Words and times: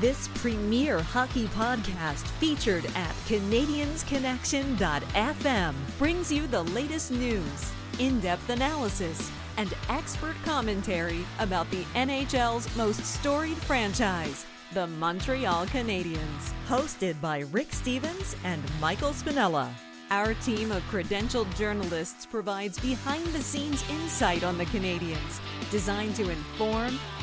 This 0.00 0.28
premier 0.36 1.02
hockey 1.02 1.48
podcast 1.48 2.26
featured 2.40 2.86
at 2.96 3.12
CanadiensConnection.fm 3.26 5.74
brings 5.98 6.32
you 6.32 6.46
the 6.46 6.62
latest 6.64 7.10
news, 7.10 7.72
in 7.98 8.18
depth 8.20 8.48
analysis, 8.48 9.30
and 9.58 9.74
expert 9.90 10.34
commentary 10.44 11.26
about 11.38 11.70
the 11.70 11.84
NHL's 11.94 12.74
most 12.74 13.04
storied 13.04 13.58
franchise, 13.58 14.46
the 14.72 14.86
Montreal 14.86 15.66
Canadiens. 15.66 16.54
Hosted 16.66 17.20
by 17.20 17.40
Rick 17.52 17.74
Stephens 17.74 18.34
and 18.44 18.62
Michael 18.80 19.10
Spinella. 19.10 19.68
Our 20.10 20.32
team 20.34 20.72
of 20.72 20.82
credentialed 20.90 21.54
journalists 21.56 22.24
provides 22.24 22.78
behind 22.78 23.26
the 23.26 23.42
scenes 23.42 23.84
insight 23.90 24.42
on 24.42 24.56
the 24.56 24.64
Canadiens, 24.66 25.40
designed 25.70 26.16
to 26.16 26.30
inform, 26.30 26.98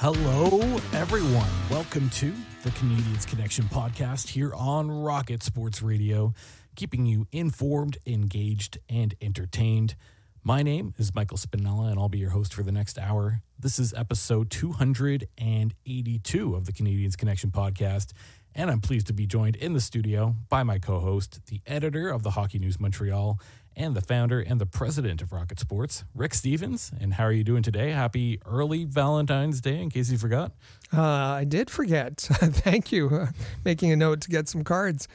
Hello, 0.00 0.60
everyone. 0.92 1.50
Welcome 1.68 2.08
to 2.10 2.32
the 2.62 2.70
Canadiens 2.70 3.26
Connection 3.26 3.64
podcast 3.64 4.28
here 4.28 4.54
on 4.54 4.88
Rocket 4.88 5.42
Sports 5.42 5.82
Radio, 5.82 6.34
keeping 6.76 7.04
you 7.04 7.26
informed, 7.32 7.98
engaged, 8.06 8.78
and 8.88 9.16
entertained. 9.20 9.96
My 10.44 10.62
name 10.62 10.94
is 10.98 11.12
Michael 11.16 11.36
Spinella, 11.36 11.90
and 11.90 11.98
I'll 11.98 12.08
be 12.08 12.18
your 12.18 12.30
host 12.30 12.54
for 12.54 12.62
the 12.62 12.70
next 12.70 12.96
hour. 12.96 13.42
This 13.58 13.80
is 13.80 13.92
episode 13.92 14.50
282 14.50 16.54
of 16.54 16.66
the 16.66 16.72
Canadiens 16.72 17.16
Connection 17.16 17.50
podcast, 17.50 18.12
and 18.54 18.70
I'm 18.70 18.80
pleased 18.80 19.08
to 19.08 19.12
be 19.12 19.26
joined 19.26 19.56
in 19.56 19.72
the 19.72 19.80
studio 19.80 20.36
by 20.48 20.62
my 20.62 20.78
co 20.78 21.00
host, 21.00 21.44
the 21.46 21.60
editor 21.66 22.08
of 22.08 22.22
the 22.22 22.30
Hockey 22.30 22.60
News 22.60 22.78
Montreal, 22.78 23.40
and 23.78 23.94
the 23.94 24.00
founder 24.00 24.40
and 24.40 24.60
the 24.60 24.66
president 24.66 25.22
of 25.22 25.32
Rocket 25.32 25.58
Sports, 25.60 26.04
Rick 26.14 26.34
Stephens. 26.34 26.90
And 27.00 27.14
how 27.14 27.24
are 27.24 27.32
you 27.32 27.44
doing 27.44 27.62
today? 27.62 27.92
Happy 27.92 28.40
early 28.44 28.84
Valentine's 28.84 29.60
Day, 29.60 29.80
in 29.80 29.88
case 29.88 30.10
you 30.10 30.18
forgot. 30.18 30.52
Uh, 30.92 31.02
I 31.02 31.44
did 31.44 31.70
forget. 31.70 32.20
Thank 32.20 32.92
you. 32.92 33.08
Uh, 33.08 33.26
making 33.64 33.92
a 33.92 33.96
note 33.96 34.20
to 34.22 34.28
get 34.28 34.48
some 34.48 34.64
cards. 34.64 35.08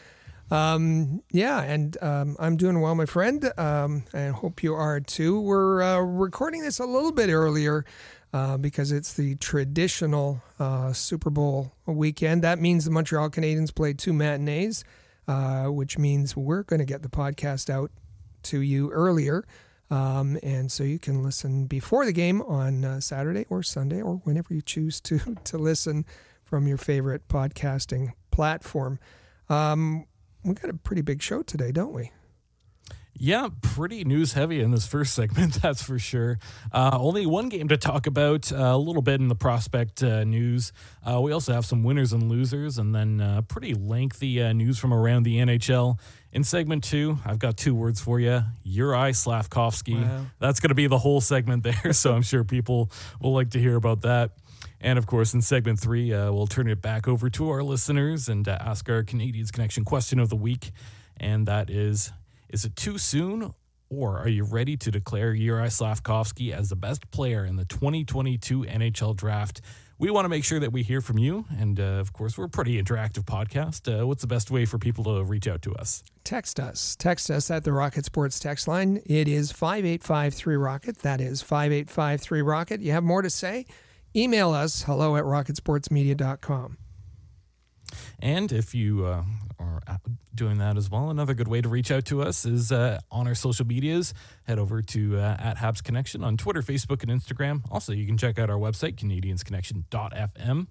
Um, 0.50 1.22
yeah, 1.32 1.62
and 1.62 1.98
um, 2.02 2.36
I'm 2.40 2.58
doing 2.58 2.80
well, 2.80 2.96
my 2.96 3.06
friend. 3.06 3.52
Um, 3.58 4.04
I 4.14 4.28
hope 4.28 4.64
you 4.64 4.74
are 4.74 5.00
too. 5.00 5.40
We're 5.42 5.82
uh, 5.82 6.00
recording 6.00 6.62
this 6.62 6.80
a 6.80 6.86
little 6.86 7.12
bit 7.12 7.30
earlier 7.30 7.86
uh, 8.34 8.58
because 8.58 8.92
it's 8.92 9.14
the 9.14 9.36
traditional 9.36 10.42
uh, 10.60 10.94
Super 10.94 11.30
Bowl 11.30 11.74
weekend. 11.86 12.44
That 12.44 12.60
means 12.60 12.86
the 12.86 12.92
Montreal 12.92 13.30
Canadiens 13.30 13.74
played 13.74 14.00
two 14.00 14.14
matinees, 14.14 14.84
uh, 15.28 15.66
which 15.66 15.98
means 15.98 16.36
we're 16.36 16.64
going 16.64 16.80
to 16.80 16.86
get 16.86 17.02
the 17.02 17.10
podcast 17.10 17.70
out 17.70 17.92
to 18.44 18.60
you 18.60 18.92
earlier. 18.92 19.46
Um, 19.90 20.40
and 20.42 20.72
so 20.72 20.84
you 20.84 20.98
can 20.98 21.24
listen 21.24 21.66
before 21.66 22.06
the 22.06 22.14
game 22.14 22.42
on 22.42 22.84
uh, 22.84 23.00
Saturday 23.00 23.46
or 23.50 23.62
Sunday 23.62 24.02
or 24.02 24.16
whenever 24.24 24.54
you 24.54 24.62
choose 24.62 25.00
to 25.02 25.20
to 25.44 25.58
listen 25.58 26.06
from 26.44 26.68
your 26.68 26.78
favorite 26.78 27.28
podcasting 27.28 28.14
platform. 28.32 29.00
Um, 29.50 30.06
we 30.44 30.54
got 30.56 30.70
a 30.70 30.74
pretty 30.74 31.02
big 31.02 31.22
show 31.22 31.42
today, 31.42 31.72
don't 31.72 31.94
we? 31.94 32.12
Yeah, 33.16 33.50
pretty 33.62 34.04
news 34.04 34.34
heavy 34.34 34.60
in 34.62 34.72
this 34.72 34.88
first 34.88 35.14
segment, 35.16 35.62
that's 35.62 35.84
for 35.84 36.00
sure. 36.00 36.40
Uh, 36.72 36.98
only 37.00 37.26
one 37.26 37.50
game 37.50 37.68
to 37.68 37.78
talk 37.78 38.08
about, 38.08 38.52
uh, 38.52 38.56
a 38.56 38.78
little 38.78 39.02
bit 39.02 39.20
in 39.20 39.28
the 39.28 39.36
prospect 39.36 40.04
uh, 40.04 40.24
news. 40.24 40.74
Uh, 41.08 41.22
we 41.22 41.32
also 41.32 41.54
have 41.54 41.66
some 41.66 41.84
winners 41.84 42.12
and 42.12 42.30
losers, 42.30 42.78
and 42.78 42.94
then 42.94 43.22
uh, 43.22 43.42
pretty 43.44 43.74
lengthy 43.76 44.42
uh, 44.42 44.52
news 44.54 44.80
from 44.80 44.94
around 44.94 45.24
the 45.24 45.38
NHL. 45.38 46.00
In 46.32 46.44
segment 46.44 46.84
two, 46.84 47.20
I've 47.24 47.38
got 47.38 47.58
two 47.58 47.76
words 47.76 48.02
for 48.02 48.20
you 48.20 48.42
Uri 48.64 49.12
Slafkovsky. 49.12 50.02
Wow. 50.02 50.26
That's 50.40 50.60
going 50.60 50.70
to 50.70 50.76
be 50.76 50.88
the 50.88 50.98
whole 50.98 51.22
segment 51.22 51.64
there, 51.64 51.94
so 51.94 52.14
I'm 52.14 52.24
sure 52.24 52.44
people 52.44 52.92
will 53.22 53.34
like 53.34 53.52
to 53.52 53.60
hear 53.60 53.76
about 53.76 54.02
that. 54.02 54.32
And 54.82 54.98
of 54.98 55.06
course, 55.06 55.34
in 55.34 55.42
segment 55.42 55.80
three, 55.80 56.14
uh, 56.14 56.32
we'll 56.32 56.48
turn 56.48 56.68
it 56.68 56.82
back 56.82 57.08
over 57.08 57.30
to 57.30 57.50
our 57.50 57.64
listeners 57.64 58.28
and 58.28 58.48
uh, 58.48 58.58
ask 58.60 58.90
our 58.90 59.04
Canadiens 59.04 59.52
Connection 59.52 59.86
question 59.86 60.20
of 60.20 60.30
the 60.30 60.36
week. 60.36 60.72
And 61.18 61.48
that 61.48 61.70
is 61.70 62.12
Is 62.54 62.66
it 62.66 62.76
too 62.76 63.00
soon, 63.00 63.52
or 63.90 64.20
are 64.20 64.28
you 64.28 64.44
ready 64.44 64.78
to 64.78 64.92
declare 64.92 65.34
Yuri 65.34 65.70
Slafkovsky 65.70 66.54
as 66.54 66.70
the 66.70 66.76
best 66.76 67.10
player 67.10 67.44
in 67.44 67.56
the 67.56 67.66
2022 67.66 68.62
NHL 68.66 69.16
draft? 69.16 69.62
We 69.98 70.12
want 70.12 70.26
to 70.26 70.30
make 70.30 70.44
sure 70.44 70.60
that 70.60 70.72
we 70.72 70.84
hear 70.84 71.02
from 71.02 71.18
you. 71.18 71.46
And 71.58 71.80
uh, 71.80 71.84
of 71.84 72.14
course, 72.14 72.38
we're 72.38 72.46
a 72.46 72.50
pretty 72.50 72.80
interactive 72.80 73.24
podcast. 73.24 73.92
Uh, 73.92 74.06
what's 74.06 74.22
the 74.22 74.28
best 74.28 74.52
way 74.52 74.66
for 74.66 74.78
people 74.78 75.04
to 75.06 75.24
reach 75.24 75.48
out 75.48 75.64
to 75.64 75.74
us? 75.74 76.04
Text 76.24 76.60
us. 76.60 76.96
Text 76.96 77.32
us 77.32 77.50
at 77.50 77.64
the 77.64 77.74
Rocket 77.74 78.06
Sports 78.06 78.38
text 78.38 78.68
line. 78.68 79.02
It 79.08 79.28
is 79.28 79.52
5853 79.52 80.56
Rocket. 80.56 81.00
That 81.00 81.20
is 81.20 81.42
5853 81.42 82.42
Rocket. 82.44 82.82
You 82.82 82.92
have 82.92 83.04
more 83.04 83.24
to 83.24 83.32
say? 83.32 83.66
Email 84.16 84.52
us 84.52 84.84
hello 84.84 85.16
at 85.16 85.24
rocketsportsmedia.com. 85.24 86.78
And 88.20 88.52
if 88.52 88.76
you 88.76 89.06
uh, 89.06 89.24
are 89.60 89.82
doing 90.34 90.58
that 90.58 90.78
as 90.78 90.90
well, 90.90 91.10
another 91.10 91.34
good 91.34 91.48
way 91.48 91.62
to 91.62 91.70
reach 91.70 91.92
out 91.92 92.06
to 92.06 92.22
us 92.22 92.46
is 92.46 92.72
uh, 92.72 93.00
on 93.12 93.28
our 93.28 93.36
social 93.36 93.66
medias. 93.66 94.14
Head 94.44 94.60
over 94.60 94.82
to 94.82 95.18
uh, 95.18 95.38
at 95.40 95.58
Habs 95.58 95.84
Connection 95.84 96.24
on 96.24 96.38
Twitter, 96.38 96.62
Facebook, 96.62 97.04
and 97.04 97.12
Instagram. 97.12 97.62
Also, 97.72 97.94
you 97.94 98.06
can 98.06 98.18
check 98.18 98.40
out 98.40 98.50
our 98.50 98.58
website, 98.58 98.96
CanadiensConnection.fm. 98.96 100.68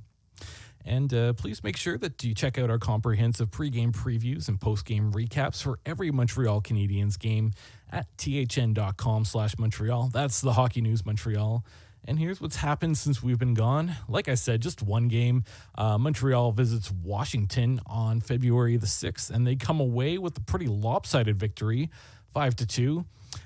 And 0.84 1.14
uh, 1.14 1.32
please 1.34 1.62
make 1.62 1.76
sure 1.76 1.96
that 1.98 2.22
you 2.24 2.34
check 2.34 2.58
out 2.58 2.68
our 2.68 2.78
comprehensive 2.78 3.50
pregame 3.50 3.92
previews 3.92 4.48
and 4.48 4.58
postgame 4.58 5.12
recaps 5.12 5.62
for 5.62 5.78
every 5.86 6.10
Montreal 6.10 6.60
Canadiens 6.60 7.18
game 7.18 7.52
at 7.90 8.06
thn.com 8.16 9.24
slash 9.24 9.56
Montreal. 9.58 10.10
That's 10.12 10.40
the 10.40 10.54
Hockey 10.54 10.80
News 10.80 11.06
Montreal. 11.06 11.64
And 12.04 12.18
here's 12.18 12.40
what's 12.40 12.56
happened 12.56 12.98
since 12.98 13.22
we've 13.22 13.38
been 13.38 13.54
gone. 13.54 13.94
Like 14.08 14.28
I 14.28 14.34
said, 14.34 14.60
just 14.60 14.82
one 14.82 15.08
game. 15.08 15.44
Uh, 15.76 15.98
Montreal 15.98 16.50
visits 16.52 16.90
Washington 16.90 17.80
on 17.86 18.20
February 18.20 18.76
the 18.76 18.86
6th, 18.86 19.30
and 19.30 19.46
they 19.46 19.54
come 19.54 19.78
away 19.78 20.18
with 20.18 20.36
a 20.36 20.40
pretty 20.40 20.66
lopsided 20.66 21.36
victory, 21.36 21.90
5 22.32 22.56
to 22.56 22.66
2. 22.66 23.04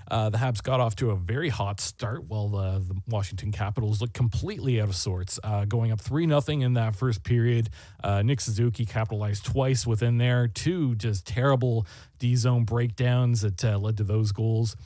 Uh, 0.08 0.30
the 0.30 0.38
Habs 0.38 0.62
got 0.62 0.80
off 0.80 0.96
to 0.96 1.10
a 1.10 1.16
very 1.16 1.48
hot 1.48 1.80
start 1.80 2.24
while 2.24 2.48
the, 2.48 2.78
the 2.78 3.00
Washington 3.08 3.52
Capitals 3.52 4.00
looked 4.00 4.14
completely 4.14 4.80
out 4.80 4.88
of 4.88 4.96
sorts, 4.96 5.38
uh, 5.44 5.64
going 5.64 5.92
up 5.92 6.00
3 6.00 6.26
0 6.26 6.40
in 6.48 6.74
that 6.74 6.96
first 6.96 7.22
period. 7.22 7.68
Uh, 8.02 8.22
Nick 8.22 8.40
Suzuki 8.40 8.86
capitalized 8.86 9.44
twice 9.44 9.86
within 9.86 10.18
there, 10.18 10.48
two 10.48 10.94
just 10.96 11.26
terrible 11.26 11.86
D 12.18 12.36
zone 12.36 12.64
breakdowns 12.64 13.42
that 13.42 13.64
uh, 13.64 13.78
led 13.78 13.96
to 13.98 14.04
those 14.04 14.32
goals. 14.32 14.76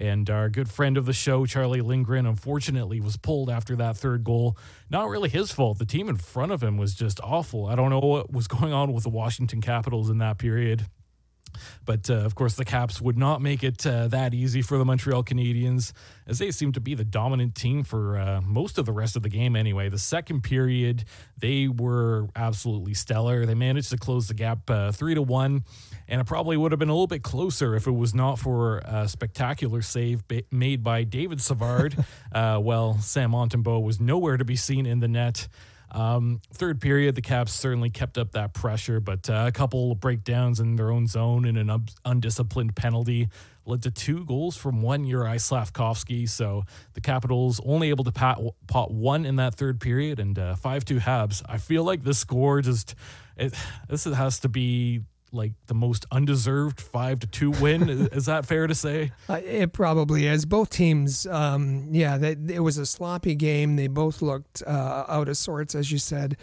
And 0.00 0.30
our 0.30 0.48
good 0.48 0.70
friend 0.70 0.96
of 0.96 1.04
the 1.04 1.12
show, 1.12 1.44
Charlie 1.44 1.82
Lindgren, 1.82 2.24
unfortunately 2.24 3.02
was 3.02 3.18
pulled 3.18 3.50
after 3.50 3.76
that 3.76 3.98
third 3.98 4.24
goal. 4.24 4.56
Not 4.88 5.10
really 5.10 5.28
his 5.28 5.52
fault. 5.52 5.78
The 5.78 5.84
team 5.84 6.08
in 6.08 6.16
front 6.16 6.52
of 6.52 6.62
him 6.62 6.78
was 6.78 6.94
just 6.94 7.20
awful. 7.22 7.66
I 7.66 7.74
don't 7.74 7.90
know 7.90 7.98
what 7.98 8.32
was 8.32 8.48
going 8.48 8.72
on 8.72 8.94
with 8.94 9.04
the 9.04 9.10
Washington 9.10 9.60
Capitals 9.60 10.08
in 10.08 10.16
that 10.18 10.38
period. 10.38 10.86
But 11.84 12.08
uh, 12.08 12.14
of 12.14 12.34
course, 12.34 12.54
the 12.54 12.64
Caps 12.64 13.00
would 13.00 13.18
not 13.18 13.42
make 13.42 13.62
it 13.62 13.86
uh, 13.86 14.08
that 14.08 14.32
easy 14.34 14.62
for 14.62 14.78
the 14.78 14.84
Montreal 14.84 15.24
Canadiens, 15.24 15.92
as 16.26 16.38
they 16.38 16.50
seemed 16.50 16.74
to 16.74 16.80
be 16.80 16.94
the 16.94 17.04
dominant 17.04 17.54
team 17.54 17.82
for 17.82 18.18
uh, 18.18 18.40
most 18.40 18.78
of 18.78 18.86
the 18.86 18.92
rest 18.92 19.16
of 19.16 19.22
the 19.22 19.28
game 19.28 19.56
anyway. 19.56 19.88
The 19.88 19.98
second 19.98 20.42
period, 20.42 21.04
they 21.36 21.68
were 21.68 22.28
absolutely 22.36 22.94
stellar. 22.94 23.46
They 23.46 23.54
managed 23.54 23.90
to 23.90 23.98
close 23.98 24.28
the 24.28 24.34
gap 24.34 24.70
uh, 24.70 24.92
three 24.92 25.14
to 25.14 25.22
one, 25.22 25.64
and 26.10 26.20
it 26.20 26.24
probably 26.24 26.56
would 26.56 26.72
have 26.72 26.78
been 26.78 26.88
a 26.88 26.92
little 26.92 27.06
bit 27.06 27.22
closer 27.22 27.76
if 27.76 27.86
it 27.86 27.92
was 27.92 28.14
not 28.14 28.38
for 28.38 28.78
a 28.78 29.08
spectacular 29.08 29.80
save 29.80 30.26
ba- 30.26 30.42
made 30.50 30.82
by 30.82 31.04
David 31.04 31.40
Savard. 31.40 31.96
uh, 32.32 32.58
well, 32.60 32.98
Sam 32.98 33.30
Montembeault 33.30 33.82
was 33.82 34.00
nowhere 34.00 34.36
to 34.36 34.44
be 34.44 34.56
seen 34.56 34.86
in 34.86 34.98
the 34.98 35.08
net. 35.08 35.48
Um, 35.92 36.40
third 36.52 36.80
period, 36.80 37.14
the 37.14 37.22
Caps 37.22 37.52
certainly 37.52 37.90
kept 37.90 38.18
up 38.18 38.32
that 38.32 38.54
pressure, 38.54 39.00
but 39.00 39.30
uh, 39.30 39.44
a 39.48 39.52
couple 39.52 39.92
of 39.92 40.00
breakdowns 40.00 40.60
in 40.60 40.76
their 40.76 40.90
own 40.90 41.06
zone 41.06 41.44
and 41.44 41.56
an 41.56 41.86
undisciplined 42.04 42.76
penalty 42.76 43.28
led 43.66 43.82
to 43.82 43.90
two 43.90 44.24
goals 44.24 44.56
from 44.56 44.82
one 44.82 45.04
Juraj 45.04 45.36
Slafkovsky. 45.36 46.28
So 46.28 46.64
the 46.94 47.00
Capitals 47.00 47.60
only 47.64 47.90
able 47.90 48.04
to 48.04 48.12
pat, 48.12 48.38
pot 48.66 48.90
one 48.92 49.24
in 49.24 49.36
that 49.36 49.54
third 49.54 49.80
period 49.80 50.18
and 50.18 50.38
uh, 50.38 50.54
5 50.56 50.84
2 50.84 50.98
Habs. 50.98 51.42
I 51.48 51.58
feel 51.58 51.84
like 51.84 52.02
this 52.02 52.18
score 52.18 52.62
just, 52.62 52.94
it, 53.36 53.54
this 53.88 54.04
has 54.04 54.40
to 54.40 54.48
be 54.48 55.02
like 55.32 55.52
the 55.66 55.74
most 55.74 56.06
undeserved 56.10 56.80
five 56.80 57.20
to 57.20 57.26
two 57.26 57.50
win. 57.52 57.88
is 57.88 58.26
that 58.26 58.46
fair 58.46 58.66
to 58.66 58.74
say? 58.74 59.12
Uh, 59.28 59.40
it 59.44 59.72
probably 59.72 60.26
is. 60.26 60.44
Both 60.44 60.70
teams, 60.70 61.24
um, 61.26 61.88
yeah, 61.92 62.18
they, 62.18 62.32
it 62.48 62.64
was 62.64 62.78
a 62.78 62.86
sloppy 62.86 63.36
game. 63.36 63.76
They 63.76 63.86
both 63.86 64.22
looked 64.22 64.60
uh, 64.66 65.04
out 65.06 65.28
of 65.28 65.36
sorts, 65.36 65.76
as 65.76 65.92
you 65.92 65.98
said. 65.98 66.36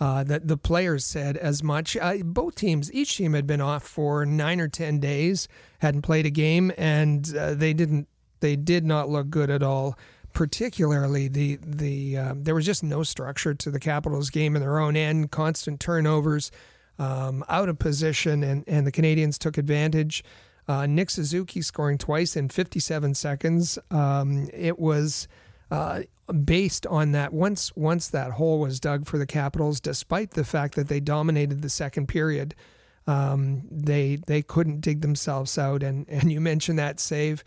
Uh, 0.00 0.24
that 0.24 0.48
the 0.48 0.56
players 0.56 1.04
said 1.04 1.36
as 1.36 1.62
much. 1.62 1.96
Uh, 1.96 2.16
both 2.24 2.56
teams, 2.56 2.92
each 2.92 3.16
team 3.16 3.34
had 3.34 3.46
been 3.46 3.60
off 3.60 3.84
for 3.84 4.26
nine 4.26 4.60
or 4.60 4.66
ten 4.66 4.98
days, 4.98 5.46
hadn't 5.78 6.02
played 6.02 6.26
a 6.26 6.30
game, 6.30 6.72
and 6.76 7.36
uh, 7.36 7.54
they 7.54 7.72
didn't. 7.72 8.08
They 8.40 8.56
did 8.56 8.84
not 8.84 9.08
look 9.08 9.30
good 9.30 9.50
at 9.50 9.62
all. 9.62 9.96
Particularly 10.32 11.28
the 11.28 11.58
the 11.64 12.16
um, 12.16 12.42
there 12.42 12.54
was 12.56 12.66
just 12.66 12.82
no 12.82 13.04
structure 13.04 13.54
to 13.54 13.70
the 13.70 13.78
Capitals 13.78 14.30
game 14.30 14.56
in 14.56 14.62
their 14.62 14.80
own 14.80 14.96
end. 14.96 15.30
Constant 15.30 15.78
turnovers 15.78 16.50
um, 16.98 17.44
out 17.48 17.68
of 17.68 17.78
position, 17.78 18.42
and, 18.42 18.64
and 18.66 18.86
the 18.86 18.92
Canadiens 18.92 19.38
took 19.38 19.58
advantage. 19.58 20.24
Uh, 20.68 20.86
Nick 20.86 21.10
Suzuki 21.10 21.60
scoring 21.60 21.98
twice 21.98 22.36
in 22.36 22.48
57 22.48 23.14
seconds. 23.14 23.78
Um, 23.90 24.48
it 24.52 24.78
was 24.78 25.26
uh, 25.70 26.02
based 26.44 26.86
on 26.86 27.12
that 27.12 27.32
once 27.32 27.74
once 27.74 28.08
that 28.08 28.32
hole 28.32 28.60
was 28.60 28.78
dug 28.78 29.06
for 29.06 29.18
the 29.18 29.26
Capitals, 29.26 29.80
despite 29.80 30.32
the 30.32 30.44
fact 30.44 30.74
that 30.76 30.88
they 30.88 31.00
dominated 31.00 31.62
the 31.62 31.68
second 31.68 32.06
period, 32.06 32.54
um, 33.06 33.62
they 33.70 34.16
they 34.26 34.42
couldn't 34.42 34.80
dig 34.80 35.00
themselves 35.00 35.58
out. 35.58 35.82
And 35.82 36.08
and 36.08 36.30
you 36.30 36.40
mentioned 36.40 36.78
that 36.78 37.00
save, 37.00 37.42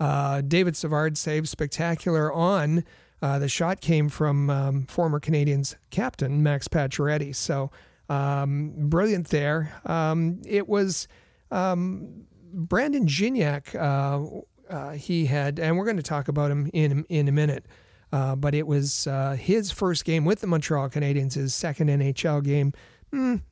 uh, 0.00 0.40
David 0.40 0.76
Savard 0.76 1.18
save 1.18 1.48
spectacular 1.48 2.32
on. 2.32 2.84
Uh, 3.20 3.38
the 3.38 3.48
shot 3.48 3.80
came 3.80 4.08
from 4.08 4.50
um, 4.50 4.86
former 4.86 5.18
Canadiens 5.18 5.76
captain 5.90 6.42
Max 6.42 6.68
Pacioretty. 6.68 7.34
So 7.34 7.70
um, 8.08 8.72
brilliant 8.76 9.28
there. 9.28 9.74
Um, 9.86 10.42
it 10.46 10.68
was 10.68 11.08
um, 11.50 12.26
Brandon 12.52 13.06
Gignac. 13.06 13.74
Uh, 13.74 14.40
uh, 14.70 14.92
he 14.92 15.26
had, 15.26 15.58
and 15.58 15.76
we're 15.76 15.84
going 15.84 15.96
to 15.96 16.02
talk 16.02 16.28
about 16.28 16.50
him 16.50 16.70
in 16.72 17.04
in 17.08 17.28
a 17.28 17.32
minute. 17.32 17.66
Uh, 18.12 18.36
but 18.36 18.54
it 18.54 18.66
was 18.66 19.08
uh, 19.08 19.32
his 19.32 19.72
first 19.72 20.04
game 20.04 20.24
with 20.24 20.40
the 20.40 20.46
Montreal 20.46 20.88
Canadiens, 20.88 21.34
his 21.34 21.52
second 21.52 21.88
NHL 21.88 22.44
game. 22.44 22.72
Mm, 23.12 23.42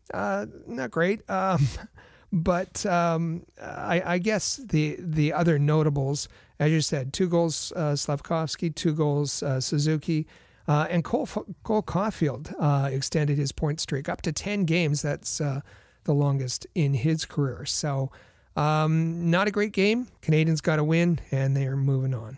not 0.69 0.91
great. 0.91 1.29
Um, 1.29 1.67
but 2.33 2.85
um, 2.87 3.45
I, 3.61 4.03
I, 4.07 4.19
guess 4.19 4.57
the 4.57 4.97
the 5.01 5.33
other 5.33 5.59
notables, 5.59 6.29
as 6.61 6.71
you 6.71 6.81
said, 6.81 7.13
two 7.13 7.29
goals 7.29 7.73
uh, 7.75 7.93
Slafkovsky, 7.93 8.73
two 8.73 8.95
goals 8.95 9.43
Suzuki, 9.59 10.29
uh, 10.69 10.87
and 10.91 11.05
Cole, 11.05 11.27
Cole 11.63 11.83
Caufield 11.83 12.55
uh, 12.59 12.89
extended 12.89 13.39
his 13.39 13.53
point 13.53 13.81
streak 13.81 14.09
up 14.09 14.23
to 14.23 14.33
10 14.33 14.65
games. 14.65 15.03
That's 15.03 15.41
uh, 15.41 15.61
the 16.05 16.15
longest 16.15 16.67
in 16.75 16.95
his 16.95 17.25
career. 17.25 17.65
So, 17.65 18.11
um, 18.57 19.31
not 19.31 19.49
a 19.49 19.51
great 19.51 19.73
game. 19.73 20.09
Canadiens 20.21 20.63
got 20.63 20.79
a 20.79 20.85
win, 20.85 21.21
and 21.31 21.57
they 21.57 21.67
are 21.67 21.77
moving 21.77 22.15
on. 22.15 22.37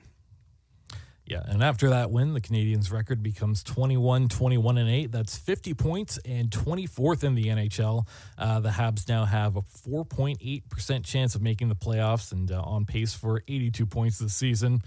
Yeah, 1.26 1.42
and 1.46 1.62
after 1.62 1.88
that 1.88 2.10
win, 2.10 2.34
the 2.34 2.40
Canadiens' 2.40 2.92
record 2.92 3.22
becomes 3.22 3.62
21 3.62 4.28
21 4.28 4.76
and 4.76 4.90
8. 4.90 5.10
That's 5.10 5.38
50 5.38 5.72
points 5.72 6.18
and 6.26 6.50
24th 6.50 7.24
in 7.24 7.34
the 7.34 7.46
NHL. 7.46 8.06
Uh, 8.36 8.60
the 8.60 8.68
Habs 8.68 9.08
now 9.08 9.24
have 9.24 9.56
a 9.56 9.62
4.8% 9.62 11.04
chance 11.04 11.34
of 11.34 11.40
making 11.40 11.70
the 11.70 11.74
playoffs 11.74 12.32
and 12.32 12.52
uh, 12.52 12.60
on 12.60 12.84
pace 12.84 13.14
for 13.14 13.42
82 13.48 13.86
points 13.86 14.18
this 14.18 14.34
season. 14.34 14.82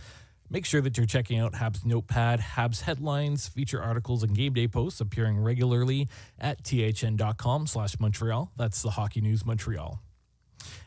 Make 0.50 0.66
sure 0.66 0.82
that 0.82 0.98
you're 0.98 1.06
checking 1.06 1.40
out 1.40 1.54
Habs 1.54 1.84
Notepad, 1.86 2.40
Habs 2.40 2.82
headlines, 2.82 3.48
feature 3.48 3.82
articles, 3.82 4.24
and 4.24 4.34
game 4.34 4.54
day 4.54 4.68
posts 4.68 5.02
appearing 5.02 5.38
regularly 5.38 6.08
at 6.40 6.64
thn.com 6.64 7.68
slash 7.68 8.00
Montreal. 8.00 8.52
That's 8.56 8.82
the 8.82 8.92
Hockey 8.92 9.22
News 9.22 9.46
Montreal. 9.46 10.02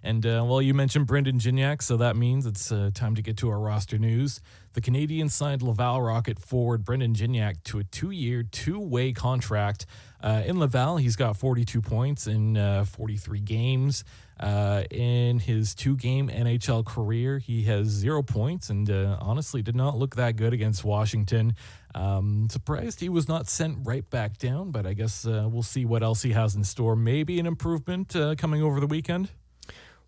And 0.03 0.25
uh, 0.25 0.45
well, 0.47 0.63
you 0.63 0.73
mentioned 0.73 1.07
Brandon 1.07 1.39
Gignac, 1.39 1.83
so 1.83 1.99
that 1.99 2.17
means 2.17 2.47
it's 2.47 2.73
uh, 2.73 2.91
time 2.95 3.15
to 3.17 3.23
get 3.23 3.37
to 3.39 3.51
our 3.51 3.59
roster 3.59 3.99
news. 3.99 4.41
The 4.73 4.81
Canadiens 4.81 5.33
signed 5.33 5.63
Laval 5.63 6.01
Rocket 6.01 6.39
forward 6.39 6.85
Brandon 6.85 7.15
Gignac 7.15 7.63
to 7.65 7.79
a 7.79 7.85
two-year, 7.85 8.45
two-way 8.45 9.13
contract. 9.13 9.87
Uh, 10.23 10.43
in 10.47 10.59
Laval, 10.59 10.97
he's 10.97 11.17
got 11.17 11.37
42 11.37 11.83
points 11.83 12.27
in 12.27 12.57
uh, 12.57 12.85
43 12.85 13.41
games. 13.41 14.05
Uh, 14.41 14.85
in 14.91 15.39
his 15.39 15.75
two-game 15.75 16.29
NHL 16.31 16.85
career, 16.85 17.39
he 17.39 17.65
has 17.65 17.89
zero 17.89 18.23
points, 18.23 18.71
and 18.71 18.91
uh, 18.91 19.19
honestly, 19.21 19.61
did 19.61 19.77
not 19.77 19.99
look 19.99 20.17
that 20.17 20.37
good 20.37 20.55
against 20.55 20.83
Washington. 20.83 21.55
Um, 21.95 22.49
surprised 22.51 23.01
he 23.01 23.11
was 23.11 23.29
not 23.29 23.49
sent 23.49 23.79
right 23.83 24.09
back 24.09 24.39
down, 24.39 24.71
but 24.71 24.87
I 24.87 24.95
guess 24.95 25.27
uh, 25.27 25.47
we'll 25.51 25.63
see 25.63 25.85
what 25.85 26.03
else 26.03 26.23
he 26.23 26.33
has 26.33 26.55
in 26.55 26.65
store. 26.65 26.97
Maybe 26.97 27.39
an 27.39 27.47
improvement 27.47 28.17
coming 28.39 28.63
over 28.63 28.81
the 28.81 28.87
weekend. 28.87 29.29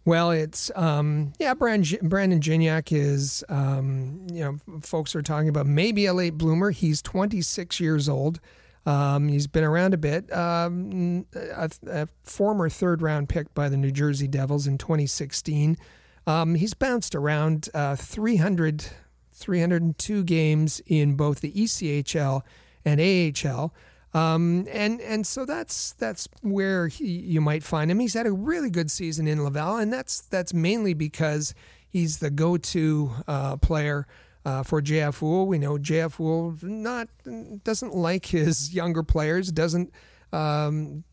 Well, 0.05 0.33
it's 0.33 0.71
um, 0.75 1.33
yeah. 1.39 1.55
Brandon, 1.55 2.09
Brandon 2.09 2.41
Gignac 2.41 2.91
is 2.91 3.45
um, 3.49 4.27
you 4.33 4.41
know 4.41 4.81
folks 4.81 5.15
are 5.15 5.23
talking 5.23 5.49
about 5.49 5.67
maybe 5.67 6.07
a 6.07 6.15
late 6.15 6.37
bloomer. 6.37 6.71
He's 6.71 7.01
26 7.03 7.79
years 7.79 8.09
old. 8.09 8.41
Um, 8.85 9.29
he's 9.29 9.47
been 9.47 9.65
around 9.65 9.95
a 9.95 9.99
bit. 9.99 10.33
Um, 10.33 11.27
a, 11.35 11.71
a, 11.87 12.09
former 12.25 12.69
third 12.69 13.01
round 13.01 13.29
pick 13.29 13.55
by 13.55 13.69
the 13.69 13.77
New 13.77 13.93
Jersey 13.93 14.27
Devils 14.27 14.67
in 14.67 14.77
2016. 14.77 15.77
Um, 16.27 16.55
he's 16.57 16.75
bounced 16.75 17.15
around 17.15 17.69
uh, 17.75 17.95
300, 17.97 18.85
302 19.33 20.25
games 20.25 20.81
in 20.87 21.15
both 21.15 21.41
the 21.41 21.53
ECHL 21.53 22.43
and 22.85 23.01
AHL. 23.01 23.73
Um, 24.15 24.67
and 24.71 25.01
and 25.01 25.27
so 25.27 25.47
that's 25.47 25.93
that's 25.95 26.29
where 26.43 26.89
he, 26.89 27.07
you 27.07 27.41
might 27.41 27.63
find 27.63 27.91
him. 27.91 27.99
He's 27.99 28.15
had 28.15 28.27
a 28.27 28.33
really 28.33 28.69
good 28.69 28.91
season 28.91 29.27
in 29.27 29.43
Laval, 29.43 29.77
and 29.77 29.91
that's 29.91 30.21
that's 30.21 30.53
mainly 30.53 30.93
because 30.93 31.55
he's 31.89 32.19
the 32.19 32.31
go-to 32.31 33.11
uh, 33.27 33.57
player 33.57 34.07
uh, 34.45 34.63
for 34.63 34.83
JF 34.83 35.19
Houle. 35.19 35.47
We 35.47 35.59
know 35.59 35.79
JF 35.79 36.15
Houle 36.17 36.57
not 36.63 37.09
doesn't 37.65 37.95
like 37.95 38.27
his 38.27 38.75
younger 38.75 39.03
players, 39.03 39.51
doesn't 39.51 39.93
um, 40.33 41.05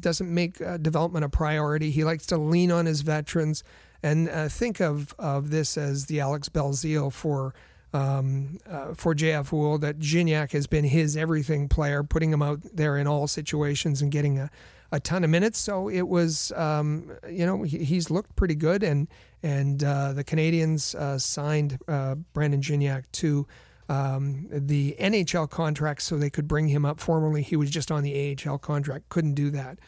doesn't 0.00 0.32
make 0.32 0.60
uh, 0.60 0.78
development 0.78 1.24
a 1.24 1.28
priority. 1.28 1.90
He 1.90 2.04
likes 2.04 2.26
to 2.26 2.36
lean 2.36 2.72
on 2.72 2.86
his 2.86 3.02
veterans 3.02 3.62
and 4.02 4.28
uh, 4.28 4.48
think 4.48 4.80
of 4.80 5.14
of 5.18 5.50
this 5.50 5.78
as 5.78 6.06
the 6.06 6.20
Alex 6.20 6.48
Belzile 6.48 7.12
for 7.12 7.54
um, 7.94 8.58
uh, 8.68 8.92
for 8.94 9.14
JF 9.14 9.48
Houle 9.48 9.78
that 9.78 10.00
Gignac 10.00 10.50
has 10.52 10.66
been 10.66 10.84
his 10.84 11.16
everything 11.16 11.68
player, 11.68 12.02
putting 12.02 12.32
him 12.32 12.42
out 12.42 12.60
there 12.74 12.98
in 12.98 13.06
all 13.06 13.28
situations 13.28 14.02
and 14.02 14.10
getting 14.10 14.38
a, 14.38 14.50
a 14.90 14.98
ton 14.98 15.22
of 15.22 15.30
minutes. 15.30 15.58
So 15.58 15.88
it 15.88 16.08
was, 16.08 16.52
um, 16.56 17.12
you 17.30 17.46
know, 17.46 17.62
he, 17.62 17.78
he's 17.78 18.10
looked 18.10 18.34
pretty 18.34 18.56
good, 18.56 18.82
and 18.82 19.08
and 19.42 19.82
uh, 19.84 20.12
the 20.12 20.24
Canadiens 20.24 20.94
uh, 20.96 21.18
signed 21.18 21.78
uh, 21.86 22.16
Brandon 22.32 22.60
Gignac 22.60 23.04
to 23.12 23.46
um, 23.88 24.48
the 24.50 24.96
NHL 24.98 25.48
contract 25.48 26.02
so 26.02 26.16
they 26.16 26.30
could 26.30 26.48
bring 26.48 26.68
him 26.68 26.84
up. 26.84 26.98
Formerly, 26.98 27.42
he 27.42 27.54
was 27.54 27.70
just 27.70 27.92
on 27.92 28.02
the 28.02 28.36
AHL 28.44 28.58
contract, 28.58 29.08
couldn't 29.08 29.34
do 29.34 29.50
that. 29.50 29.78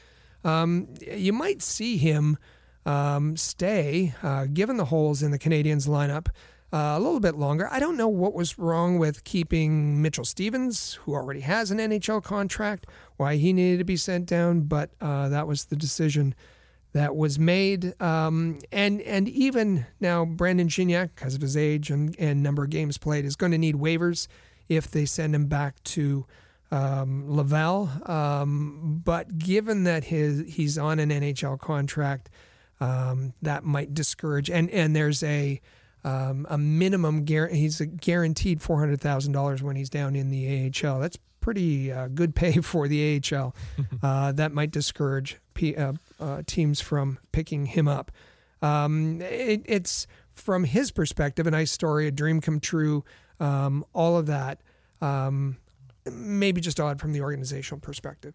Um, 0.45 0.95
you 1.01 1.33
might 1.33 1.61
see 1.61 1.97
him 1.97 2.39
um, 2.85 3.37
stay, 3.37 4.15
uh, 4.23 4.47
given 4.53 4.77
the 4.77 4.85
holes 4.85 5.25
in 5.25 5.33
the 5.33 5.41
Canadiens 5.41 5.89
lineup 5.89 6.29
uh, 6.73 6.95
a 6.97 7.01
little 7.01 7.21
bit 7.21 7.37
longer. 7.37 7.69
I 7.71 7.79
don't 7.79 7.97
know 7.97 8.09
what 8.09 8.35
was 8.35 8.59
wrong 8.59 8.99
with 8.99 9.25
keeping 9.25 10.03
Mitchell 10.03 10.25
Stevens, 10.25 10.95
who 11.03 11.15
already 11.15 11.41
has 11.41 11.71
an 11.71 11.79
NHL 11.79 12.23
contract, 12.23 12.87
why 13.17 13.37
he 13.37 13.53
needed 13.53 13.79
to 13.79 13.85
be 13.85 13.97
sent 13.97 14.27
down, 14.27 14.63
but 14.63 14.91
uh, 15.01 15.29
that 15.29 15.47
was 15.47 15.67
the 15.67 15.77
decision 15.77 16.35
that 16.93 17.15
was 17.15 17.39
made. 17.39 18.01
Um, 18.03 18.59
and 18.73 19.01
and 19.03 19.29
even 19.29 19.87
now, 20.01 20.25
Brandon 20.25 20.69
Gignac, 20.69 21.11
because 21.15 21.35
of 21.35 21.43
his 21.43 21.57
age 21.57 21.91
and, 21.91 22.17
and 22.19 22.43
number 22.43 22.65
of 22.65 22.71
games 22.71 22.99
played, 22.99 23.25
is 23.25 23.37
going 23.37 23.53
to 23.53 23.59
need 23.59 23.77
waivers 23.77 24.27
if 24.69 24.91
they 24.91 25.05
send 25.05 25.35
him 25.35 25.47
back 25.47 25.83
to 25.85 26.27
um, 26.71 27.25
Laval. 27.29 27.91
Um, 28.07 29.03
but 29.05 29.39
given 29.39 29.85
that 29.85 30.05
his 30.05 30.55
he's 30.55 30.79
on 30.79 30.99
an 30.99 31.11
NHL 31.11 31.61
contract, 31.61 32.31
um, 32.81 33.35
that 33.43 33.63
might 33.63 33.95
discourage. 33.95 34.51
And 34.51 34.71
and 34.71 34.97
there's 34.97 35.23
a 35.23 35.61
um, 36.07 36.47
a 36.49 36.57
minimum 36.57 37.25
guarantee. 37.25 37.59
He's 37.59 37.81
a 37.81 37.87
guaranteed 37.87 38.63
four 38.63 38.79
hundred 38.79 39.01
thousand 39.01 39.33
dollars 39.33 39.63
when 39.63 39.77
he's 39.77 39.91
down 39.91 40.15
in 40.15 40.31
the 40.31 40.71
AHL. 40.71 41.01
That's 41.01 41.19
pretty 41.41 41.93
uh, 41.93 42.09
good 42.09 42.35
pay 42.35 42.53
for 42.63 42.89
the 42.89 43.21
AHL. 43.33 43.55
uh, 44.03 44.33
that 44.33 44.53
might 44.53 44.71
discourage 44.71 45.39
P, 45.55 45.75
uh, 45.75 45.95
uh, 46.21 46.43
teams 46.47 46.81
from 46.81 47.19
picking 47.33 47.67
him 47.67 47.89
up. 47.89 48.13
Um, 48.63 49.21
it, 49.21 49.63
it's 49.67 50.07
from 50.33 50.65
his 50.65 50.93
perspective 50.93 51.47
a 51.47 51.51
nice 51.51 51.73
story, 51.73 52.07
a 52.07 52.13
dream 52.13 52.41
come 52.41 52.61
true. 52.61 53.05
Um, 53.41 53.85
all 53.93 54.17
of 54.17 54.27
that. 54.27 54.61
Um, 55.01 55.59
maybe 56.11 56.61
just 56.61 56.79
odd 56.81 57.01
from 57.01 57.13
the 57.13 57.21
organizational 57.21 57.81
perspective. 57.81 58.35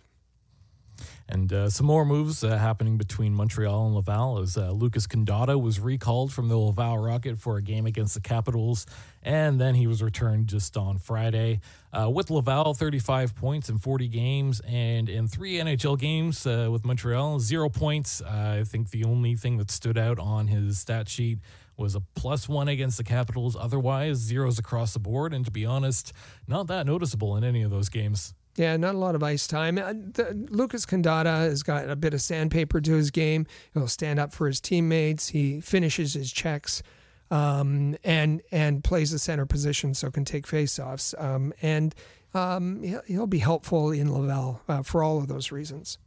And 1.30 1.52
uh, 1.54 1.70
some 1.70 1.86
more 1.86 2.06
moves 2.06 2.44
uh, 2.44 2.58
happening 2.58 2.98
between 2.98 3.34
Montreal 3.34 3.86
and 3.86 3.96
Laval 3.96 4.40
as 4.40 4.58
uh, 4.58 4.72
Lucas 4.72 5.08
Condotta 5.08 5.60
was 5.62 5.80
recalled 5.80 6.34
from 6.34 6.50
the 6.50 6.58
Laval 6.58 6.98
Rocket 6.98 7.38
for 7.38 7.58
a 7.58 7.62
game 7.62 7.86
against 7.86 8.14
the 8.14 8.22
Capitals, 8.22 8.86
and 9.24 9.60
then 9.60 9.76
he 9.76 9.88
was 9.88 10.04
returned 10.04 10.48
just 10.48 10.76
on 10.76 10.98
Friday. 10.98 11.62
Uh, 11.94 12.10
with 12.10 12.30
Laval, 12.30 12.74
35 12.74 13.36
points 13.36 13.70
in 13.70 13.78
40 13.78 14.08
games, 14.08 14.62
and 14.68 15.10
in 15.10 15.28
three 15.28 15.54
NHL 15.56 15.98
games 15.98 16.46
uh, 16.46 16.70
with 16.72 16.86
Montreal, 16.86 17.40
zero 17.40 17.70
points. 17.70 18.22
I 18.22 18.64
think 18.64 18.90
the 18.92 19.04
only 19.04 19.36
thing 19.36 19.58
that 19.58 19.72
stood 19.72 19.98
out 19.98 20.20
on 20.20 20.48
his 20.48 20.80
stat 20.80 21.08
sheet 21.08 21.40
was 21.78 21.96
a 21.96 22.02
plus 22.16 22.48
one 22.48 22.68
against 22.68 22.98
the 22.98 23.04
Capitals. 23.04 23.56
Otherwise, 23.60 24.18
zeros 24.18 24.60
across 24.60 24.94
the 24.94 25.00
board, 25.00 25.34
and 25.34 25.44
to 25.46 25.52
be 25.52 25.66
honest, 25.66 26.14
not 26.48 26.68
that 26.68 26.86
noticeable 26.86 27.36
in 27.36 27.44
any 27.44 27.64
of 27.64 27.72
those 27.72 27.90
games. 27.90 28.34
Yeah, 28.58 28.76
not 28.78 28.96
a 28.96 28.98
lot 28.98 29.16
of 29.16 29.24
ice 29.24 29.48
time. 29.48 29.78
Uh, 29.78 29.94
the, 29.94 30.48
Lucas 30.50 30.86
Condotta 30.86 31.42
has 31.42 31.64
got 31.64 31.90
a 31.90 31.96
bit 31.96 32.14
of 32.14 32.22
sandpaper 32.22 32.82
to 32.82 32.94
his 32.94 33.10
game. 33.10 33.46
He'll 33.74 33.88
stand 33.88 34.20
up 34.20 34.34
for 34.34 34.48
his 34.48 34.60
teammates. 34.60 35.30
He 35.30 35.62
finishes 35.62 36.14
his 36.14 36.32
checks, 36.32 36.84
um, 37.30 37.96
and 38.04 38.42
and 38.52 38.84
plays 38.84 39.12
the 39.12 39.20
center 39.20 39.46
position, 39.46 39.94
so 39.94 40.12
can 40.12 40.26
take 40.26 40.46
faceoffs. 40.46 41.20
Um, 41.22 41.54
and 41.62 41.96
um, 42.34 42.84
he'll, 42.84 43.02
he'll, 43.08 43.28
be 43.28 43.40
helpful 43.40 43.92
in 43.92 44.14
Laval 44.14 44.62
uh, 44.68 44.84
for 44.84 45.04
all 45.04 45.18
of 45.18 45.28
those 45.28 45.52
reasons. 45.52 45.98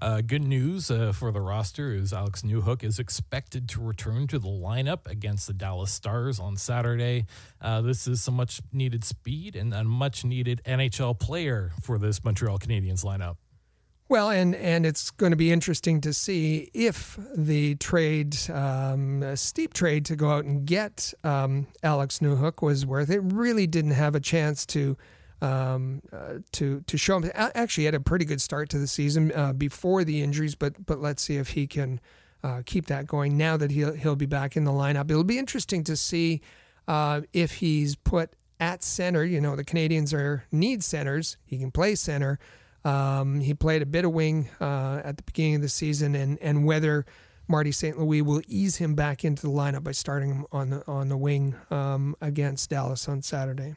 Uh, 0.00 0.20
good 0.20 0.44
news 0.44 0.90
uh, 0.90 1.12
for 1.12 1.32
the 1.32 1.40
roster 1.40 1.92
is 1.92 2.12
Alex 2.12 2.42
Newhook 2.42 2.84
is 2.84 3.00
expected 3.00 3.68
to 3.70 3.80
return 3.80 4.28
to 4.28 4.38
the 4.38 4.48
lineup 4.48 5.10
against 5.10 5.48
the 5.48 5.52
Dallas 5.52 5.90
Stars 5.90 6.38
on 6.38 6.56
Saturday. 6.56 7.26
Uh, 7.60 7.80
this 7.80 8.06
is 8.06 8.22
some 8.22 8.34
much 8.34 8.60
needed 8.72 9.02
speed 9.02 9.56
and 9.56 9.74
a 9.74 9.82
much 9.82 10.24
needed 10.24 10.60
NHL 10.64 11.18
player 11.18 11.72
for 11.82 11.98
this 11.98 12.22
Montreal 12.22 12.58
Canadiens 12.60 13.04
lineup. 13.04 13.36
Well, 14.08 14.30
and 14.30 14.54
and 14.54 14.86
it's 14.86 15.10
going 15.10 15.32
to 15.32 15.36
be 15.36 15.52
interesting 15.52 16.00
to 16.02 16.14
see 16.14 16.70
if 16.72 17.18
the 17.36 17.74
trade, 17.74 18.38
um, 18.50 19.36
steep 19.36 19.74
trade 19.74 20.06
to 20.06 20.16
go 20.16 20.30
out 20.30 20.44
and 20.44 20.64
get 20.64 21.12
um, 21.24 21.66
Alex 21.82 22.20
Newhook 22.20 22.62
was 22.62 22.86
worth 22.86 23.10
it. 23.10 23.20
Really 23.20 23.66
didn't 23.66 23.90
have 23.90 24.14
a 24.14 24.20
chance 24.20 24.64
to 24.66 24.96
um, 25.40 26.02
uh, 26.12 26.38
to 26.52 26.82
to 26.86 26.98
show 26.98 27.18
him. 27.18 27.30
Actually, 27.34 27.84
had 27.84 27.94
a 27.94 28.00
pretty 28.00 28.24
good 28.24 28.40
start 28.40 28.68
to 28.70 28.78
the 28.78 28.86
season 28.86 29.32
uh, 29.34 29.52
before 29.52 30.04
the 30.04 30.22
injuries, 30.22 30.54
but 30.54 30.84
but 30.86 31.00
let's 31.00 31.22
see 31.22 31.36
if 31.36 31.50
he 31.50 31.66
can 31.66 32.00
uh, 32.42 32.62
keep 32.64 32.86
that 32.86 33.06
going 33.06 33.36
now 33.36 33.56
that 33.56 33.70
he'll 33.70 33.94
he'll 33.94 34.16
be 34.16 34.26
back 34.26 34.56
in 34.56 34.64
the 34.64 34.72
lineup. 34.72 35.10
It'll 35.10 35.24
be 35.24 35.38
interesting 35.38 35.84
to 35.84 35.96
see 35.96 36.40
uh, 36.86 37.22
if 37.32 37.54
he's 37.54 37.96
put 37.96 38.34
at 38.60 38.82
center. 38.82 39.24
You 39.24 39.40
know, 39.40 39.56
the 39.56 39.64
Canadiens 39.64 40.12
are 40.12 40.44
need 40.50 40.82
centers. 40.82 41.36
He 41.44 41.58
can 41.58 41.70
play 41.70 41.94
center. 41.94 42.38
Um, 42.84 43.40
he 43.40 43.54
played 43.54 43.82
a 43.82 43.86
bit 43.86 44.04
of 44.04 44.12
wing 44.12 44.48
uh, 44.60 45.02
at 45.04 45.16
the 45.16 45.22
beginning 45.22 45.56
of 45.56 45.62
the 45.62 45.68
season, 45.68 46.14
and 46.14 46.38
and 46.40 46.64
whether 46.64 47.06
Marty 47.48 47.72
St. 47.72 47.98
Louis 47.98 48.22
will 48.22 48.42
ease 48.46 48.76
him 48.76 48.94
back 48.94 49.24
into 49.24 49.42
the 49.42 49.52
lineup 49.52 49.82
by 49.82 49.92
starting 49.92 50.30
him 50.30 50.46
on 50.52 50.70
the 50.70 50.86
on 50.86 51.08
the 51.08 51.16
wing 51.16 51.54
um, 51.70 52.14
against 52.20 52.70
Dallas 52.70 53.08
on 53.08 53.22
Saturday. 53.22 53.76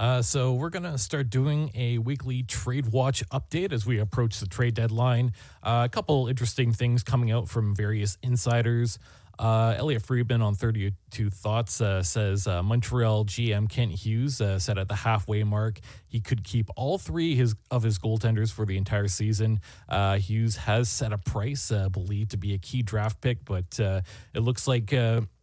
Uh, 0.00 0.22
so 0.22 0.54
we're 0.54 0.70
going 0.70 0.82
to 0.82 0.96
start 0.96 1.28
doing 1.28 1.70
a 1.74 1.98
weekly 1.98 2.42
trade 2.42 2.86
watch 2.86 3.22
update 3.28 3.70
as 3.70 3.84
we 3.84 3.98
approach 3.98 4.40
the 4.40 4.46
trade 4.46 4.72
deadline. 4.72 5.30
Uh, 5.62 5.82
a 5.84 5.88
couple 5.90 6.26
interesting 6.26 6.72
things 6.72 7.02
coming 7.02 7.30
out 7.30 7.50
from 7.50 7.76
various 7.76 8.16
insiders. 8.22 8.98
Uh, 9.38 9.74
Elliotte 9.76 10.00
Friedman 10.00 10.40
on 10.40 10.54
32 10.54 11.28
Thoughts 11.28 11.82
uh, 11.82 12.02
says 12.02 12.46
uh, 12.46 12.62
Montreal 12.62 13.26
GM 13.26 13.68
Kent 13.68 13.92
Hughes 13.92 14.40
uh, 14.40 14.58
said 14.58 14.78
at 14.78 14.88
the 14.88 14.94
halfway 14.94 15.44
mark 15.44 15.80
he 16.08 16.20
could 16.20 16.44
keep 16.44 16.70
all 16.76 16.96
three 16.96 17.34
his, 17.34 17.54
of 17.70 17.82
his 17.82 17.98
goaltenders 17.98 18.50
for 18.50 18.64
the 18.64 18.78
entire 18.78 19.08
season. 19.08 19.60
Uh, 19.86 20.16
Hughes 20.16 20.56
has 20.56 20.88
set 20.88 21.12
a 21.12 21.18
price 21.18 21.70
uh, 21.70 21.90
believed 21.90 22.30
to 22.30 22.38
be 22.38 22.54
a 22.54 22.58
key 22.58 22.82
draft 22.82 23.20
pick, 23.20 23.44
but 23.44 23.78
it 23.78 24.40
looks 24.40 24.66
like 24.66 24.94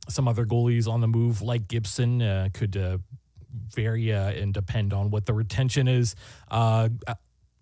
some 0.09 0.27
other 0.27 0.45
goalies 0.45 0.87
on 0.87 1.01
the 1.01 1.07
move, 1.07 1.43
like 1.43 1.67
Gibson, 1.67 2.49
could 2.53 3.01
vary 3.73 4.13
uh, 4.13 4.29
and 4.29 4.53
depend 4.53 4.93
on 4.93 5.09
what 5.09 5.25
the 5.25 5.33
retention 5.33 5.87
is. 5.87 6.15
Uh, 6.49 6.89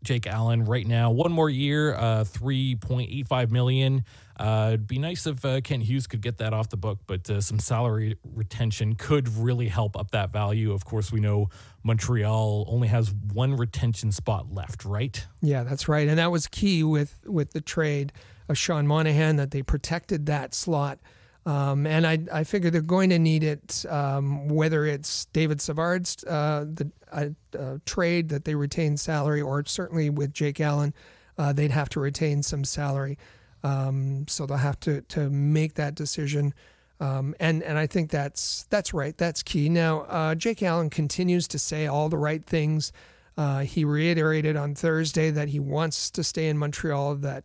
Jake 0.06 0.28
Allen 0.28 0.64
right 0.66 0.86
now, 0.86 1.10
one 1.10 1.32
more 1.32 1.50
year, 1.50 1.96
uh, 1.96 2.24
three 2.24 2.76
point 2.76 3.10
eight 3.12 3.28
five 3.28 3.52
million. 3.52 4.06
Uh, 4.40 4.72
it'd 4.74 4.88
be 4.88 5.00
nice 5.00 5.26
if 5.26 5.44
uh, 5.44 5.62
Kent 5.62 5.84
Hughes 5.84 6.08
could 6.08 6.22
get 6.22 6.38
that 6.38 6.54
off 6.54 6.70
the 6.70 6.78
book, 6.78 7.00
but 7.08 7.30
uh, 7.30 7.42
some 7.42 7.58
salary 7.58 8.18
retention 8.24 8.96
could 8.96 9.30
really 9.30 9.68
help 9.68 9.98
up 9.98 10.12
that 10.12 10.32
value. 10.32 10.74
Of 10.74 10.86
course, 10.86 11.12
we 11.12 11.22
know 11.22 11.50
Montreal 11.84 12.66
only 12.68 12.88
has 12.90 13.14
one 13.34 13.56
retention 13.56 14.12
spot 14.12 14.54
left, 14.54 14.86
right? 14.86 15.26
Yeah, 15.42 15.64
that's 15.64 15.88
right, 15.88 16.08
and 16.08 16.20
that 16.20 16.32
was 16.32 16.48
key 16.48 16.84
with 16.84 17.24
with 17.26 17.52
the 17.52 17.62
trade 17.62 18.14
of 18.48 18.58
Sean 18.58 18.86
Monahan 18.86 19.38
that 19.38 19.52
they 19.52 19.64
protected 19.64 20.28
that 20.28 20.54
slot 20.54 21.00
um, 21.46 21.86
and 21.86 22.08
I, 22.08 22.20
I 22.34 22.44
figure 22.44 22.72
they're 22.72 22.82
going 22.82 23.12
to 23.12 23.20
need 23.20 23.44
it, 23.44 23.86
um, 23.88 24.48
whether 24.48 24.86
it's 24.86 25.26
David 25.26 25.62
Savard's 25.62 26.24
uh, 26.24 26.66
the 26.68 26.92
uh, 27.12 27.30
uh, 27.58 27.78
trade 27.86 28.30
that 28.30 28.46
they 28.46 28.56
retain 28.56 28.98
salary, 28.98 29.42
or 29.42 29.64
certainly 29.66 30.10
with 30.10 30.34
Jake 30.34 30.60
Allen, 30.60 30.94
uh, 31.38 31.54
they'd 31.54 31.72
have 31.72 31.90
to 31.90 32.00
retain 32.00 32.42
some 32.42 32.64
salary. 32.64 33.18
Um, 33.64 34.28
so 34.28 34.46
they'll 34.46 34.58
have 34.58 34.80
to 34.82 35.02
to 35.02 35.30
make 35.30 35.76
that 35.76 35.94
decision. 35.94 36.54
Um, 37.00 37.36
and 37.40 37.62
and 37.62 37.78
I 37.78 37.86
think 37.86 38.10
that's 38.10 38.64
that's 38.72 38.94
right. 38.94 39.16
That's 39.16 39.44
key. 39.44 39.70
Now 39.70 40.02
uh, 40.02 40.34
Jake 40.34 40.64
Allen 40.64 40.90
continues 40.90 41.48
to 41.50 41.60
say 41.60 41.86
all 41.86 42.10
the 42.10 42.18
right 42.18 42.44
things. 42.44 42.92
Uh, 43.38 43.60
he 43.60 43.86
reiterated 43.86 44.56
on 44.56 44.74
Thursday 44.74 45.30
that 45.30 45.50
he 45.50 45.60
wants 45.60 46.10
to 46.12 46.24
stay 46.24 46.48
in 46.48 46.58
Montreal. 46.58 47.16
That 47.16 47.44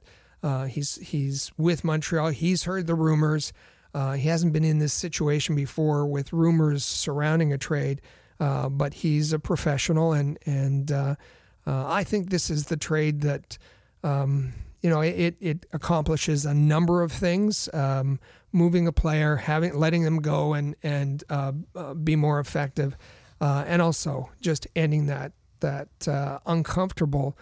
he's 0.69 0.97
he's 0.97 1.53
with 1.59 1.85
Montreal. 1.85 2.29
He's 2.29 2.65
heard 2.65 2.87
the 2.87 2.95
rumors. 2.95 3.53
Uh, 3.95 4.13
he 4.13 4.29
hasn't 4.29 4.53
been 4.53 4.65
in 4.65 4.79
this 4.79 4.93
situation 4.93 5.55
before 5.55 6.07
with 6.07 6.33
rumors 6.33 6.85
surrounding 6.85 7.53
a 7.53 7.59
trade, 7.59 8.01
uh, 8.39 8.69
but 8.69 8.95
he's 8.95 9.33
a 9.33 9.39
professional, 9.39 10.13
and 10.13 10.39
and 10.47 10.93
uh, 10.93 11.15
uh 11.67 11.87
I 11.89 12.05
think 12.05 12.31
this 12.31 12.51
is 12.51 12.67
the 12.67 12.77
trade 12.77 13.23
that 13.23 13.59
um, 14.05 14.53
you 14.81 14.91
know 14.91 15.01
it 15.01 15.37
it 15.41 15.67
accomplishes 15.73 16.47
a 16.47 16.55
number 16.55 17.03
of 17.03 17.13
things. 17.13 17.69
Um, 17.73 18.21
moving 18.53 18.87
a 18.87 18.93
player, 18.93 19.37
having 19.37 19.77
letting 19.77 20.05
them 20.05 20.19
go, 20.19 20.55
and 20.55 20.77
and 20.83 21.25
uh, 21.29 21.53
uh, 21.75 21.95
be 21.95 22.15
more 22.17 22.39
effective, 22.39 22.97
and 23.41 23.83
also 23.83 24.31
just 24.41 24.67
ending 24.77 25.07
that 25.07 25.33
that 25.59 25.89
uncomfortable 26.47 27.37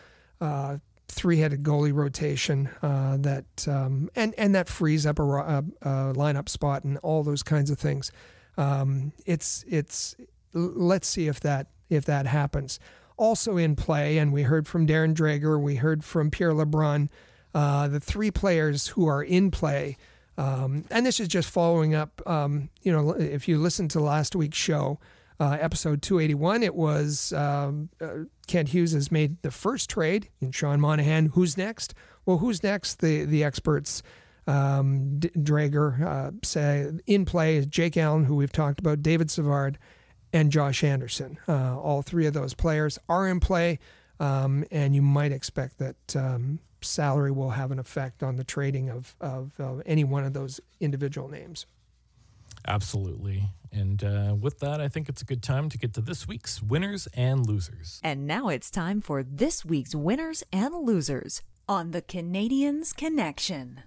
three-headed 1.09 1.63
goalie 1.63 1.93
rotation 1.93 2.69
uh, 2.83 3.17
that 3.19 3.67
um, 3.67 4.11
and 4.15 4.35
and 4.39 4.55
that 4.55 4.69
frees 4.69 5.07
up 5.07 5.19
a, 5.19 5.23
a, 5.23 5.65
a, 5.83 5.89
lineup 6.15 6.49
spot 6.49 6.85
and 6.85 6.99
all 6.99 7.23
those 7.23 7.43
kinds 7.43 7.71
of 7.71 7.79
things. 7.79 8.13
Um, 8.57 9.13
it's 9.27 9.65
it's 9.69 10.17
let's 10.53 11.09
see 11.09 11.29
if 11.29 11.41
that 11.41 11.69
if 11.89 12.05
that 12.05 12.27
happens. 12.27 12.79
Also 13.17 13.57
in 13.57 13.75
play, 13.75 14.19
and 14.19 14.33
we 14.33 14.43
heard 14.43 14.69
from 14.69 14.87
Darren 14.87 15.15
Dreger, 15.15 15.61
we 15.61 15.77
heard 15.77 16.05
from 16.05 16.31
Pierre 16.31 16.53
LeBrun, 16.53 17.09
uh, 17.53 17.89
the 17.89 17.99
three 17.99 18.31
players 18.31 18.89
who 18.89 19.07
are 19.07 19.23
in 19.23 19.51
play. 19.51 19.97
Um, 20.37 20.85
and 20.91 21.05
this 21.05 21.19
is 21.19 21.27
just 21.27 21.51
following 21.51 21.97
up. 21.97 22.23
Um, 22.29 22.71
you 22.83 22.93
know, 22.93 23.11
if 23.11 23.49
you 23.49 23.59
listen 23.59 23.89
to 23.89 24.01
last 24.01 24.37
week's 24.37 24.57
show, 24.57 25.01
uh, 25.41 25.57
episode 25.61 26.03
281, 26.03 26.63
it 26.63 26.75
was 26.75 27.33
um, 27.33 27.89
uh, 28.01 28.25
Kent 28.47 28.71
Hughes 28.71 28.93
has 28.93 29.13
made 29.13 29.41
the 29.43 29.51
first 29.51 29.89
trade 29.89 30.29
in 30.41 30.51
Sean 30.51 30.81
Monahan. 30.81 31.27
Who's 31.27 31.57
next? 31.57 31.95
Well, 32.27 32.39
who's 32.39 32.63
next? 32.63 33.01
The 33.01 33.25
the 33.25 33.45
experts, 33.45 34.03
um, 34.47 35.19
D- 35.19 35.31
Dreger, 35.31 36.03
uh, 36.03 36.31
say 36.43 36.91
in 37.07 37.25
play 37.25 37.57
is 37.57 37.67
Jake 37.67 37.97
Allen, 37.97 38.25
who 38.25 38.35
we've 38.35 38.53
talked 38.53 38.81
about, 38.81 39.03
David 39.03 39.31
Savard, 39.31 39.79
and 40.33 40.51
Josh 40.51 40.83
Anderson. 40.83 41.39
Uh, 41.49 41.79
all 41.79 42.03
three 42.03 42.27
of 42.27 42.35
those 42.35 42.55
players 42.55 42.99
are 43.09 43.29
in 43.29 43.39
play, 43.39 43.79
um, 44.19 44.65
and 44.71 44.95
you 44.95 45.03
might 45.03 45.33
expect 45.33 45.79
that 45.79 46.17
um, 46.17 46.59
salary 46.81 47.31
will 47.31 47.51
have 47.51 47.71
an 47.71 47.79
effect 47.79 48.23
on 48.23 48.37
the 48.37 48.45
trading 48.45 48.91
of, 48.91 49.15
of 49.21 49.53
any 49.87 50.05
one 50.05 50.25
of 50.25 50.33
those 50.33 50.61
individual 50.81 51.29
names. 51.29 51.67
Absolutely. 52.67 53.49
And 53.79 54.03
uh, 54.03 54.35
with 54.39 54.59
that, 54.59 54.81
I 54.81 54.89
think 54.89 55.09
it's 55.09 55.23
a 55.23 55.25
good 55.25 55.43
time 55.43 55.69
to 55.69 55.79
get 55.79 55.95
to 55.95 56.01
this 56.01 56.27
week's 56.27 56.61
winners 56.61 57.07
and 57.15 57.47
losers. 57.47 58.01
And 58.03 58.27
now 58.27 58.49
it's 58.49 58.71
time 58.71 59.01
for 59.01 59.23
this 59.23 59.65
week's 59.65 59.95
winners 59.95 60.43
and 60.53 60.75
losers 60.75 61.43
on 61.69 61.93
the 61.93 62.03
Canadiens 62.03 62.95
Connection. 62.97 63.83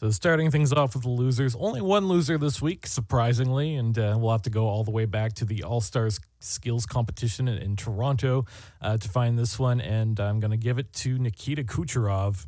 So, 0.00 0.10
starting 0.10 0.52
things 0.52 0.72
off 0.72 0.94
with 0.94 1.02
the 1.02 1.10
losers, 1.10 1.56
only 1.56 1.80
one 1.80 2.06
loser 2.06 2.38
this 2.38 2.62
week, 2.62 2.86
surprisingly, 2.86 3.74
and 3.74 3.98
uh, 3.98 4.16
we'll 4.16 4.30
have 4.30 4.42
to 4.42 4.50
go 4.50 4.68
all 4.68 4.84
the 4.84 4.92
way 4.92 5.06
back 5.06 5.32
to 5.34 5.44
the 5.44 5.64
All 5.64 5.80
Stars 5.80 6.20
Skills 6.38 6.86
Competition 6.86 7.48
in, 7.48 7.58
in 7.58 7.74
Toronto 7.74 8.46
uh, 8.80 8.96
to 8.96 9.08
find 9.08 9.36
this 9.36 9.58
one. 9.58 9.80
And 9.80 10.20
I'm 10.20 10.38
going 10.38 10.52
to 10.52 10.56
give 10.56 10.78
it 10.78 10.92
to 10.94 11.18
Nikita 11.18 11.64
Kucherov. 11.64 12.46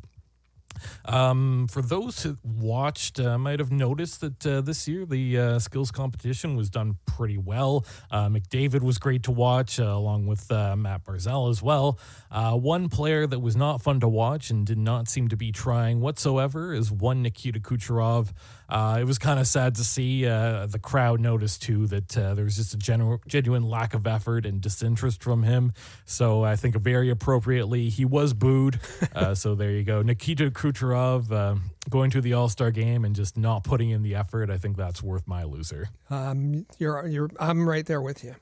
Um, 1.05 1.67
for 1.69 1.81
those 1.81 2.23
who 2.23 2.37
watched, 2.43 3.19
uh, 3.19 3.37
might 3.37 3.59
have 3.59 3.71
noticed 3.71 4.21
that 4.21 4.45
uh, 4.45 4.61
this 4.61 4.87
year 4.87 5.05
the 5.05 5.37
uh, 5.37 5.59
skills 5.59 5.91
competition 5.91 6.55
was 6.55 6.69
done 6.69 6.97
pretty 7.05 7.37
well. 7.37 7.85
Uh, 8.09 8.27
McDavid 8.29 8.81
was 8.81 8.97
great 8.97 9.23
to 9.23 9.31
watch, 9.31 9.79
uh, 9.79 9.83
along 9.83 10.27
with 10.27 10.51
uh, 10.51 10.75
Matt 10.75 11.03
Barzal 11.05 11.49
as 11.49 11.61
well. 11.61 11.99
one 12.31 12.89
player 12.89 13.27
that 13.27 13.39
was 13.39 13.55
not 13.55 13.81
fun 13.81 13.99
to 13.99 14.07
watch 14.07 14.49
and 14.49 14.65
did 14.65 14.77
not 14.77 15.07
seem 15.07 15.27
to 15.29 15.37
be 15.37 15.51
trying 15.51 16.01
whatsoever 16.01 16.73
is 16.73 16.91
one 16.91 17.21
Nikita 17.21 17.59
Kucherov. 17.59 18.31
it 18.99 19.05
was 19.05 19.17
kind 19.17 19.39
of 19.39 19.47
sad 19.47 19.75
to 19.75 19.83
see 19.83 20.23
the 20.23 20.79
crowd 20.81 21.19
notice 21.19 21.57
too 21.57 21.87
that 21.87 22.09
there 22.09 22.43
was 22.43 22.55
just 22.55 22.73
a 22.73 22.77
genu- 22.77 23.19
genuine 23.27 23.63
lack 23.63 23.93
of 23.93 24.07
effort 24.07 24.45
and 24.45 24.61
disinterest 24.61 25.23
from 25.23 25.43
him. 25.43 25.73
So 26.05 26.43
I 26.43 26.55
think 26.55 26.75
very 26.75 27.09
appropriately 27.09 27.89
he 27.89 28.05
was 28.05 28.33
booed. 28.33 28.79
so 29.33 29.55
there 29.55 29.71
you 29.71 29.83
go, 29.83 30.01
Nikita 30.01 30.51
Kucherov 30.51 30.70
uh, 31.31 31.55
going 31.89 32.11
to 32.11 32.21
the 32.21 32.33
All 32.33 32.49
Star 32.49 32.71
game 32.71 33.05
and 33.05 33.15
just 33.15 33.37
not 33.37 33.63
putting 33.63 33.89
in 33.89 34.03
the 34.03 34.15
effort, 34.15 34.49
I 34.49 34.57
think 34.57 34.77
that's 34.77 35.01
worth 35.01 35.27
my 35.27 35.43
loser. 35.43 35.89
Um, 36.09 36.65
you're, 36.77 37.07
you're, 37.07 37.29
I'm 37.39 37.67
right 37.67 37.85
there 37.85 38.01
with 38.01 38.23
you. 38.23 38.35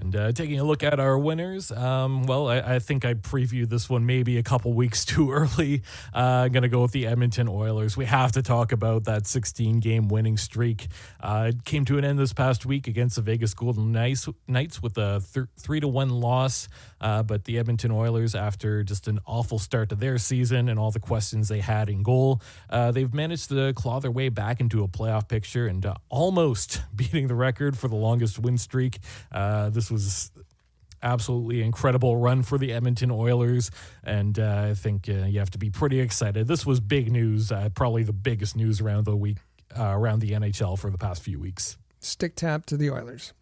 And 0.00 0.16
uh, 0.16 0.32
taking 0.32 0.58
a 0.58 0.64
look 0.64 0.82
at 0.82 0.98
our 0.98 1.18
winners, 1.18 1.70
um, 1.70 2.24
well, 2.24 2.48
I, 2.48 2.60
I, 2.60 2.78
think 2.78 3.04
I 3.04 3.14
previewed 3.14 3.68
this 3.68 3.90
one 3.90 4.06
maybe 4.06 4.38
a 4.38 4.42
couple 4.42 4.72
weeks 4.72 5.04
too 5.04 5.30
early. 5.30 5.82
Uh, 6.14 6.44
I'm 6.44 6.52
going 6.52 6.62
to 6.62 6.68
go 6.68 6.80
with 6.82 6.92
the 6.92 7.06
Edmonton 7.06 7.48
Oilers. 7.48 7.96
We 7.96 8.06
have 8.06 8.32
to 8.32 8.42
talk 8.42 8.72
about 8.72 9.04
that 9.04 9.26
16 9.26 9.80
game 9.80 10.08
winning 10.08 10.38
streak. 10.38 10.88
Uh, 11.20 11.50
it 11.50 11.64
came 11.64 11.84
to 11.84 11.98
an 11.98 12.04
end 12.04 12.18
this 12.18 12.32
past 12.32 12.64
week 12.64 12.88
against 12.88 13.16
the 13.16 13.22
Vegas 13.22 13.52
Golden 13.52 13.92
Knights, 13.92 14.26
Knights 14.48 14.82
with 14.82 14.96
a 14.96 15.22
th- 15.34 15.46
3 15.58 15.80
to 15.80 15.88
1 15.88 16.08
loss. 16.08 16.68
Uh, 17.00 17.22
but 17.22 17.44
the 17.44 17.58
Edmonton 17.58 17.90
Oilers, 17.90 18.34
after 18.34 18.82
just 18.82 19.08
an 19.08 19.18
awful 19.26 19.58
start 19.58 19.88
to 19.88 19.94
their 19.94 20.18
season 20.18 20.68
and 20.68 20.78
all 20.78 20.90
the 20.90 21.00
questions 21.00 21.48
they 21.48 21.60
had 21.60 21.88
in 21.88 22.02
goal, 22.02 22.42
uh, 22.68 22.90
they've 22.90 23.14
managed 23.14 23.48
to 23.48 23.72
claw 23.74 24.00
their 24.00 24.10
way 24.10 24.28
back 24.28 24.60
into 24.60 24.82
a 24.82 24.88
playoff 24.88 25.28
picture 25.28 25.66
and 25.66 25.86
uh, 25.86 25.94
almost 26.08 26.82
beating 26.94 27.26
the 27.26 27.34
record 27.34 27.78
for 27.78 27.88
the 27.88 27.96
longest 27.96 28.38
win 28.38 28.58
streak. 28.58 28.98
this 29.32 29.90
was 29.90 30.30
absolutely 31.02 31.62
incredible 31.62 32.16
run 32.16 32.42
for 32.42 32.58
the 32.58 32.72
Edmonton 32.72 33.10
Oilers, 33.10 33.70
and 34.04 34.38
uh, 34.38 34.68
I 34.70 34.74
think 34.74 35.08
uh, 35.08 35.26
you 35.26 35.38
have 35.38 35.50
to 35.50 35.58
be 35.58 35.70
pretty 35.70 36.00
excited. 36.00 36.46
This 36.46 36.66
was 36.66 36.80
big 36.80 37.10
news, 37.10 37.50
uh, 37.52 37.68
probably 37.74 38.02
the 38.02 38.12
biggest 38.12 38.56
news 38.56 38.80
around 38.80 39.04
the 39.04 39.16
week, 39.16 39.38
uh, 39.76 39.92
around 39.96 40.20
the 40.20 40.32
NHL 40.32 40.78
for 40.78 40.90
the 40.90 40.98
past 40.98 41.22
few 41.22 41.38
weeks. 41.38 41.76
Stick 42.00 42.34
tap 42.34 42.66
to 42.66 42.76
the 42.76 42.90
Oilers. 42.90 43.32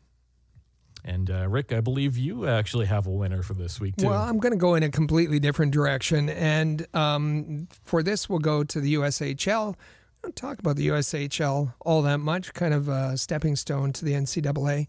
And 1.05 1.31
uh, 1.31 1.49
Rick, 1.49 1.73
I 1.73 1.81
believe 1.81 2.17
you 2.17 2.47
actually 2.47 2.87
have 2.87 3.07
a 3.07 3.11
winner 3.11 3.43
for 3.43 3.55
this 3.55 3.81
week 3.81 3.97
too. 3.97 4.07
Well, 4.07 4.23
I'm 4.23 4.39
going 4.39 4.53
to 4.53 4.59
go 4.59 4.75
in 4.75 4.83
a 4.83 4.91
completely 4.91 5.39
different 5.39 5.73
direction, 5.73 6.29
and 6.29 6.87
um, 6.95 7.69
for 7.85 8.03
this, 8.03 8.29
we'll 8.29 8.41
go 8.41 8.65
to 8.65 8.81
the 8.81 8.95
USHL. 8.95 9.75
don't 10.23 10.37
talk 10.37 10.59
about 10.59 10.77
the 10.77 10.89
USHL 10.89 11.75
all 11.81 12.03
that 12.03 12.19
much, 12.19 12.53
kind 12.55 12.75
of 12.75 12.89
a 12.89 13.17
stepping 13.17 13.57
stone 13.57 13.93
to 13.95 14.05
the 14.05 14.13
NCAA. 14.13 14.87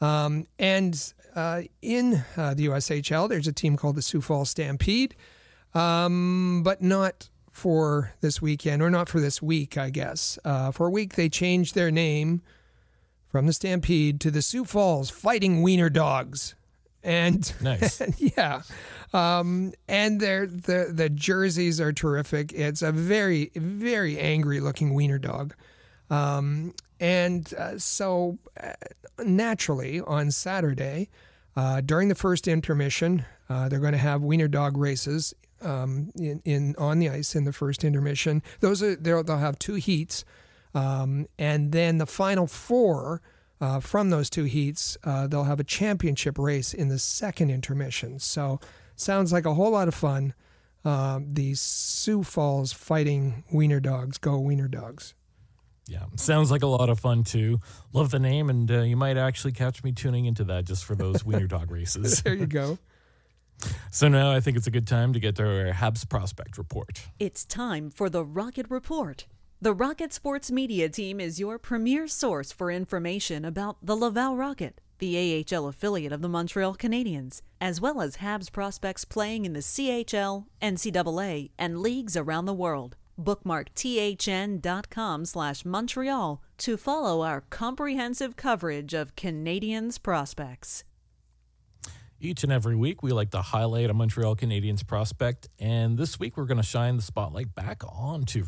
Um, 0.00 0.46
and 0.58 1.12
uh, 1.34 1.62
in 1.82 2.24
uh, 2.36 2.54
the 2.54 2.66
USHL, 2.66 3.28
there's 3.28 3.48
a 3.48 3.52
team 3.52 3.76
called 3.76 3.96
the 3.96 4.02
Sioux 4.02 4.20
Falls 4.20 4.50
Stampede, 4.50 5.16
um, 5.74 6.62
but 6.62 6.82
not 6.82 7.28
for 7.50 8.12
this 8.20 8.42
weekend 8.42 8.82
or 8.82 8.90
not 8.90 9.08
for 9.08 9.18
this 9.20 9.40
week, 9.40 9.78
I 9.78 9.88
guess. 9.88 10.38
Uh, 10.44 10.70
for 10.70 10.86
a 10.86 10.90
week, 10.90 11.14
they 11.14 11.28
changed 11.28 11.74
their 11.74 11.90
name 11.90 12.42
from 13.36 13.44
the 13.44 13.52
Stampede 13.52 14.18
to 14.18 14.30
the 14.30 14.40
Sioux 14.40 14.64
Falls 14.64 15.10
Fighting 15.10 15.60
Wiener 15.60 15.90
Dogs. 15.90 16.54
And 17.02 17.52
nice, 17.60 18.00
yeah, 18.18 18.62
um, 19.12 19.74
and 19.86 20.18
their 20.22 20.46
the 20.46 20.90
the 20.90 21.10
jerseys 21.10 21.78
are 21.78 21.92
terrific. 21.92 22.54
It's 22.54 22.80
a 22.80 22.92
very 22.92 23.50
very 23.54 24.18
angry 24.18 24.60
looking 24.60 24.94
wiener 24.94 25.18
dog, 25.18 25.54
um, 26.08 26.72
and 26.98 27.52
uh, 27.58 27.76
so 27.76 28.38
uh, 28.58 28.72
naturally 29.22 30.00
on 30.00 30.30
Saturday, 30.30 31.10
uh, 31.56 31.82
during 31.82 32.08
the 32.08 32.14
first 32.14 32.48
intermission, 32.48 33.26
uh, 33.50 33.68
they're 33.68 33.80
going 33.80 33.92
to 33.92 33.98
have 33.98 34.22
wiener 34.22 34.48
dog 34.48 34.78
races 34.78 35.34
um, 35.60 36.10
in, 36.14 36.40
in 36.46 36.74
on 36.78 37.00
the 37.00 37.10
ice 37.10 37.36
in 37.36 37.44
the 37.44 37.52
first 37.52 37.84
intermission. 37.84 38.42
Those 38.60 38.82
are 38.82 38.96
they'll, 38.96 39.22
they'll 39.22 39.36
have 39.36 39.58
two 39.58 39.74
heats, 39.74 40.24
um, 40.74 41.26
and 41.38 41.72
then 41.72 41.98
the 41.98 42.06
final 42.06 42.46
four. 42.46 43.20
Uh, 43.60 43.80
from 43.80 44.10
those 44.10 44.28
two 44.28 44.44
heats, 44.44 44.98
uh, 45.04 45.26
they'll 45.26 45.44
have 45.44 45.60
a 45.60 45.64
championship 45.64 46.38
race 46.38 46.74
in 46.74 46.88
the 46.88 46.98
second 46.98 47.50
intermission. 47.50 48.18
So, 48.18 48.60
sounds 48.96 49.32
like 49.32 49.46
a 49.46 49.54
whole 49.54 49.70
lot 49.70 49.88
of 49.88 49.94
fun. 49.94 50.34
Uh, 50.84 51.20
the 51.24 51.54
Sioux 51.54 52.22
Falls 52.22 52.72
Fighting 52.72 53.44
Wiener 53.50 53.80
Dogs. 53.80 54.18
Go 54.18 54.38
Wiener 54.38 54.68
Dogs. 54.68 55.14
Yeah, 55.88 56.04
sounds 56.16 56.50
like 56.50 56.62
a 56.62 56.66
lot 56.66 56.88
of 56.88 56.98
fun 56.98 57.22
too. 57.24 57.60
Love 57.92 58.10
the 58.10 58.18
name, 58.18 58.50
and 58.50 58.70
uh, 58.70 58.80
you 58.82 58.96
might 58.96 59.16
actually 59.16 59.52
catch 59.52 59.84
me 59.84 59.92
tuning 59.92 60.26
into 60.26 60.44
that 60.44 60.64
just 60.64 60.84
for 60.84 60.94
those 60.94 61.24
wiener 61.24 61.46
dog 61.46 61.70
races. 61.70 62.22
there 62.22 62.34
you 62.34 62.46
go. 62.46 62.78
So 63.90 64.08
now 64.08 64.32
I 64.32 64.40
think 64.40 64.58
it's 64.58 64.66
a 64.66 64.70
good 64.70 64.86
time 64.86 65.14
to 65.14 65.18
get 65.18 65.36
to 65.36 65.42
our 65.42 65.72
Habs 65.72 66.06
prospect 66.06 66.58
report. 66.58 67.06
It's 67.18 67.42
time 67.42 67.88
for 67.90 68.10
the 68.10 68.22
Rocket 68.22 68.66
Report. 68.68 69.24
The 69.58 69.72
Rocket 69.72 70.12
Sports 70.12 70.52
Media 70.52 70.90
Team 70.90 71.18
is 71.18 71.40
your 71.40 71.58
premier 71.58 72.06
source 72.08 72.52
for 72.52 72.70
information 72.70 73.42
about 73.42 73.78
the 73.82 73.96
Laval 73.96 74.36
Rocket, 74.36 74.82
the 74.98 75.16
AHL 75.50 75.66
affiliate 75.66 76.12
of 76.12 76.20
the 76.20 76.28
Montreal 76.28 76.76
Canadiens, 76.76 77.40
as 77.58 77.80
well 77.80 78.02
as 78.02 78.18
Habs 78.18 78.52
prospects 78.52 79.06
playing 79.06 79.46
in 79.46 79.54
the 79.54 79.60
CHL, 79.60 80.44
NCAA, 80.60 81.52
and 81.58 81.80
leagues 81.80 82.18
around 82.18 82.44
the 82.44 82.52
world. 82.52 82.96
Bookmark 83.16 83.74
thn.com 83.74 85.24
slash 85.24 85.64
Montreal 85.64 86.42
to 86.58 86.76
follow 86.76 87.22
our 87.22 87.40
comprehensive 87.48 88.36
coverage 88.36 88.92
of 88.92 89.16
Canadiens 89.16 90.00
prospects. 90.02 90.84
Each 92.20 92.42
and 92.42 92.52
every 92.52 92.76
week, 92.76 93.02
we 93.02 93.12
like 93.12 93.30
to 93.30 93.40
highlight 93.40 93.88
a 93.88 93.94
Montreal 93.94 94.36
Canadiens 94.36 94.86
prospect, 94.86 95.48
and 95.58 95.96
this 95.96 96.20
week 96.20 96.36
we're 96.36 96.44
going 96.44 96.56
to 96.58 96.62
shine 96.62 96.96
the 96.96 97.02
spotlight 97.02 97.54
back 97.54 97.82
on 97.88 98.24
to 98.26 98.42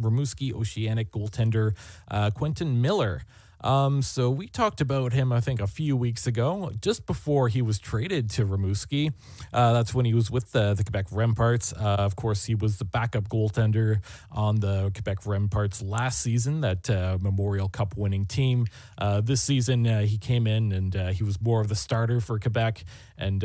Rimouski 0.00 0.54
Oceanic 0.54 1.10
goaltender 1.10 1.74
uh, 2.10 2.30
Quentin 2.30 2.80
Miller. 2.80 3.22
Um, 3.64 4.02
so 4.02 4.30
we 4.30 4.48
talked 4.48 4.80
about 4.80 5.12
him, 5.12 5.32
I 5.32 5.40
think, 5.40 5.60
a 5.60 5.66
few 5.66 5.96
weeks 5.96 6.26
ago, 6.26 6.72
just 6.80 7.06
before 7.06 7.48
he 7.48 7.62
was 7.62 7.78
traded 7.78 8.28
to 8.30 8.44
Rimouski. 8.44 9.12
Uh, 9.52 9.72
that's 9.72 9.94
when 9.94 10.04
he 10.04 10.14
was 10.14 10.30
with 10.30 10.50
the, 10.52 10.74
the 10.74 10.82
Quebec 10.82 11.10
Remparts. 11.10 11.72
Uh, 11.72 12.02
of 12.02 12.16
course, 12.16 12.44
he 12.44 12.54
was 12.54 12.78
the 12.78 12.84
backup 12.84 13.28
goaltender 13.28 14.00
on 14.30 14.60
the 14.60 14.90
Quebec 14.94 15.20
Remparts 15.20 15.80
last 15.88 16.20
season, 16.20 16.62
that 16.62 16.90
uh, 16.90 17.18
Memorial 17.20 17.68
Cup 17.68 17.96
winning 17.96 18.26
team. 18.26 18.66
Uh, 18.98 19.20
this 19.20 19.42
season, 19.42 19.86
uh, 19.86 20.00
he 20.00 20.18
came 20.18 20.46
in 20.46 20.72
and 20.72 20.96
uh, 20.96 21.06
he 21.08 21.22
was 21.22 21.40
more 21.40 21.60
of 21.60 21.68
the 21.68 21.76
starter 21.76 22.20
for 22.20 22.38
Quebec, 22.38 22.84
and 23.16 23.44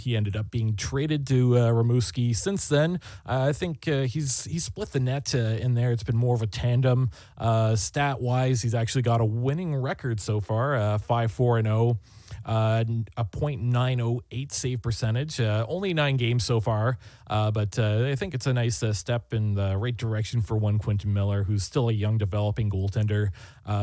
he 0.00 0.16
ended 0.16 0.36
up 0.36 0.50
being 0.50 0.76
traded 0.76 1.26
to 1.28 1.58
uh, 1.58 1.70
Rimouski. 1.70 2.34
Since 2.34 2.68
then, 2.68 3.00
uh, 3.26 3.46
I 3.48 3.52
think 3.52 3.86
uh, 3.88 4.02
he's 4.02 4.44
he's 4.44 4.64
split 4.64 4.92
the 4.92 5.00
net 5.00 5.34
uh, 5.34 5.38
in 5.38 5.74
there. 5.74 5.92
It's 5.92 6.02
been 6.02 6.16
more 6.16 6.34
of 6.34 6.42
a 6.42 6.46
tandem. 6.46 7.10
Uh, 7.36 7.76
stat 7.76 8.20
wise, 8.20 8.62
he's 8.62 8.74
actually 8.74 9.02
got 9.02 9.20
a 9.20 9.24
winning 9.24 9.74
record 9.74 10.20
so 10.20 10.40
far, 10.40 10.76
uh, 10.76 10.98
five 10.98 11.32
four 11.32 11.58
and 11.58 11.66
zero. 11.66 11.98
Uh, 12.44 12.82
a 13.16 13.24
.908 13.24 14.50
save 14.50 14.82
percentage. 14.82 15.38
only 15.38 15.94
nine 15.94 16.16
games 16.16 16.44
so 16.44 16.58
far, 16.58 16.98
but 17.28 17.78
I 17.78 18.16
think 18.16 18.34
it's 18.34 18.48
a 18.48 18.52
nice 18.52 18.82
step 18.98 19.32
in 19.32 19.54
the 19.54 19.76
right 19.76 19.96
direction 19.96 20.42
for 20.42 20.56
one 20.56 20.78
Quentin 20.78 21.12
Miller, 21.12 21.44
who's 21.44 21.62
still 21.62 21.88
a 21.88 21.92
young, 21.92 22.18
developing 22.18 22.68
goaltender. 22.68 23.28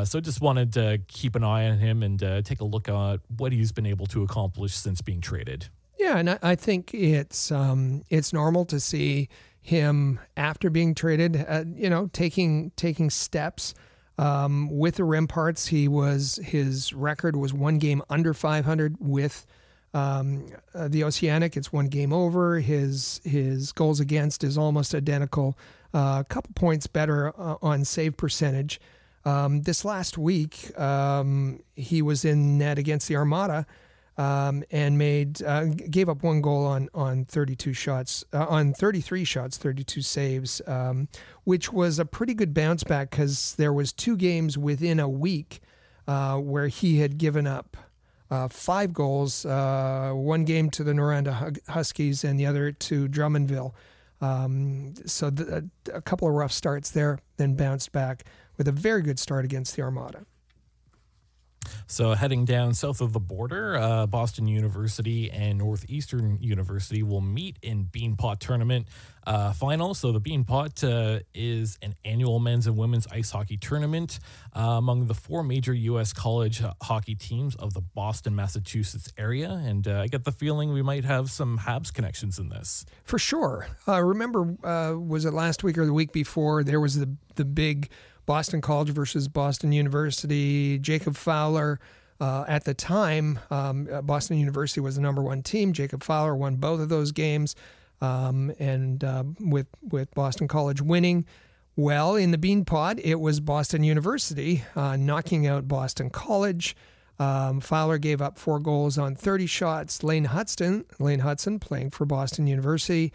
so 0.03 0.19
just 0.19 0.41
wanted 0.41 0.73
to 0.73 0.99
keep 1.07 1.35
an 1.37 1.43
eye 1.45 1.69
on 1.69 1.77
him 1.77 2.03
and 2.03 2.19
take 2.43 2.59
a 2.59 2.65
look 2.65 2.89
at 2.89 3.21
what 3.37 3.53
he's 3.53 3.71
been 3.71 3.85
able 3.85 4.07
to 4.07 4.23
accomplish 4.23 4.73
since 4.73 4.99
being 4.99 5.21
traded. 5.21 5.69
Yeah, 5.99 6.17
and 6.17 6.29
I, 6.29 6.39
I 6.41 6.55
think 6.55 6.93
it's 6.93 7.51
um, 7.51 8.03
it's 8.09 8.31
normal 8.31 8.65
to 8.65 8.79
see 8.79 9.27
him 9.61 10.19
after 10.37 10.69
being 10.69 10.95
traded, 10.95 11.45
uh, 11.47 11.65
you 11.75 11.89
know, 11.89 12.09
taking 12.13 12.71
taking 12.75 13.09
steps. 13.09 13.75
Um, 14.17 14.69
with 14.69 14.95
the 14.95 15.03
Remparts, 15.03 15.67
he 15.67 15.87
was 15.87 16.39
his 16.43 16.93
record 16.93 17.35
was 17.35 17.53
one 17.53 17.77
game 17.77 18.01
under 18.09 18.33
500 18.33 18.95
with 18.99 19.45
um, 19.93 20.47
uh, 20.73 20.87
the 20.87 21.03
Oceanic. 21.03 21.55
It's 21.55 21.71
one 21.71 21.87
game 21.87 22.13
over. 22.13 22.59
His 22.59 23.19
his 23.25 23.71
goals 23.73 23.99
against 23.99 24.43
is 24.43 24.57
almost 24.57 24.95
identical. 24.95 25.57
Uh, 25.93 26.17
a 26.21 26.25
couple 26.27 26.51
points 26.55 26.87
better 26.87 27.33
uh, 27.39 27.57
on 27.61 27.83
save 27.83 28.15
percentage. 28.15 28.79
Um, 29.25 29.63
this 29.63 29.83
last 29.83 30.17
week, 30.17 30.77
um, 30.79 31.61
he 31.75 32.01
was 32.01 32.23
in 32.23 32.57
net 32.57 32.77
against 32.77 33.09
the 33.09 33.17
Armada 33.17 33.65
um, 34.19 34.63
and 34.69 34.97
made 34.97 35.41
uh, 35.43 35.65
gave 35.65 36.09
up 36.09 36.21
one 36.23 36.41
goal 36.41 36.65
on 36.65 36.89
on 36.93 37.23
32 37.23 37.71
shots 37.73 38.25
uh, 38.33 38.45
on 38.47 38.73
33 38.73 39.23
shots 39.23 39.57
32 39.57 40.01
saves 40.01 40.61
um, 40.67 41.07
which 41.45 41.71
was 41.71 41.97
a 41.99 42.05
pretty 42.05 42.33
good 42.33 42.53
bounce 42.53 42.83
back 42.83 43.09
because 43.09 43.55
there 43.55 43.71
was 43.71 43.93
two 43.93 44.17
games 44.17 44.57
within 44.57 44.99
a 44.99 45.07
week 45.07 45.61
uh, 46.07 46.37
where 46.37 46.67
he 46.67 46.99
had 46.99 47.17
given 47.17 47.47
up 47.47 47.77
uh, 48.29 48.47
five 48.49 48.93
goals 48.93 49.45
uh, 49.45 50.11
one 50.13 50.43
game 50.43 50.69
to 50.69 50.83
the 50.83 50.91
Noranda 50.91 51.57
Huskies 51.69 52.23
and 52.23 52.37
the 52.39 52.45
other 52.45 52.71
to 52.71 53.07
Drummondville 53.07 53.73
Um, 54.21 54.95
so 55.05 55.29
the, 55.29 55.69
a 55.93 56.01
couple 56.01 56.27
of 56.27 56.33
rough 56.33 56.51
starts 56.51 56.91
there, 56.91 57.19
then 57.37 57.55
bounced 57.55 57.91
back 57.93 58.25
with 58.57 58.67
a 58.67 58.71
very 58.71 59.01
good 59.01 59.17
start 59.17 59.45
against 59.45 59.75
the 59.75 59.81
Armada. 59.81 60.25
So, 61.87 62.13
heading 62.13 62.45
down 62.45 62.73
south 62.73 63.01
of 63.01 63.13
the 63.13 63.19
border, 63.19 63.75
uh, 63.75 64.07
Boston 64.07 64.47
University 64.47 65.29
and 65.31 65.57
Northeastern 65.57 66.37
University 66.39 67.03
will 67.03 67.21
meet 67.21 67.57
in 67.61 67.85
Beanpot 67.85 68.39
Tournament 68.39 68.87
uh, 69.25 69.53
final. 69.53 69.93
So, 69.93 70.11
the 70.11 70.21
Beanpot 70.21 70.83
uh, 70.83 71.21
is 71.33 71.77
an 71.81 71.95
annual 72.05 72.39
men's 72.39 72.67
and 72.67 72.77
women's 72.77 73.07
ice 73.07 73.31
hockey 73.31 73.57
tournament 73.57 74.19
uh, 74.55 74.61
among 74.61 75.07
the 75.07 75.13
four 75.13 75.43
major 75.43 75.73
U.S. 75.73 76.13
college 76.13 76.61
hockey 76.81 77.15
teams 77.15 77.55
of 77.55 77.73
the 77.73 77.81
Boston, 77.81 78.35
Massachusetts 78.35 79.11
area. 79.17 79.51
And 79.51 79.87
uh, 79.87 80.01
I 80.01 80.07
get 80.07 80.23
the 80.23 80.31
feeling 80.31 80.71
we 80.73 80.81
might 80.81 81.05
have 81.05 81.29
some 81.29 81.57
Habs 81.57 81.93
connections 81.93 82.39
in 82.39 82.49
this. 82.49 82.85
For 83.03 83.19
sure. 83.19 83.67
Uh, 83.87 84.01
remember, 84.01 84.43
was 84.97 85.25
it 85.25 85.33
last 85.33 85.63
week 85.63 85.77
or 85.77 85.85
the 85.85 85.93
week 85.93 86.11
before? 86.11 86.63
There 86.63 86.79
was 86.79 86.99
the 86.99 87.15
the 87.35 87.45
big 87.45 87.89
Boston 88.29 88.61
College 88.61 88.89
versus 88.89 89.27
Boston 89.27 89.71
University. 89.71 90.77
Jacob 90.77 91.15
Fowler, 91.15 91.79
uh, 92.21 92.45
at 92.47 92.63
the 92.63 92.75
time, 92.75 93.39
um, 93.49 93.89
Boston 94.03 94.37
University 94.37 94.79
was 94.79 94.97
the 94.97 95.01
number 95.01 95.23
one 95.23 95.41
team. 95.41 95.73
Jacob 95.73 96.03
Fowler 96.03 96.35
won 96.35 96.57
both 96.57 96.79
of 96.79 96.89
those 96.89 97.11
games, 97.11 97.55
um, 98.01 98.51
and 98.59 99.03
uh, 99.03 99.23
with 99.39 99.65
with 99.81 100.13
Boston 100.13 100.47
College 100.47 100.79
winning. 100.79 101.25
Well, 101.75 102.15
in 102.15 102.29
the 102.29 102.37
Beanpot, 102.37 103.01
it 103.03 103.15
was 103.15 103.39
Boston 103.39 103.83
University 103.83 104.63
uh, 104.75 104.95
knocking 104.95 105.47
out 105.47 105.67
Boston 105.67 106.11
College. 106.11 106.75
Um, 107.17 107.59
Fowler 107.59 107.97
gave 107.97 108.21
up 108.21 108.37
four 108.37 108.59
goals 108.59 108.99
on 108.99 109.15
30 109.15 109.47
shots. 109.47 110.03
Lane 110.03 110.27
Hutson, 110.27 110.85
Lane 110.99 111.21
Hutson, 111.21 111.59
playing 111.59 111.89
for 111.89 112.05
Boston 112.05 112.45
University, 112.45 113.11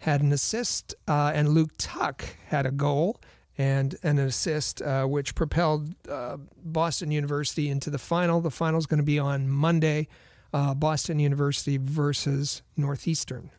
had 0.00 0.20
an 0.20 0.30
assist, 0.30 0.94
uh, 1.08 1.32
and 1.34 1.48
Luke 1.48 1.70
Tuch 1.78 2.22
had 2.48 2.66
a 2.66 2.70
goal 2.70 3.18
and 3.58 3.96
an 4.04 4.20
assist, 4.20 4.80
uh, 4.80 5.04
which 5.04 5.34
propelled 5.34 5.92
uh, 6.08 6.36
Boston 6.64 7.10
University 7.10 7.68
into 7.68 7.90
the 7.90 7.98
final. 7.98 8.40
The 8.40 8.52
final 8.52 8.78
is 8.78 8.86
going 8.86 8.98
to 8.98 9.04
be 9.04 9.18
on 9.18 9.48
Monday, 9.48 10.06
uh, 10.54 10.74
Boston 10.74 11.18
University 11.18 11.76
versus 11.76 12.62
Northeastern. 12.76 13.50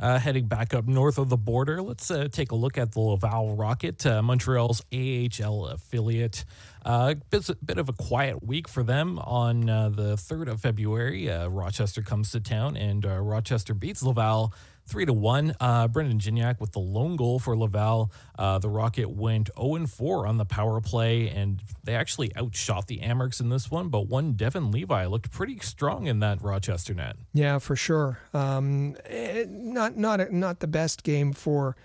Uh, 0.00 0.20
heading 0.20 0.46
back 0.46 0.72
up 0.72 0.86
north 0.86 1.18
of 1.18 1.28
the 1.28 1.36
border, 1.36 1.82
let's 1.82 2.08
uh, 2.12 2.28
take 2.30 2.52
a 2.52 2.54
look 2.54 2.78
at 2.78 2.92
the 2.92 3.00
Laval 3.00 3.56
Rocket, 3.56 4.06
uh, 4.06 4.22
Montreal's 4.22 4.80
AHL 4.92 5.66
affiliate. 5.66 6.44
A 6.82 7.16
bit, 7.30 7.50
bit, 7.66 7.78
of 7.78 7.88
a 7.88 7.92
quiet 7.92 8.46
week 8.46 8.68
for 8.68 8.84
them 8.84 9.18
on 9.18 9.66
the 9.66 10.14
3rd 10.16 10.52
of 10.52 10.60
February. 10.60 11.28
Rochester 11.28 12.00
comes 12.00 12.30
to 12.30 12.40
town 12.40 12.76
and 12.76 13.04
Rochester 13.04 13.74
beats 13.74 14.02
Laval 14.02 14.54
three 14.88 15.04
to 15.04 15.12
one. 15.12 15.54
Uh, 15.60 15.86
Brandon 15.88 16.18
Gignac 16.18 16.60
with 16.60 16.72
the 16.72 16.80
lone 16.80 17.16
goal 17.16 17.38
for 17.38 17.56
Laval. 17.56 18.10
Uh, 18.38 18.58
the 18.58 18.68
Rocket 18.68 19.10
went 19.10 19.50
0 19.56 19.76
and 19.76 19.90
4 19.90 20.26
on 20.26 20.38
the 20.38 20.44
power 20.44 20.80
play, 20.80 21.28
and 21.28 21.62
they 21.84 21.94
actually 21.94 22.34
outshot 22.36 22.86
the 22.86 22.98
Amerks 22.98 23.40
in 23.40 23.50
this 23.50 23.70
one. 23.70 23.88
But 23.88 24.08
one 24.08 24.32
Devon 24.32 24.70
Levi 24.70 25.06
looked 25.06 25.30
pretty 25.30 25.58
strong 25.60 26.06
in 26.06 26.20
that 26.20 26.42
Rochester 26.42 26.94
net. 26.94 27.16
Yeah, 27.32 27.58
for 27.58 27.76
sure. 27.76 28.18
Um, 28.32 28.96
it, 29.04 29.10
eh, 29.10 29.46
not 29.48 29.96
not 29.96 30.32
not 30.32 30.60
the 30.60 30.68
best 30.68 31.02
game 31.02 31.32
for. 31.32 31.76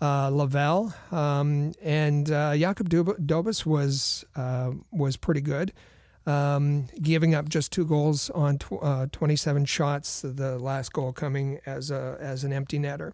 Uh, 0.00 0.30
Laval 0.30 0.92
um, 1.12 1.72
and 1.80 2.28
uh, 2.28 2.56
Jakob 2.56 2.88
Dobeš 2.88 3.64
was 3.64 4.24
uh, 4.34 4.72
was 4.90 5.16
pretty 5.16 5.40
good 5.40 5.72
um, 6.26 6.86
giving 7.00 7.34
up 7.34 7.48
just 7.48 7.72
two 7.72 7.84
goals 7.84 8.30
on 8.30 8.58
tw- 8.58 8.82
uh, 8.82 9.06
27 9.12 9.64
shots. 9.64 10.22
The 10.22 10.58
last 10.58 10.92
goal 10.92 11.12
coming 11.12 11.60
as 11.66 11.90
a 11.90 12.16
as 12.20 12.44
an 12.44 12.52
empty 12.52 12.78
netter. 12.78 13.12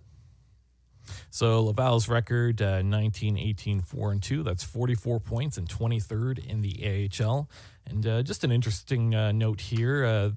So 1.30 1.62
Laval's 1.62 2.08
record 2.08 2.60
uh, 2.60 2.82
19, 2.82 3.38
18, 3.38 3.80
4 3.80 4.12
and 4.12 4.22
2. 4.22 4.42
That's 4.42 4.62
44 4.62 5.20
points 5.20 5.56
and 5.56 5.66
23rd 5.66 6.44
in 6.44 6.60
the 6.60 7.08
AHL. 7.20 7.48
And 7.86 8.06
uh, 8.06 8.22
just 8.22 8.44
an 8.44 8.52
interesting 8.52 9.14
uh, 9.14 9.32
note 9.32 9.60
here. 9.60 10.32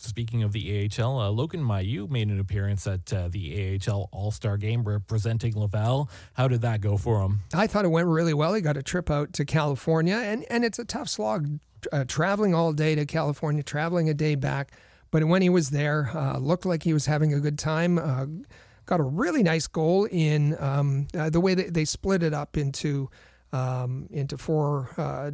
Speaking 0.00 0.44
of 0.44 0.52
the 0.52 0.88
AHL, 0.96 1.18
uh, 1.18 1.28
Logan 1.28 1.60
Mailloux 1.60 2.08
made 2.08 2.28
an 2.28 2.38
appearance 2.38 2.86
at 2.86 3.12
uh, 3.12 3.26
the 3.26 3.80
AHL 3.84 4.08
All 4.12 4.30
Star 4.30 4.56
game 4.56 4.84
representing 4.84 5.58
Laval. 5.58 6.08
How 6.34 6.46
did 6.46 6.60
that 6.60 6.80
go 6.80 6.96
for 6.96 7.20
him? 7.20 7.40
I 7.52 7.66
thought 7.66 7.84
it 7.84 7.88
went 7.88 8.06
really 8.06 8.32
well. 8.32 8.54
He 8.54 8.60
got 8.60 8.76
a 8.76 8.82
trip 8.82 9.10
out 9.10 9.32
to 9.32 9.44
California, 9.44 10.14
and, 10.14 10.44
and 10.50 10.64
it's 10.64 10.78
a 10.78 10.84
tough 10.84 11.08
slog 11.08 11.58
uh, 11.92 12.04
traveling 12.06 12.54
all 12.54 12.72
day 12.72 12.94
to 12.94 13.06
California, 13.06 13.64
traveling 13.64 14.08
a 14.08 14.14
day 14.14 14.36
back. 14.36 14.70
But 15.10 15.24
when 15.24 15.42
he 15.42 15.48
was 15.48 15.70
there, 15.70 16.10
uh, 16.14 16.38
looked 16.38 16.64
like 16.64 16.84
he 16.84 16.92
was 16.92 17.06
having 17.06 17.34
a 17.34 17.40
good 17.40 17.58
time. 17.58 17.98
Uh, 17.98 18.26
got 18.86 19.00
a 19.00 19.04
really 19.04 19.42
nice 19.42 19.66
goal 19.66 20.04
in 20.04 20.56
um, 20.62 21.08
uh, 21.12 21.28
the 21.28 21.40
way 21.40 21.54
that 21.54 21.74
they 21.74 21.84
split 21.84 22.22
it 22.22 22.32
up 22.32 22.56
into 22.56 23.10
um, 23.52 24.06
into 24.10 24.36
four 24.36 24.90
uh, 24.96 25.30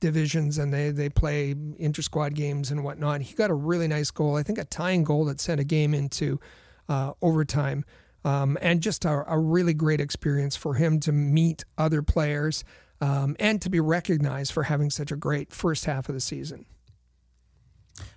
divisions, 0.00 0.58
and 0.58 0.72
they 0.72 0.90
they 0.90 1.08
play 1.08 1.54
inter 1.78 2.02
squad 2.02 2.34
games 2.34 2.70
and 2.70 2.82
whatnot. 2.82 3.20
He 3.20 3.34
got 3.34 3.50
a 3.50 3.54
really 3.54 3.88
nice 3.88 4.10
goal. 4.10 4.36
I 4.36 4.42
think 4.42 4.58
a 4.58 4.64
tying 4.64 5.04
goal 5.04 5.24
that 5.26 5.40
sent 5.40 5.60
a 5.60 5.64
game 5.64 5.94
into 5.94 6.40
uh, 6.88 7.12
overtime. 7.22 7.84
Um, 8.22 8.58
and 8.60 8.82
just 8.82 9.06
a, 9.06 9.24
a, 9.26 9.38
really 9.38 9.72
great 9.72 9.98
experience 9.98 10.54
for 10.54 10.74
him 10.74 11.00
to 11.00 11.12
meet 11.12 11.64
other 11.78 12.02
players 12.02 12.64
um, 13.00 13.34
and 13.40 13.62
to 13.62 13.70
be 13.70 13.80
recognized 13.80 14.52
for 14.52 14.64
having 14.64 14.90
such 14.90 15.10
a 15.10 15.16
great 15.16 15.54
first 15.54 15.86
half 15.86 16.10
of 16.10 16.14
the 16.14 16.20
season. 16.20 16.66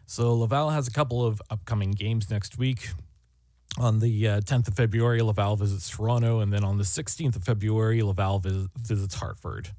So 0.05 0.35
Laval 0.35 0.71
has 0.71 0.89
a 0.89 0.91
couple 0.91 1.25
of 1.25 1.41
upcoming 1.49 1.91
games 1.91 2.29
next 2.29 2.57
week. 2.57 2.89
On 3.77 3.99
the 3.99 4.27
uh, 4.27 4.41
10th 4.41 4.67
of 4.67 4.75
February, 4.75 5.21
Laval 5.21 5.55
visits 5.55 5.89
Toronto, 5.89 6.41
and 6.41 6.53
then 6.53 6.63
on 6.63 6.77
the 6.77 6.83
16th 6.83 7.35
of 7.35 7.43
February, 7.43 8.03
Laval 8.03 8.39
vis- 8.39 8.67
visits 8.77 9.15
Hartford. 9.15 9.69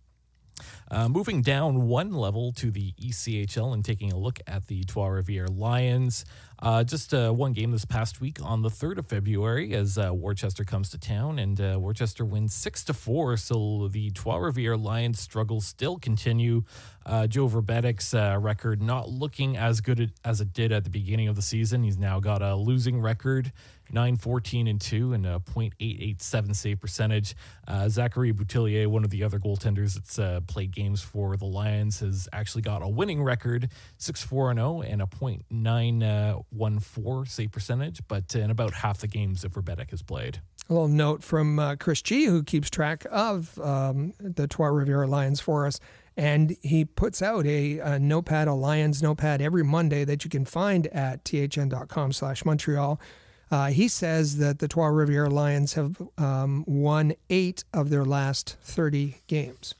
Uh, 0.94 1.08
moving 1.08 1.42
down 1.42 1.88
one 1.88 2.12
level 2.12 2.52
to 2.52 2.70
the 2.70 2.92
ECHL 2.92 3.74
and 3.74 3.84
taking 3.84 4.12
a 4.12 4.16
look 4.16 4.38
at 4.46 4.68
the 4.68 4.84
Trois 4.84 5.08
Rivières 5.08 5.58
Lions. 5.58 6.24
Uh, 6.60 6.84
just 6.84 7.12
uh, 7.12 7.32
one 7.32 7.52
game 7.52 7.72
this 7.72 7.84
past 7.84 8.20
week 8.20 8.38
on 8.40 8.62
the 8.62 8.68
3rd 8.68 8.98
of 8.98 9.06
February 9.06 9.74
as 9.74 9.98
uh, 9.98 10.14
Worcester 10.14 10.62
comes 10.62 10.90
to 10.90 10.98
town 10.98 11.40
and 11.40 11.60
uh, 11.60 11.76
Worcester 11.80 12.24
wins 12.24 12.54
6 12.54 12.84
to 12.84 12.94
4. 12.94 13.36
So 13.38 13.88
the 13.88 14.12
Trois 14.12 14.36
Rivières 14.36 14.80
Lions 14.80 15.18
struggles 15.18 15.66
still 15.66 15.98
continue. 15.98 16.62
Uh, 17.04 17.26
Joe 17.26 17.48
Vrbetic's 17.48 18.14
record 18.40 18.80
not 18.80 19.08
looking 19.08 19.56
as 19.56 19.80
good 19.80 20.12
as 20.24 20.40
it 20.40 20.52
did 20.52 20.70
at 20.70 20.84
the 20.84 20.90
beginning 20.90 21.26
of 21.26 21.34
the 21.34 21.42
season. 21.42 21.82
He's 21.82 21.98
now 21.98 22.20
got 22.20 22.40
a 22.40 22.54
losing 22.54 23.00
record 23.00 23.50
9 23.92 24.16
14 24.16 24.66
and 24.66 24.80
2 24.80 25.12
and 25.12 25.26
a 25.26 25.38
.887 25.40 26.56
save 26.56 26.80
percentage. 26.80 27.36
Uh, 27.66 27.88
Zachary 27.88 28.32
Bouthillier, 28.32 28.86
one 28.88 29.04
of 29.04 29.10
the 29.10 29.22
other 29.22 29.38
goaltenders 29.38 29.94
that's 29.94 30.18
uh, 30.18 30.40
played 30.46 30.72
games 30.72 31.02
for 31.02 31.36
the 31.36 31.44
Lions, 31.44 32.00
has 32.00 32.28
actually 32.32 32.62
got 32.62 32.82
a 32.82 32.88
winning 32.88 33.22
record 33.22 33.70
6 33.98 34.22
4 34.22 34.50
and 34.50 34.58
0 34.58 34.82
and 34.82 35.02
a 35.02 35.06
.914 35.06 37.28
save 37.28 37.52
percentage, 37.52 38.00
but 38.08 38.34
in 38.34 38.50
about 38.50 38.74
half 38.74 38.98
the 38.98 39.06
games 39.06 39.42
that 39.42 39.52
Vrbetic 39.52 39.90
has 39.90 40.02
played. 40.02 40.40
A 40.68 40.72
little 40.72 40.88
note 40.88 41.22
from 41.22 41.58
uh, 41.58 41.76
Chris 41.76 42.00
G, 42.00 42.24
who 42.24 42.42
keeps 42.42 42.70
track 42.70 43.06
of 43.10 43.58
um, 43.60 44.14
the 44.18 44.46
Trois 44.46 44.68
Rivières 44.68 45.08
Lions 45.08 45.40
for 45.40 45.66
us 45.66 45.78
and 46.16 46.56
he 46.62 46.84
puts 46.84 47.22
out 47.22 47.46
a, 47.46 47.78
a, 47.78 47.98
notepad, 47.98 48.48
a 48.48 48.54
Lions 48.54 49.02
notepad 49.02 49.40
every 49.40 49.64
Monday 49.64 50.04
that 50.04 50.24
you 50.24 50.30
can 50.30 50.44
find 50.44 50.86
at 50.88 51.24
thn.com 51.24 52.12
slash 52.12 52.44
Montreal. 52.44 53.00
Uh, 53.50 53.66
he 53.66 53.88
says 53.88 54.38
that 54.38 54.58
the 54.58 54.68
Trois 54.68 54.88
Rivières 54.88 55.30
Lions 55.30 55.74
have 55.74 56.00
um, 56.18 56.64
won 56.66 57.14
eight 57.30 57.64
of 57.72 57.90
their 57.90 58.04
last 58.04 58.56
30 58.62 59.16
games. 59.26 59.74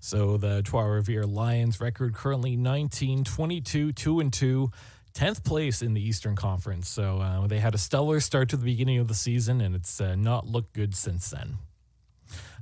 So 0.00 0.36
the 0.36 0.62
Trois 0.62 0.84
Rivières 0.84 1.32
Lions 1.32 1.80
record 1.80 2.14
currently 2.14 2.56
19, 2.56 3.24
22, 3.24 3.92
2 3.92 4.20
and 4.20 4.32
2. 4.32 4.70
10th 5.14 5.44
place 5.44 5.80
in 5.80 5.94
the 5.94 6.00
Eastern 6.00 6.34
Conference. 6.34 6.88
So 6.88 7.20
uh, 7.20 7.46
they 7.46 7.60
had 7.60 7.74
a 7.74 7.78
stellar 7.78 8.18
start 8.18 8.48
to 8.48 8.56
the 8.56 8.64
beginning 8.64 8.98
of 8.98 9.06
the 9.06 9.14
season, 9.14 9.60
and 9.60 9.74
it's 9.74 10.00
uh, 10.00 10.16
not 10.16 10.46
looked 10.46 10.72
good 10.72 10.96
since 10.96 11.30
then. 11.30 11.58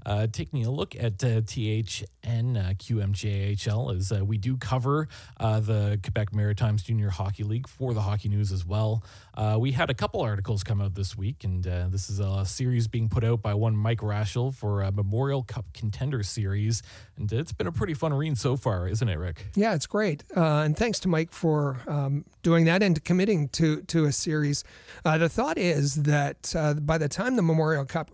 Uh, 0.04 0.26
taking 0.26 0.64
a 0.66 0.70
look 0.70 0.96
at 0.96 1.22
uh, 1.22 1.40
THN 1.42 2.56
uh, 2.56 2.72
QMJHL 2.76 3.96
as 3.96 4.12
uh, 4.12 4.24
we 4.24 4.36
do 4.36 4.56
cover 4.56 5.08
uh, 5.38 5.60
the 5.60 5.98
Quebec 6.02 6.34
Maritimes 6.34 6.82
Junior 6.82 7.10
Hockey 7.10 7.44
League 7.44 7.68
for 7.68 7.94
the 7.94 8.00
Hockey 8.00 8.28
News 8.28 8.50
as 8.50 8.66
well. 8.66 9.04
Uh, 9.34 9.56
we 9.60 9.72
had 9.72 9.90
a 9.90 9.94
couple 9.94 10.20
articles 10.20 10.64
come 10.64 10.80
out 10.80 10.94
this 10.94 11.16
week, 11.16 11.44
and 11.44 11.64
this 11.64 12.10
is 12.10 12.20
a 12.20 12.44
series 12.44 12.88
being 12.88 13.08
put 13.08 13.24
out 13.24 13.42
by 13.42 13.54
one 13.54 13.76
Mike 13.76 14.00
Rashel 14.00 14.54
for 14.54 14.82
a 14.82 14.92
Memorial 14.92 15.42
Cup 15.42 15.66
Contender 15.72 16.22
Series, 16.22 16.82
and 17.16 17.32
it's 17.32 17.52
been 17.52 17.66
a 17.66 17.72
pretty 17.72 17.94
fun 17.94 18.12
read 18.12 18.36
so 18.38 18.56
far, 18.56 18.88
isn't 18.88 19.08
it, 19.08 19.18
Rick? 19.18 19.46
Yeah, 19.54 19.74
it's 19.74 19.86
great, 19.86 20.24
and 20.34 20.76
thanks 20.76 21.00
to 21.00 21.08
Mike 21.08 21.32
for 21.32 21.80
um, 21.86 22.24
doing 22.42 22.64
that 22.66 22.82
and 22.82 23.02
committing 23.04 23.48
to 23.50 23.82
to 23.82 24.04
a 24.04 24.12
series. 24.12 24.64
the 25.04 25.28
thought 25.28 25.58
is 25.58 26.02
that 26.02 26.54
by 26.82 26.98
the 26.98 27.08
time 27.08 27.36
the 27.36 27.42
Memorial 27.42 27.84
Cup 27.84 28.10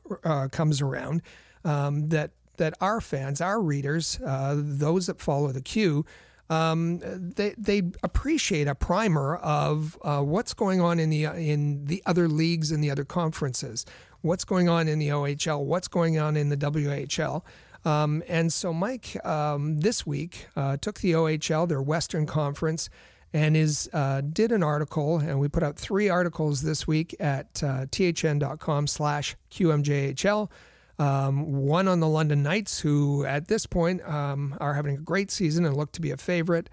comes 0.51 0.81
around 0.81 1.23
um, 1.69 2.09
that 2.09 2.31
that 2.57 2.75
our 2.81 3.01
fans, 3.01 3.41
our 3.41 3.61
readers, 3.61 4.19
uh, 4.25 4.57
those 4.57 5.07
that 5.07 5.21
follow 5.21 5.53
the 5.53 5.61
queue, 5.61 6.05
um, 6.51 6.99
they 7.01 7.55
they 7.59 7.83
appreciate 8.03 8.67
a 8.67 8.75
primer 8.75 9.37
of 9.37 9.99
uh, 10.03 10.23
what's 10.23 10.55
going 10.55 10.81
on 10.81 10.99
in 10.99 11.11
the 11.11 11.25
in 11.25 11.85
the 11.85 12.03
other 12.07 12.27
leagues 12.29 12.71
and 12.71 12.83
the 12.83 12.91
other 12.91 13.05
conferences, 13.05 13.85
what's 14.23 14.45
going 14.45 14.69
on 14.69 14.89
in 14.89 14.99
the 14.99 15.09
OHL, 15.09 15.65
what's 15.65 15.89
going 15.89 16.19
on 16.19 16.37
in 16.37 16.49
the 16.49 16.57
WHL. 16.57 17.43
Um, 17.85 18.23
and 18.29 18.53
so 18.53 18.73
Mike 18.73 19.25
um, 19.25 19.81
this 19.81 20.07
week 20.07 20.49
uh, 20.57 20.79
took 20.79 21.01
the 21.01 21.13
OHL, 21.13 21.69
their 21.69 21.83
Western 21.83 22.27
Conference, 22.27 22.89
and 23.33 23.57
is 23.57 23.91
uh, 23.93 24.23
did 24.23 24.53
an 24.53 24.63
article, 24.63 25.19
and 25.19 25.39
we 25.39 25.49
put 25.49 25.63
out 25.63 25.77
three 25.77 26.09
articles 26.09 26.63
this 26.63 26.87
week 26.87 27.15
at 27.21 27.63
uh, 27.63 27.85
thn.com/slash 27.87 29.37
qmjhl. 29.51 30.51
Um, 30.99 31.53
one 31.53 31.87
on 31.87 32.01
the 32.01 32.09
London 32.09 32.43
Knights, 32.43 32.81
who 32.81 33.25
at 33.25 33.47
this 33.49 33.67
point 33.67 34.03
um, 34.03 34.57
are 34.61 34.75
having 34.75 34.97
a 34.97 35.01
great 35.01 35.31
season 35.31 35.65
and 35.65 35.77
look 35.77 35.93
to 35.93 36.01
be 36.01 36.11
a 36.11 36.17
favorite. 36.17 36.69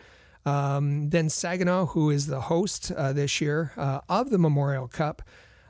Um, 0.45 1.09
then 1.09 1.29
Saginaw, 1.29 1.87
who 1.87 2.09
is 2.09 2.27
the 2.27 2.41
host 2.41 2.91
uh, 2.91 3.13
this 3.13 3.41
year 3.41 3.71
uh, 3.77 4.01
of 4.09 4.29
the 4.29 4.37
Memorial 4.37 4.87
Cup. 4.87 5.21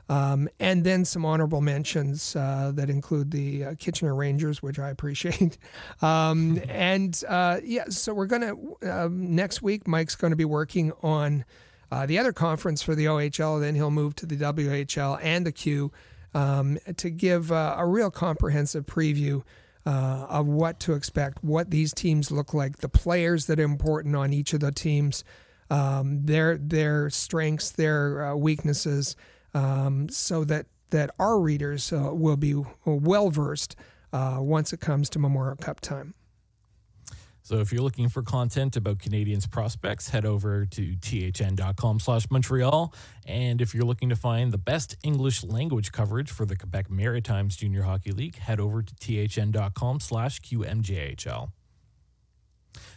Um, 0.08 0.48
and 0.60 0.84
then 0.84 1.04
some 1.04 1.24
honorable 1.24 1.60
mentions 1.60 2.36
uh, 2.36 2.70
that 2.74 2.88
include 2.88 3.32
the 3.32 3.64
uh, 3.64 3.74
Kitchener 3.76 4.14
Rangers, 4.14 4.62
which 4.62 4.78
I 4.78 4.90
appreciate. 4.90 5.58
Um, 6.02 6.60
and 6.68 7.22
uh, 7.26 7.60
yeah, 7.64 7.84
so 7.88 8.12
we're 8.12 8.26
going 8.26 8.42
to, 8.42 8.90
um, 8.90 9.34
next 9.34 9.62
week, 9.62 9.88
Mike's 9.88 10.14
going 10.14 10.30
to 10.30 10.36
be 10.36 10.44
working 10.44 10.92
on 11.02 11.44
uh, 11.90 12.06
the 12.06 12.18
other 12.18 12.32
conference 12.32 12.82
for 12.82 12.94
the 12.94 13.06
OHL. 13.06 13.60
Then 13.60 13.74
he'll 13.74 13.90
move 13.90 14.14
to 14.16 14.26
the 14.26 14.36
WHL 14.36 15.18
and 15.22 15.46
the 15.46 15.52
Q 15.52 15.90
um, 16.36 16.78
to 16.96 17.10
give 17.10 17.50
uh, 17.50 17.76
a 17.78 17.86
real 17.86 18.10
comprehensive 18.10 18.86
preview. 18.86 19.42
Uh, 19.88 20.26
of 20.28 20.48
what 20.48 20.80
to 20.80 20.94
expect, 20.94 21.44
what 21.44 21.70
these 21.70 21.94
teams 21.94 22.32
look 22.32 22.52
like, 22.52 22.78
the 22.78 22.88
players 22.88 23.46
that 23.46 23.60
are 23.60 23.62
important 23.62 24.16
on 24.16 24.32
each 24.32 24.52
of 24.52 24.58
the 24.58 24.72
teams, 24.72 25.22
um, 25.70 26.26
their 26.26 26.58
their 26.58 27.08
strengths, 27.08 27.70
their 27.70 28.34
weaknesses, 28.36 29.14
um, 29.54 30.08
so 30.08 30.42
that 30.42 30.66
that 30.90 31.10
our 31.20 31.38
readers 31.38 31.92
uh, 31.92 32.10
will 32.12 32.36
be 32.36 32.60
well 32.84 33.30
versed 33.30 33.76
uh, 34.12 34.38
once 34.40 34.72
it 34.72 34.80
comes 34.80 35.08
to 35.10 35.20
Memorial 35.20 35.56
Cup 35.56 35.80
time. 35.80 36.14
So 37.46 37.60
if 37.60 37.72
you're 37.72 37.82
looking 37.82 38.08
for 38.08 38.24
content 38.24 38.74
about 38.74 38.98
Canadiens 38.98 39.48
prospects, 39.48 40.08
head 40.08 40.26
over 40.26 40.66
to 40.66 40.96
thn.com 40.96 42.00
slash 42.00 42.28
Montreal. 42.28 42.92
And 43.24 43.60
if 43.60 43.72
you're 43.72 43.84
looking 43.84 44.08
to 44.08 44.16
find 44.16 44.50
the 44.50 44.58
best 44.58 44.96
English 45.04 45.44
language 45.44 45.92
coverage 45.92 46.28
for 46.28 46.44
the 46.44 46.56
Quebec 46.56 46.90
Maritimes 46.90 47.54
Junior 47.54 47.82
Hockey 47.82 48.10
League, 48.10 48.36
head 48.36 48.58
over 48.58 48.82
to 48.82 48.92
thn.com 48.96 50.00
slash 50.00 50.40
QMJHL. 50.40 51.52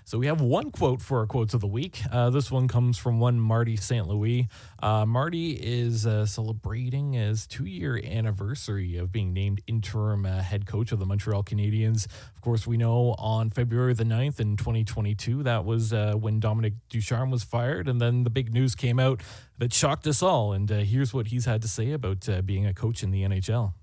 So 0.05 0.17
we 0.17 0.27
have 0.27 0.41
one 0.41 0.71
quote 0.71 1.01
for 1.01 1.19
our 1.19 1.27
quotes 1.27 1.53
of 1.53 1.61
the 1.61 1.67
week. 1.67 2.01
Uh, 2.11 2.29
this 2.29 2.49
one 2.49 2.67
comes 2.67 2.97
from 2.97 3.19
one 3.19 3.39
Marty 3.39 3.75
St. 3.75 4.07
Louis. 4.07 4.47
Uh, 4.81 5.05
Marty 5.05 5.51
is 5.51 6.05
uh, 6.05 6.25
celebrating 6.25 7.13
his 7.13 7.45
two 7.45 7.65
year 7.65 7.99
anniversary 8.03 8.97
of 8.97 9.11
being 9.11 9.33
named 9.33 9.61
interim 9.67 10.25
uh, 10.25 10.41
head 10.41 10.65
coach 10.65 10.91
of 10.91 10.99
the 10.99 11.05
Montreal 11.05 11.43
Canadiens. 11.43 12.05
Of 12.35 12.41
course, 12.41 12.65
we 12.65 12.77
know 12.77 13.15
on 13.17 13.49
February 13.49 13.93
the 13.93 14.03
9th 14.03 14.39
in 14.39 14.57
2022, 14.57 15.43
that 15.43 15.65
was 15.65 15.93
uh, 15.93 16.13
when 16.13 16.39
Dominic 16.39 16.73
Ducharme 16.89 17.31
was 17.31 17.43
fired. 17.43 17.87
And 17.87 17.99
then 17.99 18.23
the 18.23 18.29
big 18.29 18.53
news 18.53 18.75
came 18.75 18.99
out 18.99 19.21
that 19.57 19.73
shocked 19.73 20.07
us 20.07 20.21
all. 20.23 20.53
And 20.53 20.71
uh, 20.71 20.77
here's 20.77 21.13
what 21.13 21.27
he's 21.27 21.45
had 21.45 21.61
to 21.61 21.67
say 21.67 21.91
about 21.91 22.27
being 22.45 22.65
a 22.65 22.73
coach 22.73 23.03
in 23.03 23.11
the 23.11 23.23
NHL. 23.23 23.73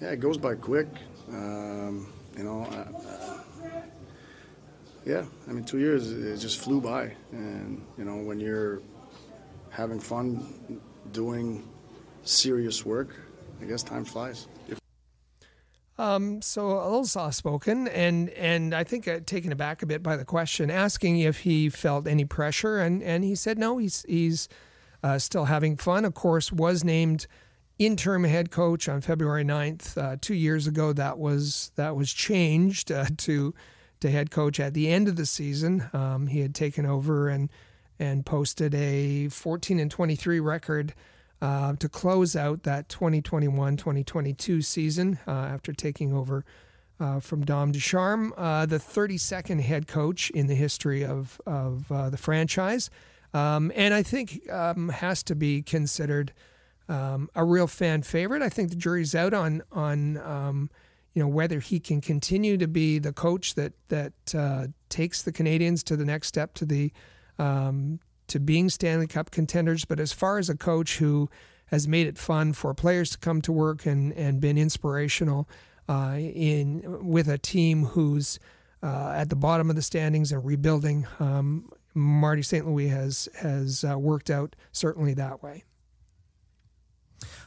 Yeah, 0.00 0.12
it 0.12 0.20
goes 0.20 0.38
by 0.38 0.54
quick. 0.54 0.88
Um, 1.28 2.06
you 2.36 2.44
know, 2.44 2.66
yeah, 5.04 5.24
I 5.48 5.52
mean, 5.52 5.64
two 5.64 5.78
years 5.78 6.10
it 6.12 6.36
just 6.38 6.58
flew 6.58 6.80
by, 6.80 7.12
and 7.32 7.84
you 7.96 8.04
know 8.04 8.16
when 8.16 8.40
you're 8.40 8.80
having 9.70 10.00
fun 10.00 10.80
doing 11.12 11.68
serious 12.22 12.84
work, 12.84 13.14
I 13.60 13.64
guess 13.64 13.82
time 13.82 14.04
flies. 14.04 14.46
Um, 16.00 16.40
so 16.40 16.66
a 16.66 16.84
little 16.84 17.04
soft 17.04 17.34
spoken, 17.34 17.86
and 17.88 18.30
and 18.30 18.74
I 18.74 18.84
think 18.84 19.06
uh, 19.06 19.20
taken 19.24 19.52
aback 19.52 19.82
a 19.82 19.86
bit 19.86 20.02
by 20.02 20.16
the 20.16 20.24
question, 20.24 20.70
asking 20.70 21.18
if 21.18 21.40
he 21.40 21.68
felt 21.68 22.06
any 22.06 22.24
pressure, 22.24 22.78
and 22.78 23.02
and 23.02 23.22
he 23.22 23.34
said 23.34 23.58
no, 23.58 23.76
he's 23.76 24.04
he's 24.08 24.48
uh, 25.02 25.18
still 25.18 25.44
having 25.44 25.76
fun. 25.76 26.06
Of 26.06 26.14
course, 26.14 26.50
was 26.50 26.84
named 26.84 27.26
interim 27.78 28.24
head 28.24 28.50
coach 28.50 28.88
on 28.88 29.00
February 29.00 29.44
9th. 29.44 29.96
Uh, 29.96 30.16
two 30.20 30.34
years 30.34 30.66
ago, 30.66 30.94
that 30.94 31.18
was 31.18 31.70
that 31.76 31.96
was 31.96 32.12
changed 32.12 32.90
uh, 32.90 33.06
to 33.18 33.54
to 34.00 34.10
head 34.10 34.30
coach 34.30 34.58
at 34.58 34.74
the 34.74 34.88
end 34.88 35.08
of 35.08 35.16
the 35.16 35.26
season. 35.26 35.88
Um, 35.92 36.26
he 36.26 36.40
had 36.40 36.54
taken 36.54 36.86
over 36.86 37.28
and 37.28 37.50
and 37.98 38.24
posted 38.24 38.74
a 38.74 39.28
14 39.28 39.78
and 39.78 39.90
23 39.90 40.40
record 40.40 40.94
uh, 41.42 41.74
to 41.74 41.88
close 41.88 42.34
out 42.34 42.62
that 42.62 42.88
2021-2022 42.88 44.64
season 44.64 45.18
uh, 45.26 45.30
after 45.30 45.72
taking 45.72 46.12
over 46.12 46.44
uh, 46.98 47.20
from 47.20 47.44
Dom 47.44 47.72
Ducharme, 47.72 48.32
uh, 48.36 48.66
the 48.66 48.78
32nd 48.78 49.60
head 49.60 49.86
coach 49.86 50.30
in 50.30 50.46
the 50.46 50.54
history 50.54 51.04
of 51.04 51.40
of 51.46 51.90
uh, 51.90 52.10
the 52.10 52.18
franchise, 52.18 52.90
um, 53.32 53.72
and 53.74 53.94
I 53.94 54.02
think 54.02 54.50
um, 54.50 54.90
has 54.90 55.22
to 55.24 55.34
be 55.34 55.62
considered 55.62 56.32
um, 56.90 57.30
a 57.34 57.44
real 57.44 57.66
fan 57.66 58.02
favorite. 58.02 58.42
I 58.42 58.50
think 58.50 58.68
the 58.68 58.76
jury's 58.76 59.14
out 59.14 59.32
on 59.32 59.62
on 59.72 60.18
um, 60.18 60.70
you 61.14 61.22
know 61.22 61.28
whether 61.28 61.60
he 61.60 61.80
can 61.80 62.00
continue 62.00 62.56
to 62.56 62.68
be 62.68 62.98
the 62.98 63.12
coach 63.12 63.54
that 63.54 63.72
that 63.88 64.12
uh, 64.34 64.66
takes 64.88 65.22
the 65.22 65.32
Canadiens 65.32 65.82
to 65.84 65.96
the 65.96 66.04
next 66.04 66.28
step 66.28 66.54
to 66.54 66.64
the 66.64 66.92
um, 67.38 68.00
to 68.28 68.38
being 68.38 68.68
Stanley 68.68 69.06
Cup 69.06 69.30
contenders. 69.30 69.84
But 69.84 69.98
as 69.98 70.12
far 70.12 70.38
as 70.38 70.48
a 70.48 70.56
coach 70.56 70.98
who 70.98 71.28
has 71.66 71.88
made 71.88 72.06
it 72.06 72.18
fun 72.18 72.52
for 72.52 72.74
players 72.74 73.10
to 73.10 73.18
come 73.18 73.40
to 73.42 73.52
work 73.52 73.86
and 73.86 74.12
and 74.12 74.40
been 74.40 74.58
inspirational 74.58 75.48
uh, 75.88 76.16
in 76.18 76.82
with 77.04 77.28
a 77.28 77.38
team 77.38 77.84
who's 77.86 78.38
uh, 78.82 79.12
at 79.14 79.28
the 79.28 79.36
bottom 79.36 79.68
of 79.68 79.76
the 79.76 79.82
standings 79.82 80.32
and 80.32 80.44
rebuilding, 80.44 81.06
um, 81.18 81.68
Marty 81.92 82.42
St. 82.42 82.66
Louis 82.66 82.88
has 82.88 83.28
has 83.36 83.84
uh, 83.84 83.98
worked 83.98 84.30
out 84.30 84.54
certainly 84.72 85.14
that 85.14 85.42
way 85.42 85.64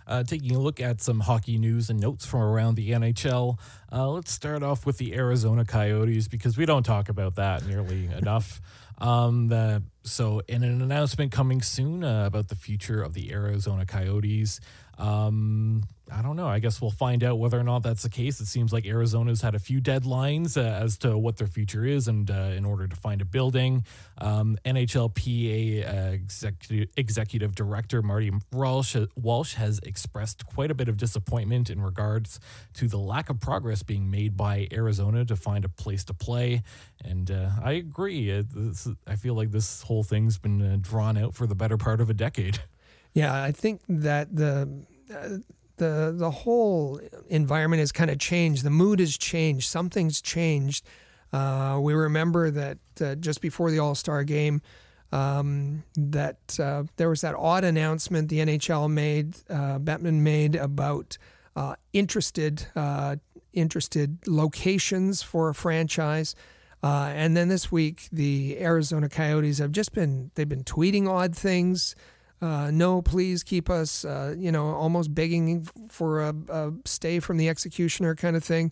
uh, 0.08 0.24
taking 0.24 0.56
a 0.56 0.60
look 0.60 0.80
at 0.80 1.02
some 1.02 1.20
hockey 1.20 1.58
news 1.58 1.90
and 1.90 2.00
notes 2.00 2.26
from 2.26 2.42
around 2.42 2.76
the 2.76 2.92
NHL. 2.92 3.58
Uh, 3.92 4.10
let's 4.10 4.32
start 4.32 4.64
off 4.64 4.86
with 4.86 4.98
the 4.98 5.14
Arizona 5.16 5.66
Coyotes 5.66 6.28
because 6.28 6.58
we 6.58 6.66
don't 6.66 6.84
talk 6.84 7.10
about 7.10 7.36
that 7.36 7.66
nearly 7.66 8.06
enough. 8.18 8.62
Um, 9.00 9.48
the, 9.48 9.84
so, 10.04 10.42
in 10.48 10.64
an 10.64 10.82
announcement 10.82 11.32
coming 11.32 11.62
soon 11.62 12.04
uh, 12.04 12.26
about 12.26 12.48
the 12.50 12.56
future 12.56 13.02
of 13.02 13.14
the 13.14 13.32
Arizona 13.34 13.86
Coyotes, 13.86 14.60
um, 14.98 15.84
I 16.12 16.22
don't 16.22 16.36
know. 16.36 16.48
I 16.48 16.60
guess 16.60 16.82
we'll 16.82 16.92
find 16.92 17.24
out 17.24 17.40
whether 17.40 17.58
or 17.58 17.64
not 17.64 17.82
that's 17.82 18.04
the 18.04 18.10
case. 18.10 18.42
It 18.42 18.48
seems 18.48 18.74
like 18.74 18.86
Arizona's 18.86 19.42
had 19.42 19.56
a 19.56 19.60
few 19.60 19.80
deadlines 19.80 20.58
uh, 20.58 20.84
as 20.84 20.98
to 21.00 21.18
what 21.18 21.38
their 21.38 21.48
future 21.48 21.86
is, 21.86 22.10
and 22.10 22.30
uh, 22.30 22.52
in 22.56 22.66
order 22.66 22.88
to 22.88 22.96
find 22.96 23.22
a 23.22 23.26
building, 23.26 23.86
um, 24.18 24.58
NHLPA 24.66 25.88
uh, 25.88 26.12
executive, 26.12 26.90
executive 26.98 27.56
director 27.56 28.02
Marty 28.02 28.32
Walsh, 28.52 28.98
Walsh 29.16 29.54
has 29.54 29.80
expressed 29.80 30.46
quite 30.46 30.72
a 30.72 30.76
bit 30.76 30.90
of 30.90 30.98
disappointment 30.98 31.70
in 31.70 31.80
regards 31.82 32.40
to 32.74 32.90
the 32.90 33.00
lack 33.00 33.30
of 33.30 33.40
progress 33.40 33.82
being 33.82 34.12
made 34.12 34.36
by 34.36 34.68
Arizona 34.74 35.24
to 35.24 35.38
find 35.38 35.64
a 35.64 35.70
place 35.70 36.04
to 36.06 36.14
play. 36.14 36.64
And 37.06 37.32
uh, 37.32 37.52
I 37.64 37.74
agree. 37.74 38.30
This, 38.42 38.90
I 39.08 39.16
feel 39.16 39.36
like 39.36 39.52
this 39.52 39.84
whole 39.84 40.04
thing's 40.04 40.38
been 40.38 40.62
uh, 40.62 40.78
drawn 40.82 41.18
out 41.18 41.34
for 41.34 41.48
the 41.48 41.56
better 41.56 41.78
part 41.78 42.02
of 42.02 42.10
a 42.10 42.14
decade. 42.14 42.60
Yeah, 43.14 43.44
I 43.44 43.52
think 43.52 43.82
that 43.88 44.36
the 44.36 44.68
uh, 45.16 45.38
the 45.78 46.14
the 46.16 46.32
whole 46.32 47.00
environment 47.30 47.80
has 47.80 47.92
kind 47.92 48.10
of 48.10 48.20
changed. 48.20 48.64
The 48.64 48.70
mood 48.70 49.00
has 49.00 49.18
changed. 49.18 49.68
Something's 49.68 50.22
changed. 50.22 50.86
Uh, 51.32 51.80
we 51.82 51.94
remember 51.94 52.52
that 52.52 52.78
uh, 53.02 53.16
just 53.16 53.42
before 53.42 53.72
the 53.72 53.80
All 53.80 53.96
Star 53.96 54.24
game, 54.24 54.62
um, 55.12 55.84
that 55.96 56.60
uh, 56.60 56.84
there 56.98 57.10
was 57.10 57.22
that 57.22 57.36
odd 57.36 57.64
announcement 57.64 58.30
the 58.30 58.40
NHL 58.40 58.90
made, 58.90 59.36
uh, 59.50 59.80
Bettman 59.80 60.22
made 60.22 60.56
about 60.56 61.18
uh, 61.56 61.76
interested 61.92 62.68
interested 63.52 64.18
locations 64.28 65.22
for 65.22 65.50
a 65.50 65.54
franchise. 65.54 66.36
and 66.84 67.38
then 67.38 67.50
this 67.50 67.72
week, 67.72 68.10
the 68.12 68.58
Arizona 68.60 69.10
Coyotes 69.10 69.58
have 69.60 69.72
just 69.72 69.94
been 69.94 70.32
they've 70.36 70.50
been 70.50 70.64
tweeting 70.64 71.08
odd 71.08 71.36
things 71.36 71.96
uh, 72.44 72.70
no, 72.72 73.02
please 73.02 73.42
keep 73.42 73.70
us, 73.70 74.04
uh, 74.04 74.36
you 74.38 74.52
know, 74.52 74.66
almost 74.66 75.16
begging 75.16 75.66
for 75.88 76.22
a, 76.22 76.36
a, 76.50 76.74
stay 76.84 77.22
from 77.22 77.38
the 77.38 77.48
executioner 77.48 78.16
kind 78.16 78.36
of 78.36 78.44
thing. 78.44 78.70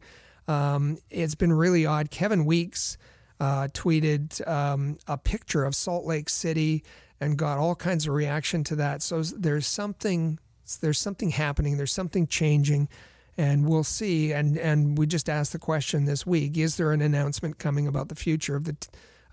Um, 0.50 0.98
it's 1.10 1.36
been 1.36 1.54
really 1.54 1.86
odd. 1.86 2.12
Kevin 2.12 2.44
Weekes 2.44 2.98
uh, 3.40 3.70
tweeted 3.70 4.46
um, 4.46 4.98
a 5.08 5.18
picture 5.18 5.64
of 5.64 5.74
Salt 5.74 6.06
Lake 6.06 6.28
City 6.28 6.84
and 7.22 7.38
got 7.38 7.60
all 7.60 7.74
kinds 7.74 8.08
of 8.08 8.14
reaction 8.14 8.66
to 8.66 8.76
that. 8.76 9.02
So 9.02 9.24
there's 9.24 9.68
something, 9.68 10.38
there's 10.82 11.00
something 11.00 11.30
happening. 11.30 11.78
There's 11.78 11.94
something 11.94 12.28
changing, 12.28 12.90
and 13.38 13.66
we'll 13.66 13.86
see. 13.86 14.34
And 14.34 14.58
and 14.58 14.98
we 14.98 15.08
just 15.08 15.30
asked 15.30 15.54
the 15.54 15.60
question 15.60 16.04
this 16.04 16.26
week: 16.26 16.58
Is 16.58 16.76
there 16.76 16.92
an 16.92 17.02
announcement 17.02 17.58
coming 17.58 17.88
about 17.88 18.10
the 18.10 18.16
future 18.16 18.58
of 18.58 18.66
the 18.66 18.76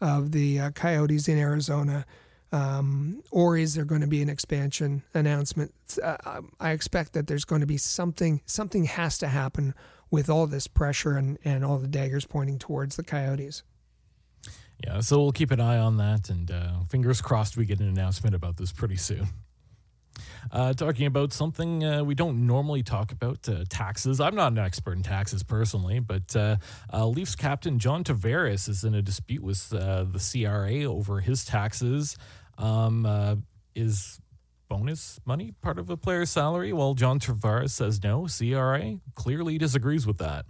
of 0.01 0.31
the 0.31 0.61
uh, 0.61 0.70
Coyotes 0.70 1.27
in 1.27 1.38
Arizona? 1.38 2.07
Um, 2.50 3.22
or 3.30 3.58
is 3.58 3.74
there 3.74 3.84
going 3.84 4.00
to 4.00 4.06
be 4.06 4.22
an 4.22 4.28
expansion 4.28 5.02
announcement? 5.12 5.74
Uh, 6.02 6.16
um, 6.24 6.52
I 6.58 6.70
expect 6.70 7.12
that 7.12 7.26
there's 7.26 7.44
going 7.44 7.61
to 7.61 7.66
be 7.66 7.76
something. 7.76 8.40
Something 8.46 8.84
has 8.84 9.18
to 9.18 9.28
happen 9.28 9.74
with 10.11 10.30
all 10.30 10.46
this 10.46 10.66
pressure 10.66 11.16
and, 11.16 11.38
and 11.44 11.64
all 11.64 11.78
the 11.78 11.88
daggers 11.88 12.24
pointing 12.24 12.58
towards 12.58 12.96
the 12.96 13.04
Coyotes. 13.04 13.62
Yeah, 14.84 15.00
so 15.00 15.18
we'll 15.18 15.32
keep 15.32 15.50
an 15.50 15.61
eye 15.61 15.78
on 15.78 15.96
that, 15.96 16.30
and 16.30 16.50
uh, 16.50 16.80
fingers 16.88 17.20
crossed 17.20 17.56
we 17.56 17.66
get 17.66 17.80
an 17.80 17.88
announcement 17.88 18.34
about 18.34 18.56
this 18.56 18.72
pretty 18.72 18.96
soon. 18.96 19.28
Uh, 20.50 20.72
talking 20.72 21.06
about 21.06 21.32
something 21.32 21.84
uh, 21.84 22.02
we 22.02 22.14
don't 22.14 22.46
normally 22.46 22.82
talk 22.82 23.12
about 23.12 23.48
uh, 23.48 23.64
taxes. 23.68 24.20
I'm 24.20 24.34
not 24.34 24.52
an 24.52 24.58
expert 24.58 24.96
in 24.96 25.02
taxes 25.02 25.42
personally, 25.42 26.00
but 26.00 26.34
uh, 26.34 26.56
uh, 26.92 27.06
Leafs 27.06 27.37
captain 27.37 27.78
John 27.78 28.04
Tavares 28.04 28.68
is 28.68 28.84
in 28.84 28.94
a 28.94 29.02
dispute 29.02 29.42
with 29.42 29.72
uh, 29.72 30.04
the 30.04 30.18
CRA 30.18 30.84
over 30.84 31.20
his 31.20 31.44
taxes. 31.44 32.16
Um, 32.58 33.44
is 33.74 34.20
bonus 34.68 35.18
money 35.24 35.52
part 35.62 35.78
of 35.78 35.88
a 35.90 35.96
player's 35.96 36.30
salary? 36.30 36.72
Well, 36.72 36.94
John 36.94 37.18
Tavares 37.18 37.70
says 37.70 38.02
no. 38.02 38.26
CRA 38.26 38.98
clearly 39.14 39.58
disagrees 39.58 40.06
with 40.06 40.18
that. 40.18 40.44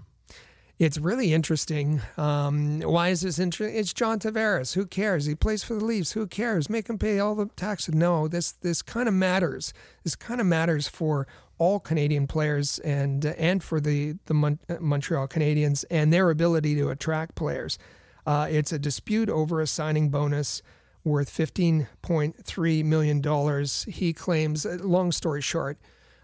It's 0.79 0.97
really 0.97 1.35
interesting. 1.35 2.01
Um, 2.17 2.81
why 2.81 3.09
is 3.09 3.23
this 3.23 3.41
interesting? 3.41 3.77
It's 3.77 3.93
John 3.93 4.21
Tavares. 4.21 4.75
Who 4.75 4.87
cares? 4.87 5.27
He 5.27 5.35
plays 5.35 5.65
for 5.65 5.75
the 5.75 5.85
Leafs. 5.85 6.13
Who 6.13 6.27
cares? 6.29 6.71
Make 6.71 6.89
him 6.89 6.99
pay 6.99 7.19
all 7.19 7.35
the 7.35 7.47
taxes. 7.57 7.95
No, 7.97 8.29
this 8.29 8.53
this 8.53 8.81
kind 8.81 9.09
of 9.09 9.15
matters. 9.15 9.73
This 10.05 10.15
kind 10.15 10.41
of 10.41 10.47
matters 10.47 10.87
for 10.87 11.27
all 11.59 11.81
Canadian 11.81 12.29
players 12.29 12.79
and 12.81 13.25
and 13.25 13.63
for 13.63 13.81
the 13.81 14.15
the 14.27 14.35
Mon- 14.35 14.61
Montreal 14.79 15.27
Canadiens 15.27 15.85
and 15.91 16.13
their 16.13 16.31
ability 16.31 16.77
to 16.77 16.91
attract 16.91 17.35
players. 17.35 17.77
Uh, 18.25 18.47
it's 18.49 18.71
a 18.71 18.79
dispute 18.79 19.29
over 19.29 19.61
a 19.61 19.67
signing 19.67 20.11
bonus 20.11 20.63
worth 21.09 21.31
$15.3 21.31 22.85
million. 22.85 23.67
He 23.87 24.13
claims, 24.13 24.67
uh, 24.67 24.79
long 24.81 25.13
story 25.13 25.41
short, 25.41 25.79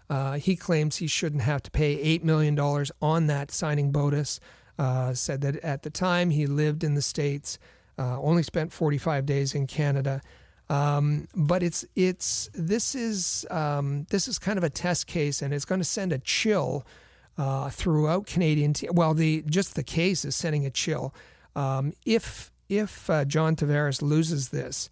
uh, 0.09 0.33
he 0.33 0.55
claims 0.55 0.97
he 0.97 1.07
shouldn't 1.07 1.41
have 1.41 1.63
to 1.63 1.71
pay 1.71 2.17
$8 2.19 2.23
million 2.23 2.59
on 3.01 3.27
that 3.27 3.51
signing 3.51 3.91
bonus. 3.91 4.39
Uh, 4.77 5.13
said 5.13 5.39
that 5.41 5.55
at 5.57 5.83
the 5.83 5.89
time 5.89 6.31
he 6.31 6.45
lived 6.45 6.83
in 6.83 6.95
the 6.95 7.01
States, 7.01 7.57
uh, 7.97 8.19
only 8.21 8.43
spent 8.43 8.73
45 8.73 9.25
days 9.25 9.55
in 9.55 9.67
Canada. 9.67 10.21
Um, 10.69 11.27
but 11.35 11.61
it's 11.63 11.85
it's 11.95 12.49
this 12.53 12.95
is 12.95 13.45
um, 13.51 14.05
this 14.09 14.27
is 14.27 14.39
kind 14.39 14.57
of 14.57 14.63
a 14.63 14.69
test 14.69 15.07
case, 15.07 15.41
and 15.41 15.53
it's 15.53 15.63
going 15.63 15.79
to 15.79 15.85
send 15.85 16.11
a 16.11 16.17
chill 16.17 16.85
uh, 17.37 17.69
throughout 17.69 18.25
Canadian. 18.25 18.73
Well, 18.91 19.13
the 19.13 19.43
just 19.47 19.75
the 19.75 19.83
case 19.83 20.25
is 20.25 20.35
sending 20.35 20.65
a 20.65 20.71
chill. 20.71 21.13
Um, 21.55 21.93
if 22.05 22.51
if 22.69 23.09
uh, 23.09 23.25
John 23.25 23.55
Tavares 23.55 24.01
loses 24.01 24.49
this, 24.49 24.89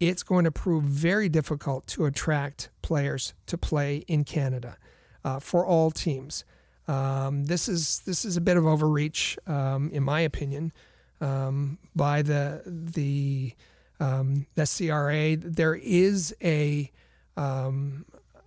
it's 0.00 0.22
going 0.22 0.44
to 0.44 0.50
prove 0.50 0.84
very 0.84 1.28
difficult 1.28 1.86
to 1.88 2.04
attract 2.04 2.70
players 2.82 3.34
to 3.46 3.56
play 3.56 4.04
in 4.08 4.24
Canada 4.24 4.76
uh, 5.24 5.40
for 5.40 5.64
all 5.64 5.90
teams. 5.90 6.44
Um, 6.88 7.44
this 7.46 7.68
is 7.68 8.00
this 8.00 8.24
is 8.24 8.36
a 8.36 8.40
bit 8.40 8.56
of 8.56 8.66
overreach, 8.66 9.38
um, 9.46 9.90
in 9.90 10.02
my 10.02 10.20
opinion, 10.20 10.72
um, 11.20 11.78
by 11.96 12.22
the 12.22 12.62
the 12.64 13.54
um, 13.98 14.46
the 14.54 14.66
CRA. 14.66 15.36
There 15.36 15.74
is 15.74 16.34
a 16.42 16.90
um, 17.36 18.04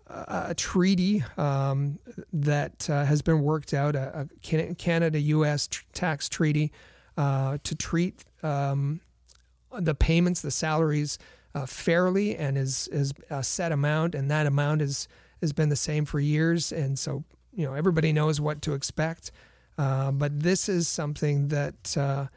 a 0.08 0.56
treaty 0.56 1.24
um, 1.38 2.00
that 2.34 2.90
uh, 2.90 3.06
has 3.06 3.22
been 3.22 3.42
worked 3.42 3.74
out, 3.74 3.96
a, 3.96 4.28
a 4.44 4.74
Canada-U.S. 4.76 5.70
Tax 5.94 6.28
treaty 6.28 6.72
uh, 7.16 7.60
to 7.64 7.76
treat 7.76 8.26
the 8.42 9.96
payments, 9.96 10.42
the 10.42 10.52
salaries 10.52 11.18
uh, 11.56 11.66
fairly 11.66 12.36
and 12.36 12.58
is 12.58 12.88
is 12.90 13.14
a 13.30 13.44
set 13.44 13.72
amount, 13.72 14.16
and 14.16 14.30
that 14.30 14.46
amount 14.46 14.82
is 14.82 15.08
has 15.42 15.54
been 15.54 15.70
the 15.70 15.76
same 15.76 16.06
for 16.06 16.20
years, 16.20 16.72
and 16.72 16.98
so 16.98 17.24
you 17.54 17.66
know 17.66 17.74
everybody 17.74 18.14
knows 18.14 18.40
what 18.40 18.62
to 18.64 18.74
expect. 18.74 19.32
Uh, 19.78 20.12
but 20.12 20.42
this 20.42 20.68
is 20.68 20.88
something 20.88 21.48
that 21.48 21.98
uh, 21.98 22.28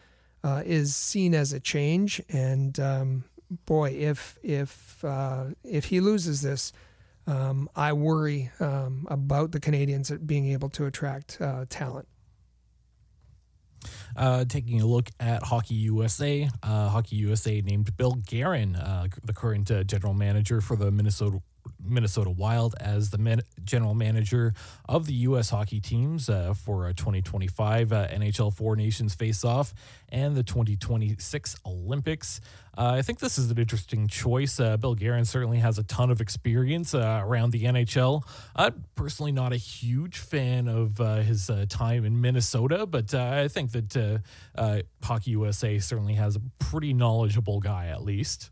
uh 0.45 0.63
is 0.65 0.95
seen 0.95 1.35
as 1.35 1.53
a 1.53 1.61
change, 1.61 2.23
and 2.29 2.79
um, 2.81 3.25
boy, 3.67 3.91
if 3.91 4.39
if 4.43 5.05
uh, 5.05 5.47
if 5.65 5.87
he 5.87 6.01
loses 6.01 6.43
this, 6.43 6.73
um, 7.27 7.69
I 7.77 7.93
worry 7.93 8.51
um, 8.61 9.07
about 9.11 9.53
the 9.53 9.61
Canadiens 9.61 10.27
being 10.27 10.47
able 10.47 10.71
to 10.71 10.87
attract 10.87 11.39
uh, 11.41 11.67
talent. 11.69 12.09
Uh, 14.17 14.45
taking 14.45 14.81
a 14.81 14.87
look 14.87 15.11
at 15.21 15.43
Hockey 15.43 15.75
USA, 15.75 16.49
uh, 16.63 16.89
Hockey 16.89 17.17
USA 17.17 17.61
named 17.61 17.97
Bill 17.97 18.15
Guerin, 18.27 18.77
uh, 18.77 19.07
the 19.25 19.33
current 19.33 19.71
uh, 19.71 19.85
general 19.85 20.15
manager 20.15 20.61
for 20.61 20.77
the 20.77 20.91
Minnesota 20.91 21.41
Minnesota 21.85 22.31
Wild 22.31 22.75
as 22.81 23.11
the 23.11 23.19
man- 23.19 23.43
general 23.65 23.95
manager 23.95 24.55
of 24.89 25.07
the 25.07 25.15
U.S. 25.15 25.51
hockey 25.51 25.81
teams 25.81 26.29
uh, 26.29 26.55
for 26.55 26.89
a 26.89 26.95
2025 26.95 27.93
uh, 27.93 28.09
NHL 28.09 28.55
Four 28.55 28.77
Nations 28.77 29.15
Face-Off 29.15 29.75
and 30.09 30.37
the 30.37 30.43
2026 30.43 31.57
Olympics. 31.67 32.41
Uh, 32.77 32.95
I 32.97 33.03
think 33.03 33.19
this 33.19 33.39
is 33.39 33.51
an 33.51 33.59
interesting 33.59 34.09
choice. 34.09 34.59
Uh, 34.59 34.77
Bill 34.77 34.95
Guerin 34.95 35.25
certainly 35.25 35.59
has 35.59 35.79
a 35.79 35.83
ton 35.83 36.11
of 36.11 36.21
experience 36.21 36.95
uh, 36.95 37.21
around 37.23 37.51
the 37.51 37.65
NHL. 37.65 38.23
I'm 38.57 38.85
personally 38.95 39.33
not 39.33 39.53
a 39.53 39.57
huge 39.57 40.19
fan 40.19 40.69
of 40.69 41.01
uh, 41.01 41.17
his 41.17 41.51
time 41.69 42.05
in 42.05 42.21
Minnesota, 42.21 42.87
but 42.87 43.13
I 43.15 43.49
think 43.49 43.73
that 43.73 44.23
Hockey 45.03 45.33
USA 45.33 45.79
certainly 45.79 46.15
has 46.15 46.37
a 46.37 46.41
pretty 46.59 46.95
knowledgeable 46.95 47.61
guy 47.61 47.89
at 47.89 48.03
least. 48.03 48.51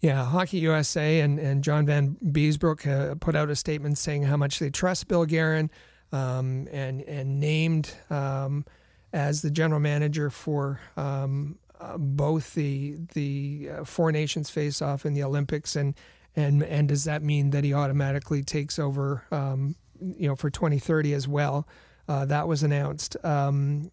Yeah, 0.00 0.24
Hockey 0.24 0.58
USA 0.58 1.20
and, 1.20 1.38
and 1.38 1.62
John 1.62 1.86
Vanbiesbrouck 1.86 2.86
uh, 2.86 3.14
put 3.16 3.36
out 3.36 3.50
a 3.50 3.56
statement 3.56 3.98
saying 3.98 4.22
how 4.22 4.36
much 4.36 4.58
they 4.58 4.70
trust 4.70 5.08
Bill 5.08 5.26
Guerin 5.26 5.70
um, 6.10 6.66
and, 6.72 7.02
and 7.02 7.38
named 7.38 7.92
um, 8.08 8.64
as 9.12 9.42
the 9.42 9.50
general 9.50 9.80
manager 9.80 10.30
for 10.30 10.80
um, 10.96 11.58
uh, 11.78 11.98
both 11.98 12.54
the 12.54 12.96
the 13.12 13.70
uh, 13.72 13.84
Four 13.84 14.10
Nations 14.10 14.48
face 14.48 14.80
off 14.80 15.04
and 15.04 15.14
the 15.14 15.22
Olympics. 15.22 15.76
And, 15.76 15.94
and, 16.34 16.62
and 16.62 16.88
does 16.88 17.04
that 17.04 17.22
mean 17.22 17.50
that 17.50 17.64
he 17.64 17.74
automatically 17.74 18.42
takes 18.42 18.78
over 18.78 19.24
um, 19.30 19.76
you 20.00 20.28
know, 20.28 20.36
for 20.36 20.48
2030 20.48 21.12
as 21.12 21.28
well? 21.28 21.68
Uh, 22.08 22.24
that 22.24 22.48
was 22.48 22.62
announced. 22.62 23.16
Um, 23.22 23.90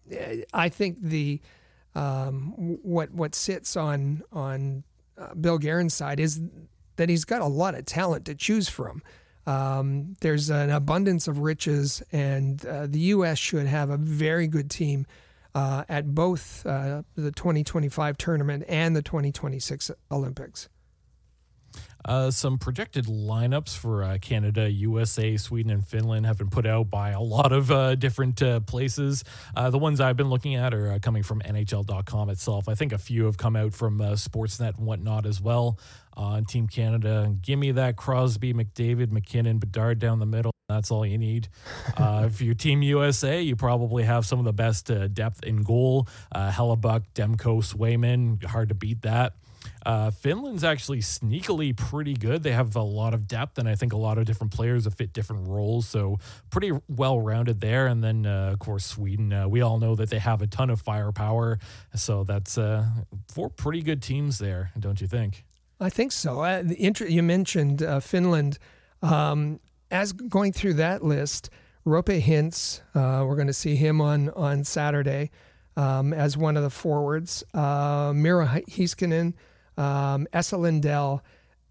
I 0.54 0.70
think 0.70 0.98
the 1.02 1.40
um, 1.94 2.78
what 2.82 3.10
what 3.12 3.34
sits 3.34 3.76
on 3.76 4.22
on 4.32 4.84
uh, 5.18 5.34
Bill 5.34 5.58
Guerin's 5.58 5.94
side 5.94 6.20
is 6.20 6.40
that 6.96 7.08
he's 7.08 7.24
got 7.24 7.40
a 7.40 7.46
lot 7.46 7.74
of 7.74 7.84
talent 7.84 8.24
to 8.26 8.34
choose 8.34 8.68
from. 8.68 9.02
Um, 9.46 10.14
there's 10.20 10.50
an 10.50 10.70
abundance 10.70 11.26
of 11.26 11.38
riches, 11.38 12.02
and 12.12 12.64
uh, 12.66 12.86
the 12.86 12.98
U.S. 12.98 13.38
should 13.38 13.66
have 13.66 13.88
a 13.88 13.96
very 13.96 14.46
good 14.46 14.70
team 14.70 15.06
uh, 15.54 15.84
at 15.88 16.14
both 16.14 16.66
uh, 16.66 17.02
the 17.16 17.32
2025 17.32 18.18
tournament 18.18 18.64
and 18.68 18.94
the 18.94 19.02
2026 19.02 19.90
Olympics. 20.10 20.68
Uh, 22.04 22.30
some 22.30 22.56
projected 22.58 23.04
lineups 23.04 23.76
for 23.76 24.02
uh, 24.02 24.18
Canada, 24.20 24.70
USA, 24.70 25.36
Sweden, 25.36 25.70
and 25.70 25.86
Finland 25.86 26.24
have 26.24 26.38
been 26.38 26.48
put 26.48 26.64
out 26.64 26.88
by 26.88 27.10
a 27.10 27.20
lot 27.20 27.52
of 27.52 27.70
uh, 27.70 27.94
different 27.96 28.40
uh, 28.40 28.60
places. 28.60 29.24
Uh, 29.54 29.68
the 29.68 29.78
ones 29.78 30.00
I've 30.00 30.16
been 30.16 30.30
looking 30.30 30.54
at 30.54 30.72
are 30.72 30.92
uh, 30.92 30.98
coming 31.00 31.22
from 31.22 31.40
NHL.com 31.40 32.30
itself. 32.30 32.68
I 32.68 32.74
think 32.74 32.92
a 32.92 32.98
few 32.98 33.26
have 33.26 33.36
come 33.36 33.56
out 33.56 33.74
from 33.74 33.98
Sportsnet 33.98 34.78
and 34.78 34.86
whatnot 34.86 35.26
as 35.26 35.40
well. 35.40 35.78
On 36.14 36.44
Team 36.44 36.66
Canada, 36.66 37.32
give 37.42 37.58
me 37.58 37.72
that 37.72 37.96
Crosby, 37.96 38.52
McDavid, 38.52 39.12
MacKinnon, 39.12 39.58
Bedard 39.58 39.98
down 39.98 40.18
the 40.18 40.26
middle. 40.26 40.52
That's 40.68 40.90
all 40.90 41.06
you 41.06 41.18
need. 41.18 41.48
if 41.98 42.40
you're 42.40 42.54
Team 42.54 42.82
USA, 42.82 43.40
you 43.40 43.54
probably 43.54 44.02
have 44.04 44.26
some 44.26 44.38
of 44.38 44.44
the 44.44 44.52
best 44.52 44.90
depth 45.14 45.44
in 45.44 45.62
goal. 45.62 46.08
Hellebuyck, 46.34 47.04
Demko, 47.14 47.62
Swayman. 47.62 48.42
Hard 48.44 48.70
to 48.70 48.74
beat 48.74 49.02
that. 49.02 49.34
Uh, 49.84 50.10
Finland's 50.10 50.64
actually 50.64 51.00
sneakily 51.00 51.76
pretty 51.76 52.14
good. 52.14 52.42
They 52.42 52.52
have 52.52 52.76
a 52.76 52.82
lot 52.82 53.14
of 53.14 53.26
depth, 53.26 53.58
and 53.58 53.68
I 53.68 53.74
think 53.74 53.92
a 53.92 53.96
lot 53.96 54.18
of 54.18 54.24
different 54.24 54.52
players 54.52 54.84
that 54.84 54.92
fit 54.92 55.12
different 55.12 55.48
roles. 55.48 55.88
So 55.88 56.18
pretty 56.50 56.72
well 56.88 57.20
rounded 57.20 57.60
there. 57.60 57.86
And 57.86 58.02
then, 58.02 58.26
uh, 58.26 58.50
of 58.52 58.58
course, 58.58 58.84
Sweden. 58.84 59.32
Uh, 59.32 59.48
we 59.48 59.62
all 59.62 59.78
know 59.78 59.94
that 59.94 60.10
they 60.10 60.18
have 60.18 60.42
a 60.42 60.46
ton 60.46 60.70
of 60.70 60.80
firepower. 60.80 61.58
So 61.94 62.24
that's 62.24 62.58
uh, 62.58 62.86
four 63.28 63.48
pretty 63.48 63.82
good 63.82 64.02
teams 64.02 64.38
there, 64.38 64.72
don't 64.78 65.00
you 65.00 65.06
think? 65.06 65.44
I 65.80 65.90
think 65.90 66.12
so. 66.12 66.40
Uh, 66.40 66.64
you 66.76 67.22
mentioned 67.22 67.82
uh, 67.82 68.00
Finland. 68.00 68.58
Um, 69.00 69.60
as 69.90 70.12
going 70.12 70.52
through 70.52 70.74
that 70.74 71.04
list, 71.04 71.50
Roope 71.86 72.20
Hintz, 72.20 72.80
we're 72.94 73.36
going 73.36 73.46
to 73.46 73.52
see 73.52 73.76
him 73.76 74.00
on 74.00 74.28
on 74.30 74.64
Saturday 74.64 75.30
um, 75.76 76.12
as 76.12 76.36
one 76.36 76.56
of 76.56 76.62
the 76.62 76.70
forwards. 76.70 77.44
Miro 77.54 78.44
Heiskanen 78.44 79.34
um, 79.78 80.26
Esa 80.32 80.56
Lindell, 80.56 81.22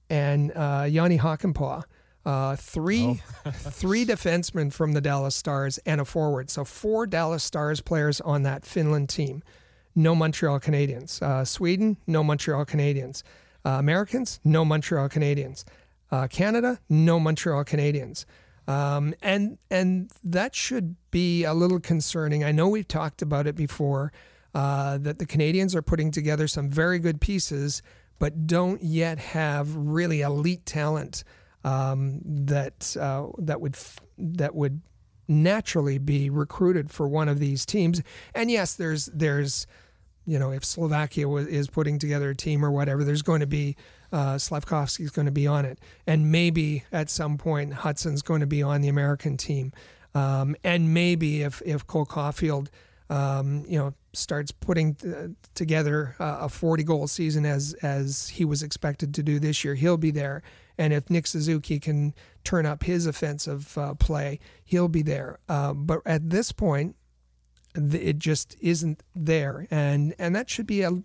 and 0.10 0.52
uh, 0.56 0.88
Jani 0.90 1.18
Hakanpää. 1.18 1.84
Uh, 2.26 2.56
three, 2.58 3.22
oh. 3.46 3.52
three 3.52 4.06
defensemen 4.06 4.74
from 4.74 4.92
the 4.94 5.00
Dallas 5.00 5.36
Stars 5.36 5.78
and 5.86 6.02
a 6.02 6.06
forward. 6.06 6.50
So 6.50 6.66
four 6.66 7.08
Dallas 7.08 7.44
Stars 7.44 7.80
players 7.80 8.20
on 8.22 8.44
that 8.44 8.66
Finland 8.66 9.08
team. 9.08 9.44
no 9.98 10.14
Montreal 10.14 10.60
Canadiens. 10.60 11.22
Uh, 11.22 11.44
Sweden, 11.44 11.98
no 12.06 12.24
Montreal 12.24 12.66
Canadiens. 12.66 13.24
Uh, 13.66 13.72
Americans, 13.72 14.40
no 14.46 14.64
Montreal 14.64 15.10
Canadiens. 15.10 15.66
Uh, 16.12 16.28
Canada, 16.28 16.80
no 16.88 17.20
Montreal 17.20 17.66
Canadiens. 17.66 18.26
Um, 18.68 19.14
and 19.22 19.58
and 19.72 20.12
that 20.24 20.54
should 20.54 20.96
be 21.10 21.44
a 21.44 21.54
little 21.54 21.80
concerning. 21.80 22.44
I 22.44 22.52
know 22.52 22.68
we've 22.70 22.88
talked 22.88 23.22
about 23.22 23.48
it 23.48 23.56
before 23.56 24.14
uh, 24.54 24.98
that 25.00 25.20
the 25.20 25.26
Canadiens 25.26 25.76
are 25.76 25.82
putting 25.82 26.12
together 26.12 26.48
some 26.48 26.70
very 26.70 27.00
good 27.00 27.22
pieces, 27.22 27.82
but 28.20 28.48
don't 28.48 28.82
yet 28.82 29.20
have 29.20 29.76
really 29.76 30.22
elite 30.22 30.66
talent 30.66 31.24
um, 31.64 32.22
that 32.24 32.96
uh, 33.00 33.28
that 33.40 33.62
would 33.62 33.76
that 34.18 34.56
would 34.56 34.82
naturally 35.28 35.98
be 35.98 36.30
recruited 36.30 36.90
for 36.90 37.08
one 37.08 37.28
of 37.28 37.40
these 37.40 37.66
teams. 37.66 38.02
And 38.34 38.50
yes, 38.50 38.76
there's 38.76 39.08
there's 39.08 39.68
you 40.26 40.40
know 40.40 40.52
if 40.52 40.64
Slovakia 40.64 41.30
is 41.30 41.70
putting 41.70 42.00
together 42.00 42.30
a 42.30 42.36
team 42.36 42.64
or 42.64 42.72
whatever, 42.72 43.04
there's 43.04 43.22
going 43.22 43.42
to 43.42 43.48
be 43.48 43.76
uh, 44.12 44.36
Slafkovsky's 44.36 45.12
going 45.12 45.26
to 45.26 45.32
be 45.32 45.48
on 45.48 45.66
it, 45.66 45.80
and 46.06 46.32
maybe 46.32 46.84
at 46.92 47.10
some 47.10 47.38
point 47.38 47.74
Hutson's 47.74 48.22
going 48.22 48.42
to 48.42 48.48
be 48.48 48.64
on 48.64 48.82
the 48.82 48.88
American 48.88 49.36
team, 49.36 49.74
um, 50.16 50.56
and 50.64 50.94
maybe 50.94 51.42
if 51.42 51.62
if 51.66 51.86
Cole 51.86 52.06
Caufield, 52.06 52.70
um, 53.10 53.64
you 53.68 53.78
know, 53.78 53.94
starts 54.14 54.52
putting 54.52 54.96
t- 54.96 55.36
together 55.56 56.16
uh, 56.20 56.40
a 56.42 56.50
40 56.50 56.84
goal 56.84 57.08
season 57.08 57.46
as 57.46 57.74
as 57.82 58.30
he 58.30 58.46
was 58.46 58.64
expected 58.64 59.14
to 59.16 59.24
do 59.24 59.40
this 59.40 59.64
year, 59.64 59.76
he'll 59.76 59.98
be 59.98 60.12
there. 60.12 60.44
And 60.78 60.94
if 60.94 61.10
Nick 61.10 61.26
Suzuki 61.28 61.80
can 61.80 62.14
turn 62.44 62.66
up 62.66 62.84
his 62.84 63.06
offensive 63.06 63.78
uh, 63.78 63.94
play, 63.96 64.40
he'll 64.64 64.88
be 64.88 65.02
there. 65.02 65.40
Uh, 65.50 65.74
but 65.74 66.02
at 66.06 66.30
this 66.30 66.52
point, 66.52 66.96
it 67.76 68.20
just 68.20 68.56
isn't 68.60 69.02
there, 69.16 69.68
and 69.72 70.14
and 70.20 70.36
that 70.36 70.50
should 70.50 70.68
be 70.68 70.82
a 70.82 71.02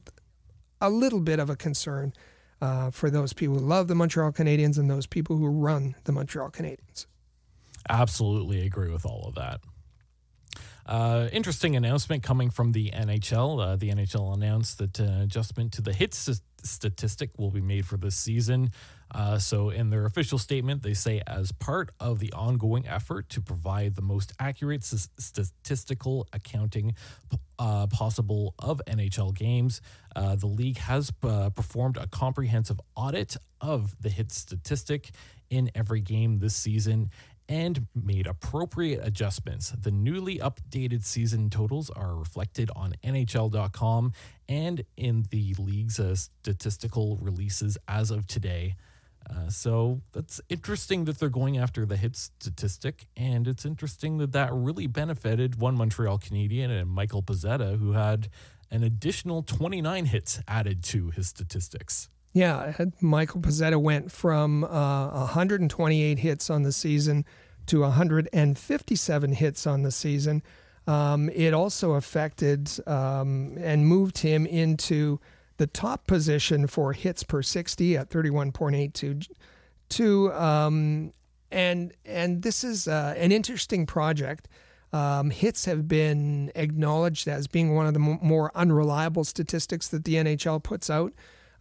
a 0.80 0.90
little 0.90 1.20
bit 1.20 1.38
of 1.38 1.48
a 1.48 1.56
concern 1.56 2.12
uh, 2.60 2.90
for 2.90 3.10
those 3.10 3.32
people 3.32 3.58
who 3.58 3.64
love 3.64 3.88
the 3.88 3.94
Montreal 3.94 4.32
Canadiens 4.32 4.78
and 4.78 4.90
those 4.90 5.06
people 5.06 5.36
who 5.36 5.46
run 5.46 5.94
the 6.04 6.12
Montreal 6.12 6.50
Canadiens. 6.50 7.06
Absolutely 7.88 8.64
agree 8.64 8.90
with 8.90 9.04
all 9.04 9.24
of 9.26 9.34
that. 9.34 9.60
Uh, 10.92 11.26
interesting 11.32 11.74
announcement 11.74 12.22
coming 12.22 12.50
from 12.50 12.72
the 12.72 12.90
NHL. 12.90 13.66
Uh, 13.66 13.76
the 13.76 13.88
NHL 13.88 14.34
announced 14.34 14.76
that 14.76 15.00
uh, 15.00 15.22
adjustment 15.22 15.72
to 15.72 15.80
the 15.80 15.94
hits 15.94 16.42
statistic 16.64 17.30
will 17.38 17.50
be 17.50 17.62
made 17.62 17.86
for 17.86 17.96
this 17.96 18.14
season. 18.14 18.70
Uh, 19.10 19.38
so, 19.38 19.70
in 19.70 19.88
their 19.88 20.04
official 20.04 20.36
statement, 20.36 20.82
they 20.82 20.92
say, 20.92 21.22
as 21.26 21.50
part 21.50 21.92
of 21.98 22.18
the 22.18 22.30
ongoing 22.34 22.86
effort 22.86 23.30
to 23.30 23.40
provide 23.40 23.94
the 23.94 24.02
most 24.02 24.34
accurate 24.38 24.82
s- 24.82 25.08
statistical 25.18 26.28
accounting 26.34 26.94
possible 27.56 28.54
of 28.58 28.82
NHL 28.86 29.32
games, 29.34 29.80
the 30.14 30.46
league 30.46 30.78
has 30.78 31.10
performed 31.10 31.96
a 31.96 32.06
comprehensive 32.08 32.78
audit 32.96 33.36
of 33.62 33.94
the 34.02 34.10
hit 34.10 34.30
statistic 34.30 35.10
in 35.48 35.70
every 35.74 36.00
game 36.00 36.38
this 36.38 36.56
season 36.56 37.10
and 37.48 37.86
made 37.94 38.26
appropriate 38.26 39.00
adjustments. 39.02 39.70
The 39.70 39.90
newly 39.90 40.38
updated 40.38 41.04
season 41.04 41.50
totals 41.50 41.90
are 41.90 42.14
reflected 42.14 42.70
on 42.74 42.94
NHL.com 43.04 44.12
and 44.48 44.84
in 44.96 45.26
the 45.30 45.54
league's 45.58 45.98
uh, 45.98 46.14
statistical 46.14 47.18
releases 47.20 47.78
as 47.88 48.10
of 48.10 48.26
today. 48.26 48.76
Uh, 49.28 49.48
so 49.48 50.00
that's 50.12 50.40
interesting 50.48 51.04
that 51.04 51.18
they're 51.18 51.28
going 51.28 51.56
after 51.56 51.86
the 51.86 51.96
hit 51.96 52.16
statistic, 52.16 53.06
and 53.16 53.46
it's 53.46 53.64
interesting 53.64 54.18
that 54.18 54.32
that 54.32 54.52
really 54.52 54.86
benefited 54.86 55.60
one 55.60 55.76
Montreal 55.76 56.18
Canadian 56.18 56.70
and 56.70 56.90
Michael 56.90 57.22
Pezzetta, 57.22 57.78
who 57.78 57.92
had 57.92 58.28
an 58.70 58.82
additional 58.82 59.42
29 59.42 60.06
hits 60.06 60.40
added 60.48 60.82
to 60.84 61.10
his 61.10 61.28
statistics. 61.28 62.08
Yeah, 62.32 62.72
Michael 63.00 63.40
Pezzetta 63.40 63.80
went 63.80 64.10
from 64.10 64.64
uh, 64.64 65.10
128 65.10 66.18
hits 66.18 66.48
on 66.48 66.62
the 66.62 66.72
season 66.72 67.26
to 67.66 67.80
157 67.80 69.32
hits 69.32 69.66
on 69.66 69.82
the 69.82 69.90
season. 69.90 70.42
Um, 70.86 71.28
it 71.30 71.54
also 71.54 71.92
affected 71.92 72.70
um, 72.86 73.56
and 73.58 73.86
moved 73.86 74.18
him 74.18 74.46
into 74.46 75.20
the 75.58 75.66
top 75.66 76.06
position 76.06 76.66
for 76.66 76.92
hits 76.92 77.22
per 77.22 77.42
60 77.42 77.96
at 77.96 78.10
31.82. 78.10 79.28
To, 79.90 80.32
um, 80.32 81.12
and 81.50 81.92
and 82.06 82.42
this 82.42 82.64
is 82.64 82.88
uh, 82.88 83.14
an 83.16 83.30
interesting 83.30 83.84
project. 83.84 84.48
Um, 84.94 85.30
hits 85.30 85.66
have 85.66 85.86
been 85.86 86.50
acknowledged 86.54 87.28
as 87.28 87.46
being 87.46 87.74
one 87.74 87.86
of 87.86 87.94
the 87.94 88.00
m- 88.00 88.18
more 88.22 88.50
unreliable 88.54 89.24
statistics 89.24 89.88
that 89.88 90.04
the 90.04 90.14
NHL 90.14 90.62
puts 90.62 90.88
out. 90.90 91.12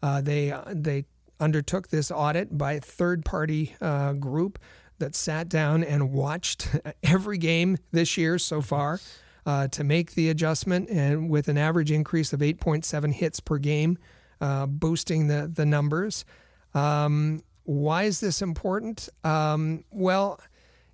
Uh, 0.01 0.21
they 0.21 0.53
they 0.71 1.05
undertook 1.39 1.89
this 1.89 2.11
audit 2.11 2.57
by 2.57 2.73
a 2.73 2.79
third 2.79 3.25
party 3.25 3.75
uh, 3.81 4.13
group 4.13 4.59
that 4.99 5.15
sat 5.15 5.49
down 5.49 5.83
and 5.83 6.11
watched 6.11 6.67
every 7.03 7.37
game 7.37 7.77
this 7.91 8.17
year 8.17 8.37
so 8.37 8.61
far 8.61 8.99
uh, 9.45 9.67
to 9.69 9.83
make 9.83 10.13
the 10.13 10.29
adjustment, 10.29 10.89
and 10.89 11.29
with 11.29 11.47
an 11.47 11.57
average 11.57 11.91
increase 11.91 12.31
of 12.31 12.39
8.7 12.39 13.13
hits 13.13 13.39
per 13.39 13.57
game, 13.57 13.97
uh, 14.39 14.65
boosting 14.65 15.27
the 15.27 15.51
the 15.53 15.65
numbers. 15.65 16.25
Um, 16.73 17.43
why 17.63 18.03
is 18.03 18.19
this 18.19 18.41
important? 18.41 19.09
Um, 19.23 19.83
well, 19.91 20.39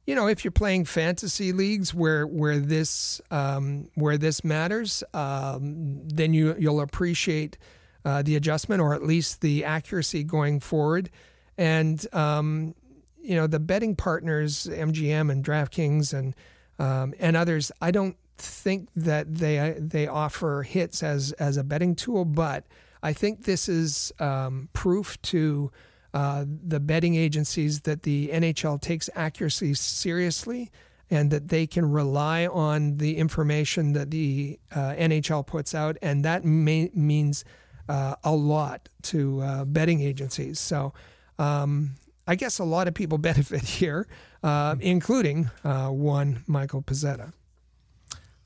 you 0.06 0.16
know, 0.16 0.28
if 0.28 0.44
you're 0.44 0.52
playing 0.52 0.86
fantasy 0.86 1.52
leagues 1.52 1.94
where 1.94 2.26
where 2.26 2.60
this 2.60 3.22
um, 3.32 3.90
where 3.96 4.18
this 4.18 4.44
matters, 4.44 5.04
um, 5.14 6.08
then 6.08 6.34
you 6.34 6.56
you'll 6.58 6.82
appreciate 6.82 7.58
uh, 8.06 8.22
the 8.22 8.36
adjustment 8.36 8.82
or 8.82 8.94
at 8.94 9.04
least 9.04 9.42
the 9.42 9.66
accuracy 9.66 10.24
going 10.24 10.60
forward. 10.60 11.10
And 11.58 12.06
um, 12.14 12.76
you 13.22 13.36
know, 13.36 13.48
the 13.48 13.60
betting 13.60 13.96
partners, 13.96 14.68
MGM 14.72 15.32
and 15.32 15.44
DraftKings 15.44 16.14
and 16.14 16.36
um, 16.80 17.14
and 17.20 17.36
others, 17.36 17.72
I 17.82 17.92
don't 17.92 18.16
think 18.38 18.90
that 18.96 19.36
they 19.36 19.76
they 19.78 20.08
offer 20.08 20.64
hits 20.64 21.04
as 21.04 21.32
as 21.34 21.58
a 21.58 21.64
betting 21.64 21.96
tool, 21.96 22.24
but 22.24 22.66
I 23.04 23.14
think 23.14 23.44
this 23.44 23.68
is 23.68 24.12
um, 24.20 24.70
proof 24.74 25.22
to 25.24 25.72
uh, 26.14 26.46
the 26.48 26.80
betting 26.80 27.16
agencies 27.16 27.82
that 27.82 28.04
the 28.04 28.30
NHL 28.30 28.82
takes 28.82 29.10
accuracy 29.16 29.74
seriously 29.74 30.72
and 31.10 31.32
that 31.32 31.50
they 31.50 31.68
can 31.68 31.90
rely 31.92 32.48
on 32.48 32.98
the 32.98 33.18
information 33.18 33.94
that 33.94 34.12
the 34.12 34.60
uh, 34.74 34.94
NHL 34.98 35.46
puts 35.46 35.74
out, 35.74 35.98
and 36.02 36.26
that 36.26 36.44
may, 36.44 36.90
means 36.94 37.46
uh, 37.90 38.16
a 38.24 38.36
lot 38.36 38.90
to 39.04 39.42
uh, 39.42 39.66
betting 39.66 40.02
agencies. 40.02 40.60
So. 40.60 40.94
Um, 41.40 41.92
I 42.30 42.36
guess 42.36 42.60
a 42.60 42.66
lot 42.66 42.88
of 42.90 42.94
people 42.94 43.18
benefit 43.20 43.64
here, 43.64 44.06
uh, 44.44 44.76
including 44.82 45.50
uh, 45.64 45.88
one 45.88 46.44
Michael 46.46 46.82
Pezzetta. 46.82 47.32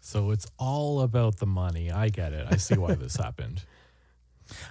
So 0.01 0.31
it's 0.31 0.47
all 0.57 1.01
about 1.01 1.37
the 1.37 1.45
money. 1.45 1.91
I 1.91 2.09
get 2.09 2.33
it. 2.33 2.47
I 2.49 2.57
see 2.57 2.75
why 2.75 2.95
this 2.95 3.15
happened. 3.17 3.63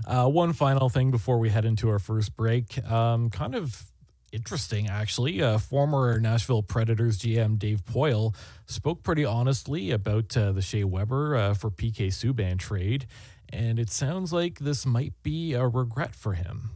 Uh, 0.07 0.29
one 0.29 0.53
final 0.53 0.89
thing 0.89 1.11
before 1.11 1.39
we 1.39 1.49
head 1.49 1.64
into 1.64 1.89
our 1.89 1.99
first 1.99 2.37
break. 2.37 2.85
Um, 2.91 3.31
kind 3.31 3.55
of 3.55 3.85
interesting, 4.33 4.89
actually. 4.89 5.43
Uh, 5.43 5.59
former 5.59 6.18
Nashville 6.21 6.62
Predators 6.62 7.18
GM 7.18 7.59
Dave 7.59 7.85
Poile 7.85 8.35
spoke 8.66 9.03
pretty 9.03 9.25
honestly 9.25 9.91
about 9.91 10.37
uh, 10.37 10.53
the 10.53 10.62
Shea 10.62 10.85
Weber 10.85 11.37
uh, 11.37 11.55
for 11.55 11.71
PK 11.71 12.09
Subban 12.09 12.59
trade, 12.59 13.07
and 13.53 13.78
it 13.78 13.90
sounds 13.90 14.32
like 14.32 14.59
this 14.59 14.86
might 14.86 15.12
be 15.22 15.55
a 15.55 15.66
regret 15.66 16.14
for 16.14 16.34
him. 16.34 16.70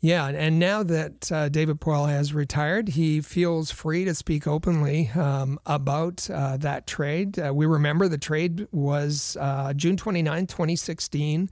Yeah, 0.00 0.28
and 0.28 0.58
now 0.58 0.82
that 0.82 1.32
uh, 1.32 1.48
David 1.48 1.80
Poile 1.80 2.08
has 2.08 2.34
retired, 2.34 2.90
he 2.90 3.20
feels 3.20 3.70
free 3.70 4.04
to 4.04 4.14
speak 4.14 4.46
openly 4.46 5.10
um, 5.14 5.58
about 5.64 6.28
uh, 6.30 6.58
that 6.58 6.86
trade. 6.86 7.38
Uh, 7.38 7.52
we 7.54 7.66
remember 7.66 8.06
the 8.06 8.18
trade 8.18 8.68
was 8.72 9.36
uh, 9.40 9.72
June 9.72 9.96
29, 9.96 10.46
2016. 10.46 11.50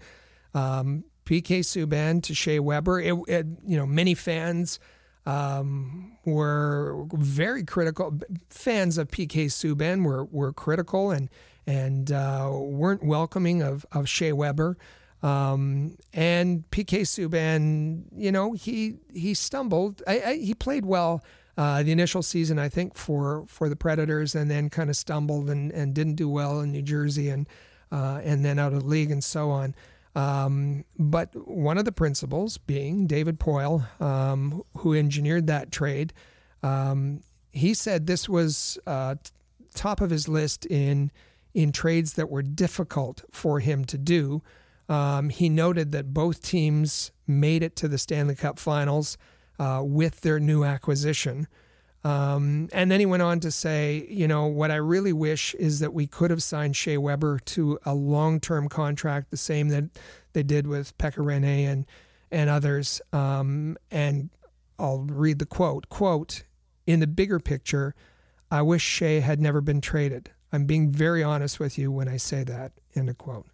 Um, 0.53 1.05
PK 1.25 1.61
Subban 1.61 2.23
to 2.23 2.35
Shea 2.35 2.61
Weber. 2.61 3.01
It, 3.01 3.15
it, 3.29 3.47
you 3.67 3.77
know, 3.77 3.87
many 3.87 4.15
fans 4.15 4.79
um, 5.27 6.19
were 6.25 7.07
very 7.15 7.65
critical. 7.65 8.21
Fans 8.51 8.99
of 8.99 9.09
PK 9.09 9.47
Subban 9.47 10.05
were 10.05 10.25
were 10.27 10.53
critical 10.53 11.11
and 11.11 11.31
and 11.67 12.11
uh, 12.13 12.51
weren't 12.53 13.05
welcoming 13.05 13.63
of 13.63 13.87
of 13.93 14.09
Shea 14.09 14.33
Weber. 14.33 14.77
Um, 15.23 15.97
and 16.13 16.71
PK 16.71 17.01
Subban, 17.01 18.05
you 18.15 18.31
know, 18.31 18.53
he 18.53 18.97
he 19.13 19.33
stumbled. 19.33 20.03
I, 20.07 20.21
I, 20.21 20.37
he 20.37 20.55
played 20.55 20.85
well 20.85 21.25
uh, 21.57 21.83
the 21.83 21.93
initial 21.93 22.23
season, 22.23 22.59
I 22.59 22.69
think, 22.69 22.97
for 22.97 23.45
for 23.49 23.69
the 23.69 23.77
Predators, 23.77 24.35
and 24.35 24.51
then 24.51 24.69
kind 24.69 24.91
of 24.91 24.97
stumbled 24.97 25.49
and, 25.49 25.73
and 25.73 25.95
didn't 25.95 26.17
do 26.17 26.29
well 26.29 26.61
in 26.61 26.73
New 26.73 26.83
Jersey, 26.83 27.31
and 27.31 27.49
uh, 27.91 28.21
and 28.23 28.45
then 28.45 28.59
out 28.59 28.73
of 28.73 28.81
the 28.81 28.87
league 28.87 29.11
and 29.11 29.23
so 29.23 29.51
on. 29.51 29.75
Um, 30.17 30.85
but 30.99 31.35
one 31.49 31.79
of 31.79 31.85
the 31.85 31.93
principals, 31.93 32.59
being 32.59 33.07
David 33.07 33.41
Poile, 33.41 34.01
um, 34.01 34.63
who 34.79 34.95
engineered 34.95 35.47
that 35.49 35.73
trade, 35.73 36.13
um, 36.63 37.23
he 37.53 37.75
said 37.75 38.07
this 38.07 38.29
was 38.29 38.79
uh, 38.87 39.17
top 39.75 40.01
of 40.01 40.11
his 40.11 40.29
list 40.29 40.67
in 40.67 41.11
in 41.55 41.73
trades 41.73 42.15
that 42.15 42.29
were 42.29 42.43
difficult 42.43 43.25
for 43.31 43.61
him 43.61 43.85
to 43.87 43.97
do. 43.97 44.43
Um, 44.89 45.31
he 45.31 45.49
noted 45.49 45.93
that 45.93 46.13
both 46.13 46.43
teams 46.43 47.13
made 47.27 47.63
it 47.63 47.77
to 47.77 47.89
the 47.89 47.97
Stanley 47.97 48.35
Cup 48.35 48.59
finals 48.59 49.17
uh, 49.59 49.81
with 49.83 50.21
their 50.21 50.39
new 50.41 50.65
acquisition. 50.65 51.47
Um, 52.03 52.69
and 52.73 52.91
then 52.91 53.01
he 53.01 53.07
went 53.07 53.23
on 53.23 53.41
to 53.41 53.51
say, 53.51 54.07
you 54.11 54.29
know, 54.29 54.47
what 54.47 54.71
I 54.71 54.77
really 54.77 55.15
wish 55.15 55.55
is 55.55 55.79
that 55.79 55.95
we 55.95 56.07
could 56.07 56.31
have 56.31 56.43
signed 56.43 56.77
Shea 56.77 56.99
Weber 56.99 57.39
to 57.39 57.79
a 57.87 57.95
long 57.95 58.41
term 58.41 58.69
contract, 58.69 59.31
the 59.31 59.39
same 59.39 59.69
that 59.71 59.85
they 60.35 60.43
did 60.43 60.67
with 60.67 60.97
Pekka 60.99 61.25
Rinne 61.25 61.67
and, 61.67 61.87
and 62.31 62.51
others. 62.51 63.01
Um, 63.15 63.79
and 63.91 64.29
I'll 64.79 65.07
read 65.09 65.39
the 65.39 65.47
quote 65.47 65.89
quote, 65.89 66.45
in 66.87 67.01
the 67.01 67.07
bigger 67.07 67.41
picture, 67.41 67.95
I 68.51 68.61
wish 68.61 68.83
Shea 68.83 69.21
had 69.21 69.41
never 69.41 69.63
been 69.63 69.81
traded. 69.81 70.31
I'm 70.55 70.67
being 70.67 70.89
very 70.89 71.23
honest 71.25 71.59
with 71.59 71.79
you 71.79 71.91
when 71.91 72.09
I 72.09 72.17
say 72.17 72.45
that, 72.45 72.73
end 72.95 73.09
of 73.09 73.19
quote. 73.19 73.47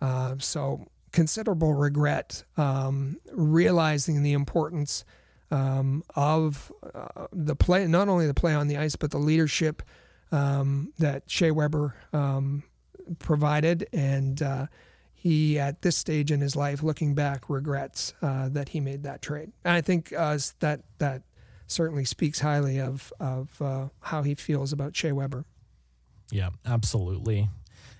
Uh, 0.00 0.36
so 0.38 0.86
considerable 1.12 1.74
regret, 1.74 2.44
um, 2.56 3.18
realizing 3.32 4.22
the 4.22 4.32
importance 4.32 5.04
um, 5.50 6.02
of 6.16 6.72
uh, 6.94 7.26
the 7.30 7.54
play, 7.54 7.86
not 7.86 8.08
only 8.08 8.26
the 8.26 8.32
play 8.32 8.54
on 8.54 8.68
the 8.68 8.78
ice, 8.78 8.96
but 8.96 9.10
the 9.10 9.18
leadership 9.18 9.82
um, 10.32 10.94
that 10.98 11.24
Shea 11.26 11.50
Weber 11.50 11.94
um, 12.14 12.62
provided. 13.18 13.86
And 13.92 14.40
uh, 14.40 14.66
he, 15.12 15.58
at 15.58 15.82
this 15.82 15.98
stage 15.98 16.32
in 16.32 16.40
his 16.40 16.56
life, 16.56 16.82
looking 16.82 17.14
back, 17.14 17.50
regrets 17.50 18.14
uh, 18.22 18.48
that 18.48 18.70
he 18.70 18.80
made 18.80 19.02
that 19.02 19.20
trade. 19.20 19.52
And 19.62 19.74
I 19.74 19.82
think 19.82 20.14
uh, 20.16 20.38
that 20.60 20.80
that 20.98 21.22
certainly 21.66 22.06
speaks 22.06 22.40
highly 22.40 22.80
of 22.80 23.12
of 23.20 23.60
uh, 23.60 23.88
how 24.00 24.22
he 24.22 24.34
feels 24.34 24.72
about 24.72 24.96
Shea 24.96 25.12
Weber. 25.12 25.44
Yeah, 26.30 26.50
absolutely. 26.64 27.48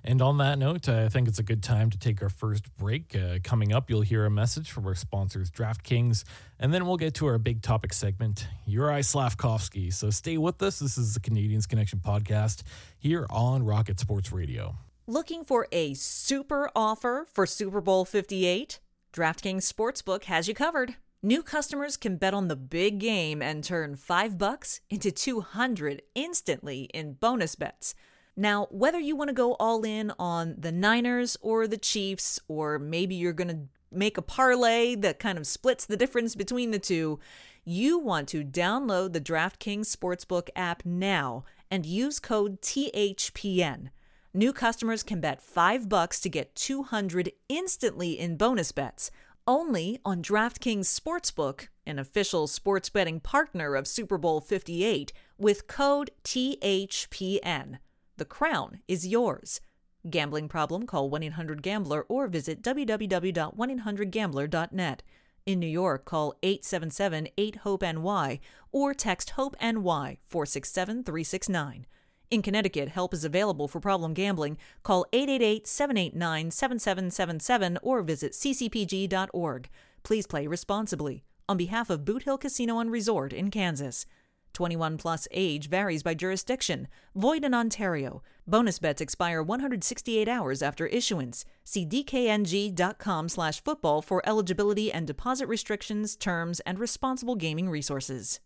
And 0.03 0.22
on 0.22 0.39
that 0.39 0.59
note, 0.59 0.89
I 0.89 1.09
think 1.11 1.28
it's 1.28 1.39
a 1.39 1.43
good 1.43 1.62
time 1.62 1.91
to 1.91 1.99
take 1.99 2.22
our 2.22 2.31
first 2.31 2.74
break. 2.76 3.14
Uh, 3.14 3.39
coming 3.45 3.72
up, 3.72 3.91
you'll 3.91 4.01
hear 4.01 4.24
a 4.24 4.31
message 4.31 4.70
from 4.70 4.87
our 4.87 4.95
sponsors, 4.95 5.51
DraftKings, 5.51 6.24
and 6.59 6.72
then 6.72 6.87
we'll 6.87 6.97
get 6.97 7.14
to 7.14 7.26
our 7.26 7.37
big 7.39 7.61
topic 7.61 7.93
segment, 7.93 8.47
Uri 8.66 9.03
Slafkovsky. 9.03 9.93
So 9.93 10.09
stay 10.09 10.39
with 10.39 10.62
us. 10.62 10.78
This 10.78 10.97
is 10.97 11.12
the 11.12 11.20
Canadiens 11.20 11.68
Connection 11.68 11.99
podcast 11.99 12.62
here 12.99 13.26
on 13.28 13.62
Rocket 13.62 14.01
Sports 14.01 14.33
Radio. 14.33 14.76
Looking 15.07 15.45
for 15.45 15.66
a 15.70 15.93
super 15.95 16.70
offer 16.74 17.26
for 17.31 17.45
Super 17.45 17.83
Bowl 17.83 18.05
58? 18.07 18.81
DraftKings 19.12 19.70
Sportsbook 19.70 20.24
has 20.24 20.49
you 20.49 20.55
covered. 20.55 20.95
New 21.22 21.43
customers 21.43 21.99
can 21.99 22.16
bet 22.16 22.33
on 22.33 22.49
the 22.49 22.57
big 22.57 23.01
game 23.01 23.43
and 23.43 23.62
turn 23.62 23.97
5 23.97 24.39
bucks 24.39 24.81
into 24.89 25.11
200 25.11 26.01
instantly 26.14 26.85
in 26.95 27.14
bonus 27.14 27.55
bets. 27.55 27.95
Now, 28.41 28.68
whether 28.70 28.99
you 28.99 29.16
want 29.16 29.28
to 29.28 29.34
go 29.34 29.53
all 29.61 29.84
in 29.84 30.14
on 30.18 30.55
the 30.57 30.72
Niners 30.72 31.36
or 31.43 31.66
the 31.66 31.76
Chiefs, 31.76 32.41
or 32.49 32.78
maybe 32.78 33.14
you're 33.14 33.34
going 33.34 33.49
to 33.49 33.68
make 33.93 34.16
a 34.16 34.22
parlay 34.22 34.95
that 34.95 35.18
kind 35.18 35.36
of 35.36 35.47
splits 35.47 35.84
the 35.84 35.97
difference 35.99 36.34
between 36.34 36.70
the 36.70 36.78
two, 36.78 37.20
you 37.66 37.99
want 37.99 38.28
to 38.28 38.43
download 38.43 39.12
the 39.12 39.20
DraftKings 39.20 39.95
Sportsbook 39.95 40.49
app 40.57 40.86
now 40.86 41.45
and 41.70 41.84
use 41.84 42.18
code 42.18 42.62
THPN. 42.62 43.91
New 44.32 44.55
customers 44.55 45.03
can 45.03 45.20
bet 45.20 45.43
5 45.43 45.91
bucks 45.91 46.18
to 46.20 46.30
get 46.30 46.57
200 46.57 47.32
instantly 47.51 48.18
in 48.18 48.38
bonus 48.38 48.72
bets 48.72 49.11
only 49.47 50.01
on 50.03 50.22
DraftKings 50.22 50.86
Sportsbook, 50.86 51.68
an 51.84 51.99
official 51.99 52.47
sports 52.47 52.88
betting 52.88 53.20
partner 53.20 53.74
of 53.74 53.86
Super 53.86 54.16
Bowl 54.16 54.41
58 54.41 55.12
with 55.36 55.66
code 55.66 56.11
THPN. 56.24 57.80
The 58.21 58.27
crown 58.27 58.81
is 58.87 59.07
yours. 59.07 59.62
Gambling 60.11 60.49
problem? 60.49 60.85
Call 60.85 61.09
1 61.09 61.23
800 61.23 61.62
Gambler 61.62 62.05
or 62.07 62.29
visit 62.29 62.61
www.1800Gambler.net. 62.61 65.03
In 65.47 65.59
New 65.59 65.66
York, 65.66 66.05
call 66.05 66.35
877 66.43 67.29
8 67.39 67.57
HOPE 67.57 67.83
NY 67.83 68.41
or 68.73 68.93
text 68.93 69.31
HOPE 69.31 69.57
NY 69.62 70.18
467 70.27 71.03
369. 71.03 71.87
In 72.31 72.43
Connecticut, 72.43 72.91
help 72.91 73.14
is 73.14 73.25
available 73.25 73.66
for 73.66 73.81
problem 73.81 74.12
gambling. 74.12 74.59
Call 74.83 75.07
888 75.14 75.66
789 75.66 76.51
7777 76.51 77.79
or 77.83 78.03
visit 78.03 78.33
ccpg.org. 78.33 79.71
Please 80.03 80.27
play 80.27 80.47
responsibly. 80.47 81.25
On 81.49 81.57
behalf 81.57 81.89
of 81.89 82.05
Boot 82.05 82.25
Hill 82.25 82.37
Casino 82.37 82.81
and 82.81 82.91
Resort 82.91 83.33
in 83.33 83.51
Kansas. 83.51 84.05
21 84.53 84.98
plus 84.98 85.26
age 85.30 85.68
varies 85.68 86.03
by 86.03 86.14
jurisdiction. 86.14 86.88
Void 87.14 87.44
in 87.44 87.55
Ontario. 87.55 88.22
Bonus 88.46 88.78
bets 88.78 89.01
expire 89.01 89.42
168 89.42 90.28
hours 90.28 90.62
after 90.62 90.86
issuance. 90.86 91.44
See 91.64 91.86
dkng.com 91.86 93.28
slash 93.28 93.62
football 93.62 94.03
for 94.03 94.22
eligibility 94.26 94.92
and 94.92 95.07
deposit 95.07 95.46
restrictions, 95.46 96.16
terms, 96.16 96.61
and 96.61 96.78
responsible 96.78 97.36
gaming 97.36 97.70
resources. 97.70 98.40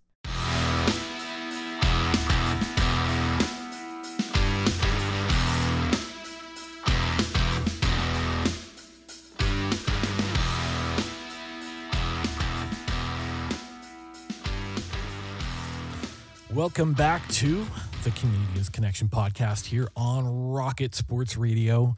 Welcome 16.55 16.92
back 16.92 17.26
to 17.30 17.66
the 18.05 18.11
Canadiens 18.11 18.70
Connection 18.72 19.09
podcast 19.09 19.66
here 19.66 19.88
on 19.96 20.24
Rocket 20.52 20.94
Sports 20.94 21.36
Radio. 21.36 21.96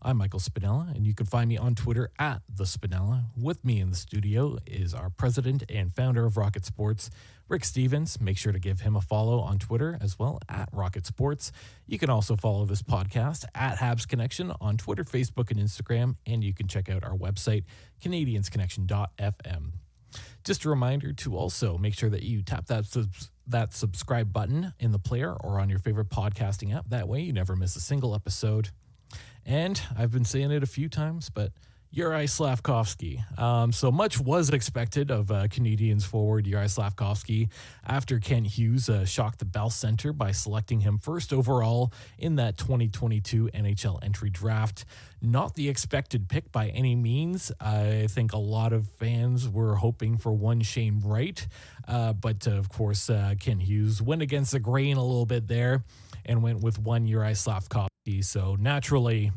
I'm 0.00 0.16
Michael 0.16 0.40
Spinella, 0.40 0.94
and 0.96 1.06
you 1.06 1.12
can 1.14 1.26
find 1.26 1.46
me 1.46 1.58
on 1.58 1.74
Twitter 1.74 2.10
at 2.18 2.40
the 2.48 2.64
Spinella. 2.64 3.24
With 3.36 3.62
me 3.66 3.80
in 3.80 3.90
the 3.90 3.96
studio 3.96 4.56
is 4.66 4.94
our 4.94 5.10
president 5.10 5.64
and 5.68 5.92
founder 5.94 6.24
of 6.24 6.38
Rocket 6.38 6.64
Sports, 6.64 7.10
Rick 7.48 7.66
Stephens. 7.66 8.18
Make 8.18 8.38
sure 8.38 8.52
to 8.52 8.58
give 8.58 8.80
him 8.80 8.96
a 8.96 9.02
follow 9.02 9.40
on 9.40 9.58
Twitter 9.58 9.98
as 10.00 10.18
well 10.18 10.40
at 10.48 10.70
Rocket 10.72 11.04
Sports. 11.04 11.52
You 11.86 11.98
can 11.98 12.08
also 12.08 12.34
follow 12.34 12.64
this 12.64 12.80
podcast 12.82 13.44
at 13.54 13.76
Habs 13.76 14.08
Connection 14.08 14.52
on 14.58 14.78
Twitter, 14.78 15.04
Facebook, 15.04 15.50
and 15.50 15.60
Instagram, 15.60 16.16
and 16.26 16.42
you 16.42 16.54
can 16.54 16.66
check 16.66 16.88
out 16.88 17.04
our 17.04 17.14
website, 17.14 17.64
CanadiensConnection.fm. 18.02 19.72
Just 20.44 20.64
a 20.64 20.70
reminder 20.70 21.12
to 21.12 21.36
also 21.36 21.76
make 21.76 21.92
sure 21.92 22.08
that 22.08 22.22
you 22.22 22.42
tap 22.42 22.66
that 22.68 22.86
subs- 22.86 23.30
that 23.48 23.72
subscribe 23.72 24.32
button 24.32 24.74
in 24.78 24.92
the 24.92 24.98
player 24.98 25.32
or 25.32 25.58
on 25.58 25.68
your 25.68 25.78
favorite 25.78 26.10
podcasting 26.10 26.74
app. 26.74 26.88
That 26.88 27.08
way, 27.08 27.20
you 27.20 27.32
never 27.32 27.56
miss 27.56 27.76
a 27.76 27.80
single 27.80 28.14
episode. 28.14 28.70
And 29.44 29.80
I've 29.96 30.12
been 30.12 30.24
saying 30.24 30.50
it 30.50 30.62
a 30.62 30.66
few 30.66 30.88
times, 30.88 31.30
but 31.30 31.52
Uri 31.90 32.26
Slafkovsky. 32.26 33.22
Um, 33.38 33.72
so 33.72 33.90
much 33.90 34.20
was 34.20 34.50
expected 34.50 35.10
of 35.10 35.30
uh, 35.30 35.48
Canadiens 35.48 36.04
forward 36.04 36.46
Uri 36.46 36.66
Slafkovsky 36.66 37.48
after 37.86 38.18
Kent 38.18 38.46
Hughes 38.46 38.90
uh, 38.90 39.06
shocked 39.06 39.38
the 39.38 39.46
Bell 39.46 39.70
Center 39.70 40.12
by 40.12 40.32
selecting 40.32 40.80
him 40.80 40.98
first 40.98 41.32
overall 41.32 41.92
in 42.18 42.36
that 42.36 42.58
2022 42.58 43.48
NHL 43.54 43.98
entry 44.02 44.28
draft. 44.28 44.84
Not 45.22 45.54
the 45.54 45.68
expected 45.68 46.28
pick 46.28 46.52
by 46.52 46.68
any 46.68 46.94
means. 46.94 47.50
I 47.60 48.06
think 48.10 48.32
a 48.34 48.38
lot 48.38 48.72
of 48.72 48.86
fans 48.86 49.48
were 49.48 49.76
hoping 49.76 50.18
for 50.18 50.32
one 50.32 50.60
Shane 50.60 51.00
Wright, 51.02 51.46
uh, 51.86 52.12
but 52.12 52.46
uh, 52.46 52.52
of 52.52 52.68
course, 52.68 53.08
uh, 53.08 53.34
Kent 53.40 53.62
Hughes 53.62 54.02
went 54.02 54.20
against 54.20 54.52
the 54.52 54.60
grain 54.60 54.98
a 54.98 55.04
little 55.04 55.26
bit 55.26 55.48
there 55.48 55.84
and 56.26 56.42
went 56.42 56.60
with 56.60 56.78
one 56.78 57.06
Uri 57.06 57.32
Slafkovsky. 57.32 58.22
So 58.22 58.56
naturally, 58.60 59.32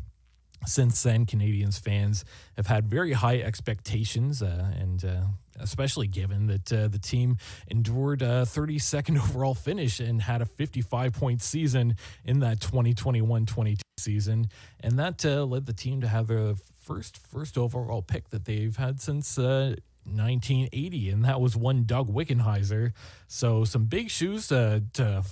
since 0.66 1.02
then, 1.04 1.26
Canadiens 1.26 1.80
fans 1.80 2.24
have 2.56 2.68
had 2.68 2.88
very 2.88 3.14
high 3.14 3.40
expectations, 3.40 4.42
uh, 4.42 4.72
and 4.78 5.04
uh, 5.04 5.22
especially 5.60 6.08
given 6.08 6.48
that 6.48 6.72
uh, 6.72 6.88
the 6.88 7.00
team 7.00 7.38
endured 7.68 8.22
a 8.22 8.44
32nd 8.44 9.18
overall 9.24 9.56
finish 9.56 10.00
and 10.00 10.22
had 10.22 10.42
a 10.42 10.46
55 10.46 11.14
point 11.14 11.42
season 11.42 11.96
in 12.26 12.40
that 12.40 12.62
2021 12.62 13.46
22 13.46 13.82
season. 13.98 14.50
And 14.80 15.00
that 15.00 15.26
uh, 15.26 15.46
led 15.46 15.66
the 15.66 15.74
team 15.74 16.02
to 16.02 16.08
have 16.08 16.28
their 16.28 16.54
first 16.80 17.18
first 17.18 17.58
overall 17.58 18.02
pick 18.02 18.30
that 18.30 18.46
they've 18.46 18.76
had 18.76 19.02
since. 19.02 19.38
1980, 19.38 21.10
uh, 21.10 21.14
and 21.14 21.26
that 21.26 21.40
was 21.40 21.56
one 21.56 21.84
Doug 21.84 22.12
Wickenheiser. 22.12 22.92
So, 23.28 23.66
some 23.66 23.86
big 23.86 24.10
shoes 24.10 24.52
uh, 24.52 24.80
to 24.94 25.24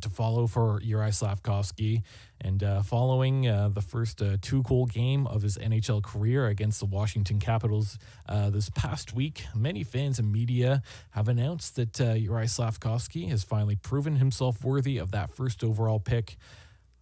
to 0.00 0.08
follow 0.08 0.46
for 0.46 0.80
Uri 0.82 1.10
Slafkovsky. 1.10 2.02
And 2.40 2.62
uh, 2.62 2.82
following 2.82 3.48
uh, 3.48 3.70
the 3.70 3.80
first 3.80 4.20
uh, 4.20 4.36
two 4.40 4.62
goal 4.62 4.86
game 4.86 5.26
of 5.26 5.42
his 5.42 5.56
NHL 5.56 6.02
career 6.02 6.46
against 6.46 6.80
the 6.80 6.86
Washington 6.86 7.38
Capitals 7.38 7.98
uh, 8.28 8.50
this 8.50 8.68
past 8.70 9.14
week, 9.14 9.44
many 9.54 9.82
fans 9.82 10.18
and 10.18 10.30
media 10.30 10.82
have 11.10 11.28
announced 11.28 11.76
that 11.76 12.00
uh, 12.00 12.12
Uri 12.12 12.46
Slafkovsky 12.46 13.28
has 13.30 13.42
finally 13.42 13.76
proven 13.76 14.16
himself 14.16 14.62
worthy 14.64 14.98
of 14.98 15.10
that 15.12 15.30
first 15.30 15.64
overall 15.64 16.00
pick. 16.00 16.36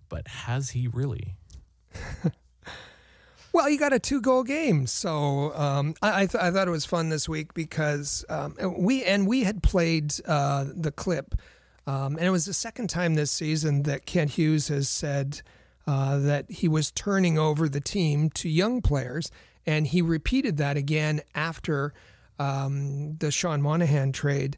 But 0.08 0.28
has 0.28 0.70
he 0.70 0.88
really? 0.88 1.34
Well, 3.52 3.68
you 3.68 3.78
got 3.78 3.92
a 3.92 3.98
two 3.98 4.22
goal 4.22 4.44
game, 4.44 4.86
so 4.86 5.54
um, 5.54 5.94
I 6.00 6.22
I, 6.22 6.26
th- 6.26 6.42
I, 6.42 6.50
thought 6.50 6.68
it 6.68 6.70
was 6.70 6.86
fun 6.86 7.10
this 7.10 7.28
week 7.28 7.52
because 7.52 8.24
um, 8.30 8.56
we 8.78 9.04
and 9.04 9.26
we 9.26 9.42
had 9.42 9.62
played 9.62 10.14
uh, 10.26 10.64
the 10.74 10.90
clip 10.90 11.34
um, 11.86 12.16
and 12.16 12.24
it 12.24 12.30
was 12.30 12.46
the 12.46 12.54
second 12.54 12.88
time 12.88 13.14
this 13.14 13.30
season 13.30 13.82
that 13.84 14.06
Kent 14.06 14.32
Hughes 14.32 14.68
has 14.68 14.88
said 14.88 15.42
uh, 15.86 16.18
that 16.18 16.50
he 16.50 16.68
was 16.68 16.92
turning 16.92 17.38
over 17.38 17.68
the 17.68 17.80
team 17.80 18.30
to 18.30 18.48
young 18.48 18.80
players. 18.82 19.30
And 19.66 19.86
he 19.86 20.02
repeated 20.02 20.56
that 20.58 20.76
again 20.76 21.22
after 21.34 21.92
um, 22.38 23.16
the 23.18 23.30
Sean 23.30 23.62
Monahan 23.62 24.12
trade. 24.12 24.56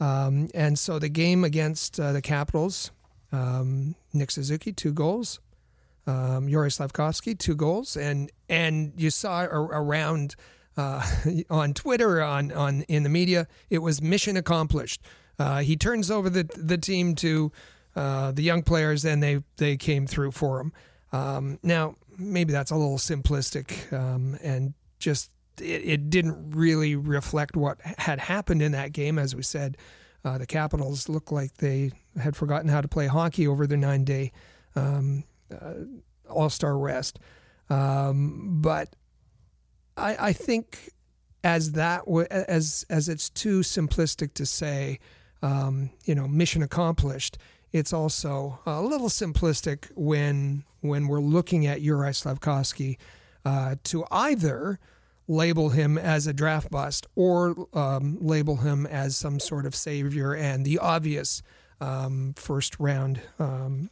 Um, 0.00 0.48
and 0.54 0.78
so 0.78 0.98
the 0.98 1.08
game 1.08 1.44
against 1.44 1.98
uh, 1.98 2.12
the 2.12 2.22
Capitals, 2.22 2.90
um, 3.32 3.94
Nick 4.12 4.30
Suzuki, 4.30 4.72
two 4.72 4.92
goals. 4.92 5.40
Um, 6.06 6.48
Yuri 6.48 6.70
Slafkovsky, 6.70 7.36
two 7.36 7.56
goals. 7.56 7.96
And, 7.96 8.30
and 8.48 8.92
you 8.96 9.10
saw 9.10 9.42
around 9.42 10.36
uh, 10.76 11.04
on 11.50 11.74
Twitter, 11.74 12.22
on, 12.22 12.52
on 12.52 12.82
in 12.82 13.02
the 13.02 13.08
media, 13.08 13.48
it 13.70 13.78
was 13.78 14.00
mission 14.00 14.36
accomplished. 14.36 15.02
Uh, 15.38 15.60
he 15.60 15.76
turns 15.76 16.10
over 16.10 16.30
the, 16.30 16.44
the 16.56 16.78
team 16.78 17.14
to 17.16 17.52
uh, 17.94 18.32
the 18.32 18.42
young 18.42 18.62
players, 18.62 19.04
and 19.04 19.22
they, 19.22 19.42
they 19.56 19.76
came 19.76 20.06
through 20.06 20.30
for 20.30 20.60
him. 20.60 20.72
Um, 21.12 21.58
now, 21.62 21.96
maybe 22.18 22.52
that's 22.52 22.70
a 22.70 22.76
little 22.76 22.98
simplistic 22.98 23.92
um, 23.92 24.38
and 24.42 24.74
just 24.98 25.30
it, 25.60 25.82
it, 25.84 26.10
didn't 26.10 26.50
really 26.50 26.96
reflect 26.96 27.56
what 27.56 27.80
had 27.80 28.18
happened 28.18 28.62
in 28.62 28.72
that 28.72 28.92
game. 28.92 29.18
As 29.18 29.34
we 29.34 29.42
said, 29.42 29.76
uh, 30.24 30.38
the 30.38 30.46
Capitals 30.46 31.08
looked 31.08 31.32
like 31.32 31.54
they 31.58 31.92
had 32.20 32.36
forgotten 32.36 32.68
how 32.68 32.80
to 32.80 32.88
play 32.88 33.06
hockey 33.06 33.46
over 33.46 33.66
their 33.66 33.78
nine 33.78 34.04
day 34.04 34.32
um, 34.74 35.24
uh, 35.52 35.74
All 36.28 36.50
Star 36.50 36.76
rest. 36.76 37.18
Um, 37.68 38.58
but 38.60 38.94
I, 39.96 40.16
I, 40.28 40.32
think 40.32 40.90
as 41.42 41.72
that 41.72 42.02
as 42.30 42.86
as 42.88 43.08
it's 43.08 43.28
too 43.28 43.60
simplistic 43.60 44.34
to 44.34 44.46
say, 44.46 45.00
um, 45.42 45.90
you 46.04 46.14
know, 46.14 46.26
mission 46.26 46.62
accomplished. 46.62 47.38
It's 47.72 47.92
also 47.92 48.60
a 48.66 48.80
little 48.80 49.08
simplistic 49.08 49.90
when 49.94 50.64
when 50.80 51.08
we're 51.08 51.20
looking 51.20 51.66
at 51.66 51.80
Uri 51.80 52.10
Slafkovsky 52.10 52.96
uh, 53.44 53.76
to 53.84 54.04
either 54.10 54.78
label 55.28 55.70
him 55.70 55.98
as 55.98 56.26
a 56.26 56.32
draft 56.32 56.70
bust 56.70 57.06
or 57.16 57.66
um, 57.72 58.16
label 58.20 58.56
him 58.56 58.86
as 58.86 59.16
some 59.16 59.40
sort 59.40 59.66
of 59.66 59.74
savior 59.74 60.34
and 60.34 60.64
the 60.64 60.78
obvious 60.78 61.42
um, 61.80 62.34
first 62.36 62.78
round 62.78 63.20
um, 63.38 63.90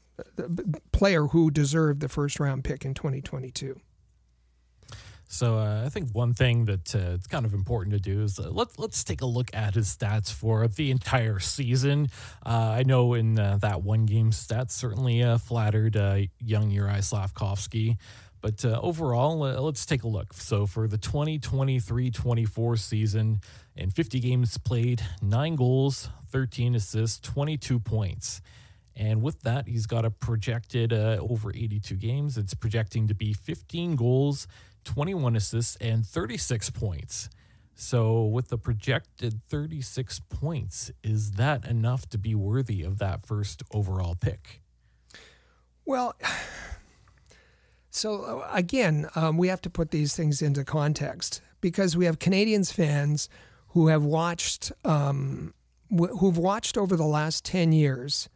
player 0.92 1.26
who 1.26 1.50
deserved 1.50 2.00
the 2.00 2.08
first 2.08 2.38
round 2.38 2.64
pick 2.64 2.84
in 2.84 2.94
2022. 2.94 3.80
So 5.28 5.58
uh, 5.58 5.82
I 5.84 5.88
think 5.88 6.10
one 6.12 6.34
thing 6.34 6.66
that 6.66 6.94
uh, 6.94 7.14
it's 7.14 7.26
kind 7.26 7.44
of 7.44 7.54
important 7.54 7.94
to 7.94 8.00
do 8.00 8.22
is 8.22 8.38
uh, 8.38 8.50
let's 8.50 8.78
let's 8.78 9.02
take 9.04 9.22
a 9.22 9.26
look 9.26 9.50
at 9.54 9.74
his 9.74 9.88
stats 9.94 10.32
for 10.32 10.66
the 10.68 10.90
entire 10.90 11.38
season. 11.38 12.08
Uh, 12.44 12.74
I 12.78 12.82
know 12.84 13.14
in 13.14 13.38
uh, 13.38 13.58
that 13.60 13.82
one 13.82 14.06
game 14.06 14.30
stats 14.30 14.72
certainly 14.72 15.22
uh, 15.22 15.38
flattered 15.38 15.96
young 16.40 16.70
Uri 16.70 17.00
Slafkovsky. 17.00 17.96
But 18.40 18.62
overall, 18.62 19.38
let's 19.38 19.86
take 19.86 20.02
a 20.02 20.08
look. 20.08 20.34
So, 20.34 20.66
for 20.66 20.86
the 20.86 20.98
2023 20.98 22.10
24 22.10 22.76
season, 22.76 23.40
in 23.74 23.88
50 23.88 24.20
games 24.20 24.58
played, 24.58 25.00
nine 25.22 25.56
goals, 25.56 26.10
13 26.30 26.74
assists, 26.74 27.18
22 27.20 27.80
points. 27.80 28.42
And 28.94 29.22
with 29.22 29.40
that, 29.44 29.66
he's 29.66 29.86
got 29.86 30.04
a 30.04 30.10
projected 30.10 30.92
over 30.92 31.52
82 31.52 31.94
games. 31.94 32.36
It's 32.36 32.52
projecting 32.52 33.08
to 33.08 33.14
be 33.14 33.32
15 33.32 33.96
goals, 33.96 34.46
21 34.84 35.36
assists, 35.36 35.76
and 35.76 36.06
36 36.06 36.70
points. 36.70 37.28
So, 37.74 38.24
with 38.24 38.48
the 38.48 38.58
projected 38.58 39.42
36 39.48 40.20
points, 40.28 40.92
is 41.02 41.32
that 41.32 41.66
enough 41.66 42.08
to 42.10 42.18
be 42.18 42.34
worthy 42.34 42.82
of 42.82 42.98
that 42.98 43.26
first 43.26 43.62
overall 43.72 44.14
pick? 44.14 44.62
Well, 45.84 46.14
so 47.90 48.22
uh, 48.22 48.48
again, 48.52 49.08
um, 49.14 49.38
we 49.38 49.48
have 49.48 49.60
to 49.62 49.70
put 49.70 49.90
these 49.90 50.16
things 50.16 50.40
into 50.40 50.64
context 50.64 51.40
because 51.60 51.96
we 51.96 52.04
have 52.04 52.18
Canadiens 52.18 52.72
fans 52.72 53.28
who 53.68 53.88
have 53.88 54.04
watched, 54.04 54.72
um, 54.84 55.52
who've 55.90 56.38
watched 56.38 56.78
over 56.78 56.96
the 56.96 57.04
last 57.04 57.44
10 57.44 57.72
years 57.72 58.28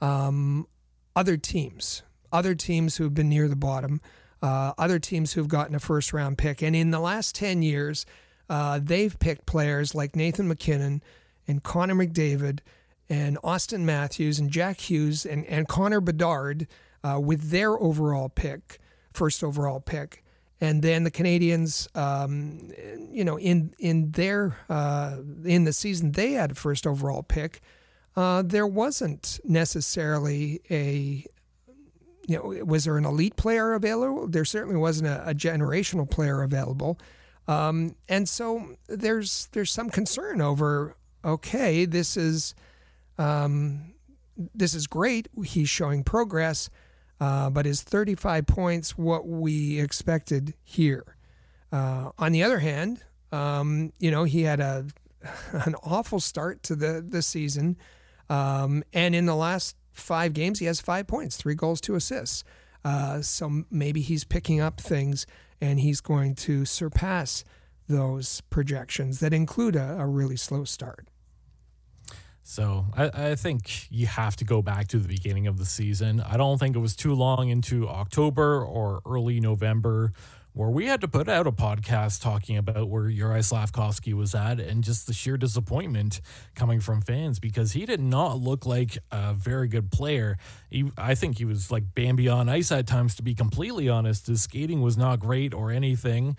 um, 0.00 0.66
other 1.14 1.36
teams, 1.36 2.02
other 2.32 2.54
teams 2.54 2.96
who've 2.96 3.14
been 3.14 3.28
near 3.28 3.48
the 3.48 3.56
bottom 3.56 4.00
uh, 4.42 4.72
other 4.78 4.98
teams 4.98 5.32
who've 5.32 5.48
gotten 5.48 5.74
a 5.74 5.80
first 5.80 6.12
round 6.12 6.38
pick. 6.38 6.62
And 6.62 6.74
in 6.76 6.90
the 6.90 7.00
last 7.00 7.34
10 7.34 7.62
years, 7.62 8.06
uh, 8.48 8.80
they've 8.82 9.18
picked 9.18 9.46
players 9.46 9.94
like 9.94 10.16
Nathan 10.16 10.48
MacKinnon 10.48 11.02
and 11.46 11.62
Connor 11.62 11.94
McDavid 11.94 12.60
and 13.08 13.38
Austin 13.42 13.84
Matthews 13.86 14.38
and 14.38 14.50
Jack 14.50 14.80
Hughes 14.80 15.24
and, 15.24 15.44
and 15.46 15.66
Connor 15.68 16.00
Bedard 16.00 16.66
uh, 17.02 17.18
with 17.20 17.50
their 17.50 17.78
overall 17.78 18.28
pick, 18.28 18.78
first 19.12 19.42
overall 19.42 19.80
pick. 19.80 20.22
And 20.60 20.82
then 20.82 21.04
the 21.04 21.10
Canadiens, 21.10 21.94
um, 21.96 22.72
you 23.12 23.24
know, 23.24 23.38
in 23.38 23.72
in 23.78 24.10
their 24.10 24.56
uh, 24.68 25.18
in 25.44 25.64
the 25.64 25.72
season 25.72 26.12
they 26.12 26.32
had 26.32 26.50
a 26.50 26.54
first 26.54 26.84
overall 26.84 27.22
pick, 27.22 27.60
uh, 28.16 28.42
there 28.42 28.66
wasn't 28.66 29.38
necessarily 29.44 30.60
a 30.68 31.24
you 32.28 32.36
know, 32.36 32.64
was 32.64 32.84
there 32.84 32.98
an 32.98 33.06
elite 33.06 33.36
player 33.36 33.72
available? 33.72 34.28
There 34.28 34.44
certainly 34.44 34.76
wasn't 34.76 35.08
a, 35.08 35.30
a 35.30 35.34
generational 35.34 36.08
player 36.08 36.42
available. 36.42 36.98
Um, 37.48 37.96
and 38.06 38.28
so 38.28 38.76
there's 38.86 39.48
there's 39.52 39.72
some 39.72 39.88
concern 39.88 40.42
over 40.42 40.94
okay, 41.24 41.86
this 41.86 42.18
is 42.18 42.54
um, 43.16 43.94
this 44.54 44.74
is 44.74 44.86
great. 44.86 45.28
He's 45.42 45.70
showing 45.70 46.04
progress, 46.04 46.68
uh, 47.18 47.48
but 47.48 47.66
is 47.66 47.82
35 47.82 48.46
points 48.46 48.98
what 48.98 49.26
we 49.26 49.80
expected 49.80 50.54
here? 50.62 51.16
Uh, 51.72 52.10
on 52.18 52.32
the 52.32 52.42
other 52.42 52.58
hand, 52.58 53.02
um, 53.32 53.94
you 53.98 54.10
know 54.10 54.24
he 54.24 54.42
had 54.42 54.60
a 54.60 54.86
an 55.52 55.74
awful 55.82 56.20
start 56.20 56.62
to 56.64 56.76
the 56.76 57.02
the 57.06 57.22
season, 57.22 57.78
um, 58.28 58.84
and 58.92 59.14
in 59.14 59.24
the 59.24 59.34
last 59.34 59.76
five 59.98 60.32
games, 60.32 60.58
he 60.58 60.66
has 60.66 60.80
five 60.80 61.06
points, 61.06 61.36
three 61.36 61.54
goals, 61.54 61.80
two 61.80 61.94
assists. 61.94 62.44
Uh, 62.84 63.20
so 63.20 63.64
maybe 63.70 64.00
he's 64.00 64.24
picking 64.24 64.60
up 64.60 64.80
things 64.80 65.26
and 65.60 65.80
he's 65.80 66.00
going 66.00 66.34
to 66.34 66.64
surpass 66.64 67.44
those 67.88 68.40
projections 68.50 69.20
that 69.20 69.32
include 69.32 69.74
a, 69.74 69.98
a 69.98 70.06
really 70.06 70.36
slow 70.36 70.64
start. 70.64 71.08
So 72.42 72.86
I, 72.96 73.10
I, 73.32 73.34
think 73.34 73.90
you 73.90 74.06
have 74.06 74.34
to 74.36 74.44
go 74.44 74.62
back 74.62 74.88
to 74.88 74.98
the 74.98 75.06
beginning 75.06 75.46
of 75.46 75.58
the 75.58 75.66
season. 75.66 76.22
I 76.22 76.38
don't 76.38 76.56
think 76.56 76.76
it 76.76 76.78
was 76.78 76.96
too 76.96 77.14
long 77.14 77.50
into 77.50 77.86
October 77.86 78.64
or 78.64 79.02
early 79.04 79.38
November 79.38 80.14
where 80.58 80.70
we 80.70 80.86
had 80.86 81.00
to 81.00 81.06
put 81.06 81.28
out 81.28 81.46
a 81.46 81.52
podcast 81.52 82.20
talking 82.20 82.56
about 82.56 82.88
where 82.88 83.08
Uri 83.08 83.38
Slafkovsky 83.38 84.12
was 84.12 84.34
at 84.34 84.58
and 84.58 84.82
just 84.82 85.06
the 85.06 85.12
sheer 85.12 85.36
disappointment 85.36 86.20
coming 86.56 86.80
from 86.80 87.00
fans 87.00 87.38
because 87.38 87.70
he 87.70 87.86
did 87.86 88.00
not 88.00 88.40
look 88.40 88.66
like 88.66 88.98
a 89.12 89.34
very 89.34 89.68
good 89.68 89.92
player. 89.92 90.36
He, 90.68 90.90
I 90.98 91.14
think 91.14 91.38
he 91.38 91.44
was 91.44 91.70
like 91.70 91.94
Bambi 91.94 92.28
on 92.28 92.48
ice 92.48 92.72
at 92.72 92.88
times, 92.88 93.14
to 93.14 93.22
be 93.22 93.36
completely 93.36 93.88
honest. 93.88 94.26
His 94.26 94.42
skating 94.42 94.80
was 94.80 94.96
not 94.96 95.20
great 95.20 95.54
or 95.54 95.70
anything 95.70 96.36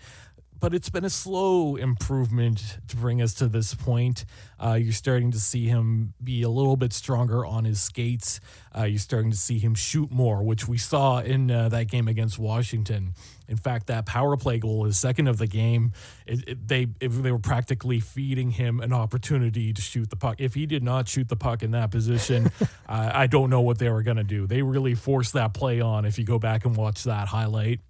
but 0.60 0.74
it's 0.74 0.90
been 0.90 1.06
a 1.06 1.10
slow 1.10 1.76
improvement 1.76 2.78
to 2.86 2.96
bring 2.96 3.22
us 3.22 3.34
to 3.34 3.48
this 3.48 3.74
point. 3.74 4.26
Uh, 4.62 4.74
you're 4.74 4.92
starting 4.92 5.30
to 5.30 5.40
see 5.40 5.66
him 5.66 6.12
be 6.22 6.42
a 6.42 6.50
little 6.50 6.76
bit 6.76 6.92
stronger 6.92 7.46
on 7.46 7.64
his 7.64 7.80
skates. 7.80 8.40
Uh, 8.76 8.84
you're 8.84 8.98
starting 8.98 9.30
to 9.30 9.36
see 9.36 9.58
him 9.58 9.74
shoot 9.74 10.10
more, 10.10 10.42
which 10.42 10.68
we 10.68 10.76
saw 10.76 11.20
in 11.20 11.50
uh, 11.50 11.70
that 11.70 11.88
game 11.88 12.06
against 12.06 12.38
Washington. 12.38 13.14
In 13.50 13.56
fact, 13.56 13.88
that 13.88 14.06
power 14.06 14.36
play 14.36 14.58
goal, 14.58 14.84
his 14.84 14.98
second 14.98 15.26
of 15.26 15.36
the 15.36 15.48
game, 15.48 15.92
it, 16.26 16.48
it, 16.48 16.68
they 16.68 16.86
it, 17.00 17.08
they 17.08 17.32
were 17.32 17.38
practically 17.38 17.98
feeding 17.98 18.50
him 18.50 18.80
an 18.80 18.92
opportunity 18.92 19.72
to 19.72 19.82
shoot 19.82 20.08
the 20.08 20.16
puck. 20.16 20.36
If 20.40 20.54
he 20.54 20.66
did 20.66 20.82
not 20.82 21.08
shoot 21.08 21.28
the 21.28 21.36
puck 21.36 21.62
in 21.62 21.72
that 21.72 21.90
position, 21.90 22.50
I 22.88 23.26
don't 23.26 23.50
know 23.50 23.60
what 23.60 23.78
they 23.78 23.90
were 23.90 24.02
going 24.02 24.18
to 24.18 24.24
do. 24.24 24.46
They 24.46 24.62
really 24.62 24.94
forced 24.94 25.32
that 25.34 25.52
play 25.52 25.80
on. 25.80 26.04
If 26.04 26.18
you 26.18 26.24
go 26.24 26.38
back 26.38 26.64
and 26.64 26.76
watch 26.76 27.04
that 27.04 27.28
highlight. 27.28 27.80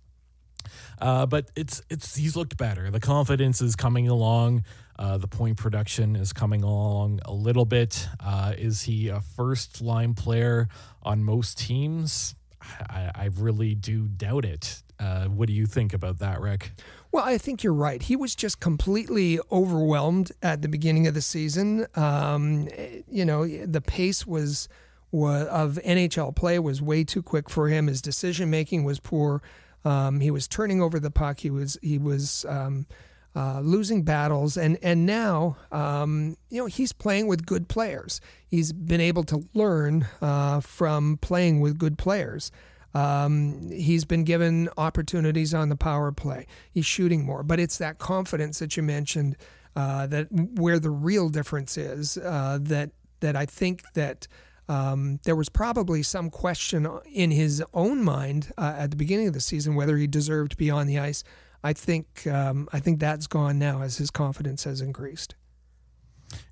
Uh, 0.99 1.27
but 1.27 1.51
it's 1.57 1.83
it's 1.91 2.17
he's 2.17 2.37
looked 2.37 2.57
better. 2.57 2.91
The 2.91 3.01
confidence 3.01 3.61
is 3.61 3.77
coming 3.77 4.09
along. 4.09 4.65
Uh, 4.99 5.17
the 5.17 5.29
point 5.29 5.57
production 5.57 6.15
is 6.17 6.33
coming 6.33 6.63
along 6.63 7.21
a 7.25 7.33
little 7.33 7.65
bit. 7.65 8.07
Uh, 8.19 8.53
is 8.57 8.83
he 8.83 9.09
a 9.09 9.21
first 9.21 9.81
line 9.81 10.13
player 10.15 10.69
on 11.03 11.25
most 11.25 11.59
teams? 11.59 12.35
I, 12.63 13.11
I 13.15 13.31
really 13.37 13.75
do 13.75 14.09
doubt 14.09 14.45
it. 14.45 14.83
Uh, 15.01 15.25
what 15.27 15.47
do 15.47 15.55
you 15.55 15.67
think 15.67 15.95
about 15.95 16.19
that, 16.19 16.41
Rick? 16.41 16.73
Well, 17.11 17.25
I 17.25 17.39
think 17.39 17.65
you're 17.65 17.73
right. 17.73 18.03
He 18.03 18.17
was 18.17 18.35
just 18.35 18.61
completely 18.61 19.41
overwhelmed 19.51 20.31
at 20.43 20.63
the 20.63 20.69
beginning 20.69 21.07
of 21.07 21.15
the 21.15 21.23
season. 21.23 21.87
Um, 21.95 22.69
you 23.09 23.25
know, 23.25 23.47
the 23.47 23.81
pace 23.81 24.27
was, 24.27 24.69
was 25.11 25.47
of 25.49 25.79
NHL 25.85 26.37
play 26.37 26.59
was 26.59 26.83
way 26.83 27.03
too 27.03 27.23
quick 27.23 27.49
for 27.49 27.69
him. 27.69 27.87
His 27.87 28.03
decision 28.03 28.51
making 28.51 28.85
was 28.85 29.01
poor. 29.01 29.43
Um, 29.85 30.21
he 30.21 30.31
was 30.31 30.47
turning 30.47 30.83
over 30.83 31.01
the 31.01 31.11
puck. 31.11 31.41
He 31.41 31.51
was 31.51 31.79
he 31.81 31.97
was 31.97 32.45
um, 32.49 32.87
uh, 33.35 33.61
losing 33.61 34.03
battles, 34.03 34.57
and 34.57 34.79
and 34.83 35.07
now 35.07 35.57
um, 35.73 36.37
you 36.51 36.61
know 36.61 36.67
he's 36.67 36.93
playing 36.93 37.27
with 37.27 37.47
good 37.47 37.69
players. 37.69 38.21
He's 38.47 38.73
been 38.73 39.01
able 39.01 39.25
to 39.25 39.49
learn 39.55 40.07
uh, 40.21 40.61
from 40.61 41.17
playing 41.23 41.61
with 41.61 41.79
good 41.79 41.97
players. 41.97 42.53
Um, 42.95 43.71
he's 43.71 44.05
been 44.05 44.25
given 44.25 44.69
opportunities 44.77 45.55
on 45.55 45.69
the 45.69 45.77
power 45.77 46.11
play. 46.13 46.47
He's 46.73 46.87
shooting 46.87 47.25
more, 47.25 47.43
but 47.43 47.61
it's 47.61 47.79
that 47.79 47.99
confidence 47.99 48.59
that 48.59 48.77
you 48.77 48.83
mentioned 48.83 49.37
uh, 49.77 50.07
that 50.09 50.27
where 50.33 50.79
the 50.79 50.91
real 50.91 51.29
difference 51.29 51.77
is. 51.77 52.17
Uh, 52.19 52.59
that 52.63 52.91
that 53.21 53.37
I 53.37 53.47
think 53.47 53.83
that 53.95 54.27
um, 54.69 55.21
there 55.25 55.37
was 55.37 55.49
probably 55.49 56.03
some 56.03 56.31
question 56.31 56.89
in 57.13 57.31
his 57.31 57.63
own 57.75 58.03
mind 58.03 58.53
uh, 58.57 58.75
at 58.79 58.91
the 58.91 58.97
beginning 58.97 59.29
of 59.29 59.35
the 59.35 59.41
season 59.41 59.75
whether 59.75 59.97
he 59.97 60.07
deserved 60.07 60.53
to 60.53 60.57
be 60.57 60.71
on 60.71 60.87
the 60.87 60.99
ice. 60.99 61.23
I 61.63 61.73
think 61.75 62.27
um, 62.27 62.69
I 62.73 62.81
think 62.81 63.01
that's 63.01 63.27
gone 63.27 63.59
now 63.59 63.83
as 63.83 63.99
his 63.99 64.11
confidence 64.11 64.65
has 64.65 64.81
increased. 64.81 65.35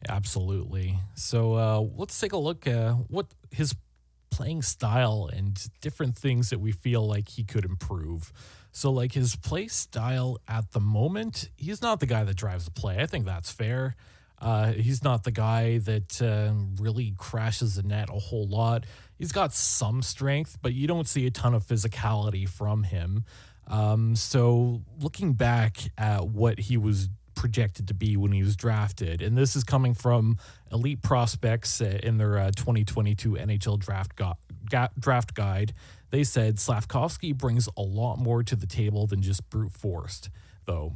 Absolutely. 0.08 0.98
So 1.14 1.54
uh, 1.54 1.80
let's 1.96 2.18
take 2.18 2.32
a 2.32 2.36
look 2.38 2.66
at 2.66 2.92
what 3.08 3.26
his 3.50 3.74
playing 4.30 4.62
style 4.62 5.28
and 5.32 5.68
different 5.80 6.16
things 6.16 6.50
that 6.50 6.60
we 6.60 6.72
feel 6.72 7.06
like 7.06 7.28
he 7.28 7.44
could 7.44 7.64
improve. 7.64 8.32
So, 8.72 8.90
like 8.90 9.12
his 9.12 9.34
play 9.36 9.68
style 9.68 10.38
at 10.46 10.72
the 10.72 10.80
moment, 10.80 11.48
he's 11.56 11.82
not 11.82 12.00
the 12.00 12.06
guy 12.06 12.24
that 12.24 12.36
drives 12.36 12.64
the 12.64 12.70
play. 12.70 12.98
I 13.00 13.06
think 13.06 13.24
that's 13.24 13.50
fair. 13.50 13.96
Uh, 14.40 14.72
he's 14.72 15.02
not 15.02 15.24
the 15.24 15.32
guy 15.32 15.78
that 15.78 16.22
uh, 16.22 16.52
really 16.80 17.12
crashes 17.16 17.74
the 17.74 17.82
net 17.82 18.08
a 18.08 18.18
whole 18.18 18.46
lot. 18.46 18.84
He's 19.18 19.32
got 19.32 19.52
some 19.52 20.00
strength, 20.00 20.58
but 20.62 20.74
you 20.74 20.86
don't 20.86 21.08
see 21.08 21.26
a 21.26 21.30
ton 21.30 21.54
of 21.54 21.64
physicality 21.64 22.48
from 22.48 22.84
him. 22.84 23.24
Um, 23.66 24.14
so, 24.14 24.82
looking 25.00 25.32
back 25.32 25.78
at 25.98 26.28
what 26.28 26.58
he 26.58 26.76
was 26.76 27.08
projected 27.38 27.86
to 27.86 27.94
be 27.94 28.16
when 28.16 28.32
he 28.32 28.42
was 28.42 28.56
drafted. 28.56 29.22
And 29.22 29.38
this 29.38 29.54
is 29.54 29.62
coming 29.62 29.94
from 29.94 30.38
elite 30.72 31.02
prospects 31.02 31.80
uh, 31.80 32.00
in 32.02 32.18
their 32.18 32.36
uh, 32.36 32.50
2022 32.50 33.34
NHL 33.34 33.78
draft, 33.78 34.20
draft 34.98 35.34
guide. 35.34 35.72
They 36.10 36.24
said 36.24 36.56
Slafkovsky 36.56 37.36
brings 37.36 37.68
a 37.76 37.82
lot 37.82 38.18
more 38.18 38.42
to 38.42 38.56
the 38.56 38.66
table 38.66 39.06
than 39.06 39.22
just 39.22 39.48
brute 39.50 39.72
force, 39.72 40.28
though. 40.66 40.94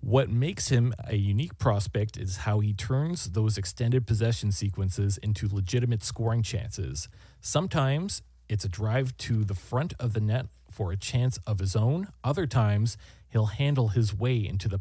What 0.00 0.30
makes 0.30 0.68
him 0.68 0.94
a 1.04 1.16
unique 1.16 1.58
prospect 1.58 2.16
is 2.16 2.38
how 2.38 2.60
he 2.60 2.72
turns 2.72 3.32
those 3.32 3.58
extended 3.58 4.06
possession 4.06 4.52
sequences 4.52 5.18
into 5.18 5.46
legitimate 5.52 6.02
scoring 6.02 6.42
chances. 6.42 7.08
Sometimes 7.40 8.22
it's 8.48 8.64
a 8.64 8.68
drive 8.68 9.16
to 9.18 9.44
the 9.44 9.54
front 9.54 9.92
of 10.00 10.14
the 10.14 10.20
net 10.20 10.46
for 10.70 10.90
a 10.90 10.96
chance 10.96 11.38
of 11.46 11.58
his 11.58 11.76
own. 11.76 12.08
Other 12.24 12.46
times, 12.46 12.96
he'll 13.28 13.46
handle 13.46 13.88
his 13.88 14.14
way 14.14 14.36
into 14.36 14.68
the 14.68 14.78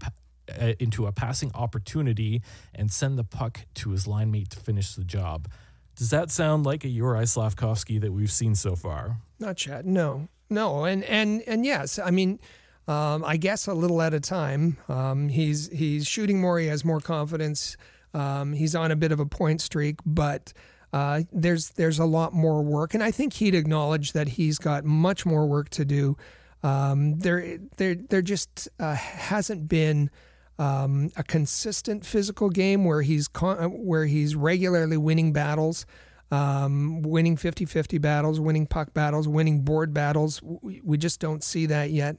uh, 0.50 0.74
into 0.80 1.06
a 1.06 1.12
passing 1.12 1.52
opportunity 1.54 2.42
and 2.74 2.92
send 2.92 3.18
the 3.18 3.24
puck 3.24 3.62
to 3.76 3.92
his 3.92 4.08
line 4.08 4.32
mate 4.32 4.50
to 4.52 4.60
finish 4.60 4.96
the 4.96 5.04
job. 5.04 5.48
Does 5.96 6.10
that 6.10 6.30
sound 6.30 6.66
like 6.66 6.84
a 6.84 6.90
Uri 6.90 7.24
Slafkovsky 7.24 8.02
that 8.02 8.12
we've 8.12 8.32
seen 8.32 8.56
so 8.56 8.76
far? 8.76 9.18
Not 9.40 9.66
yet. 9.66 9.86
No, 9.86 10.28
no, 10.50 10.84
and 10.84 11.04
and 11.06 11.42
and 11.48 11.66
yes, 11.66 12.00
I 12.00 12.12
mean, 12.12 12.40
um, 12.88 13.24
I 13.26 13.38
guess 13.38 13.68
a 13.68 13.74
little 13.74 14.02
at 14.02 14.14
a 14.14 14.20
time. 14.20 14.78
Um, 14.90 15.30
he's 15.30 15.70
he's 15.72 16.06
shooting 16.06 16.42
more. 16.42 16.60
He 16.60 16.68
has 16.68 16.84
more 16.84 17.00
confidence. 17.00 17.78
Um, 18.14 18.54
he's 18.54 18.76
on 18.76 18.92
a 18.92 18.96
bit 18.96 19.12
of 19.12 19.20
a 19.20 19.26
point 19.26 19.62
streak, 19.62 20.00
but. 20.06 20.54
Uh, 20.94 21.24
there's 21.34 21.72
there's 21.72 22.00
a 22.00 22.06
lot 22.06 22.32
more 22.32 22.62
work, 22.62 22.94
and 22.94 23.04
I 23.04 23.12
think 23.12 23.34
he'd 23.34 23.54
acknowledge 23.54 24.14
that 24.14 24.30
he's 24.30 24.58
got 24.58 24.86
much 24.86 25.26
more 25.26 25.46
work 25.46 25.68
to 25.72 25.84
do. 25.84 26.16
Um, 26.64 27.20
there 27.20 27.58
there 27.76 27.96
there 27.96 28.22
just 28.22 28.70
uh, 28.80 28.96
hasn't 28.96 29.68
been 29.68 30.10
um, 30.58 31.12
a 31.16 31.24
consistent 31.24 32.06
physical 32.06 32.50
game 32.50 32.86
where 32.86 33.02
he's 33.02 33.28
con- 33.28 33.86
where 33.86 34.06
he's 34.06 34.36
regularly 34.36 34.98
winning 34.98 35.34
battles, 35.34 35.86
um, 36.32 37.02
winning 37.02 37.36
50-50 37.36 38.00
battles, 38.02 38.40
winning 38.40 38.66
puck 38.66 38.94
battles, 38.94 39.28
winning 39.28 39.62
board 39.62 39.94
battles. 39.94 40.42
We, 40.42 40.82
we 40.84 40.98
just 40.98 41.20
don't 41.20 41.44
see 41.44 41.66
that 41.68 41.92
yet. 41.92 42.18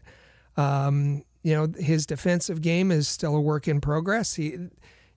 Um, 0.57 1.25
you 1.43 1.55
know, 1.55 1.69
his 1.79 2.07
defensive 2.07 2.61
game 2.61 2.91
is 2.91 3.09
still 3.09 3.37
a 3.37 3.41
work 3.41 3.69
in 3.69 3.81
progress. 3.81 4.35
He 4.35 4.59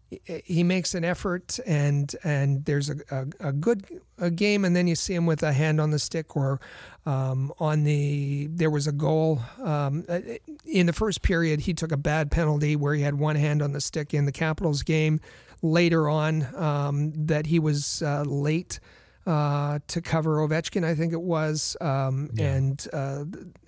he 0.09 0.63
makes 0.63 0.95
an 0.95 1.03
effort 1.03 1.59
and 1.65 2.15
and 2.23 2.65
there's 2.65 2.89
a, 2.89 2.95
a, 3.11 3.49
a, 3.49 3.51
good 3.51 3.85
a 4.17 4.31
game 4.31 4.65
and 4.65 4.75
then 4.75 4.87
you 4.87 4.95
see 4.95 5.13
him 5.13 5.25
with 5.25 5.43
a 5.43 5.53
hand 5.53 5.79
on 5.79 5.91
the 5.91 5.99
stick 5.99 6.35
or 6.35 6.59
um, 7.05 7.53
on 7.59 7.83
the 7.83 8.47
there 8.47 8.71
was 8.71 8.87
a 8.87 8.91
goal 8.91 9.39
um, 9.61 10.03
uh, 10.09 10.19
in 10.65 10.87
the 10.87 10.93
first 10.93 11.21
period 11.21 11.61
he 11.61 11.73
took 11.73 11.91
a 11.91 11.97
bad 11.97 12.31
penalty 12.31 12.75
where 12.75 12.95
he 12.95 13.03
had 13.03 13.15
one 13.15 13.35
hand 13.35 13.61
on 13.61 13.71
the 13.71 13.81
stick 13.81 14.13
in 14.13 14.25
the 14.25 14.31
Capitals 14.31 14.81
game 14.81 15.19
later 15.61 16.09
on 16.09 16.47
um, 16.55 17.11
that 17.27 17.45
he 17.45 17.59
was 17.59 18.01
uh, 18.01 18.23
late 18.23 18.79
uh, 19.27 19.77
to 19.87 20.01
cover 20.01 20.37
Ovechkin 20.37 20.83
I 20.83 20.95
think 20.95 21.13
it 21.13 21.21
was 21.21 21.77
um, 21.81 22.31
yeah. 22.33 22.55
and 22.55 22.87
uh, 22.91 23.25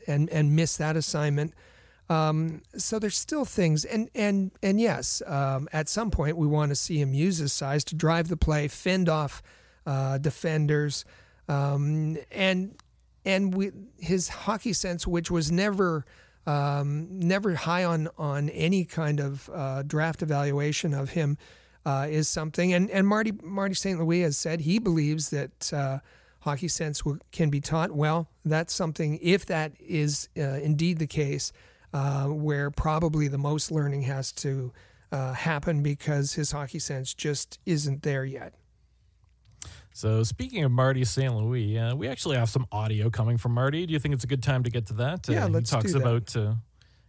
and 0.07 0.27
and 0.29 0.55
missed 0.55 0.79
that 0.79 0.97
assignment 0.97 1.53
um, 2.11 2.61
so 2.75 2.99
there's 2.99 3.17
still 3.17 3.45
things, 3.45 3.85
and 3.85 4.09
and 4.13 4.51
and 4.61 4.81
yes, 4.81 5.21
um, 5.25 5.69
at 5.71 5.87
some 5.87 6.11
point 6.11 6.35
we 6.35 6.45
want 6.45 6.67
to 6.67 6.75
see 6.75 6.99
him 6.99 7.13
use 7.13 7.37
his 7.37 7.53
size 7.53 7.85
to 7.85 7.95
drive 7.95 8.27
the 8.27 8.35
play, 8.35 8.67
fend 8.67 9.07
off 9.07 9.41
uh, 9.85 10.17
defenders, 10.17 11.05
um, 11.47 12.17
and 12.29 12.75
and 13.23 13.55
we, 13.55 13.71
his 13.97 14.27
hockey 14.27 14.73
sense, 14.73 15.07
which 15.07 15.31
was 15.31 15.53
never 15.53 16.03
um, 16.45 17.07
never 17.17 17.55
high 17.55 17.85
on 17.85 18.09
on 18.17 18.49
any 18.49 18.83
kind 18.83 19.21
of 19.21 19.49
uh, 19.53 19.83
draft 19.83 20.21
evaluation 20.21 20.93
of 20.93 21.11
him, 21.11 21.37
uh, 21.85 22.07
is 22.09 22.27
something. 22.27 22.73
And 22.73 22.91
and 22.91 23.07
Marty 23.07 23.31
Marty 23.41 23.75
St. 23.75 23.97
Louis 23.97 24.19
has 24.23 24.37
said 24.37 24.59
he 24.59 24.79
believes 24.79 25.29
that 25.29 25.71
uh, 25.71 25.99
hockey 26.41 26.67
sense 26.67 27.01
can 27.31 27.49
be 27.49 27.61
taught. 27.61 27.91
Well, 27.91 28.27
that's 28.43 28.73
something. 28.73 29.17
If 29.21 29.45
that 29.45 29.71
is 29.79 30.27
uh, 30.37 30.41
indeed 30.41 30.99
the 30.99 31.07
case 31.07 31.53
uh, 31.93 32.25
where 32.25 32.71
probably 32.71 33.27
the 33.27 33.37
most 33.37 33.71
learning 33.71 34.03
has 34.03 34.31
to 34.31 34.71
uh, 35.11 35.33
happen 35.33 35.83
because 35.83 36.33
his 36.33 36.51
hockey 36.51 36.79
sense 36.79 37.13
just 37.13 37.59
isn't 37.65 38.03
there 38.03 38.25
yet. 38.25 38.53
So, 39.93 40.23
speaking 40.23 40.63
of 40.63 40.71
Marty 40.71 41.03
St. 41.03 41.35
Louis, 41.35 41.77
uh, 41.77 41.95
we 41.95 42.07
actually 42.07 42.37
have 42.37 42.49
some 42.49 42.65
audio 42.71 43.09
coming 43.09 43.37
from 43.37 43.53
Marty. 43.53 43.85
Do 43.85 43.91
you 43.91 43.99
think 43.99 44.13
it's 44.13 44.23
a 44.23 44.27
good 44.27 44.41
time 44.41 44.63
to 44.63 44.69
get 44.69 44.87
to 44.87 44.93
that? 44.93 45.27
Yeah, 45.27 45.45
let's 45.45 45.69
he 45.69 45.75
talks 45.75 45.91
do 45.91 45.99
that. 45.99 46.07
about. 46.07 46.35
Uh, 46.35 46.53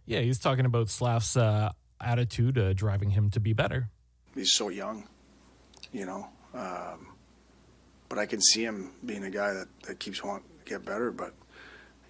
yeah, 0.05 0.19
he's 0.19 0.37
talking 0.37 0.65
about 0.65 0.89
Slav's 0.89 1.37
uh, 1.37 1.71
attitude 2.01 2.75
driving 2.75 3.11
him 3.11 3.29
to 3.31 3.39
be 3.39 3.53
better. 3.53 3.89
He's 4.35 4.51
so 4.51 4.67
young, 4.67 5.07
you 5.93 6.05
know. 6.05 6.27
Um, 6.53 7.07
but 8.09 8.19
I 8.19 8.25
can 8.25 8.41
see 8.41 8.63
him 8.63 8.91
being 9.05 9.23
a 9.23 9.29
guy 9.29 9.53
that, 9.53 9.67
that 9.87 9.99
keeps 9.99 10.23
wanting 10.23 10.43
to 10.63 10.69
get 10.69 10.85
better. 10.85 11.11
But 11.11 11.33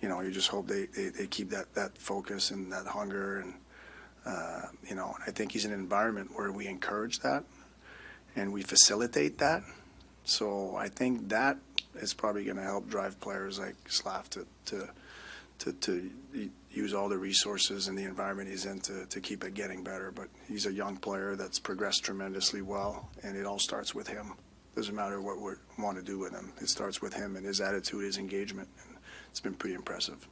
you 0.04 0.10
know, 0.10 0.20
you 0.20 0.32
just 0.32 0.50
hope 0.50 0.68
they, 0.68 0.86
they, 0.88 1.08
they 1.08 1.28
keep 1.28 1.50
that, 1.52 1.74
that 1.76 1.98
focus 1.98 2.52
and 2.52 2.70
that 2.74 2.86
hunger. 2.86 3.40
And, 3.40 3.54
uh, 4.26 4.64
you 4.86 4.96
know, 4.96 5.16
I 5.26 5.32
think 5.32 5.54
he's 5.54 5.64
in 5.64 5.72
an 5.72 5.80
environment 5.80 6.32
where 6.36 6.52
we 6.52 6.68
encourage 6.68 7.20
that 7.20 7.46
and 8.36 8.52
we 8.52 8.64
facilitate 8.64 9.38
that. 9.38 9.64
So 10.26 10.76
I 10.76 10.90
think 10.90 11.30
that 11.30 11.58
is 11.96 12.14
probably 12.14 12.44
going 12.44 12.58
to 12.58 12.64
help 12.64 12.90
drive 12.90 13.18
players 13.22 13.60
like 13.60 13.76
Slav 13.88 14.30
to, 14.32 14.46
to, 14.66 14.90
to, 15.60 15.72
to 15.72 16.12
use 16.70 16.94
all 16.94 17.08
the 17.08 17.18
resources 17.18 17.88
and 17.88 17.98
the 17.98 18.04
environment 18.04 18.50
he's 18.50 18.66
in 18.66 18.82
to, 18.82 19.06
to 19.06 19.22
keep 19.22 19.46
it 19.46 19.54
getting 19.54 19.86
better. 19.86 20.12
But 20.14 20.28
he's 20.50 20.66
a 20.66 20.74
young 20.74 20.98
player 20.98 21.38
that's 21.38 21.60
progressed 21.60 22.04
tremendously 22.04 22.62
well, 22.62 23.10
and 23.24 23.38
it 23.38 23.46
all 23.46 23.60
starts 23.60 23.96
with 23.96 24.10
him. 24.10 24.34
Doesn't 24.76 24.96
matter 24.96 25.22
what 25.22 25.40
we 25.40 25.54
want 25.82 25.98
to 25.98 26.04
do 26.04 26.20
with 26.20 26.34
him. 26.34 26.52
It 26.60 26.68
starts 26.68 27.02
with 27.02 27.14
him 27.14 27.38
and 27.38 27.46
his 27.46 27.62
attitude, 27.62 28.04
his 28.04 28.18
engagement. 28.18 28.68
And 29.34 29.40
it's 29.40 29.40
been 29.40 29.56
pretty 29.56 29.74
impressive. 29.74 30.28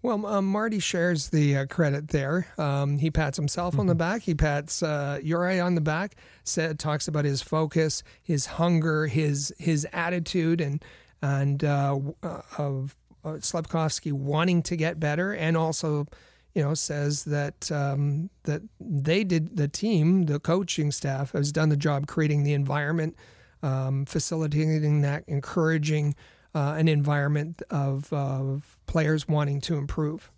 Well, 0.00 0.24
um, 0.24 0.46
Marty 0.46 0.78
shares 0.78 1.28
the 1.28 1.58
uh, 1.58 1.66
credit 1.66 2.08
there. 2.08 2.46
Um, 2.56 2.98
he 2.98 3.10
pats 3.10 3.36
himself 3.36 3.78
on 3.78 3.86
the 3.86 3.92
mm-hmm. 3.92 3.98
back. 3.98 4.22
He 4.22 4.34
pats 4.34 4.82
uh, 4.82 5.20
Uri 5.22 5.60
on 5.60 5.74
the 5.74 5.82
back. 5.82 6.16
Said 6.42 6.78
talks 6.78 7.06
about 7.06 7.26
his 7.26 7.42
focus, 7.42 8.02
his 8.22 8.46
hunger, 8.46 9.06
his 9.06 9.54
his 9.58 9.86
attitude, 9.92 10.62
and 10.62 10.82
and 11.20 11.62
uh, 11.62 11.98
uh 12.22 12.40
of 12.56 12.96
uh, 13.22 13.32
Slafkovsky 13.32 14.12
wanting 14.12 14.62
to 14.62 14.76
get 14.76 14.98
better, 14.98 15.34
and 15.34 15.54
also, 15.54 16.06
you 16.54 16.62
know, 16.62 16.72
says 16.72 17.24
that 17.24 17.70
um, 17.70 18.30
that 18.44 18.62
they 18.80 19.24
did 19.24 19.58
the 19.58 19.68
team, 19.68 20.22
the 20.22 20.40
coaching 20.40 20.90
staff 20.90 21.32
has 21.32 21.52
done 21.52 21.68
the 21.68 21.76
job 21.76 22.06
creating 22.06 22.44
the 22.44 22.54
environment, 22.54 23.14
um, 23.62 24.06
facilitating 24.06 25.02
that, 25.02 25.22
encouraging 25.28 26.16
uh, 26.54 26.74
an 26.76 26.88
environment 26.88 27.62
of, 27.70 28.12
of 28.12 28.78
players 28.86 29.26
wanting 29.26 29.60
to 29.62 29.76
improve. 29.76 30.30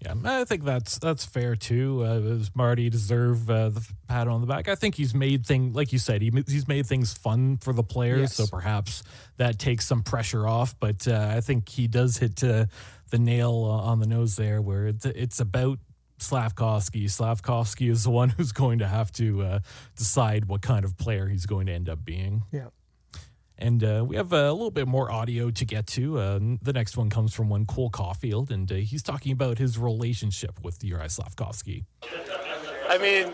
Yeah, 0.00 0.14
I 0.24 0.44
think 0.44 0.64
that's 0.64 0.98
that's 0.98 1.24
fair 1.24 1.56
too. 1.56 2.02
Uh, 2.04 2.18
does 2.18 2.50
Marty 2.54 2.90
deserve 2.90 3.48
uh, 3.48 3.70
the 3.70 3.86
pat 4.08 4.28
on 4.28 4.40
the 4.40 4.46
back? 4.46 4.68
I 4.68 4.74
think 4.74 4.94
he's 4.94 5.14
made 5.14 5.46
thing 5.46 5.72
like 5.72 5.92
you 5.92 5.98
said. 5.98 6.22
He, 6.22 6.30
he's 6.46 6.68
made 6.68 6.86
things 6.86 7.14
fun 7.14 7.56
for 7.58 7.72
the 7.72 7.82
players, 7.82 8.20
yes. 8.20 8.34
so 8.34 8.46
perhaps 8.46 9.02
that 9.36 9.58
takes 9.58 9.86
some 9.86 10.02
pressure 10.02 10.46
off. 10.46 10.78
But 10.78 11.08
uh, 11.08 11.28
I 11.30 11.40
think 11.40 11.68
he 11.68 11.88
does 11.88 12.18
hit 12.18 12.42
uh, 12.44 12.66
the 13.10 13.18
nail 13.18 13.54
on 13.54 14.00
the 14.00 14.06
nose 14.06 14.36
there, 14.36 14.60
where 14.60 14.86
it's 14.86 15.06
it's 15.06 15.40
about 15.40 15.78
Slafkovsky. 16.18 17.04
Slafkovsky 17.04 17.90
is 17.90 18.04
the 18.04 18.10
one 18.10 18.28
who's 18.36 18.52
going 18.52 18.80
to 18.80 18.86
have 18.86 19.12
to 19.12 19.42
uh, 19.42 19.58
decide 19.96 20.46
what 20.46 20.62
kind 20.62 20.84
of 20.84 20.96
player 20.98 21.26
he's 21.26 21.46
going 21.46 21.66
to 21.66 21.72
end 21.72 21.88
up 21.88 22.04
being. 22.04 22.42
Yeah. 22.52 22.68
And 23.58 23.82
uh, 23.82 24.04
we 24.06 24.16
have 24.16 24.32
a 24.32 24.52
little 24.52 24.70
bit 24.70 24.86
more 24.86 25.10
audio 25.10 25.50
to 25.50 25.64
get 25.64 25.86
to. 25.88 26.18
Uh, 26.18 26.38
the 26.60 26.72
next 26.72 26.96
one 26.96 27.08
comes 27.08 27.32
from 27.32 27.48
one 27.48 27.64
Cole 27.64 27.90
Caufield, 27.90 28.50
and 28.50 28.70
uh, 28.70 28.76
he's 28.76 29.02
talking 29.02 29.32
about 29.32 29.58
his 29.58 29.78
relationship 29.78 30.62
with 30.62 30.84
Uri 30.84 31.06
Slafkovsky. 31.06 31.84
I 32.88 32.98
mean, 32.98 33.32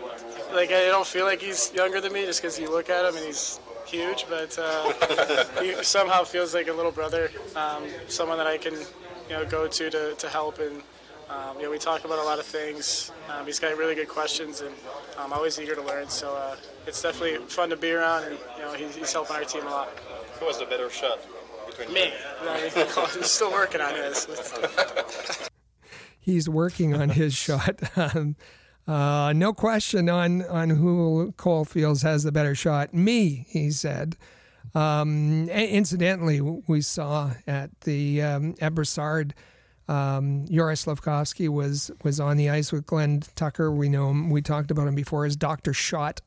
like 0.53 0.71
I 0.71 0.85
don't 0.85 1.05
feel 1.05 1.25
like 1.25 1.41
he's 1.41 1.73
younger 1.73 1.99
than 1.99 2.13
me 2.13 2.25
just 2.25 2.41
because 2.41 2.57
you 2.57 2.69
look 2.69 2.89
at 2.89 3.05
him 3.05 3.17
and 3.17 3.25
he's 3.25 3.59
huge, 3.85 4.25
but 4.29 4.57
uh, 4.57 5.43
he 5.61 5.83
somehow 5.83 6.23
feels 6.23 6.53
like 6.53 6.67
a 6.67 6.73
little 6.73 6.91
brother, 6.91 7.29
um, 7.55 7.83
someone 8.07 8.37
that 8.37 8.47
I 8.47 8.57
can, 8.57 8.73
you 8.73 9.31
know, 9.31 9.45
go 9.45 9.67
to 9.67 9.89
to, 9.89 10.15
to 10.15 10.29
help. 10.29 10.59
And 10.59 10.81
um, 11.29 11.57
you 11.57 11.63
know, 11.63 11.71
we 11.71 11.77
talk 11.77 12.05
about 12.05 12.19
a 12.19 12.23
lot 12.23 12.39
of 12.39 12.45
things. 12.45 13.11
Um, 13.29 13.45
he's 13.45 13.59
got 13.59 13.75
really 13.77 13.95
good 13.95 14.07
questions, 14.07 14.61
and 14.61 14.73
I'm 15.17 15.33
always 15.33 15.59
eager 15.59 15.75
to 15.75 15.81
learn. 15.81 16.09
So 16.09 16.35
uh, 16.35 16.55
it's 16.85 17.01
definitely 17.01 17.45
fun 17.47 17.69
to 17.69 17.77
be 17.77 17.91
around, 17.91 18.25
and 18.25 18.37
you 18.57 18.63
know, 18.63 18.73
he's, 18.73 18.95
he's 18.95 19.13
helping 19.13 19.35
our 19.35 19.43
team 19.43 19.65
a 19.65 19.69
lot. 19.69 19.89
Who 20.39 20.47
has 20.47 20.59
the 20.59 20.65
better 20.65 20.89
shot? 20.89 21.19
Between 21.67 21.93
Me. 21.93 22.13
I 22.41 22.61
mean, 22.61 22.71
he's 23.13 23.31
still 23.31 23.51
working 23.51 23.81
on 23.81 23.95
his. 23.95 24.27
He's 26.19 26.47
working 26.47 26.93
on 26.93 27.09
his 27.09 27.33
shot. 27.33 27.81
Um, 27.97 28.35
uh, 28.85 29.31
no 29.33 29.53
question 29.53 30.09
on 30.09 30.41
on 30.43 30.69
who 30.69 31.33
Cole 31.37 31.63
feels 31.63 32.01
has 32.01 32.23
the 32.23 32.33
better 32.33 32.53
shot. 32.53 32.93
Me, 32.93 33.45
he 33.47 33.71
said. 33.71 34.17
Um, 34.75 35.47
incidentally, 35.49 36.41
we 36.41 36.81
saw 36.81 37.31
at 37.47 37.79
the 37.81 38.21
um, 38.21 38.55
at 38.59 38.73
Brossard, 38.73 39.31
um, 39.87 40.45
Yuri 40.49 40.75
Slafkovsky 40.75 41.49
was 41.49 41.91
was 42.03 42.19
on 42.19 42.37
the 42.37 42.49
ice 42.49 42.71
with 42.71 42.85
Glenn 42.85 43.23
Tucker. 43.35 43.71
We 43.71 43.89
know 43.89 44.09
him. 44.09 44.29
We 44.29 44.41
talked 44.41 44.71
about 44.71 44.87
him 44.87 44.95
before 44.95 45.25
as 45.25 45.35
Doctor 45.35 45.73
Shot, 45.73 46.21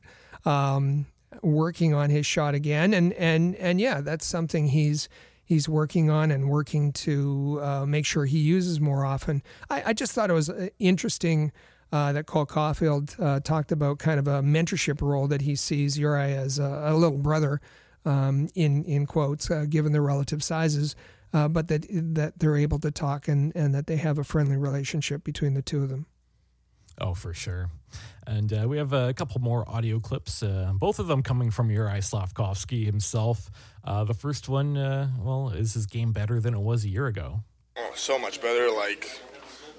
um, 0.45 1.07
working 1.41 1.93
on 1.93 2.09
his 2.09 2.25
shot 2.25 2.53
again. 2.53 2.93
And 2.93 3.13
and 3.13 3.55
and 3.55 3.81
yeah, 3.81 4.01
that's 4.01 4.25
something 4.25 4.67
he's 4.67 5.09
he's 5.43 5.67
working 5.67 6.09
on 6.09 6.29
and 6.29 6.49
working 6.49 6.91
to 6.91 7.59
uh, 7.63 7.85
make 7.85 8.05
sure 8.05 8.25
he 8.25 8.39
uses 8.39 8.79
more 8.79 9.05
often. 9.05 9.41
I, 9.69 9.83
I 9.87 9.93
just 9.93 10.11
thought 10.11 10.29
it 10.29 10.33
was 10.33 10.49
uh, 10.49 10.67
interesting 10.77 11.51
uh, 11.91 12.11
that 12.11 12.25
Cole 12.25 12.45
Caufield 12.45 13.19
uh, 13.19 13.39
talked 13.39 13.71
about 13.71 13.97
kind 13.97 14.19
of 14.19 14.27
a 14.27 14.41
mentorship 14.41 15.01
role 15.01 15.27
that 15.27 15.41
he 15.41 15.55
sees 15.55 15.97
Uri 15.97 16.33
as 16.33 16.59
a, 16.59 16.83
a 16.87 16.93
little 16.93 17.17
brother, 17.17 17.61
um, 18.05 18.49
in 18.55 18.83
in 18.83 19.05
quotes, 19.05 19.49
uh, 19.49 19.65
given 19.69 19.93
their 19.93 20.01
relative 20.01 20.43
sizes, 20.43 20.95
uh, 21.33 21.47
but 21.47 21.67
that 21.67 21.85
that 21.89 22.39
they're 22.39 22.57
able 22.57 22.79
to 22.79 22.91
talk 22.91 23.27
and 23.27 23.55
and 23.55 23.73
that 23.73 23.87
they 23.87 23.97
have 23.97 24.17
a 24.17 24.23
friendly 24.23 24.57
relationship 24.57 25.23
between 25.23 25.53
the 25.53 25.61
two 25.61 25.83
of 25.83 25.89
them. 25.89 26.05
Oh, 26.99 27.13
for 27.13 27.33
sure. 27.33 27.69
And 28.25 28.51
uh, 28.51 28.65
we 28.67 28.77
have 28.77 28.91
a 28.91 29.13
couple 29.13 29.39
more 29.39 29.69
audio 29.69 29.99
clips, 29.99 30.41
uh, 30.41 30.71
both 30.73 30.97
of 30.97 31.07
them 31.07 31.21
coming 31.21 31.51
from 31.51 31.69
Uri 31.69 31.99
Slafkovsky 31.99 32.85
himself. 32.85 33.51
the 33.85 34.15
first 34.15 34.49
one, 34.49 34.73
well, 34.73 35.49
is 35.49 35.75
his 35.75 35.85
game 35.85 36.11
better 36.11 36.39
than 36.39 36.55
it 36.55 36.59
was 36.59 36.85
a 36.85 36.89
year 36.89 37.05
ago? 37.05 37.41
Oh, 37.77 37.91
so 37.95 38.17
much 38.17 38.41
better. 38.41 38.71
Like 38.71 39.21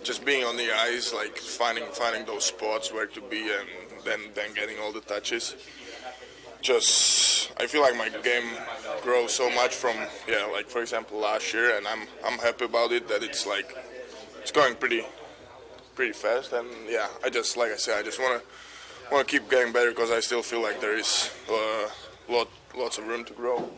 just 0.03 0.25
being 0.25 0.45
on 0.45 0.57
the 0.57 0.71
ice, 0.73 1.13
like 1.13 1.37
finding 1.37 1.85
finding 1.93 2.25
those 2.25 2.45
spots 2.45 2.93
where 2.93 3.07
to 3.07 3.21
be, 3.21 3.51
and 3.51 3.69
then 4.05 4.21
then 4.35 4.55
getting 4.55 4.79
all 4.79 4.93
the 4.93 5.01
touches. 5.01 5.55
Just 6.69 7.51
I 7.59 7.67
feel 7.67 7.81
like 7.81 7.97
my 7.97 8.11
game 8.11 8.45
grows 9.01 9.33
so 9.33 9.49
much 9.49 9.75
from 9.75 9.97
yeah, 10.29 10.45
like 10.53 10.69
for 10.69 10.83
example 10.83 11.19
last 11.19 11.55
year, 11.55 11.75
and 11.79 11.89
I'm 11.89 12.07
I'm 12.23 12.39
happy 12.39 12.67
about 12.67 12.93
it 12.93 13.09
that 13.09 13.23
it's 13.23 13.47
like 13.47 13.75
it's 14.43 14.51
going 14.51 14.75
pretty 14.75 15.03
pretty 15.95 16.13
fast, 16.13 16.53
and 16.53 16.69
yeah, 16.87 17.09
I 17.25 17.31
just 17.31 17.57
like 17.57 17.73
I 17.73 17.77
said, 17.77 17.99
I 17.99 18.03
just 18.03 18.21
wanna 18.21 18.43
wanna 19.11 19.25
keep 19.25 19.49
getting 19.49 19.73
better 19.73 19.93
because 19.93 20.11
I 20.11 20.21
still 20.21 20.43
feel 20.43 20.61
like 20.61 20.79
there 20.79 20.95
is 20.95 21.31
uh, 21.51 21.89
lot 22.29 22.49
lots 22.77 22.99
of 22.99 23.07
room 23.07 23.25
to 23.25 23.33
grow 23.33 23.71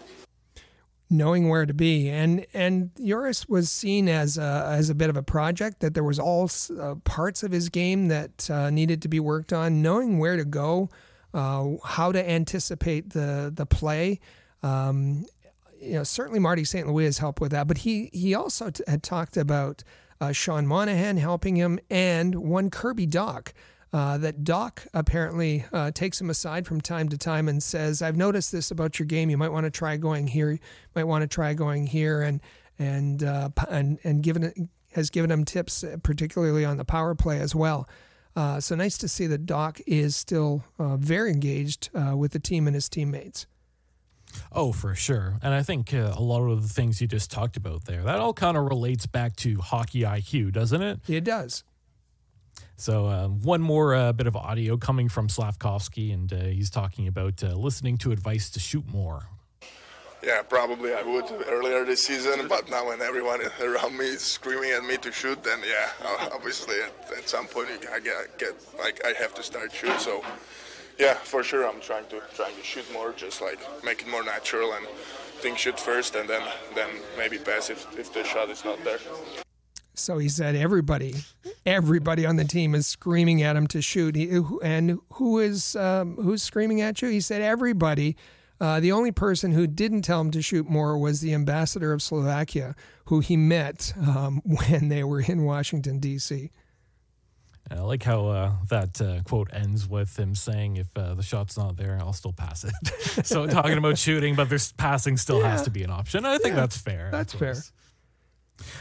knowing 1.13 1.49
where 1.49 1.67
to 1.67 1.75
be. 1.75 2.09
And 2.09 2.45
and 2.55 2.91
Joris 3.05 3.49
was 3.49 3.71
seen 3.71 4.09
as 4.09 4.37
a, 4.37 4.69
as 4.69 4.91
a 4.91 4.97
bit 4.97 5.11
of 5.11 5.17
a 5.17 5.23
project 5.23 5.79
that 5.81 5.95
there 5.95 6.05
was 6.05 6.19
all 6.19 6.51
uh, 6.81 6.97
parts 7.05 7.45
of 7.45 7.53
his 7.53 7.69
game 7.69 8.09
that 8.09 8.51
uh, 8.51 8.71
needed 8.71 9.01
to 9.03 9.09
be 9.09 9.21
worked 9.21 9.53
on. 9.53 9.81
Knowing 9.81 10.19
where 10.19 10.37
to 10.37 10.45
go, 10.45 10.89
uh, 11.35 11.69
how 11.85 12.13
to 12.13 12.31
anticipate 12.31 13.11
the 13.11 13.53
the 13.55 13.67
play. 13.67 14.21
Um, 14.63 15.27
you 15.81 15.95
know, 15.95 16.05
certainly 16.05 16.39
Marty 16.39 16.65
St. 16.65 16.87
Louis 16.87 17.07
has 17.07 17.19
helped 17.19 17.41
with 17.41 17.53
that, 17.53 17.67
but 17.67 17.79
he 17.79 18.11
he 18.13 18.35
also 18.35 18.71
t- 18.71 18.85
had 18.87 19.03
talked 19.03 19.37
about 19.37 19.83
uh, 20.21 20.33
Sean 20.33 20.67
Monahan 20.67 21.17
helping 21.17 21.57
him 21.57 21.79
and 21.89 22.35
one 22.35 22.69
Kirby 22.69 23.07
Dach 23.07 23.53
uh, 23.93 24.19
that 24.19 24.45
Dach 24.45 24.87
apparently 24.95 25.65
uh, 25.73 25.91
takes 25.91 26.21
him 26.21 26.31
aside 26.31 26.67
from 26.67 26.81
time 26.81 27.09
to 27.09 27.19
time 27.19 27.49
and 27.49 27.63
says, 27.63 28.03
"I've 28.03 28.17
noticed 28.17 28.53
this 28.53 28.71
about 28.71 28.99
your 28.99 29.07
game. 29.07 29.31
You 29.31 29.39
might 29.39 29.53
want 29.53 29.65
to 29.65 29.71
try 29.71 29.97
going 29.97 30.27
here. 30.29 30.53
You 30.53 30.59
might 30.95 31.05
want 31.05 31.23
to 31.23 31.29
try 31.29 31.55
going 31.55 31.87
here." 31.87 32.23
And 32.23 32.41
and 32.79 33.23
uh, 33.23 33.51
and 33.69 33.99
and 34.05 34.23
given 34.23 34.69
has 34.93 35.11
given 35.11 35.31
him 35.31 35.45
tips, 35.45 35.85
particularly 36.03 36.65
on 36.65 36.77
the 36.77 36.85
power 36.85 37.15
play 37.15 37.41
as 37.41 37.55
well. 37.55 37.89
Uh, 38.37 38.61
so 38.61 38.75
nice 38.75 38.97
to 38.99 39.09
see 39.09 39.27
that 39.27 39.45
Dach 39.45 39.81
is 39.87 40.15
still 40.15 40.65
uh, 40.79 40.97
very 40.97 41.31
engaged 41.31 41.91
with 41.93 42.33
the 42.33 42.39
team 42.39 42.67
and 42.67 42.75
his 42.75 42.89
teammates. 42.89 43.47
Oh, 44.53 44.73
for 44.73 44.95
sure. 44.95 45.39
And 45.43 45.55
I 45.55 45.63
think 45.63 45.93
uh, 45.95 46.15
a 46.17 46.23
lot 46.23 46.43
of 46.43 46.63
the 46.63 46.69
things 46.69 47.01
you 47.01 47.07
just 47.07 47.31
talked 47.31 47.57
about 47.57 47.85
there, 47.85 48.03
that 48.03 48.19
all 48.19 48.33
kind 48.33 48.57
of 48.57 48.65
relates 48.65 49.07
back 49.07 49.37
to 49.37 49.59
hockey 49.59 50.03
IQ, 50.03 50.53
doesn't 50.53 50.83
it? 50.83 51.01
It 51.09 51.25
does. 51.25 51.65
So, 52.77 53.07
uh, 53.07 53.29
one 53.29 53.61
more 53.61 53.95
uh, 53.95 54.13
bit 54.13 54.27
of 54.27 54.37
audio 54.37 54.77
coming 54.77 55.09
from 55.09 55.29
Slafkovsky, 55.29 56.15
and 56.15 56.33
uh, 56.33 56.37
he's 56.45 56.71
talking 56.71 57.07
about 57.07 57.45
uh, 57.45 57.55
listening 57.55 57.99
to 57.99 58.13
advice 58.13 58.49
to 58.51 58.61
shoot 58.61 58.87
more. 58.89 59.29
Yeah, 60.23 60.43
probably 60.43 60.93
I 60.93 61.03
would 61.03 61.25
earlier 61.49 61.85
this 61.85 62.05
season, 62.05 62.47
but 62.47 62.69
now 62.69 62.89
when 62.89 63.01
everyone 63.01 63.41
around 63.61 63.97
me 63.97 64.05
is 64.05 64.21
screaming 64.21 64.71
at 64.73 64.85
me 64.85 64.99
to 64.99 65.11
shoot, 65.11 65.43
then 65.43 65.61
yeah, 65.67 65.89
obviously 66.33 66.77
at, 66.83 67.19
at 67.19 67.29
some 67.29 67.47
point 67.47 67.69
I 67.91 68.01
get, 68.01 68.39
get 68.39 68.55
like 68.79 69.01
I 69.05 69.13
have 69.19 69.35
to 69.35 69.43
start 69.43 69.73
shoot. 69.73 69.99
So 69.99 70.23
yeah, 70.99 71.15
for 71.15 71.43
sure 71.43 71.67
I'm 71.67 71.81
trying 71.81 72.05
to 72.07 72.21
trying 72.35 72.55
to 72.55 72.63
shoot 72.63 72.85
more, 72.93 73.13
just 73.13 73.41
like 73.41 73.59
make 73.83 74.03
it 74.03 74.09
more 74.09 74.23
natural 74.23 74.75
and 74.75 74.87
think 75.41 75.57
shoot 75.57 75.81
first, 75.81 76.15
and 76.15 76.29
then 76.29 76.43
then 76.75 76.91
maybe 77.17 77.39
pass 77.39 77.71
if 77.71 77.87
if 77.99 78.13
the 78.13 78.23
shot 78.23 78.51
is 78.51 78.63
not 78.63 78.83
there. 78.85 78.99
So 79.95 80.19
he 80.19 80.29
said 80.29 80.55
everybody, 80.55 81.15
everybody 81.65 82.27
on 82.27 82.37
the 82.37 82.45
team 82.45 82.75
is 82.75 82.87
screaming 82.87 83.43
at 83.43 83.57
him 83.57 83.67
to 83.69 83.83
shoot. 83.83 84.17
He, 84.17 84.41
and 84.63 84.99
who 85.15 85.39
is 85.39 85.77
um, 85.77 86.17
who's 86.17 86.43
screaming 86.43 86.83
at 86.83 87.01
you? 87.01 87.09
He 87.09 87.21
said 87.21 87.41
everybody. 87.41 88.17
Uh, 88.61 88.79
the 88.79 88.93
only 88.93 89.11
person 89.11 89.53
who 89.53 89.67
didn't 89.67 90.03
tell 90.03 90.21
him 90.21 90.31
to 90.31 90.43
shoot 90.43 90.69
more 90.69 90.99
was 90.99 91.21
the 91.21 91.33
ambassador 91.33 91.93
of 91.93 92.03
Slovakia, 92.03 92.75
who 93.07 93.21
he 93.21 93.37
met 93.37 93.95
um, 93.99 94.43
when 94.45 94.89
they 94.89 95.03
were 95.03 95.21
in 95.21 95.45
Washington 95.45 95.99
D.C. 95.99 96.51
I 97.71 97.81
like 97.81 98.03
how 98.03 98.27
uh, 98.27 98.53
that 98.69 99.01
uh, 99.01 99.23
quote 99.23 99.49
ends 99.53 99.89
with 99.89 100.19
him 100.19 100.35
saying, 100.35 100.77
"If 100.77 100.89
uh, 100.97 101.15
the 101.15 101.23
shot's 101.23 101.57
not 101.57 101.77
there, 101.77 101.99
I'll 102.01 102.13
still 102.13 102.33
pass 102.33 102.65
it." 102.65 102.75
so 103.27 103.47
talking 103.47 103.79
about 103.79 103.97
shooting, 103.97 104.35
but 104.35 104.49
there's 104.49 104.73
passing 104.73 105.17
still 105.17 105.41
yeah. 105.41 105.53
has 105.53 105.63
to 105.63 105.71
be 105.71 105.85
an 105.85 105.91
option. 105.91 106.25
I 106.25 106.39
think 106.39 106.55
yeah, 106.55 106.61
that's 106.61 106.77
fair. 106.77 107.09
That's 107.13 107.33
fair. 107.33 107.55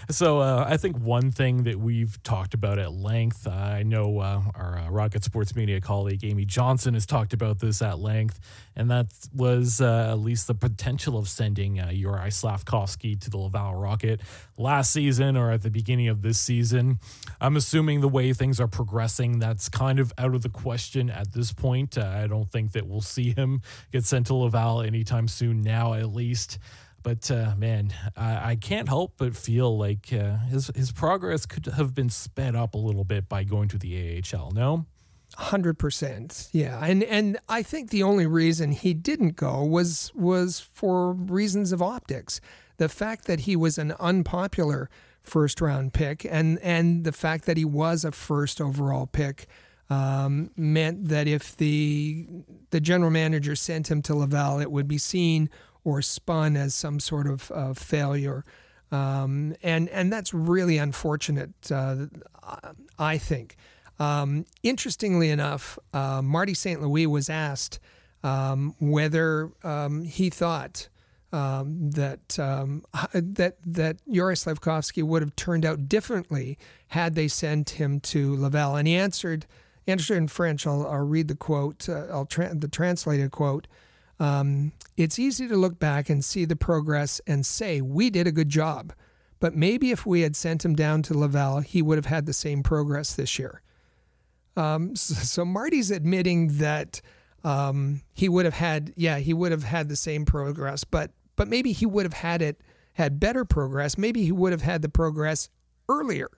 So 0.10 0.40
uh, 0.40 0.66
I 0.68 0.78
think 0.78 0.98
one 0.98 1.32
thing 1.32 1.64
that 1.64 1.78
we've 1.80 2.22
talked 2.24 2.54
about 2.54 2.80
at 2.80 2.92
length, 2.92 3.48
I 3.48 3.84
know 3.84 4.20
uh, 4.20 4.42
our 4.56 4.80
uh, 4.80 4.90
Rocket 4.90 5.24
Sports 5.24 5.56
Media 5.56 5.82
colleague 5.82 6.24
Amy 6.24 6.46
Johnson 6.46 6.94
has 6.94 7.06
talked 7.06 7.34
about 7.34 7.60
this 7.60 7.82
at 7.82 8.00
length, 8.00 8.40
and 8.76 8.90
that 8.92 9.08
was 9.34 9.82
uh, 9.82 10.10
at 10.12 10.20
least 10.20 10.48
the 10.48 10.56
potential 10.56 11.18
of 11.18 11.28
sending 11.28 11.80
uh, 11.80 11.90
Uri 11.92 12.30
Slafkovsky 12.30 13.20
to 13.22 13.30
the 13.30 13.38
Laval 13.38 13.76
Rocket 13.76 14.22
last 14.58 14.92
season 14.92 15.38
or 15.38 15.52
at 15.52 15.64
the 15.64 15.70
beginning 15.70 16.08
of 16.08 16.22
this 16.22 16.40
season. 16.40 17.00
I'm 17.40 17.56
assuming 17.56 18.02
the 18.02 18.10
way 18.10 18.34
things 18.34 18.60
are 18.60 18.68
progressing, 18.68 19.40
that's 19.40 19.70
kind 19.70 20.00
of 20.00 20.14
out 20.18 20.36
of 20.36 20.42
the 20.42 20.50
question 20.50 21.10
at 21.10 21.34
this 21.34 21.52
point. 21.52 21.98
Uh, 21.98 22.06
I 22.06 22.28
don't 22.28 22.52
think 22.52 22.74
that 22.74 22.88
we'll 22.88 23.02
see 23.02 23.34
him 23.34 23.62
get 23.92 24.06
sent 24.06 24.28
to 24.28 24.36
Laval 24.36 24.82
anytime 24.82 25.28
soon 25.28 25.62
now, 25.62 25.94
at 25.94 26.14
least. 26.14 26.60
But 27.04 27.30
uh, 27.32 27.56
man, 27.58 27.94
I, 28.16 28.52
I, 28.52 28.56
can't 28.56 28.88
help 28.88 29.14
but 29.18 29.36
feel 29.36 29.78
like 29.78 30.12
uh, 30.12 30.38
his 30.50 30.70
his 30.76 30.92
progress 30.92 31.46
could 31.46 31.66
have 31.66 31.96
been 31.96 32.10
sped 32.10 32.56
up 32.56 32.74
a 32.74 32.78
little 32.78 33.04
bit 33.04 33.30
by 33.30 33.44
going 33.44 33.70
to 33.70 33.78
the 33.78 34.22
AHL. 34.34 34.52
No. 34.52 34.86
Hundred 35.36 35.78
percent, 35.78 36.50
yeah, 36.52 36.84
and 36.84 37.04
and 37.04 37.38
I 37.48 37.62
think 37.62 37.92
the 37.92 38.02
only 38.02 38.26
reason 38.26 38.72
he 38.72 38.96
didn't 38.96 39.36
go 39.36 39.64
was 39.64 40.12
was 40.16 40.60
for 40.60 41.14
reasons 41.14 41.72
of 41.72 41.84
optics. 41.84 42.42
The 42.78 42.90
fact 42.90 43.26
that 43.26 43.42
he 43.42 43.56
was 43.56 43.78
an 43.78 43.94
unpopular 44.00 44.90
first 45.22 45.62
round 45.62 45.94
pick, 45.94 46.26
and 46.26 46.58
and 46.60 47.04
the 47.04 47.12
fact 47.12 47.46
that 47.46 47.58
he 47.58 47.64
was 47.64 48.04
a 48.04 48.12
first 48.12 48.60
overall 48.60 49.06
pick, 49.06 49.48
um, 49.90 50.52
meant 50.56 51.10
that 51.10 51.28
if 51.28 51.56
the 51.58 52.28
the 52.72 52.80
general 52.80 53.12
manager 53.12 53.56
sent 53.56 53.90
him 53.90 54.02
to 54.04 54.16
Laval, 54.16 54.60
it 54.60 54.72
would 54.72 54.88
be 54.88 54.98
seen 54.98 55.50
or 55.84 56.02
spun 56.02 56.56
as 56.56 56.76
some 56.76 57.00
sort 57.00 57.28
of 57.28 57.52
uh, 57.52 57.74
failure. 57.74 58.44
Um, 58.92 59.56
and 59.62 59.88
and 59.90 60.12
that's 60.12 60.34
really 60.34 60.78
unfortunate, 60.78 61.52
uh, 61.72 62.08
I 62.98 63.18
think. 63.18 63.56
Um, 64.00 64.46
interestingly 64.64 65.30
enough, 65.30 65.78
uh, 65.94 66.22
Marty 66.22 66.54
St. 66.54 66.82
Louis 66.82 67.06
was 67.06 67.30
asked 67.30 67.80
um, 68.24 68.76
whether 68.80 69.52
um, 69.64 70.04
he 70.04 70.30
thought 70.30 70.90
um, 71.32 71.92
that 71.92 72.40
um, 72.40 72.84
that 73.14 73.58
that 73.66 73.98
Yuri 74.08 74.36
Slafkovsky 74.36 75.04
would 75.04 75.22
have 75.22 75.36
turned 75.36 75.66
out 75.66 75.88
differently 75.88 76.58
had 76.88 77.16
they 77.16 77.28
sent 77.28 77.72
him 77.72 78.00
to 78.00 78.36
Laval. 78.36 78.76
And 78.76 78.88
he 78.88 78.96
answered 78.96 79.46
answered 79.88 80.18
in 80.18 80.28
French. 80.28 80.66
I'll, 80.66 80.88
I'll 80.88 81.06
read 81.06 81.28
the 81.28 81.36
quote. 81.36 81.88
Uh, 81.88 82.06
I'll 82.12 82.26
tra- 82.26 82.56
the 82.56 82.68
translated 82.68 83.32
quote. 83.32 83.68
Um, 84.20 84.74
it's 84.98 85.18
easy 85.18 85.48
to 85.48 85.56
look 85.56 85.80
back 85.80 86.10
and 86.10 86.24
see 86.24 86.46
the 86.46 86.56
progress 86.56 87.22
and 87.26 87.46
say 87.46 87.82
we 87.82 88.10
did 88.10 88.28
a 88.28 88.32
good 88.32 88.50
job, 88.50 88.94
but 89.40 89.56
maybe 89.56 89.92
if 89.92 90.06
we 90.06 90.22
had 90.22 90.36
sent 90.36 90.66
him 90.66 90.76
down 90.76 91.02
to 91.04 91.18
Laval, 91.18 91.62
he 91.62 91.82
would 91.82 91.98
have 91.98 92.06
had 92.06 92.26
the 92.26 92.34
same 92.34 92.62
progress 92.62 93.14
this 93.14 93.40
year. 93.40 93.62
Um, 94.58 94.96
so, 94.96 95.46
Marty's 95.46 95.92
admitting 95.92 96.58
that 96.58 97.02
um, 97.44 98.02
he 98.14 98.28
would 98.28 98.46
have 98.46 98.56
had, 98.56 98.94
yeah, 98.96 99.20
he 99.20 99.34
would 99.34 99.52
have 99.52 99.64
had 99.64 99.88
the 99.88 99.96
same 99.96 100.26
progress, 100.26 100.84
but 100.84 101.12
but 101.36 101.48
maybe 101.48 101.72
he 101.72 101.86
would 101.86 102.06
have 102.06 102.14
had 102.14 102.42
it 102.42 102.62
had 102.94 103.18
better 103.18 103.46
progress. 103.46 103.98
Maybe 103.98 104.26
he 104.26 104.32
would 104.34 104.52
have 104.52 104.62
had 104.62 104.82
the 104.82 104.90
progress 104.90 105.50
earlier, 105.88 106.30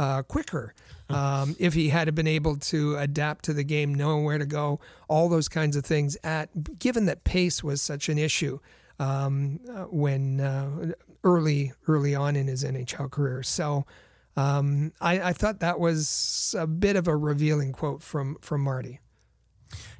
uh, 0.00 0.22
quicker, 0.22 0.74
um, 1.10 1.54
if 1.58 1.74
he 1.74 1.90
had 1.90 2.14
been 2.14 2.26
able 2.26 2.56
to 2.56 2.96
adapt 2.96 3.44
to 3.44 3.52
the 3.52 3.62
game, 3.62 3.94
knowing 3.94 4.24
where 4.24 4.38
to 4.38 4.46
go, 4.46 4.80
all 5.08 5.28
those 5.28 5.46
kinds 5.46 5.76
of 5.76 5.84
things. 5.84 6.16
At 6.24 6.78
given 6.78 7.04
that 7.04 7.22
pace 7.22 7.62
was 7.62 7.82
such 7.82 8.08
an 8.08 8.16
issue 8.16 8.60
um, 8.98 9.60
uh, 9.68 9.84
when 9.84 10.40
uh, 10.40 10.92
early 11.22 11.72
early 11.86 12.14
on 12.14 12.34
in 12.34 12.46
his 12.46 12.64
NHL 12.64 13.10
career, 13.10 13.42
so. 13.42 13.84
Um, 14.36 14.92
I, 15.00 15.20
I 15.20 15.32
thought 15.32 15.58
that 15.58 15.80
was 15.80 16.54
a 16.56 16.66
bit 16.66 16.94
of 16.94 17.08
a 17.08 17.16
revealing 17.16 17.72
quote 17.72 18.00
from 18.00 18.36
from 18.40 18.62
Marty. 18.62 19.00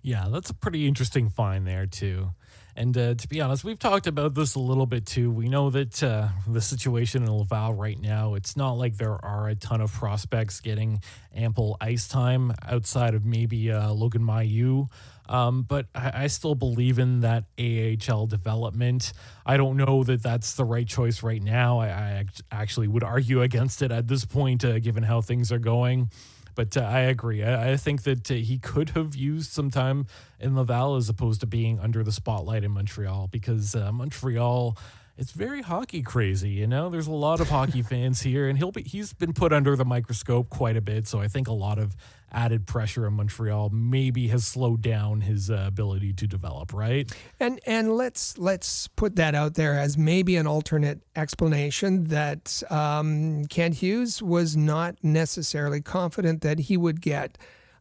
Yeah, 0.03 0.29
that's 0.31 0.49
a 0.51 0.55
pretty 0.55 0.87
interesting 0.87 1.29
find 1.29 1.67
there 1.67 1.85
too. 1.85 2.31
And 2.77 2.97
uh, 2.97 3.14
to 3.14 3.29
be 3.29 3.41
honest, 3.41 3.64
we've 3.64 3.79
talked 3.79 4.07
about 4.07 4.35
this 4.35 4.55
a 4.55 4.61
little 4.61 4.87
bit 4.87 5.07
too. 5.07 5.31
We 5.31 5.49
know 5.49 5.71
that 5.71 6.03
uh, 6.03 6.29
the 6.47 6.61
situation 6.61 7.23
in 7.23 7.33
Laval 7.33 7.75
right 7.75 7.99
now, 7.99 8.35
it's 8.35 8.57
not 8.57 8.73
like 8.73 8.97
there 8.97 9.23
are 9.25 9.49
a 9.49 9.55
ton 9.55 9.81
of 9.81 9.93
prospects 9.93 10.61
getting 10.61 11.03
ample 11.35 11.77
ice 11.81 12.09
time 12.09 12.53
outside 12.68 13.14
of 13.14 13.25
maybe 13.25 13.71
uh, 13.71 13.93
Logan 13.93 14.23
Mailloux. 14.23 14.89
Um, 15.29 15.62
but 15.62 15.87
I, 15.95 16.25
I, 16.25 16.27
still 16.27 16.57
believe 16.57 16.99
in 16.99 17.21
that 17.21 17.45
AHL 17.57 18.27
development. 18.27 19.12
I 19.47 19.57
don't 19.57 19.77
know 19.77 20.03
that 20.03 20.25
that's 20.25 20.55
the 20.55 20.64
right 20.64 20.87
choice 20.89 21.23
right 21.23 21.41
now. 21.41 21.79
I, 21.79 21.87
I 21.87 22.25
actually 22.51 22.89
would 22.89 23.05
argue 23.05 23.41
against 23.41 23.81
it 23.81 23.93
at 23.93 24.09
this 24.09 24.25
point, 24.25 24.64
uh, 24.64 24.81
given 24.81 25.05
how 25.05 25.21
things 25.21 25.53
are 25.53 25.61
going. 25.61 26.11
But 26.55 26.77
uh, 26.77 26.81
I 26.81 27.01
agree. 27.01 27.43
I, 27.43 27.73
I 27.73 27.77
think 27.77 28.03
that 28.03 28.31
uh, 28.31 28.35
he 28.35 28.59
could 28.59 28.91
have 28.91 29.15
used 29.15 29.51
some 29.53 29.71
time 29.71 30.07
in 30.39 30.57
Laval 30.57 30.97
as 30.97 31.09
opposed 31.09 31.41
to 31.41 31.47
being 31.47 31.79
under 31.79 32.03
the 32.03 32.13
spotlight 32.13 32.65
in 32.65 32.73
Montreal 32.73 33.29
because 33.31 33.75
uh, 33.75 33.93
Montreal 33.93 34.77
it's 35.21 35.33
very 35.33 35.61
hockey 35.61 36.01
crazy, 36.01 36.49
you 36.49 36.66
know. 36.66 36.89
There's 36.89 37.07
a 37.07 37.12
lot 37.12 37.41
of 37.41 37.51
hockey 37.51 37.83
fans 37.83 38.23
here, 38.23 38.49
and 38.49 38.57
he'll 38.57 38.73
be 38.73 38.83
he's 38.83 39.12
been 39.12 39.35
put 39.35 39.53
under 39.53 39.77
the 39.77 39.85
microscope 39.85 40.49
quite 40.49 40.79
a 40.79 40.81
bit. 40.81 41.07
So 41.07 41.21
I 41.21 41.29
think 41.29 41.47
a 41.47 41.53
lot 41.53 41.79
of 41.79 41.95
added 42.33 42.66
pressure 42.66 43.07
in 43.07 43.12
Montreal 43.12 43.68
maybe 43.68 44.29
has 44.29 44.47
slowed 44.47 44.81
down 44.81 45.21
his 45.21 45.51
uh, 45.51 45.64
ability 45.66 46.14
to 46.14 46.27
develop, 46.27 46.73
right? 46.73 47.12
And 47.39 47.61
and 47.66 47.97
let's 47.97 48.39
let's 48.39 48.89
put 48.89 49.16
that 49.16 49.35
out 49.35 49.55
there 49.55 49.79
as 49.79 49.99
maybe 49.99 50.37
an 50.37 50.47
alternate 50.47 51.03
explanation 51.14 52.05
that 52.05 52.62
um, 52.71 53.45
Kent 53.51 53.75
Hughes 53.75 54.23
was 54.23 54.57
not 54.57 54.97
necessarily 55.03 55.83
confident 55.83 56.41
that 56.41 56.59
he 56.61 56.79
would 56.79 57.03
get. 57.03 57.37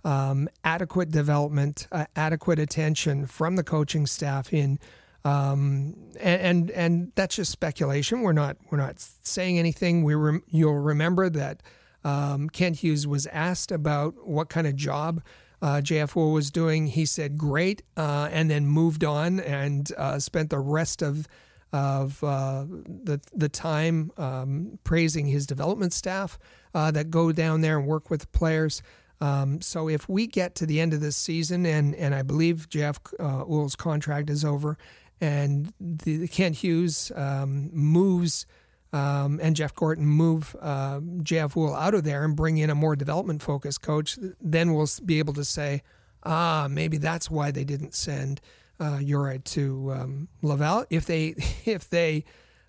Um, 0.05 0.47
adequate 0.63 1.11
development, 1.11 1.85
uh, 1.91 2.05
adequate 2.15 2.57
attention 2.57 3.25
from 3.25 3.57
the 3.57 3.65
coaching 3.65 4.07
staff 4.07 4.53
in 4.53 4.79
um, 5.25 5.95
and, 6.19 6.41
and, 6.41 6.71
and 6.71 7.11
that's 7.15 7.35
just 7.35 7.51
speculation. 7.51 8.21
We're 8.21 8.33
not 8.33 8.57
we're 8.69 8.77
not 8.77 8.99
saying 8.99 9.59
anything. 9.59 10.03
We 10.03 10.15
rem- 10.15 10.43
you'll 10.47 10.79
remember 10.79 11.29
that 11.29 11.61
um, 12.03 12.49
Kent 12.49 12.77
Hughes 12.77 13.05
was 13.05 13.27
asked 13.27 13.71
about 13.71 14.27
what 14.27 14.49
kind 14.49 14.65
of 14.67 14.75
job 14.75 15.21
uh, 15.61 15.81
JF 15.83 16.11
Houle 16.11 16.31
was 16.31 16.51
doing. 16.51 16.87
He 16.87 17.05
said 17.05 17.37
great, 17.37 17.81
uh, 17.97 18.29
and 18.31 18.49
then 18.49 18.65
moved 18.65 19.03
on 19.03 19.39
and 19.39 19.91
uh, 19.97 20.19
spent 20.19 20.49
the 20.49 20.59
rest 20.59 21.01
of 21.01 21.27
of 21.71 22.23
uh, 22.23 22.65
the 22.67 23.19
the 23.33 23.49
time 23.49 24.11
um, 24.17 24.79
praising 24.83 25.27
his 25.27 25.45
development 25.45 25.93
staff 25.93 26.39
uh, 26.73 26.91
that 26.91 27.09
go 27.09 27.31
down 27.31 27.61
there 27.61 27.77
and 27.77 27.87
work 27.87 28.09
with 28.09 28.31
players. 28.31 28.81
Um, 29.21 29.61
so 29.61 29.89
if 29.89 30.07
we 30.07 30.27
get 30.27 30.55
to 30.55 30.65
the 30.65 30.79
end 30.79 30.93
of 30.93 31.01
this 31.01 31.17
season, 31.17 31.65
and 31.65 31.93
and 31.95 32.15
I 32.15 32.21
believe 32.21 32.69
Jeff 32.69 32.99
uh, 33.19 33.43
Houle's 33.43 33.75
contract 33.75 34.29
is 34.29 34.45
over, 34.45 34.77
and 35.21 35.73
the, 35.79 36.17
the 36.17 36.27
Kent 36.27 36.57
Hughes 36.57 37.11
um, 37.15 37.69
moves 37.73 38.45
um, 38.91 39.39
and 39.41 39.55
Jeff 39.55 39.75
Gorton 39.75 40.05
move 40.05 40.55
uh, 40.61 40.99
Houle 40.99 41.75
out 41.75 41.93
of 41.93 42.03
there 42.03 42.23
and 42.23 42.35
bring 42.35 42.57
in 42.57 42.69
a 42.69 42.75
more 42.75 42.95
development 42.95 43.43
focused 43.43 43.81
coach, 43.81 44.17
then 44.41 44.73
we'll 44.73 44.89
be 45.05 45.19
able 45.19 45.33
to 45.33 45.45
say, 45.45 45.83
ah, 46.23 46.67
maybe 46.69 46.97
that's 46.97 47.29
why 47.29 47.51
they 47.51 47.63
didn't 47.63 47.93
send 47.93 48.41
uh, 48.79 48.97
Uri 49.01 49.39
to 49.39 49.91
um, 49.93 50.27
Laval. 50.41 50.85
If 50.89 51.05
they 51.05 51.35
if 51.65 51.89
they 51.89 52.25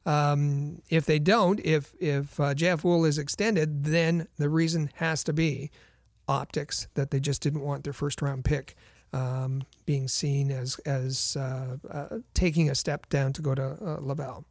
um, 0.07 0.83
if 0.89 1.07
they 1.07 1.19
don't, 1.19 1.61
if 1.61 1.95
if 1.99 2.39
uh, 2.39 2.55
Jeff 2.55 2.83
Houle 2.83 3.05
is 3.05 3.19
extended, 3.19 3.85
then 3.85 4.29
the 4.37 4.49
reason 4.49 4.91
has 4.97 5.25
to 5.25 5.33
be 5.33 5.71
optics 6.29 6.87
that 6.95 7.11
they 7.11 7.21
just 7.21 7.43
didn't 7.43 7.63
want 7.63 7.85
their 7.85 7.93
first 7.93 8.23
round 8.23 8.45
pick 8.45 8.77
um, 9.13 9.63
being 9.87 10.09
seen 10.09 10.51
as 10.51 10.79
as 10.87 11.37
uh, 11.37 11.77
uh, 11.91 12.19
taking 12.35 12.71
a 12.71 12.75
step 12.75 13.09
down 13.09 13.33
to 13.35 13.43
go 13.43 13.55
to 13.55 13.77
uh, 13.81 13.99
Laval. 14.01 14.45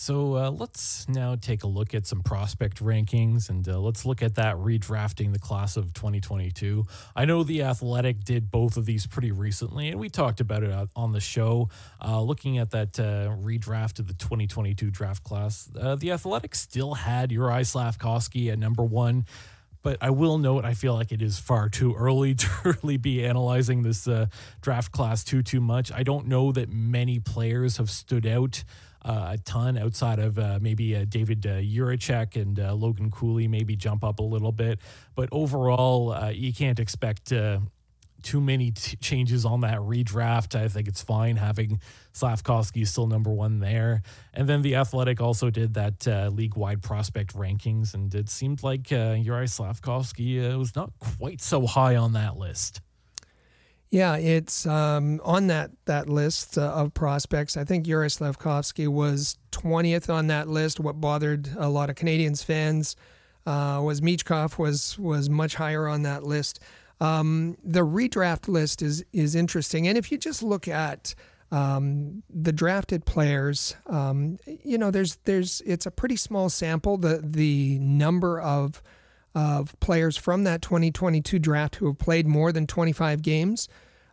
So 0.00 0.36
uh, 0.36 0.50
let's 0.52 1.08
now 1.08 1.34
take 1.34 1.64
a 1.64 1.66
look 1.66 1.92
at 1.92 2.06
some 2.06 2.22
prospect 2.22 2.80
rankings 2.80 3.50
and 3.50 3.68
uh, 3.68 3.80
let's 3.80 4.06
look 4.06 4.22
at 4.22 4.36
that 4.36 4.54
redrafting 4.54 5.32
the 5.32 5.40
class 5.40 5.76
of 5.76 5.92
2022. 5.92 6.86
I 7.16 7.24
know 7.24 7.42
The 7.42 7.64
Athletic 7.64 8.22
did 8.22 8.48
both 8.48 8.76
of 8.76 8.86
these 8.86 9.08
pretty 9.08 9.32
recently, 9.32 9.88
and 9.88 9.98
we 9.98 10.08
talked 10.08 10.38
about 10.38 10.62
it 10.62 10.88
on 10.94 11.10
the 11.10 11.20
show. 11.20 11.68
Uh, 12.00 12.22
looking 12.22 12.58
at 12.58 12.70
that 12.70 13.00
uh, 13.00 13.34
redraft 13.42 13.98
of 13.98 14.06
the 14.06 14.14
2022 14.14 14.88
draft 14.92 15.24
class, 15.24 15.68
uh, 15.76 15.96
The 15.96 16.12
Athletic 16.12 16.54
still 16.54 16.94
had 16.94 17.32
Uri 17.32 17.62
Slafkovsky 17.62 18.52
at 18.52 18.58
number 18.60 18.84
one. 18.84 19.26
But 19.82 19.98
I 20.00 20.10
will 20.10 20.38
note, 20.38 20.64
I 20.64 20.74
feel 20.74 20.94
like 20.94 21.12
it 21.12 21.22
is 21.22 21.38
far 21.38 21.68
too 21.68 21.94
early 21.94 22.34
to 22.42 22.48
really 22.64 22.96
be 22.96 23.24
analyzing 23.24 23.82
this 23.82 24.08
uh, 24.08 24.26
draft 24.60 24.92
class 24.92 25.24
too 25.24 25.42
too 25.42 25.60
much. 25.60 25.92
I 25.92 26.02
don't 26.02 26.26
know 26.26 26.52
that 26.52 26.68
many 26.70 27.18
players 27.18 27.76
have 27.76 27.90
stood 27.90 28.26
out 28.26 28.64
uh, 29.04 29.28
a 29.32 29.38
ton 29.38 29.78
outside 29.78 30.18
of 30.18 30.38
uh, 30.38 30.58
maybe 30.60 30.96
uh, 30.96 31.04
David 31.08 31.46
uh, 31.46 31.60
and 32.34 32.60
uh, 32.60 32.74
Logan 32.74 33.10
Cooley 33.10 33.48
maybe 33.48 33.76
jump 33.76 34.04
up 34.04 34.18
a 34.18 34.22
little 34.22 34.52
bit. 34.52 34.80
But 35.14 35.28
overall, 35.32 36.12
uh, 36.12 36.30
you 36.30 36.52
can't 36.52 36.78
expect 36.78 37.32
uh, 37.32 37.60
too 38.22 38.40
many 38.40 38.70
t- 38.72 38.96
changes 38.96 39.44
on 39.44 39.60
that 39.60 39.78
redraft. 39.78 40.54
I 40.54 40.68
think 40.68 40.88
it's 40.88 41.02
fine 41.02 41.36
having 41.36 41.80
Slafkovsky 42.12 42.86
still 42.86 43.06
number 43.06 43.30
one 43.30 43.60
there. 43.60 44.02
And 44.34 44.48
then 44.48 44.62
the 44.62 44.76
Athletic 44.76 45.20
also 45.20 45.50
did 45.50 45.74
that 45.74 46.06
uh, 46.06 46.28
league 46.28 46.56
wide 46.56 46.82
prospect 46.82 47.34
rankings, 47.34 47.94
and 47.94 48.14
it 48.14 48.28
seemed 48.28 48.62
like 48.62 48.92
uh, 48.92 49.16
Uri 49.18 49.46
Slafkovsky 49.46 50.52
uh, 50.54 50.58
was 50.58 50.74
not 50.74 50.92
quite 50.98 51.40
so 51.40 51.66
high 51.66 51.96
on 51.96 52.12
that 52.12 52.36
list. 52.36 52.80
Yeah, 53.90 54.16
it's 54.16 54.66
um, 54.66 55.20
on 55.24 55.46
that 55.46 55.70
that 55.86 56.10
list 56.10 56.58
uh, 56.58 56.72
of 56.72 56.92
prospects. 56.92 57.56
I 57.56 57.64
think 57.64 57.86
Yuri 57.86 58.08
Slafkovsky 58.08 58.86
was 58.86 59.38
20th 59.52 60.12
on 60.12 60.26
that 60.26 60.46
list. 60.46 60.78
What 60.78 61.00
bothered 61.00 61.48
a 61.56 61.70
lot 61.70 61.88
of 61.88 61.96
Canadiens 61.96 62.44
fans 62.44 62.96
uh, 63.46 63.80
was 63.82 64.02
Michkov 64.02 64.58
was 64.58 64.98
was 64.98 65.30
much 65.30 65.54
higher 65.54 65.88
on 65.88 66.02
that 66.02 66.22
list. 66.22 66.60
Um, 67.00 67.56
the 67.62 67.86
redraft 67.86 68.48
list 68.48 68.82
is 68.82 69.04
is 69.12 69.34
interesting, 69.34 69.86
and 69.86 69.96
if 69.96 70.10
you 70.10 70.18
just 70.18 70.42
look 70.42 70.66
at 70.66 71.14
um, 71.50 72.22
the 72.28 72.52
drafted 72.52 73.04
players, 73.06 73.76
um, 73.86 74.38
you 74.46 74.76
know, 74.78 74.90
there's 74.90 75.16
there's 75.24 75.62
it's 75.64 75.86
a 75.86 75.90
pretty 75.90 76.16
small 76.16 76.48
sample. 76.48 76.96
The 76.96 77.20
the 77.22 77.78
number 77.78 78.40
of 78.40 78.82
of 79.34 79.78
players 79.80 80.16
from 80.16 80.44
that 80.44 80.62
2022 80.62 81.38
draft 81.38 81.76
who 81.76 81.86
have 81.86 81.98
played 81.98 82.26
more 82.26 82.50
than 82.50 82.66
25 82.66 83.22
games. 83.22 83.68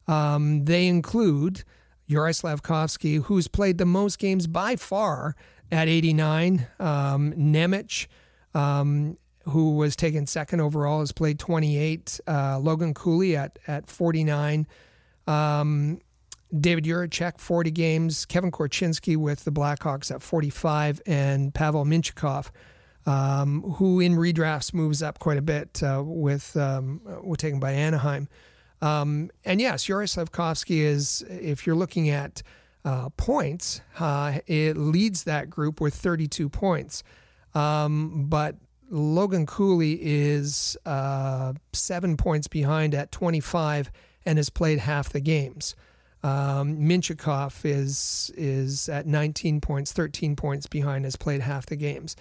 Um, 0.07 0.65
they 0.65 0.87
include 0.87 1.63
Yuri 2.05 2.31
Slafkovsky, 2.31 3.23
who's 3.23 3.47
played 3.47 3.77
the 3.77 3.85
most 3.85 4.19
games 4.19 4.45
by 4.45 4.75
far 4.75 5.35
at 5.71 5.87
89. 5.87 6.67
Um, 6.79 7.33
Nemec, 7.33 8.07
um, 8.53 9.17
who 9.45 9.75
was 9.75 9.95
taken 9.95 10.25
second 10.27 10.61
overall, 10.61 10.99
has 10.99 11.11
played 11.11 11.39
28. 11.39 12.19
Uh, 12.27 12.59
Logan 12.59 12.93
Cooley 12.93 13.35
at, 13.35 13.57
at 13.67 13.87
49. 13.87 14.67
Um, 15.27 15.99
David 16.57 16.85
Jiricek, 16.85 17.39
40 17.39 17.71
games. 17.71 18.25
Kevin 18.25 18.51
Korchinski 18.51 19.17
with 19.17 19.43
the 19.43 19.51
Blackhawks 19.51 20.13
at 20.13 20.21
45. 20.21 21.01
And 21.05 21.53
Pavel 21.53 21.85
Mintyukov, 21.85 22.49
um, 23.05 23.61
who 23.77 23.99
in 23.99 24.15
redrafts 24.15 24.73
moves 24.73 25.03
up 25.03 25.19
quite 25.19 25.37
a 25.37 25.41
bit 25.41 25.81
uh, 25.83 26.03
with, 26.05 26.55
um, 26.57 27.01
uh, 27.07 27.35
taken 27.35 27.59
by 27.59 27.71
Anaheim. 27.71 28.27
Um, 28.81 29.31
and 29.43 29.61
yes, 29.61 29.87
Yuri 29.87 30.05
Slafkovsky 30.05 30.81
is, 30.81 31.23
if 31.29 31.65
you're 31.65 31.75
looking 31.75 32.09
at 32.09 32.43
uh, 32.85 33.09
points. 33.17 33.81
Uh, 33.99 34.39
it 34.47 34.77
leads 34.77 35.23
that 35.23 35.49
group 35.49 35.81
with 35.81 35.95
32 35.95 36.47
points. 36.49 37.03
Um, 37.55 38.27
but 38.29 38.55
Logan 38.89 39.45
Cooley 39.45 39.99
is 40.01 40.77
uh, 40.85 41.53
seven 41.73 42.17
points 42.17 42.47
behind 42.47 42.93
at 42.93 43.11
25 43.11 43.91
and 44.25 44.37
has 44.37 44.49
played 44.49 44.79
half 44.79 45.09
the 45.09 45.19
games. 45.19 45.75
Um, 46.23 46.77
Mintyukov 46.77 47.63
is 47.65 48.31
is 48.35 48.89
at 48.89 49.05
19 49.05 49.61
points, 49.61 49.91
13 49.91 50.35
points 50.35 50.65
behind, 50.65 51.05
has 51.05 51.15
played 51.15 51.41
half 51.41 51.67
the 51.67 51.75
games. 51.75 52.15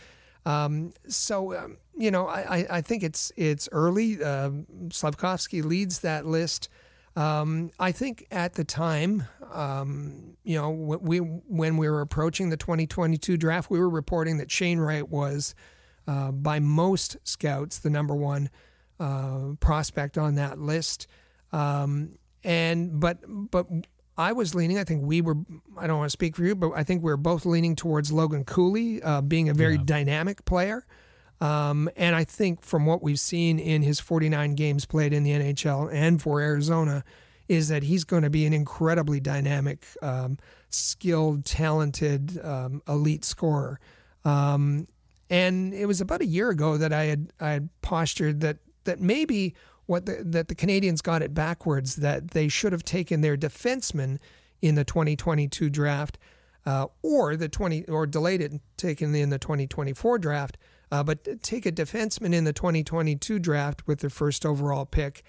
Um, 0.44 0.92
so 1.08 1.56
um, 1.56 1.78
you 1.96 2.10
know, 2.10 2.28
I, 2.28 2.66
I 2.68 2.80
think 2.80 3.02
it's 3.02 3.32
it's 3.36 3.68
early. 3.72 4.22
Uh, 4.22 4.50
Slafkovsky 4.88 5.64
leads 5.64 6.00
that 6.00 6.26
list. 6.26 6.68
Um, 7.16 7.70
I 7.78 7.92
think 7.92 8.26
at 8.30 8.54
the 8.54 8.64
time, 8.64 9.24
um, 9.52 10.36
you 10.42 10.56
know, 10.56 10.70
we 10.70 11.18
when 11.18 11.76
we 11.76 11.88
were 11.88 12.00
approaching 12.00 12.50
the 12.50 12.56
2022 12.56 13.36
draft, 13.36 13.70
we 13.70 13.78
were 13.78 13.88
reporting 13.88 14.38
that 14.38 14.50
Shane 14.50 14.80
Wright 14.80 15.08
was, 15.08 15.54
uh, 16.06 16.32
by 16.32 16.60
most 16.60 17.16
scouts, 17.24 17.78
the 17.78 17.90
number 17.90 18.14
one 18.14 18.50
uh, 19.00 19.54
prospect 19.60 20.18
on 20.18 20.34
that 20.36 20.58
list. 20.58 21.06
Um, 21.52 22.18
and 22.42 23.00
but 23.00 23.18
but 23.26 23.66
I 24.16 24.32
was 24.32 24.54
leaning. 24.54 24.78
I 24.78 24.84
think 24.84 25.04
we 25.04 25.20
were. 25.20 25.36
I 25.76 25.86
don't 25.86 25.98
want 25.98 26.08
to 26.08 26.12
speak 26.12 26.36
for 26.36 26.44
you, 26.44 26.54
but 26.54 26.72
I 26.72 26.84
think 26.84 27.02
we 27.02 27.10
are 27.10 27.16
both 27.16 27.46
leaning 27.46 27.74
towards 27.74 28.12
Logan 28.12 28.44
Cooley 28.44 29.02
uh, 29.02 29.20
being 29.20 29.48
a 29.48 29.54
very 29.54 29.76
yeah. 29.76 29.82
dynamic 29.84 30.44
player. 30.44 30.86
Um, 31.40 31.90
and 31.96 32.14
I 32.14 32.24
think 32.24 32.62
from 32.62 32.86
what 32.86 33.02
we've 33.02 33.18
seen 33.18 33.58
in 33.58 33.82
his 33.82 33.98
49 34.00 34.54
games 34.54 34.86
played 34.86 35.12
in 35.12 35.24
the 35.24 35.32
NHL 35.32 35.92
and 35.92 36.22
for 36.22 36.40
Arizona, 36.40 37.04
is 37.48 37.68
that 37.68 37.82
he's 37.82 38.04
going 38.04 38.22
to 38.22 38.30
be 38.30 38.46
an 38.46 38.52
incredibly 38.52 39.20
dynamic, 39.20 39.84
um, 40.00 40.38
skilled, 40.70 41.44
talented, 41.44 42.42
um, 42.42 42.82
elite 42.88 43.24
scorer. 43.24 43.80
Um, 44.24 44.86
and 45.30 45.72
it 45.74 45.86
was 45.86 46.00
about 46.00 46.20
a 46.20 46.26
year 46.26 46.50
ago 46.50 46.76
that 46.76 46.92
I 46.92 47.04
had 47.04 47.32
I 47.40 47.50
had 47.50 47.68
postured 47.82 48.40
that 48.40 48.58
that 48.84 49.00
maybe 49.00 49.54
what 49.86 50.06
the, 50.06 50.22
that 50.24 50.48
the 50.48 50.54
Canadiens 50.54 51.02
got 51.02 51.22
it 51.22 51.34
backwards 51.34 51.96
that 51.96 52.30
they 52.30 52.48
should 52.48 52.72
have 52.72 52.84
taken 52.84 53.20
their 53.20 53.36
defenseman 53.36 54.18
in 54.62 54.74
the 54.74 54.84
2022 54.84 55.68
draft 55.68 56.18
uh, 56.64 56.86
or 57.02 57.36
the 57.36 57.48
20 57.48 57.84
or 57.88 58.06
delayed 58.06 58.40
it 58.40 58.50
and 58.50 58.60
taken 58.76 59.14
in 59.14 59.30
the 59.30 59.38
2024 59.38 60.18
draft 60.18 60.56
uh, 60.90 61.02
but 61.02 61.42
take 61.42 61.66
a 61.66 61.72
defenseman 61.72 62.32
in 62.32 62.44
the 62.44 62.52
2022 62.52 63.38
draft 63.38 63.86
with 63.86 64.00
their 64.00 64.10
first 64.10 64.46
overall 64.46 64.86
pick. 64.86 65.24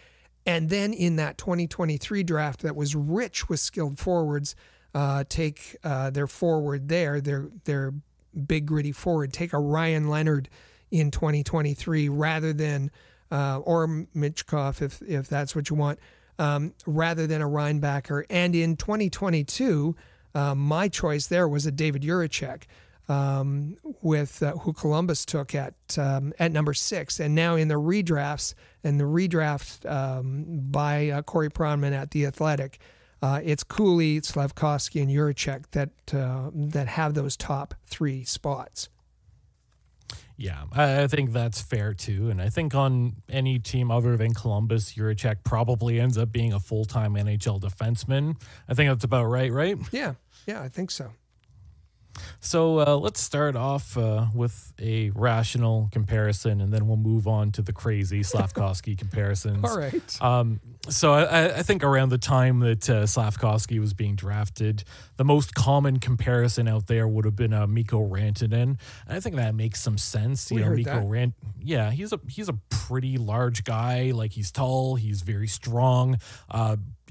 And 0.45 0.69
then 0.69 0.93
in 0.93 1.15
that 1.15 1.39
2023 1.39 2.21
draft 2.21 2.61
that 2.61 2.75
was 2.75 2.95
rich 2.95 3.49
with 3.49 3.59
skilled 3.59 3.97
forwards 3.97 4.55
uh, 4.93 5.23
take 5.27 5.75
uh, 5.83 6.11
their 6.11 6.27
forward 6.27 6.87
there 6.87 7.19
their 7.19 7.49
their 7.65 7.93
big 8.35 8.65
gritty 8.65 8.91
forward 8.91 9.33
take 9.33 9.53
a 9.53 9.59
Ryan 9.59 10.09
Leonard 10.09 10.49
in 10.91 11.11
2023 11.11 12.09
rather 12.09 12.53
than 12.53 12.91
uh, 13.31 13.59
or 13.59 13.87
Mintyukov 13.87 14.81
if 14.81 15.01
if 15.01 15.27
that's 15.27 15.55
what 15.55 15.69
you 15.69 15.75
want, 15.75 15.99
um, 16.39 16.73
rather 16.85 17.27
than 17.27 17.41
a 17.41 17.47
Reinbacher. 17.47 18.23
And 18.29 18.55
in 18.55 18.75
2022, 18.77 19.95
uh, 20.33 20.55
my 20.55 20.87
choice 20.87 21.27
there 21.27 21.47
was 21.47 21.65
a 21.65 21.71
David 21.71 22.03
Jiricek. 22.03 22.63
Um, 23.07 23.77
with 24.01 24.41
uh, 24.41 24.53
who 24.53 24.73
Columbus 24.73 25.25
took 25.25 25.53
at 25.53 25.75
um, 25.95 26.33
at 26.39 26.51
number 26.51 26.73
six, 26.73 27.19
and 27.19 27.35
now 27.35 27.53
in 27.55 27.67
the 27.67 27.75
redrafts 27.75 28.55
and 28.83 28.99
the 28.99 29.03
redraft 29.03 29.87
um, 29.87 30.45
by 30.71 31.09
uh, 31.09 31.21
Corey 31.21 31.51
Pronman 31.51 31.93
at 31.93 32.09
the 32.09 32.25
Athletic, 32.25 32.79
uh, 33.21 33.41
it's 33.43 33.63
Cooley, 33.63 34.21
Slafkovsky, 34.21 35.01
and 35.01 35.09
Jiricek 35.09 35.65
that 35.71 35.89
uh, 36.13 36.51
that 36.53 36.87
have 36.87 37.13
those 37.13 37.35
top 37.37 37.73
three 37.85 38.23
spots. 38.23 38.89
Yeah, 40.37 40.63
I 40.73 41.07
think 41.07 41.31
that's 41.31 41.61
fair 41.61 41.93
too. 41.93 42.29
And 42.29 42.41
I 42.41 42.49
think 42.49 42.75
on 42.75 43.13
any 43.29 43.57
team 43.57 43.89
other 43.89 44.17
than 44.17 44.33
Columbus, 44.33 44.93
Jiricek 44.93 45.37
probably 45.45 45.99
ends 45.99 46.17
up 46.17 46.31
being 46.31 46.51
a 46.51 46.59
full 46.59 46.85
time 46.85 47.13
NHL 47.13 47.61
defenseman. 47.61 48.39
I 48.67 48.73
think 48.73 48.89
that's 48.89 49.05
about 49.05 49.25
right, 49.25 49.51
right? 49.51 49.77
Yeah, 49.91 50.15
yeah, 50.45 50.61
I 50.61 50.67
think 50.67 50.91
so. 50.91 51.11
So 52.39 52.79
uh, 52.79 52.95
let's 52.97 53.19
start 53.19 53.55
off 53.55 53.97
uh, 53.97 54.27
with 54.33 54.73
a 54.79 55.09
rational 55.11 55.89
comparison, 55.91 56.61
and 56.61 56.71
then 56.73 56.87
we'll 56.87 56.97
move 56.97 57.27
on 57.27 57.51
to 57.53 57.61
the 57.61 57.73
crazy 57.73 58.21
Slafkovsky 58.21 58.97
comparisons. 58.97 59.63
All 59.63 59.77
right. 59.77 60.21
Um, 60.21 60.59
so 60.89 61.13
I, 61.13 61.57
I, 61.57 61.63
think 61.63 61.83
around 61.83 62.09
the 62.09 62.17
time 62.17 62.59
that 62.59 62.89
uh, 62.89 63.03
Slafkovsky 63.03 63.79
was 63.79 63.93
being 63.93 64.15
drafted, 64.15 64.83
the 65.17 65.23
most 65.23 65.55
common 65.55 65.99
comparison 65.99 66.67
out 66.67 66.87
there 66.87 67.07
would 67.07 67.25
have 67.25 67.35
been 67.35 67.53
uh, 67.53 67.65
Mikko 67.65 68.07
Rantanen. 68.07 68.53
And 68.53 68.77
I 69.09 69.19
think 69.19 69.35
that 69.37 69.55
makes 69.55 69.81
some 69.81 69.97
sense. 69.97 70.51
You 70.51 70.57
we 70.57 70.63
know, 70.63 70.69
Mikko 70.71 71.07
Rant, 71.07 71.33
yeah, 71.59 71.91
he's 71.91 72.13
a 72.13 72.19
he's 72.29 72.49
a 72.49 72.59
pretty 72.69 73.17
large 73.17 73.63
guy. 73.63 74.11
Like 74.11 74.31
he's 74.31 74.51
tall, 74.51 74.95
he's 74.95 75.21
very 75.21 75.47
strong. 75.47 76.17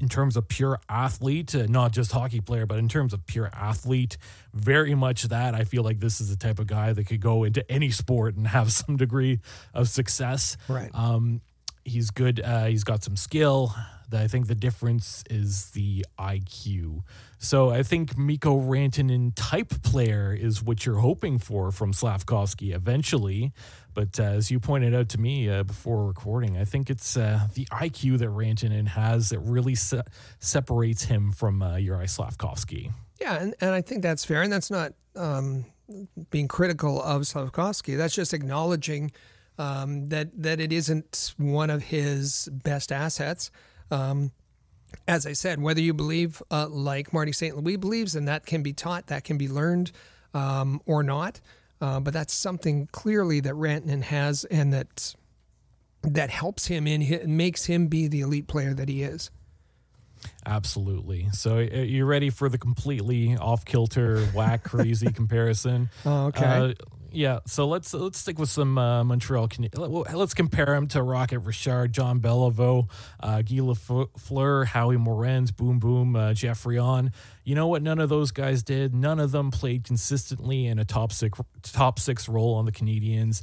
In 0.01 0.09
terms 0.09 0.37
of 0.37 0.49
pure 0.49 0.81
athlete, 0.89 1.55
uh, 1.55 1.67
not 1.69 1.93
just 1.93 2.11
hockey 2.11 2.41
player, 2.41 2.67
but 2.67 2.79
in 2.79 2.89
terms 2.89 3.13
of 3.13 3.25
pure 3.27 3.49
athlete, 3.53 4.17
very 4.53 4.95
much 4.95 5.25
that. 5.25 5.55
I 5.55 5.63
feel 5.65 5.85
like 5.85 6.01
this 6.01 6.21
is 6.21 6.31
the 6.31 6.37
type 6.37 6.59
of 6.59 6.67
guy 6.67 6.93
that 6.93 7.05
could 7.05 7.21
go 7.21 7.45
into 7.45 7.71
any 7.71 7.91
sport 7.91 8.35
and 8.37 8.47
have 8.49 8.73
some 8.81 8.97
degree 8.97 9.41
of 9.73 9.89
success. 9.89 10.57
Right. 10.69 10.91
Um, 10.93 11.43
he's 11.85 12.11
good. 12.11 12.41
Uh, 12.41 12.67
he's 12.67 12.85
got 12.85 13.05
some 13.05 13.17
skill. 13.17 13.75
I 14.13 14.29
think 14.29 14.47
the 14.47 14.55
difference 14.55 15.25
is 15.31 15.71
the 15.71 16.07
IQ. 16.19 17.03
So 17.45 17.69
I 17.69 17.83
think 17.83 18.17
Mikko 18.17 18.59
Rantanen 18.59 19.33
type 19.37 19.69
player 19.83 20.33
is 20.33 20.63
what 20.63 20.87
you're 20.87 21.01
hoping 21.01 21.39
for 21.39 21.71
from 21.71 21.93
Slafkovsky 21.93 22.75
eventually. 22.75 23.53
But 23.93 24.19
uh, 24.19 24.23
as 24.23 24.51
you 24.51 24.59
pointed 24.59 24.95
out 24.95 25.11
to 25.11 25.21
me 25.21 25.51
uh, 25.51 25.63
before 25.63 26.07
recording, 26.07 26.57
I 26.57 26.65
think 26.65 26.89
it's 26.89 27.19
uh, 27.19 27.49
the 27.53 27.67
IQ 27.67 28.19
that 28.21 28.31
Rantanen 28.31 28.89
has 28.89 29.29
that 29.29 29.41
really 29.41 29.75
se- 29.75 30.05
separates 30.39 31.05
him 31.05 31.33
from 31.33 31.61
uh, 31.61 31.77
Uri 31.77 32.07
Slafkovsky. 32.07 32.93
Yeah, 33.21 33.35
and, 33.35 33.55
and 33.61 33.71
I 33.73 33.83
think 33.83 34.03
that's 34.03 34.25
fair. 34.25 34.41
And 34.41 34.51
that's 34.51 34.71
not 34.71 34.95
um, 35.15 35.67
being 36.31 36.49
critical 36.49 37.03
of 37.03 37.23
Slafkovsky. 37.23 37.99
That's 37.99 38.15
just 38.15 38.33
acknowledging 38.33 39.13
um, 39.59 40.09
that, 40.09 40.31
that 40.43 40.61
it 40.61 40.73
isn't 40.73 41.35
one 41.37 41.69
of 41.69 41.83
his 41.83 42.49
best 42.51 42.91
assets. 42.91 43.51
Um, 43.91 44.33
as 45.07 45.27
I 45.27 45.33
said, 45.33 45.61
whether 45.61 45.81
you 45.81 45.95
believe 45.95 46.43
uh, 46.51 46.69
like 46.69 47.13
Marty 47.13 47.33
St. 47.33 47.57
Louis 47.57 47.77
believes, 47.77 48.15
and 48.15 48.29
that 48.29 48.47
can 48.47 48.63
be 48.63 48.73
taught, 48.73 49.07
that 49.09 49.25
can 49.25 49.39
be 49.39 49.49
learned 49.49 49.93
um, 50.33 50.81
or 50.87 51.03
not. 51.03 51.41
Uh, 51.81 52.01
but 52.01 52.15
that's 52.15 52.33
something 52.33 52.89
clearly 52.93 53.41
that 53.41 53.53
Rantanen 53.55 54.03
has, 54.03 54.45
and 54.45 54.73
that 54.73 55.15
that 56.03 56.31
helps 56.31 56.67
him 56.67 56.87
in 56.87 57.37
makes 57.37 57.65
him 57.65 57.89
be 57.89 58.09
the 58.09 58.21
elite 58.21 58.47
player 58.47 58.75
that 58.75 58.89
he 58.89 59.03
is. 59.03 59.31
Absolutely. 60.47 61.29
So, 61.33 61.59
uh, 61.59 61.61
you 61.61 62.05
ready 62.05 62.31
for 62.31 62.49
the 62.49 62.59
completely 62.59 63.37
off 63.37 63.65
kilter, 63.65 64.25
whack, 64.27 64.65
crazy 64.65 65.13
comparison? 65.13 65.91
Oh, 66.05 66.27
okay. 66.27 66.45
Uh, 66.45 66.73
yeah, 67.15 67.39
so 67.47 67.67
let's 67.67 67.95
let's 67.95 68.19
stick 68.19 68.39
with 68.39 68.49
some 68.49 68.77
uh, 68.77 69.05
Montreal. 69.05 69.49
Let's 69.77 70.35
compare 70.35 70.75
him 70.75 70.89
to 70.89 71.03
Rocket 71.03 71.41
Richard, 71.41 71.93
John 71.93 72.21
Beliveau, 72.21 72.91
uh, 73.21 73.43
Guy 73.43 73.57
Lafleur, 73.57 74.67
Howie 74.67 74.97
Morenz, 74.97 75.55
Boom 75.55 75.79
Boom, 75.79 76.17
uh, 76.17 76.33
Geoffrion. 76.33 77.13
You 77.45 77.55
know 77.55 77.69
what? 77.69 77.83
None 77.83 77.99
of 77.99 78.09
those 78.09 78.33
guys 78.33 78.63
did. 78.63 78.95
None 78.95 79.21
of 79.21 79.33
them 79.33 79.51
played 79.51 79.85
consistently 79.85 80.67
in 80.67 80.79
a 80.79 80.85
top 80.85 81.13
six 81.13 81.39
top 81.63 81.99
six 81.99 82.29
role 82.29 82.55
on 82.55 82.65
the 82.65 82.73
Canadiens 82.73 83.43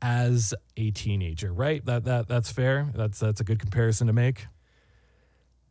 as 0.00 0.54
a 0.76 0.90
teenager. 0.90 1.52
Right? 1.52 1.84
That 1.84 2.04
that 2.04 2.28
that's 2.28 2.50
fair. 2.50 2.90
That's 2.94 3.20
that's 3.20 3.40
a 3.40 3.44
good 3.44 3.58
comparison 3.58 4.06
to 4.06 4.12
make. 4.12 4.46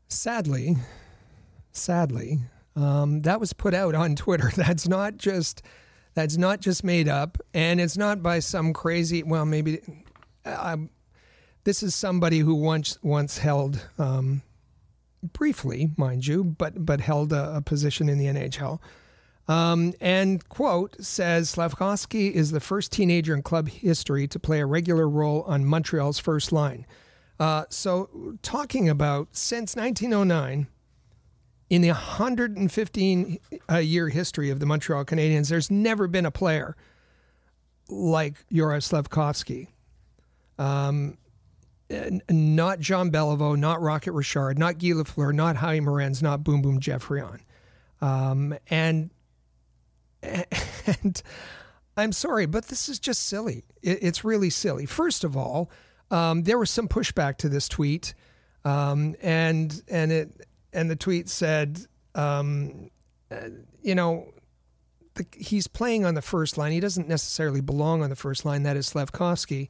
Sadly, 0.08 0.76
sadly, 1.72 2.40
um, 2.76 3.22
that 3.22 3.40
was 3.40 3.54
put 3.54 3.74
out 3.74 3.96
on 3.96 4.16
Twitter. 4.16 4.52
That's 4.56 4.88
not 4.88 5.18
just 5.18 5.62
that's 6.14 6.38
not 6.38 6.60
just 6.60 6.84
made 6.84 7.08
up, 7.08 7.38
and 7.54 7.80
it's 7.80 7.98
not 7.98 8.22
by 8.22 8.40
some 8.40 8.74
crazy. 8.74 9.24
Well, 9.24 9.46
maybe 9.46 9.82
uh, 10.46 10.78
this 11.64 11.84
is 11.84 11.96
somebody 11.96 12.40
who 12.40 12.56
once 12.56 12.98
once 13.02 13.38
held, 13.38 13.86
um, 13.98 14.42
briefly, 15.34 15.92
mind 15.98 16.28
you, 16.28 16.44
but 16.44 16.86
but 16.86 17.02
held 17.02 17.32
a, 17.32 17.58
a 17.58 17.62
position 17.62 18.10
in 18.10 18.18
the 18.18 18.26
NHL. 18.26 18.80
Um, 19.48 19.94
and 20.00 20.48
quote 20.50 20.96
says 21.04 21.54
Slafkovsky 21.54 22.32
is 22.32 22.52
the 22.52 22.60
first 22.60 22.92
teenager 22.92 23.34
in 23.34 23.42
club 23.42 23.68
history 23.68 24.28
to 24.28 24.40
play 24.40 24.60
a 24.62 24.66
regular 24.66 25.10
role 25.10 25.42
on 25.44 25.66
Montreal's 25.66 26.20
first 26.20 26.52
line. 26.52 26.86
Uh, 27.40 27.66
so, 27.70 28.38
talking 28.44 28.88
about 28.88 29.30
since 29.32 29.76
1909, 29.76 30.68
in 31.72 31.82
the 31.82 31.88
115 31.88 33.40
uh, 33.72 33.78
year 33.78 34.10
history 34.10 34.50
of 34.50 34.60
the 34.60 34.66
Montreal 34.66 35.06
Canadiens, 35.06 35.50
there's 35.50 35.72
never 35.72 36.06
been 36.06 36.26
a 36.26 36.32
player 36.32 36.76
like 37.88 38.44
Yuri 38.50 38.80
Slafkovsky. 38.80 39.70
Um, 40.60 41.18
not 42.30 42.82
John 42.82 43.10
Beliveau, 43.10 43.58
not 43.58 43.82
Rocket 43.82 44.12
Richard, 44.12 44.60
not 44.60 44.80
Guy 44.80 44.90
Lafleur, 44.90 45.34
not 45.34 45.56
Howie 45.56 45.80
Morenz, 45.80 46.22
not 46.22 46.44
Boom 46.44 46.62
Boom 46.62 46.82
Geoffrion. 46.82 47.40
Um, 48.02 48.54
and 48.70 49.10
and 50.22 51.24
I'm 51.96 52.12
sorry, 52.12 52.48
but 52.48 52.68
this 52.68 52.90
is 52.90 53.00
just 53.00 53.28
silly. 53.28 53.64
It, 53.82 54.00
it's 54.02 54.26
really 54.26 54.50
silly. 54.50 54.86
First 54.86 55.24
of 55.24 55.38
all, 55.38 55.72
um, 56.12 56.44
there 56.44 56.58
was 56.58 56.70
some 56.70 56.90
pushback 56.90 57.38
to 57.38 57.48
this 57.48 57.70
tweet, 57.70 58.14
um, 58.66 59.16
and 59.22 59.82
and 59.88 60.12
it 60.12 60.48
and 60.74 60.90
the 60.90 60.96
tweet 60.96 61.30
said, 61.30 61.86
um, 62.16 62.90
uh, 63.30 63.50
you 63.82 63.96
know, 63.96 64.34
the, 65.16 65.26
he's 65.36 65.68
playing 65.68 66.06
on 66.06 66.14
the 66.14 66.22
first 66.22 66.58
line. 66.58 66.72
He 66.72 66.80
doesn't 66.80 67.08
necessarily 67.08 67.62
belong 67.62 68.04
on 68.04 68.10
the 68.10 68.16
first 68.16 68.46
line. 68.46 68.64
That 68.64 68.78
is 68.78 68.90
Slafkovsky, 68.90 69.70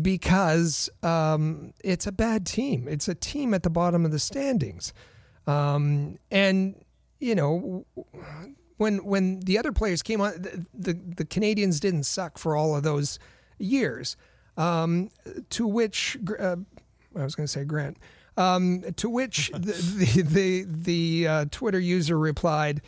because 0.00 0.88
um, 1.02 1.72
it's 1.84 2.06
a 2.06 2.12
bad 2.12 2.46
team. 2.46 2.88
It's 2.88 3.08
a 3.08 3.14
team 3.14 3.54
at 3.54 3.62
the 3.62 3.70
bottom 3.70 4.04
of 4.04 4.12
the 4.12 4.18
standings, 4.18 4.92
um, 5.46 6.18
and 6.30 6.82
you 7.18 7.34
know 7.34 7.84
when 8.76 9.04
when 9.04 9.40
the 9.40 9.58
other 9.58 9.72
players 9.72 10.02
came 10.02 10.20
on, 10.20 10.32
the, 10.40 10.66
the, 10.72 10.92
the 10.92 11.24
Canadiens 11.24 11.80
didn't 11.80 12.04
suck 12.04 12.38
for 12.38 12.56
all 12.56 12.74
of 12.74 12.82
those 12.82 13.18
years. 13.58 14.16
Um, 14.56 15.10
to 15.50 15.66
which 15.66 16.18
uh, 16.38 16.56
I 17.16 17.24
was 17.24 17.34
going 17.34 17.44
to 17.46 17.52
say 17.52 17.64
Grant. 17.64 17.98
Um, 18.40 18.82
to 18.96 19.10
which 19.10 19.50
the 19.54 19.72
the 19.98 20.22
the, 20.22 20.66
the 20.66 21.28
uh, 21.28 21.44
Twitter 21.50 21.78
user 21.78 22.18
replied, 22.18 22.80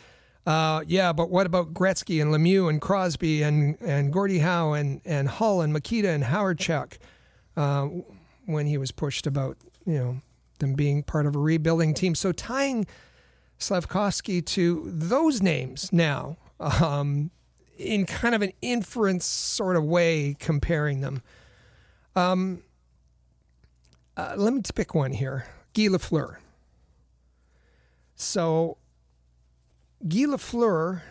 uh, 0.47 0.83
"Yeah, 0.87 1.13
but 1.13 1.29
what 1.29 1.45
about 1.45 1.75
Gretzky 1.75 2.21
and 2.21 2.31
Lemieux 2.31 2.69
and 2.69 2.81
Crosby 2.81 3.43
and 3.43 3.77
and 3.79 4.11
Gordie 4.11 4.39
Howe 4.39 4.73
and 4.73 5.01
and 5.05 5.27
Hull 5.27 5.61
and 5.61 5.71
Mikita 5.71 6.09
and 6.09 6.23
Hawerchuk 6.23 6.97
uh, 7.55 7.87
when 8.45 8.65
he 8.65 8.79
was 8.79 8.91
pushed 8.91 9.27
about 9.27 9.57
you 9.85 9.93
know 9.93 10.21
them 10.57 10.73
being 10.73 11.03
part 11.03 11.27
of 11.27 11.35
a 11.35 11.39
rebuilding 11.39 11.93
team." 11.93 12.15
So 12.15 12.31
tying 12.31 12.87
Slafkovsky 13.59 14.43
to 14.47 14.83
those 14.87 15.43
names 15.43 15.93
now 15.93 16.37
um, 16.59 17.29
in 17.77 18.07
kind 18.07 18.33
of 18.33 18.41
an 18.41 18.53
inference 18.63 19.25
sort 19.25 19.75
of 19.75 19.83
way, 19.83 20.35
comparing 20.39 21.01
them. 21.01 21.21
Um, 22.15 22.63
uh, 24.17 24.33
let 24.37 24.53
me 24.53 24.61
pick 24.73 24.93
one 24.93 25.11
here 25.11 25.45
Guy 25.73 25.83
Lafleur. 25.83 26.37
So, 28.15 28.77
Guy 30.07 30.25
Lafleur, 30.25 31.01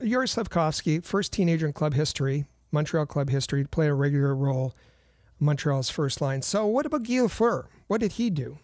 Yuri 0.00 0.26
Slafkovsky, 0.26 1.04
first 1.04 1.32
teenager 1.32 1.66
in 1.66 1.72
club 1.72 1.94
history, 1.94 2.46
Montreal 2.72 3.06
club 3.06 3.28
history, 3.28 3.64
played 3.64 3.88
a 3.88 3.94
regular 3.94 4.34
role 4.34 4.74
Montreal's 5.38 5.90
first 5.90 6.20
line. 6.20 6.42
So, 6.42 6.66
what 6.66 6.86
about 6.86 7.02
Guy 7.02 7.14
Lafleur? 7.14 7.66
What 7.88 8.00
did 8.00 8.12
he 8.12 8.30
do? 8.30 8.58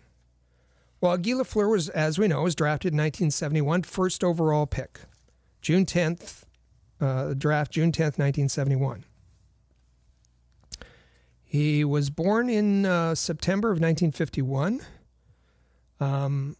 Well, 1.00 1.16
Guy 1.18 1.32
Lafleur 1.32 1.70
was, 1.70 1.88
as 1.90 2.18
we 2.18 2.28
know, 2.28 2.42
was 2.42 2.54
drafted 2.54 2.92
in 2.92 2.98
1971, 2.98 3.82
first 3.82 4.24
overall 4.24 4.66
pick, 4.66 5.00
June 5.60 5.84
10th, 5.84 6.44
uh, 7.00 7.34
draft 7.34 7.72
June 7.72 7.92
10th, 7.92 8.18
1971. 8.18 9.04
He 11.56 11.84
was 11.84 12.10
born 12.10 12.50
in 12.50 12.84
uh, 12.84 13.14
September 13.14 13.68
of 13.68 13.76
1951. 13.76 14.82
Um, 16.00 16.54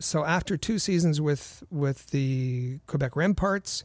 so 0.00 0.24
after 0.24 0.56
two 0.56 0.80
seasons 0.80 1.20
with 1.20 1.62
with 1.70 2.08
the 2.08 2.80
Quebec 2.88 3.12
Remparts, 3.12 3.84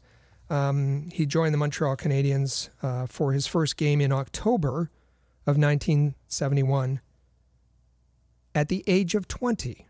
um, 0.49 1.09
he 1.13 1.27
joined 1.27 1.53
the 1.53 1.59
Montreal 1.59 1.95
Canadiens 1.97 2.69
uh, 2.81 3.05
for 3.05 3.31
his 3.31 3.45
first 3.45 3.77
game 3.77 4.01
in 4.01 4.11
October 4.11 4.89
of 5.45 5.55
1971 5.55 6.99
at 8.55 8.69
the 8.69 8.83
age 8.87 9.13
of 9.13 9.27
20. 9.27 9.85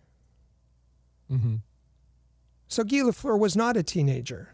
Mm-hmm. 1.31 1.55
So 2.67 2.83
Guy 2.83 2.97
Lafleur 2.97 3.39
was 3.39 3.55
not 3.55 3.77
a 3.77 3.83
teenager 3.83 4.53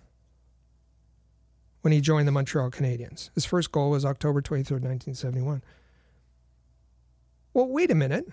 when 1.83 1.91
he 1.91 1.99
joined 1.99 2.25
the 2.25 2.31
Montreal 2.31 2.71
Canadiens. 2.71 3.29
His 3.35 3.43
first 3.43 3.71
goal 3.73 3.91
was 3.91 4.05
October 4.05 4.41
23rd, 4.41 4.81
1971. 4.81 5.61
Well, 7.53 7.67
wait 7.67 7.91
a 7.91 7.95
minute. 7.95 8.25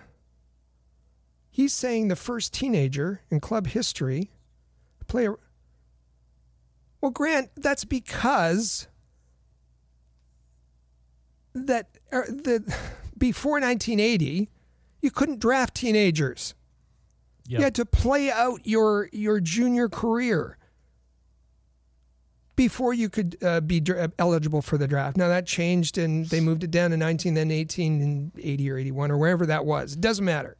He's 1.49 1.73
saying 1.73 2.07
the 2.07 2.15
first 2.15 2.53
teenager 2.53 3.21
in 3.29 3.41
club 3.41 3.67
history 3.67 4.31
play 5.07 5.27
a. 5.27 5.35
Well, 7.01 7.11
Grant, 7.11 7.49
that's 7.57 7.83
because 7.83 8.87
that 11.53 11.89
uh, 12.13 12.21
the 12.21 12.73
before 13.17 13.59
1980 13.59 14.49
you 15.01 15.11
couldn't 15.11 15.39
draft 15.39 15.75
teenagers. 15.75 16.53
Yep. 17.47 17.59
You 17.59 17.63
had 17.65 17.75
to 17.75 17.85
play 17.85 18.31
out 18.31 18.61
your 18.63 19.09
your 19.11 19.41
junior 19.41 19.89
career 19.89 20.57
before 22.61 22.93
you 22.93 23.09
could 23.09 23.35
uh, 23.41 23.59
be 23.59 23.79
dra- 23.79 24.11
eligible 24.19 24.61
for 24.61 24.77
the 24.77 24.87
draft. 24.87 25.17
Now 25.17 25.29
that 25.29 25.47
changed 25.47 25.97
and 25.97 26.27
they 26.27 26.39
moved 26.39 26.63
it 26.63 26.69
down 26.69 26.91
to 26.91 26.97
19, 26.97 27.33
then 27.33 27.49
18, 27.49 28.01
and 28.03 28.31
80 28.37 28.69
or 28.69 28.77
81 28.77 29.09
or 29.09 29.17
wherever 29.17 29.47
that 29.47 29.65
was. 29.65 29.93
It 29.93 30.01
doesn't 30.01 30.23
matter. 30.23 30.57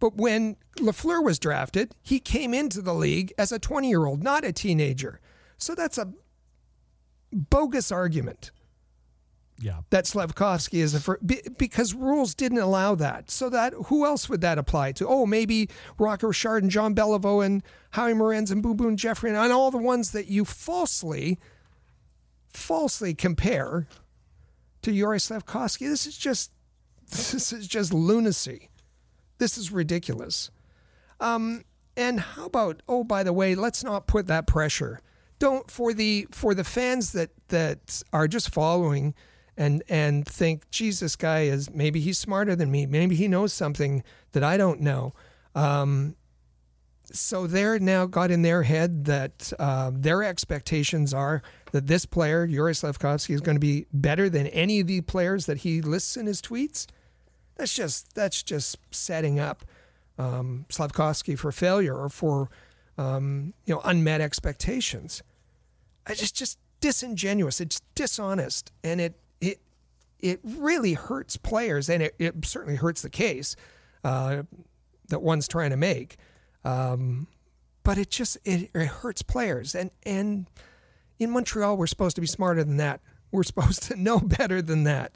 But 0.00 0.16
when 0.16 0.56
Lafleur 0.76 1.24
was 1.24 1.38
drafted, 1.38 1.94
he 2.02 2.20
came 2.20 2.52
into 2.52 2.82
the 2.82 2.92
league 2.92 3.32
as 3.38 3.52
a 3.52 3.58
20 3.58 3.88
year 3.88 4.04
old, 4.04 4.22
not 4.22 4.44
a 4.44 4.52
teenager. 4.52 5.18
So 5.56 5.74
that's 5.74 5.96
a 5.96 6.12
bogus 7.32 7.90
argument 7.90 8.50
yeah. 9.60 9.80
that 9.90 10.04
Slafkovsky 10.04 10.80
is 10.80 10.92
the 10.92 11.00
first, 11.00 11.22
because 11.58 11.94
rules 11.94 12.34
didn't 12.34 12.58
allow 12.58 12.94
that. 12.96 13.30
So 13.30 13.50
that 13.50 13.72
who 13.86 14.04
else 14.04 14.28
would 14.28 14.40
that 14.40 14.58
apply 14.58 14.92
to? 14.92 15.06
Oh, 15.06 15.26
maybe 15.26 15.68
Rocket 15.98 16.26
Richard 16.26 16.62
and 16.62 16.70
John 16.70 16.94
Beliveau 16.94 17.44
and 17.44 17.62
Howie 17.90 18.14
Morenz 18.14 18.50
and 18.50 18.62
Boom 18.62 18.76
Boom 18.76 18.96
Geoffrion 18.96 19.36
and 19.36 19.52
all 19.52 19.70
the 19.70 19.78
ones 19.78 20.12
that 20.12 20.28
you 20.28 20.44
falsely, 20.44 21.38
falsely 22.48 23.14
compare 23.14 23.86
to 24.82 24.92
Yuri 24.92 25.18
Slafkovsky. 25.18 25.88
This 25.88 26.06
is 26.06 26.16
just, 26.16 26.50
this 27.10 27.52
is 27.52 27.66
just 27.68 27.92
lunacy. 27.92 28.70
This 29.38 29.58
is 29.58 29.70
ridiculous. 29.70 30.50
Um, 31.20 31.64
and 31.96 32.20
how 32.20 32.46
about? 32.46 32.82
Oh, 32.88 33.04
by 33.04 33.22
the 33.22 33.32
way, 33.32 33.54
let's 33.54 33.84
not 33.84 34.06
put 34.06 34.26
that 34.28 34.46
pressure. 34.46 35.00
Don't 35.38 35.70
for 35.70 35.92
the 35.92 36.26
for 36.30 36.54
the 36.54 36.64
fans 36.64 37.12
that 37.12 37.30
that 37.48 38.02
are 38.12 38.28
just 38.28 38.52
following 38.52 39.14
and 39.60 39.82
and 39.90 40.26
think, 40.26 40.70
Jesus 40.70 41.16
guy 41.16 41.40
is 41.42 41.70
maybe 41.70 42.00
he's 42.00 42.18
smarter 42.18 42.56
than 42.56 42.70
me. 42.70 42.86
Maybe 42.86 43.14
he 43.14 43.28
knows 43.28 43.52
something 43.52 44.02
that 44.32 44.42
I 44.42 44.56
don't 44.56 44.80
know. 44.80 45.12
Um, 45.54 46.16
so 47.12 47.46
they're 47.46 47.78
now 47.78 48.06
got 48.06 48.30
in 48.30 48.40
their 48.40 48.62
head 48.62 49.04
that 49.04 49.52
uh, 49.58 49.90
their 49.92 50.22
expectations 50.22 51.12
are 51.12 51.42
that 51.72 51.88
this 51.88 52.06
player, 52.06 52.46
Yuri 52.46 52.72
Slafkovsky, 52.72 53.34
is 53.34 53.42
going 53.42 53.56
to 53.56 53.60
be 53.60 53.84
better 53.92 54.30
than 54.30 54.46
any 54.46 54.80
of 54.80 54.86
the 54.86 55.02
players 55.02 55.44
that 55.44 55.58
he 55.58 55.82
lists 55.82 56.16
in 56.16 56.24
his 56.24 56.40
tweets. 56.40 56.86
That's 57.56 57.74
just 57.74 58.14
that's 58.14 58.42
just 58.42 58.78
setting 58.90 59.38
up 59.38 59.66
um, 60.18 60.64
Slafkovsky 60.70 61.38
for 61.38 61.52
failure 61.52 61.94
or 61.94 62.08
for 62.08 62.48
um, 62.96 63.52
you 63.66 63.74
know 63.74 63.82
unmet 63.84 64.22
expectations. 64.22 65.22
It's 66.08 66.32
just 66.32 66.58
disingenuous. 66.80 67.60
It's 67.60 67.82
dishonest, 67.94 68.72
and 68.82 69.02
it 69.02 69.19
it 70.22 70.40
really 70.42 70.94
hurts 70.94 71.36
players, 71.36 71.88
and 71.88 72.02
it, 72.02 72.14
it 72.18 72.44
certainly 72.44 72.76
hurts 72.76 73.02
the 73.02 73.10
case 73.10 73.56
uh, 74.04 74.42
that 75.08 75.20
one's 75.20 75.48
trying 75.48 75.70
to 75.70 75.76
make. 75.76 76.16
Um, 76.64 77.26
but 77.82 77.98
it 77.98 78.10
just 78.10 78.38
it, 78.44 78.70
it 78.74 78.86
hurts 78.86 79.22
players, 79.22 79.74
and 79.74 79.90
and 80.04 80.46
in 81.18 81.30
Montreal, 81.30 81.76
we're 81.76 81.86
supposed 81.86 82.16
to 82.16 82.20
be 82.20 82.26
smarter 82.26 82.64
than 82.64 82.78
that. 82.78 83.00
We're 83.30 83.42
supposed 83.44 83.84
to 83.84 83.96
know 83.96 84.18
better 84.20 84.62
than 84.62 84.84
that. 84.84 85.12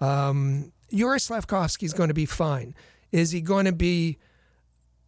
Um, 0.00 0.72
Slafkovsky 0.92 1.84
is 1.84 1.92
going 1.92 2.08
to 2.08 2.14
be 2.14 2.26
fine. 2.26 2.74
Is 3.12 3.30
he 3.30 3.40
going 3.40 3.64
to 3.64 3.72
be? 3.72 4.18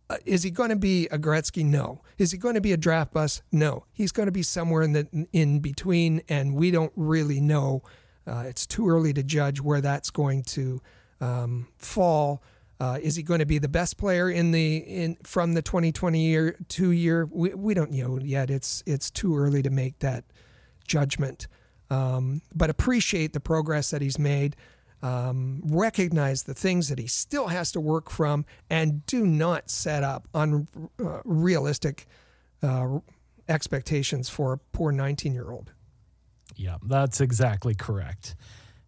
Uh, 0.08 0.16
is 0.26 0.42
he 0.42 0.50
going 0.50 0.70
to 0.70 0.76
be 0.76 1.06
a 1.06 1.18
Gretzky? 1.18 1.64
No. 1.64 2.02
Is 2.18 2.32
he 2.32 2.38
going 2.38 2.56
to 2.56 2.60
be 2.60 2.72
a 2.72 2.76
draft 2.76 3.12
bus? 3.12 3.42
No. 3.52 3.84
He's 3.92 4.10
going 4.10 4.26
to 4.26 4.32
be 4.32 4.42
somewhere 4.42 4.82
in 4.82 4.92
the 4.92 5.26
in 5.32 5.60
between, 5.60 6.22
and 6.28 6.54
we 6.54 6.70
don't 6.70 6.92
really 6.96 7.40
know 7.40 7.82
uh, 8.26 8.44
it's 8.46 8.66
too 8.66 8.88
early 8.88 9.12
to 9.12 9.22
judge 9.22 9.60
where 9.60 9.80
that's 9.80 10.10
going 10.10 10.42
to 10.42 10.80
um, 11.20 11.68
fall. 11.78 12.42
Uh, 12.78 12.98
is 13.02 13.16
he 13.16 13.22
going 13.22 13.40
to 13.40 13.46
be 13.46 13.58
the 13.58 13.68
best 13.68 13.98
player 13.98 14.30
in 14.30 14.52
the 14.52 14.78
in 14.78 15.16
from 15.22 15.52
the 15.52 15.62
2020 15.62 16.18
year 16.18 16.56
two 16.68 16.92
year? 16.92 17.28
We, 17.30 17.50
we 17.50 17.74
don't 17.74 17.90
know 17.90 18.18
yet. 18.18 18.50
It's 18.50 18.82
it's 18.86 19.10
too 19.10 19.36
early 19.36 19.62
to 19.62 19.70
make 19.70 19.98
that 19.98 20.24
judgment. 20.86 21.46
Um, 21.90 22.40
but 22.54 22.70
appreciate 22.70 23.32
the 23.32 23.40
progress 23.40 23.90
that 23.90 24.00
he's 24.00 24.18
made. 24.18 24.56
Um, 25.02 25.62
recognize 25.64 26.42
the 26.42 26.54
things 26.54 26.88
that 26.88 26.98
he 26.98 27.06
still 27.06 27.48
has 27.48 27.72
to 27.72 27.80
work 27.80 28.10
from, 28.10 28.44
and 28.68 29.04
do 29.06 29.26
not 29.26 29.70
set 29.70 30.02
up 30.02 30.28
unrealistic 30.34 32.06
uh, 32.62 32.98
expectations 33.48 34.28
for 34.28 34.52
a 34.52 34.58
poor 34.58 34.92
19 34.92 35.32
year 35.32 35.50
old. 35.50 35.72
Yeah, 36.60 36.76
that's 36.82 37.22
exactly 37.22 37.74
correct. 37.74 38.34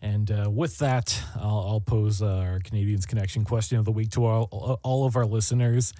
And 0.02 0.30
uh, 0.30 0.50
with 0.50 0.76
that, 0.78 1.18
I'll, 1.36 1.64
I'll 1.68 1.80
pose 1.80 2.20
uh, 2.20 2.26
our 2.26 2.58
Canadiens 2.58 3.08
Connection 3.08 3.44
question 3.44 3.78
of 3.78 3.86
the 3.86 3.92
week 3.92 4.10
to 4.10 4.26
all, 4.26 4.78
all 4.82 5.06
of 5.06 5.16
our 5.16 5.24
listeners. 5.24 5.94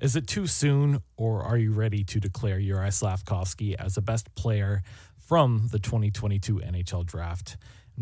Is 0.00 0.16
it 0.16 0.26
too 0.26 0.46
soon, 0.46 1.02
or 1.18 1.42
are 1.42 1.58
you 1.58 1.72
ready 1.72 2.04
to 2.04 2.18
declare 2.18 2.58
Uri 2.58 2.88
Slafkovsky 2.88 3.74
as 3.74 3.96
the 3.96 4.00
best 4.00 4.34
player 4.34 4.82
from 5.18 5.68
the 5.70 5.78
2022 5.78 6.56
NHL 6.56 7.04
draft? 7.04 7.58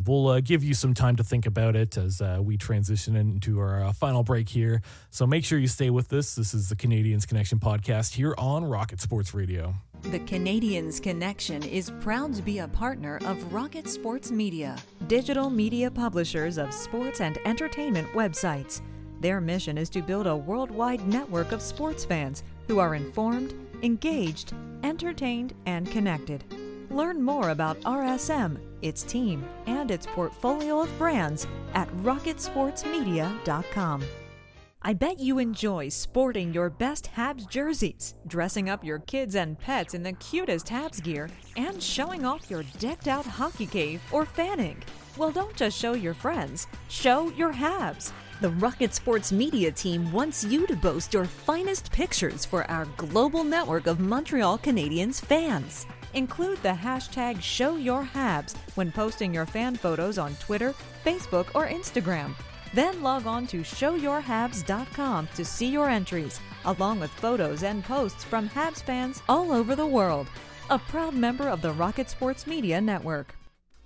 We'll 0.06 0.28
uh, 0.28 0.40
give 0.40 0.62
you 0.62 0.74
some 0.74 0.94
time 0.94 1.16
to 1.16 1.24
think 1.24 1.44
about 1.44 1.74
it 1.74 1.96
as 1.96 2.20
uh, 2.20 2.38
we 2.40 2.56
transition 2.56 3.16
into 3.16 3.58
our 3.58 3.82
uh, 3.82 3.92
final 3.92 4.22
break 4.22 4.48
here. 4.48 4.80
So 5.10 5.26
make 5.26 5.44
sure 5.44 5.58
you 5.58 5.66
stay 5.66 5.90
with 5.90 6.12
us. 6.12 6.36
This 6.36 6.54
is 6.54 6.68
the 6.68 6.76
Canadiens 6.76 7.26
Connection 7.26 7.58
podcast 7.58 8.14
here 8.14 8.32
on 8.38 8.64
Rocket 8.64 9.00
Sports 9.00 9.34
Radio. 9.34 9.74
The 10.02 10.20
Canadiens 10.20 11.02
Connection 11.02 11.64
is 11.64 11.90
proud 11.98 12.32
to 12.34 12.42
be 12.42 12.60
a 12.60 12.68
partner 12.68 13.18
of 13.24 13.52
Rocket 13.52 13.88
Sports 13.88 14.30
Media, 14.30 14.76
digital 15.08 15.50
media 15.50 15.90
publishers 15.90 16.58
of 16.58 16.72
sports 16.72 17.20
and 17.20 17.38
entertainment 17.44 18.06
websites. 18.12 18.82
Their 19.20 19.40
mission 19.40 19.78
is 19.78 19.88
to 19.90 20.02
build 20.02 20.26
a 20.26 20.36
worldwide 20.36 21.06
network 21.08 21.52
of 21.52 21.62
sports 21.62 22.04
fans 22.04 22.42
who 22.66 22.78
are 22.78 22.94
informed, 22.94 23.54
engaged, 23.82 24.52
entertained, 24.82 25.54
and 25.66 25.90
connected. 25.90 26.44
Learn 26.90 27.22
more 27.22 27.50
about 27.50 27.78
RSM, 27.80 28.58
its 28.82 29.02
team, 29.02 29.44
and 29.66 29.90
its 29.90 30.06
portfolio 30.06 30.82
of 30.82 30.98
brands 30.98 31.46
at 31.74 31.88
rocketsportsmedia.com. 31.98 34.04
I 34.80 34.92
bet 34.92 35.18
you 35.18 35.40
enjoy 35.40 35.88
sporting 35.88 36.54
your 36.54 36.70
best 36.70 37.10
Habs 37.16 37.50
jerseys, 37.50 38.14
dressing 38.28 38.70
up 38.70 38.84
your 38.84 39.00
kids 39.00 39.34
and 39.34 39.58
pets 39.58 39.94
in 39.94 40.04
the 40.04 40.12
cutest 40.14 40.68
Habs 40.68 41.02
gear, 41.02 41.28
and 41.56 41.82
showing 41.82 42.24
off 42.24 42.48
your 42.48 42.62
decked 42.78 43.08
out 43.08 43.26
hockey 43.26 43.66
cave 43.66 44.00
or 44.12 44.24
fanning. 44.24 44.80
Well, 45.16 45.32
don't 45.32 45.56
just 45.56 45.76
show 45.76 45.94
your 45.94 46.14
friends, 46.14 46.68
show 46.88 47.30
your 47.30 47.52
Habs. 47.52 48.12
The 48.40 48.50
Rocket 48.50 48.94
Sports 48.94 49.32
Media 49.32 49.72
team 49.72 50.12
wants 50.12 50.44
you 50.44 50.64
to 50.68 50.76
boast 50.76 51.12
your 51.12 51.24
finest 51.24 51.90
pictures 51.90 52.44
for 52.44 52.70
our 52.70 52.84
global 52.96 53.42
network 53.42 53.88
of 53.88 53.98
Montreal 53.98 54.58
Canadiens 54.58 55.20
fans. 55.20 55.88
Include 56.14 56.62
the 56.62 56.68
hashtag 56.68 57.38
ShowYourHabs 57.38 58.56
when 58.76 58.92
posting 58.92 59.34
your 59.34 59.44
fan 59.44 59.74
photos 59.74 60.18
on 60.18 60.36
Twitter, 60.36 60.72
Facebook, 61.04 61.48
or 61.56 61.66
Instagram. 61.66 62.36
Then 62.72 63.02
log 63.02 63.26
on 63.26 63.48
to 63.48 63.62
showyourhabs.com 63.62 65.28
to 65.34 65.44
see 65.44 65.66
your 65.66 65.88
entries, 65.90 66.38
along 66.64 67.00
with 67.00 67.10
photos 67.10 67.64
and 67.64 67.82
posts 67.82 68.22
from 68.22 68.48
Habs 68.50 68.80
fans 68.80 69.20
all 69.28 69.50
over 69.50 69.74
the 69.74 69.84
world. 69.84 70.28
A 70.70 70.78
proud 70.78 71.12
member 71.12 71.48
of 71.48 71.60
the 71.60 71.72
Rocket 71.72 72.08
Sports 72.08 72.46
Media 72.46 72.80
Network. 72.80 73.34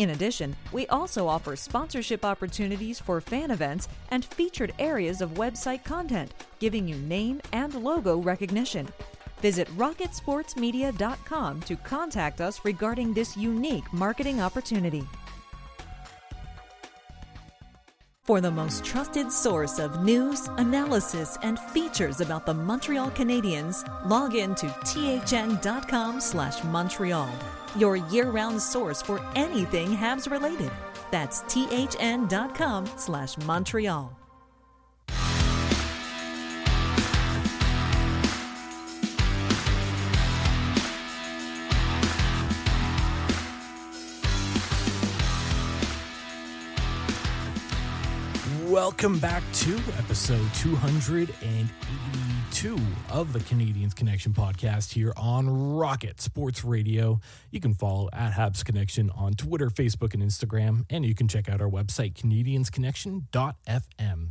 In 0.00 0.08
addition, 0.08 0.56
we 0.72 0.86
also 0.86 1.28
offer 1.28 1.54
sponsorship 1.54 2.24
opportunities 2.24 2.98
for 2.98 3.20
fan 3.20 3.50
events 3.50 3.86
and 4.10 4.24
featured 4.24 4.72
areas 4.78 5.20
of 5.20 5.34
website 5.34 5.84
content, 5.84 6.32
giving 6.58 6.88
you 6.88 6.96
name 6.96 7.42
and 7.52 7.74
logo 7.74 8.16
recognition. 8.16 8.88
Visit 9.42 9.68
rocketsportsmedia.com 9.76 11.60
to 11.60 11.76
contact 11.76 12.40
us 12.40 12.64
regarding 12.64 13.12
this 13.12 13.36
unique 13.36 13.92
marketing 13.92 14.40
opportunity. 14.40 15.04
For 18.24 18.40
the 18.40 18.50
most 18.50 18.84
trusted 18.84 19.30
source 19.30 19.78
of 19.78 20.02
news, 20.02 20.48
analysis, 20.56 21.36
and 21.42 21.58
features 21.58 22.22
about 22.22 22.46
the 22.46 22.54
Montreal 22.54 23.10
Canadiens, 23.10 23.84
log 24.08 24.34
in 24.34 24.54
to 24.54 24.66
thn.com 24.66 26.20
slash 26.22 26.64
Montreal, 26.64 27.28
your 27.76 27.96
year-round 27.96 28.60
source 28.60 29.02
for 29.02 29.20
anything 29.34 29.96
Habs 29.96 30.30
related. 30.30 30.70
That's 31.10 31.42
thn.com 31.42 32.86
slash 32.96 33.36
Montreal. 33.38 34.16
Welcome 48.68 49.18
back 49.18 49.42
to 49.52 49.76
episode 49.98 50.48
282 52.60 52.94
of 53.10 53.32
the 53.32 53.38
Canadiens 53.38 53.96
Connection 53.96 54.34
podcast 54.34 54.92
here 54.92 55.14
on 55.16 55.76
Rocket 55.76 56.20
Sports 56.20 56.62
Radio. 56.62 57.18
You 57.50 57.58
can 57.58 57.72
follow 57.72 58.10
at 58.12 58.32
Habs 58.32 58.62
Connection 58.62 59.08
on 59.16 59.32
Twitter, 59.32 59.70
Facebook, 59.70 60.12
and 60.12 60.22
Instagram, 60.22 60.84
and 60.90 61.02
you 61.02 61.14
can 61.14 61.26
check 61.26 61.48
out 61.48 61.62
our 61.62 61.70
website, 61.70 62.12
canadiensconnection.fm. 62.12 64.26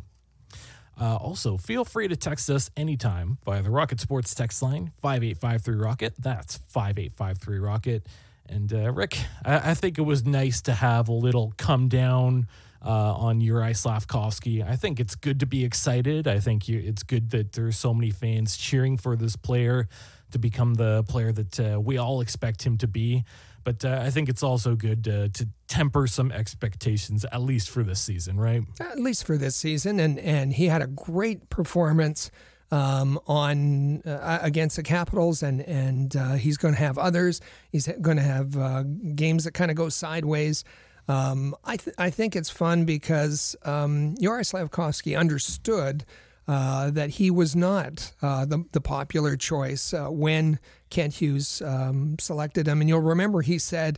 Uh, 1.01 1.15
also, 1.15 1.57
feel 1.57 1.84
free 1.84 2.07
to 2.07 2.15
text 2.15 2.51
us 2.51 2.69
anytime 2.77 3.39
via 3.45 3.64
the 3.64 3.72
Rocket 3.72 3.99
Sports 3.99 4.35
text 4.35 4.61
line, 4.61 4.91
5853 5.01 5.76
Rocket. 5.76 6.14
That's 6.19 6.57
5853 6.68 7.57
Rocket. 7.57 8.06
And 8.49 8.73
uh, 8.73 8.91
Rick, 8.91 9.19
I, 9.45 9.71
I 9.71 9.73
think 9.73 9.97
it 9.97 10.01
was 10.01 10.26
nice 10.26 10.61
to 10.63 10.73
have 10.73 11.07
a 11.07 11.13
little 11.13 11.53
come 11.57 11.88
down 11.88 12.47
uh, 12.84 13.13
on 13.13 13.41
Uri 13.41 13.73
Slafkovsky. 13.73 14.67
I 14.67 14.76
think 14.76 14.99
it's 14.99 15.15
good 15.15 15.39
to 15.41 15.45
be 15.45 15.63
excited. 15.63 16.27
I 16.27 16.39
think 16.39 16.67
you, 16.67 16.81
it's 16.84 17.03
good 17.03 17.30
that 17.31 17.53
there's 17.53 17.77
so 17.77 17.93
many 17.93 18.11
fans 18.11 18.57
cheering 18.57 18.97
for 18.97 19.15
this 19.15 19.35
player 19.35 19.88
to 20.31 20.39
become 20.39 20.76
the 20.76 21.03
player 21.03 21.31
that 21.31 21.59
uh, 21.59 21.80
we 21.80 21.97
all 21.97 22.21
expect 22.21 22.63
him 22.63 22.77
to 22.77 22.88
be. 22.88 23.23
But 23.63 23.84
uh, 23.84 24.01
I 24.03 24.09
think 24.09 24.30
it's 24.30 24.41
also 24.41 24.76
good 24.76 25.03
to, 25.03 25.30
to 25.30 25.47
temper 25.67 26.07
some 26.07 26.31
expectations, 26.31 27.26
at 27.31 27.41
least 27.41 27.69
for 27.69 27.84
this 27.84 27.99
season, 27.99 28.39
right? 28.39 28.63
At 28.80 28.99
least 28.99 29.26
for 29.26 29.38
this 29.38 29.55
season, 29.55 29.99
and 29.99 30.17
and 30.17 30.53
he 30.53 30.67
had 30.67 30.81
a 30.81 30.88
great 30.88 31.49
performance 31.49 32.31
um, 32.71 33.19
on 33.27 34.01
uh, 34.03 34.39
against 34.41 34.75
the 34.75 34.83
Capitals, 34.83 35.43
and 35.43 35.61
and 35.61 36.15
uh, 36.15 36.33
he's 36.33 36.57
going 36.57 36.73
to 36.73 36.79
have 36.79 36.97
others. 36.97 37.41
He's 37.71 37.87
going 38.01 38.17
to 38.17 38.23
have 38.23 38.57
uh, 38.57 38.83
games 39.15 39.43
that 39.43 39.53
kind 39.53 39.71
of 39.71 39.77
go 39.77 39.89
sideways. 39.89 40.63
Um, 41.07 41.55
I, 41.65 41.77
th- 41.77 41.95
I 41.97 42.11
think 42.11 42.35
it's 42.35 42.51
fun 42.51 42.85
because 42.85 43.55
um, 43.63 44.15
Slafkovsky 44.17 45.17
understood 45.17 46.05
uh, 46.47 46.91
that 46.91 47.11
he 47.11 47.31
was 47.31 47.55
not 47.55 48.11
uh, 48.21 48.45
the, 48.45 48.63
the 48.73 48.81
popular 48.81 49.35
choice 49.35 49.93
uh, 49.93 50.07
when 50.07 50.59
Kent 50.91 51.15
Hughes 51.15 51.63
um, 51.63 52.17
selected 52.19 52.67
him. 52.67 52.79
And 52.81 52.89
you'll 52.89 53.01
remember 53.01 53.41
he 53.41 53.57
said, 53.57 53.97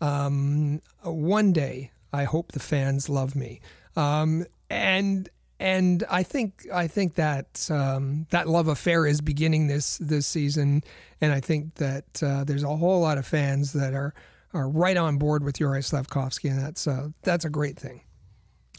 um, 0.00 0.80
One 1.02 1.52
day, 1.52 1.90
I 2.12 2.24
hope 2.24 2.52
the 2.52 2.60
fans 2.60 3.08
love 3.08 3.34
me. 3.34 3.60
Um, 3.96 4.46
and 4.70 5.28
and 5.62 6.02
I 6.10 6.24
think 6.24 6.66
I 6.72 6.88
think 6.88 7.14
that 7.14 7.68
um, 7.70 8.26
that 8.30 8.48
love 8.48 8.66
affair 8.66 9.06
is 9.06 9.20
beginning 9.20 9.68
this 9.68 9.96
this 9.98 10.26
season, 10.26 10.82
and 11.20 11.32
I 11.32 11.38
think 11.38 11.76
that 11.76 12.20
uh, 12.20 12.42
there's 12.42 12.64
a 12.64 12.76
whole 12.76 13.00
lot 13.00 13.16
of 13.16 13.24
fans 13.24 13.72
that 13.74 13.94
are 13.94 14.12
are 14.52 14.68
right 14.68 14.96
on 14.96 15.18
board 15.18 15.44
with 15.44 15.60
Yuri 15.60 15.80
Slafkovsky, 15.80 16.50
and 16.50 16.60
that's 16.60 16.88
uh, 16.88 17.10
that's 17.22 17.44
a 17.44 17.50
great 17.50 17.78
thing. 17.78 18.00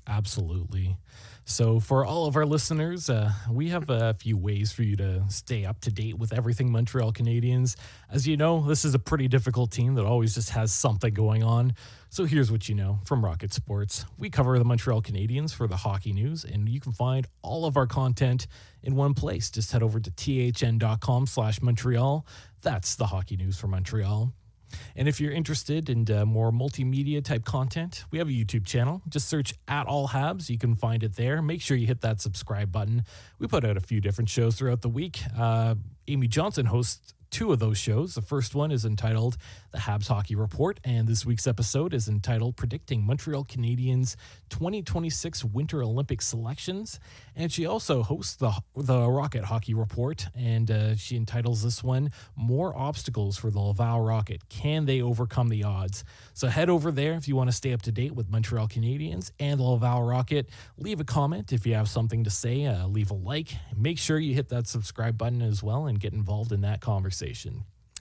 Absolutely. 0.08 0.98
So, 1.46 1.82
for 1.82 2.06
all 2.06 2.26
of 2.26 2.38
our 2.38 2.46
listeners, 2.46 3.10
uh, 3.10 3.32
we 3.52 3.68
have 3.70 3.90
a 3.90 4.14
few 4.14 4.38
ways 4.38 4.72
for 4.72 4.84
you 4.84 4.96
to 4.96 5.24
stay 5.28 5.66
up 5.66 5.82
to 5.82 5.92
date 5.92 6.18
with 6.18 6.32
everything 6.32 6.72
Montreal 6.72 7.12
Canadiens. 7.12 7.76
As 8.10 8.26
you 8.26 8.38
know, 8.38 8.62
this 8.62 8.86
is 8.86 8.96
a 8.96 9.00
pretty 9.00 9.28
difficult 9.28 9.70
team 9.70 9.96
that 9.96 10.06
always 10.06 10.36
just 10.36 10.52
has 10.52 10.72
something 10.72 11.14
going 11.14 11.44
on. 11.44 11.74
So, 12.10 12.24
here's 12.24 12.50
what 12.50 12.70
you 12.70 12.76
know 12.76 13.00
from 13.04 13.26
Rocket 13.26 13.52
Sports. 13.52 14.06
We 14.18 14.30
cover 14.30 14.58
the 14.58 14.64
Montreal 14.64 15.02
Canadiens 15.02 15.54
for 15.54 15.68
the 15.68 15.76
hockey 15.76 16.14
news, 16.14 16.46
and 16.46 16.70
you 16.70 16.80
can 16.80 16.94
find 16.94 17.28
all 17.42 17.66
of 17.66 17.76
our 17.76 17.88
content 17.88 18.48
in 18.82 18.96
one 18.96 19.14
place. 19.14 19.50
Just 19.50 19.74
head 19.74 19.84
over 19.84 20.00
to 20.00 20.12
thn.com 20.12 21.28
slash 21.28 21.62
Montreal. 21.62 22.26
That's 22.62 22.96
the 22.96 23.08
hockey 23.08 23.36
news 23.36 23.58
for 23.58 23.68
Montreal. 23.68 24.32
And 24.96 25.08
if 25.08 25.20
you're 25.20 25.32
interested 25.32 25.90
in 25.90 26.10
uh, 26.12 26.26
more 26.26 26.52
multimedia 26.52 27.24
type 27.24 27.46
content, 27.46 28.06
we 28.12 28.18
have 28.20 28.28
a 28.28 28.32
YouTube 28.32 28.66
channel. 28.66 29.02
Just 29.10 29.28
search 29.30 29.54
at 29.68 29.88
All 29.88 30.10
Habs. 30.10 30.50
You 30.50 30.58
can 30.58 30.76
find 30.76 31.04
it 31.04 31.16
there. 31.16 31.42
Make 31.42 31.62
sure 31.62 31.78
you 31.78 31.88
hit 31.88 32.02
that 32.02 32.22
subscribe 32.22 32.72
button. 32.72 33.04
We 33.40 33.48
put 33.48 33.66
out 33.66 33.78
a 33.78 33.82
few 33.82 34.02
different 34.02 34.30
shows 34.30 34.56
throughout 34.56 34.82
the 34.82 34.90
week. 34.90 35.22
Uh, 35.38 35.76
Amy 36.08 36.28
Johnson 36.28 36.66
hosts 36.66 37.14
two 37.34 37.52
of 37.52 37.58
those 37.58 37.80
shows. 37.80 38.14
The 38.14 38.22
first 38.22 38.54
one 38.54 38.72
is 38.72 38.86
entitled 38.86 39.38
The 39.72 39.80
Habs 39.80 40.08
Hockey 40.08 40.36
Report, 40.36 40.80
and 40.84 41.08
this 41.08 41.26
week's 41.26 41.48
episode 41.48 41.92
is 41.92 42.08
entitled 42.08 42.56
Predicting 42.56 43.04
Montreal 43.04 43.44
Canadiens 43.44 44.16
2026 44.50 45.44
Winter 45.44 45.82
Olympic 45.82 46.22
Selections. 46.22 47.00
And 47.36 47.52
she 47.52 47.66
also 47.66 48.04
hosts 48.04 48.36
the, 48.36 48.54
the 48.76 49.10
Rocket 49.10 49.46
Hockey 49.46 49.74
Report, 49.74 50.28
and 50.36 50.70
uh, 50.70 50.96
she 50.96 51.16
entitles 51.16 51.64
this 51.64 51.84
one 51.84 52.12
More 52.36 52.78
Obstacles 52.78 53.36
for 53.36 53.50
the 53.50 53.60
Laval 53.60 54.02
Rocket. 54.02 54.48
Can 54.50 54.86
they 54.86 55.02
overcome 55.02 55.50
the 55.50 55.64
odds? 55.64 56.04
So 56.36 56.50
head 56.50 56.70
over 56.70 56.92
there 56.92 57.14
if 57.14 57.28
you 57.28 57.36
want 57.36 57.50
to 57.50 57.56
stay 57.56 57.74
up 57.74 57.82
to 57.82 57.92
date 57.92 58.14
with 58.14 58.30
Montreal 58.30 58.68
Canadiens 58.68 59.32
and 59.40 59.60
the 59.60 59.64
Laval 59.64 60.04
Rocket. 60.04 60.50
Leave 60.78 61.00
a 61.00 61.04
comment 61.04 61.52
if 61.52 61.66
you 61.66 61.74
have 61.74 61.90
something 61.90 62.26
to 62.26 62.30
say, 62.30 62.68
uh, 62.68 62.86
leave 62.86 63.10
a 63.10 63.16
like. 63.16 63.56
Make 63.76 63.98
sure 63.98 64.20
you 64.20 64.36
hit 64.36 64.50
that 64.50 64.68
subscribe 64.68 65.18
button 65.18 65.42
as 65.42 65.64
well 65.64 65.88
and 65.88 66.00
get 66.00 66.14
involved 66.14 66.52
in 66.52 66.62
that 66.62 66.80
conversation 66.80 67.23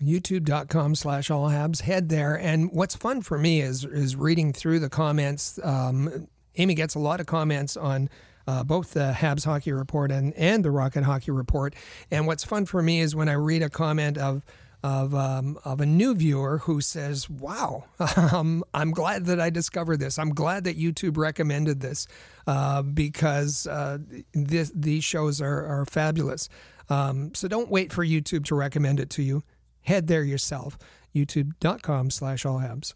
youtube.com 0.01 0.95
slash 0.95 1.31
all 1.31 1.49
habs 1.49 1.83
head 1.83 2.09
there 2.09 2.35
and 2.35 2.71
what's 2.73 2.97
fun 2.97 3.23
for 3.23 3.39
me 3.39 3.61
is 3.61 3.85
is 3.85 4.17
reading 4.17 4.53
through 4.53 4.79
the 4.79 4.89
comments 4.89 5.59
um, 5.63 6.27
amy 6.57 6.75
gets 6.75 6.95
a 6.95 6.99
lot 6.99 7.21
of 7.21 7.27
comments 7.27 7.77
on 7.77 8.09
uh, 8.47 8.65
both 8.65 8.93
the 8.93 9.15
Habs 9.17 9.45
Hockey 9.45 9.73
Report 9.73 10.11
and, 10.11 10.35
and 10.35 10.65
the 10.65 10.71
Rocket 10.71 11.05
Hockey 11.05 11.31
Report. 11.31 11.75
And 12.11 12.27
what's 12.27 12.45
fun 12.45 12.67
for 12.67 12.83
me 12.83 13.01
is 13.01 13.15
when 13.15 13.29
I 13.29 13.35
read 13.35 13.63
a 13.63 13.71
comment 13.71 14.19
of 14.19 14.45
of 14.83 15.15
um, 15.15 15.59
of 15.65 15.81
a 15.81 15.87
new 15.87 16.15
viewer 16.15 16.59
who 16.59 16.81
says, 16.81 17.31
"Wow, 17.31 17.85
um, 18.33 18.65
I'm 18.75 18.91
glad 18.91 19.27
that 19.27 19.41
I 19.41 19.49
discovered 19.49 20.01
this. 20.01 20.19
I'm 20.19 20.35
glad 20.35 20.65
that 20.65 20.77
YouTube 20.77 21.17
recommended 21.17 21.81
this 21.81 22.09
uh, 22.47 22.83
because 22.83 23.67
uh, 23.67 23.99
this, 24.33 24.73
these 24.75 25.05
shows 25.05 25.41
are, 25.41 25.65
are 25.67 25.87
fabulous." 25.87 26.49
Um, 26.89 27.35
so 27.35 27.49
don't 27.49 27.71
wait 27.71 27.93
for 27.93 28.05
YouTube 28.05 28.45
to 28.47 28.55
recommend 28.55 29.01
it 29.01 29.11
to 29.11 29.23
you. 29.23 29.43
Head 29.83 30.07
there 30.07 30.25
yourself. 30.25 30.79
YouTube.com 31.15 32.11
slash 32.11 32.47
all 32.47 32.61
habs. 32.61 32.95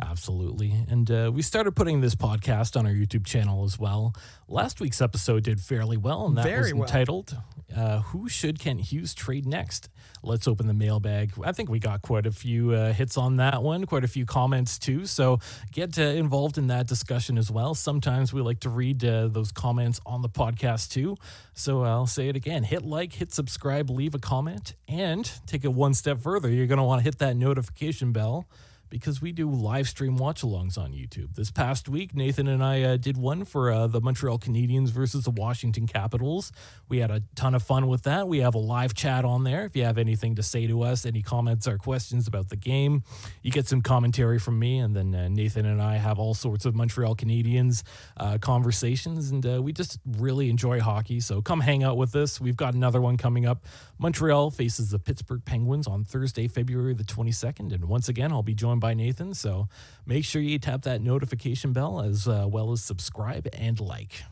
Absolutely. 0.00 0.74
And 0.88 1.10
uh, 1.10 1.30
we 1.34 1.42
started 1.42 1.74
putting 1.74 2.00
this 2.00 2.14
podcast 2.14 2.76
on 2.76 2.86
our 2.86 2.92
YouTube 2.92 3.26
channel 3.26 3.64
as 3.64 3.78
well. 3.78 4.14
Last 4.46 4.80
week's 4.80 5.00
episode 5.00 5.42
did 5.42 5.60
fairly 5.60 5.96
well, 5.96 6.26
and 6.26 6.38
that 6.38 6.44
Very 6.44 6.72
was 6.72 6.88
entitled 6.88 7.36
uh, 7.74 8.00
Who 8.00 8.28
Should 8.28 8.58
Kent 8.58 8.80
Hughes 8.80 9.14
Trade 9.14 9.46
Next? 9.46 9.88
Let's 10.22 10.48
open 10.48 10.66
the 10.66 10.74
mailbag. 10.74 11.32
I 11.44 11.52
think 11.52 11.68
we 11.68 11.78
got 11.78 12.02
quite 12.02 12.26
a 12.26 12.32
few 12.32 12.72
uh, 12.72 12.92
hits 12.92 13.16
on 13.16 13.36
that 13.36 13.62
one, 13.62 13.84
quite 13.86 14.04
a 14.04 14.08
few 14.08 14.24
comments 14.24 14.78
too. 14.78 15.06
So 15.06 15.40
get 15.72 15.98
uh, 15.98 16.02
involved 16.02 16.58
in 16.58 16.68
that 16.68 16.86
discussion 16.86 17.36
as 17.38 17.50
well. 17.50 17.74
Sometimes 17.74 18.32
we 18.32 18.40
like 18.40 18.60
to 18.60 18.70
read 18.70 19.04
uh, 19.04 19.28
those 19.28 19.52
comments 19.52 20.00
on 20.06 20.22
the 20.22 20.28
podcast 20.28 20.90
too. 20.90 21.16
So 21.54 21.82
I'll 21.82 22.06
say 22.06 22.28
it 22.28 22.36
again 22.36 22.62
hit 22.62 22.82
like, 22.82 23.12
hit 23.12 23.32
subscribe, 23.32 23.90
leave 23.90 24.14
a 24.14 24.18
comment, 24.18 24.74
and 24.86 25.30
take 25.46 25.64
it 25.64 25.72
one 25.72 25.94
step 25.94 26.20
further. 26.20 26.48
You're 26.48 26.66
going 26.66 26.78
to 26.78 26.84
want 26.84 27.00
to 27.00 27.04
hit 27.04 27.18
that 27.18 27.36
notification 27.36 28.12
bell 28.12 28.46
because 28.90 29.20
we 29.20 29.32
do 29.32 29.50
live 29.50 29.88
stream 29.88 30.16
watch 30.16 30.42
alongs 30.42 30.78
on 30.78 30.92
YouTube. 30.92 31.34
This 31.34 31.50
past 31.50 31.88
week, 31.88 32.14
Nathan 32.14 32.48
and 32.48 32.62
I 32.62 32.82
uh, 32.82 32.96
did 32.96 33.16
one 33.16 33.44
for 33.44 33.70
uh, 33.70 33.86
the 33.86 34.00
Montreal 34.00 34.38
Canadiens 34.38 34.88
versus 34.88 35.24
the 35.24 35.30
Washington 35.30 35.86
Capitals. 35.86 36.52
We 36.88 36.98
had 36.98 37.10
a 37.10 37.22
ton 37.34 37.54
of 37.54 37.62
fun 37.62 37.86
with 37.86 38.02
that. 38.04 38.28
We 38.28 38.38
have 38.38 38.54
a 38.54 38.58
live 38.58 38.94
chat 38.94 39.24
on 39.24 39.44
there. 39.44 39.64
If 39.64 39.76
you 39.76 39.84
have 39.84 39.98
anything 39.98 40.36
to 40.36 40.42
say 40.42 40.66
to 40.66 40.82
us, 40.82 41.04
any 41.04 41.22
comments 41.22 41.68
or 41.68 41.78
questions 41.78 42.26
about 42.26 42.48
the 42.48 42.56
game, 42.56 43.02
you 43.42 43.50
get 43.50 43.66
some 43.66 43.82
commentary 43.82 44.38
from 44.38 44.58
me. 44.58 44.78
And 44.78 44.96
then 44.96 45.14
uh, 45.14 45.28
Nathan 45.28 45.66
and 45.66 45.82
I 45.82 45.96
have 45.96 46.18
all 46.18 46.34
sorts 46.34 46.64
of 46.64 46.74
Montreal 46.74 47.16
Canadiens 47.16 47.82
uh, 48.16 48.38
conversations. 48.38 49.30
And 49.30 49.44
uh, 49.44 49.62
we 49.62 49.72
just 49.72 49.98
really 50.06 50.48
enjoy 50.50 50.80
hockey. 50.80 51.20
So 51.20 51.42
come 51.42 51.60
hang 51.60 51.82
out 51.82 51.96
with 51.96 52.14
us. 52.16 52.40
We've 52.40 52.56
got 52.56 52.74
another 52.74 53.00
one 53.00 53.16
coming 53.16 53.46
up. 53.46 53.64
Montreal 53.98 54.50
faces 54.50 54.90
the 54.90 54.98
Pittsburgh 54.98 55.44
Penguins 55.44 55.86
on 55.86 56.04
Thursday, 56.04 56.48
February 56.48 56.94
the 56.94 57.04
22nd. 57.04 57.72
And 57.72 57.84
once 57.86 58.08
again, 58.08 58.32
I'll 58.32 58.42
be 58.42 58.54
joined 58.54 58.77
by 58.78 58.94
Nathan. 58.94 59.34
So 59.34 59.68
make 60.06 60.24
sure 60.24 60.42
you 60.42 60.58
tap 60.58 60.82
that 60.82 61.00
notification 61.00 61.72
bell 61.72 62.00
as 62.00 62.26
uh, 62.28 62.46
well 62.48 62.72
as 62.72 62.82
subscribe 62.82 63.48
and 63.52 63.80
like. 63.80 64.22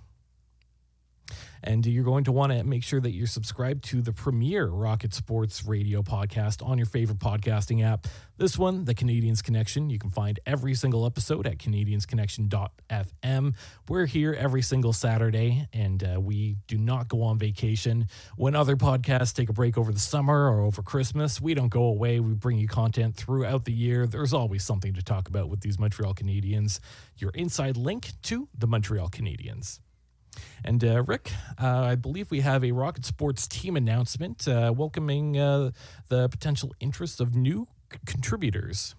And 1.66 1.84
you're 1.84 2.05
going 2.05 2.22
to 2.24 2.32
want 2.32 2.52
to 2.52 2.62
make 2.62 2.84
sure 2.84 3.01
that 3.01 3.10
you're 3.10 3.26
subscribed 3.26 3.82
to 3.86 4.01
the 4.01 4.12
premier 4.12 4.68
Rocket 4.68 5.12
Sports 5.12 5.64
radio 5.64 6.01
podcast 6.01 6.64
on 6.64 6.78
your 6.78 6.86
favorite 6.86 7.18
podcasting 7.18 7.84
app. 7.84 8.06
This 8.36 8.56
one, 8.56 8.84
The 8.84 8.94
Canadiens 8.94 9.43
Connection, 9.43 9.90
you 9.90 9.98
can 9.98 10.10
find 10.10 10.38
every 10.47 10.74
single 10.74 11.05
episode 11.06 11.44
at 11.44 11.59
CanadiensConnection.fm. 11.59 13.55
We're 13.88 14.06
here 14.06 14.32
every 14.32 14.62
single 14.62 14.93
Saturday, 14.93 15.66
and 15.72 16.05
uh, 16.05 16.20
we 16.20 16.59
do 16.68 16.78
not 16.78 17.09
go 17.09 17.22
on 17.22 17.36
vacation. 17.36 18.06
When 18.36 18.55
other 18.55 18.76
podcasts 18.76 19.34
take 19.34 19.48
a 19.48 19.52
break 19.52 19.76
over 19.76 19.90
the 19.90 19.98
summer 19.98 20.48
or 20.48 20.60
over 20.60 20.82
Christmas, 20.82 21.40
we 21.40 21.55
don't 21.55 21.70
go 21.70 21.82
away. 21.82 22.20
We 22.20 22.34
bring 22.34 22.59
you 22.59 22.68
content 22.68 23.16
throughout 23.16 23.64
the 23.64 23.72
year. 23.72 24.06
There's 24.06 24.32
always 24.32 24.62
something 24.62 24.94
to 24.94 25.02
talk 25.02 25.26
about 25.26 25.48
with 25.48 25.62
these 25.62 25.80
Montreal 25.80 26.14
Canadiens. 26.14 26.78
Your 27.16 27.32
inside 27.32 27.76
link 27.76 28.12
to 28.22 28.48
the 28.56 28.68
Montreal 28.68 29.09
Canadiens. 29.09 29.80
And 30.64 30.82
uh, 30.84 31.02
Rick, 31.02 31.32
uh, 31.62 31.66
I 31.66 31.94
believe 31.94 32.30
we 32.30 32.40
have 32.40 32.64
a 32.64 32.72
Rocket 32.72 33.04
Sports 33.04 33.46
team 33.46 33.76
announcement 33.76 34.46
uh, 34.48 34.72
welcoming 34.76 35.38
uh, 35.38 35.70
the 36.08 36.28
potential 36.28 36.74
interest 36.80 37.20
of 37.20 37.34
new 37.34 37.68
c- 37.92 37.98
contributors. 38.06 38.94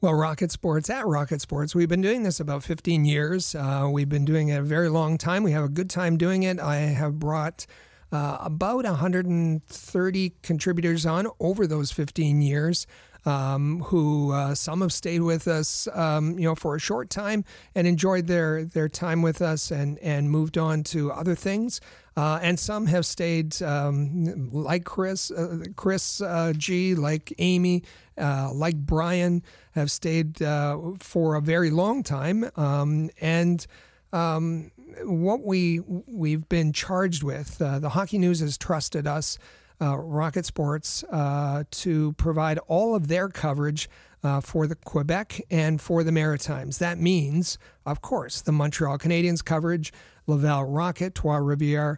Well, 0.00 0.12
Rocket 0.12 0.52
Sports, 0.52 0.90
at 0.90 1.06
Rocket 1.06 1.40
Sports, 1.40 1.74
we've 1.74 1.88
been 1.88 2.02
doing 2.02 2.22
this 2.22 2.38
about 2.38 2.62
15 2.62 3.06
years. 3.06 3.54
Uh, 3.54 3.88
we've 3.90 4.08
been 4.08 4.26
doing 4.26 4.48
it 4.48 4.58
a 4.58 4.62
very 4.62 4.90
long 4.90 5.16
time. 5.16 5.42
We 5.42 5.52
have 5.52 5.64
a 5.64 5.70
good 5.70 5.88
time 5.88 6.18
doing 6.18 6.42
it. 6.42 6.60
I 6.60 6.76
have 6.76 7.18
brought 7.18 7.66
uh, 8.12 8.36
about 8.40 8.84
130 8.84 10.32
contributors 10.42 11.06
on 11.06 11.26
over 11.40 11.66
those 11.66 11.90
15 11.90 12.42
years 12.42 12.86
um, 13.26 13.80
who 13.86 14.32
uh, 14.32 14.54
some 14.54 14.80
have 14.80 14.92
stayed 14.92 15.20
with 15.20 15.48
us, 15.48 15.88
um, 15.92 16.38
you 16.38 16.44
know, 16.44 16.54
for 16.54 16.76
a 16.76 16.78
short 16.78 17.10
time 17.10 17.44
and 17.74 17.86
enjoyed 17.86 18.28
their 18.28 18.64
their 18.64 18.88
time 18.88 19.20
with 19.20 19.42
us 19.42 19.70
and 19.70 19.98
and 19.98 20.30
moved 20.30 20.56
on 20.56 20.84
to 20.84 21.12
other 21.12 21.34
things. 21.34 21.80
Uh, 22.16 22.38
and 22.40 22.58
some 22.58 22.86
have 22.86 23.04
stayed, 23.04 23.60
um, 23.62 24.48
like 24.50 24.84
Chris, 24.84 25.30
uh, 25.30 25.64
Chris 25.76 26.22
uh, 26.22 26.54
G, 26.56 26.94
like 26.94 27.34
Amy, 27.36 27.82
uh, 28.16 28.50
like 28.54 28.74
Brian, 28.74 29.42
have 29.72 29.90
stayed 29.90 30.40
uh, 30.40 30.78
for 30.98 31.34
a 31.34 31.42
very 31.42 31.68
long 31.68 32.02
time. 32.02 32.50
Um, 32.56 33.10
and 33.20 33.66
um, 34.14 34.70
what 35.02 35.42
we 35.42 35.80
we've 36.06 36.48
been 36.48 36.72
charged 36.72 37.22
with, 37.22 37.58
the 37.58 37.90
Hockey 37.90 38.18
News 38.18 38.40
has 38.40 38.56
trusted 38.56 39.06
us 39.06 39.36
uh, 39.80 39.96
Rocket 39.96 40.46
Sports 40.46 41.04
uh, 41.04 41.64
to 41.70 42.12
provide 42.14 42.58
all 42.66 42.94
of 42.94 43.08
their 43.08 43.28
coverage 43.28 43.88
uh, 44.22 44.40
for 44.40 44.66
the 44.66 44.74
Quebec 44.74 45.40
and 45.50 45.80
for 45.80 46.02
the 46.02 46.12
Maritimes. 46.12 46.78
That 46.78 46.98
means, 46.98 47.58
of 47.84 48.02
course, 48.02 48.42
the 48.42 48.52
Montreal 48.52 48.98
Canadiens 48.98 49.44
coverage, 49.44 49.92
Laval 50.26 50.64
Rocket, 50.64 51.14
Trois 51.14 51.38
Rivières. 51.38 51.96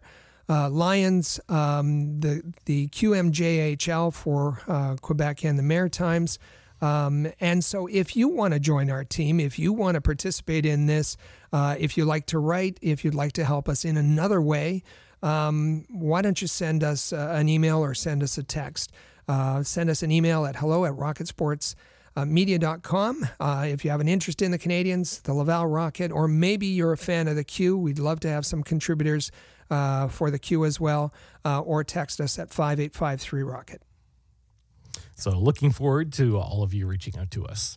Uh, 0.50 0.70
Lions, 0.70 1.38
um, 1.50 2.20
the 2.20 2.42
the 2.64 2.88
QMJHL 2.88 4.14
for 4.14 4.62
uh, 4.66 4.96
Quebec 4.96 5.44
and 5.44 5.58
the 5.58 5.62
Maritimes, 5.62 6.38
um, 6.80 7.30
and 7.40 7.64
so 7.64 7.86
if 7.86 8.16
you 8.16 8.28
want 8.28 8.54
to 8.54 8.60
join 8.60 8.90
our 8.90 9.04
team, 9.04 9.40
if 9.40 9.58
you 9.58 9.72
want 9.72 9.96
to 9.96 10.00
participate 10.00 10.64
in 10.64 10.86
this, 10.86 11.16
uh, 11.52 11.76
if 11.78 11.96
you 11.96 12.04
like 12.04 12.26
to 12.26 12.38
write, 12.38 12.78
if 12.80 13.04
you'd 13.04 13.14
like 13.14 13.32
to 13.32 13.44
help 13.44 13.68
us 13.68 13.84
in 13.84 13.96
another 13.96 14.40
way, 14.40 14.82
um, 15.22 15.84
why 15.90 16.22
don't 16.22 16.40
you 16.40 16.48
send 16.48 16.82
us 16.84 17.12
uh, 17.12 17.32
an 17.34 17.48
email 17.48 17.78
or 17.78 17.94
send 17.94 18.22
us 18.22 18.38
a 18.38 18.42
text? 18.42 18.92
Uh, 19.26 19.62
send 19.62 19.90
us 19.90 20.02
an 20.02 20.10
email 20.10 20.46
at 20.46 20.56
hello 20.56 20.84
at 20.84 20.94
rocketsportsmedia.com. 20.94 23.28
Uh, 23.38 23.66
if 23.68 23.84
you 23.84 23.90
have 23.90 24.00
an 24.00 24.08
interest 24.08 24.40
in 24.40 24.50
the 24.50 24.58
Canadiens, 24.58 25.22
the 25.22 25.34
Laval 25.34 25.66
Rocket, 25.66 26.10
or 26.10 26.26
maybe 26.28 26.66
you're 26.66 26.92
a 26.92 26.96
fan 26.96 27.28
of 27.28 27.36
the 27.36 27.44
Q, 27.44 27.76
we'd 27.76 27.98
love 27.98 28.20
to 28.20 28.28
have 28.28 28.46
some 28.46 28.62
contributors 28.62 29.30
uh, 29.70 30.08
for 30.08 30.30
the 30.30 30.38
Q 30.38 30.64
as 30.64 30.80
well, 30.80 31.12
uh, 31.44 31.60
or 31.60 31.84
text 31.84 32.20
us 32.20 32.38
at 32.38 32.48
5853 32.50 33.42
Rocket. 33.42 33.82
So, 35.14 35.32
looking 35.32 35.72
forward 35.72 36.10
to 36.14 36.38
all 36.38 36.62
of 36.62 36.72
you 36.72 36.86
reaching 36.86 37.18
out 37.18 37.30
to 37.32 37.44
us. 37.44 37.76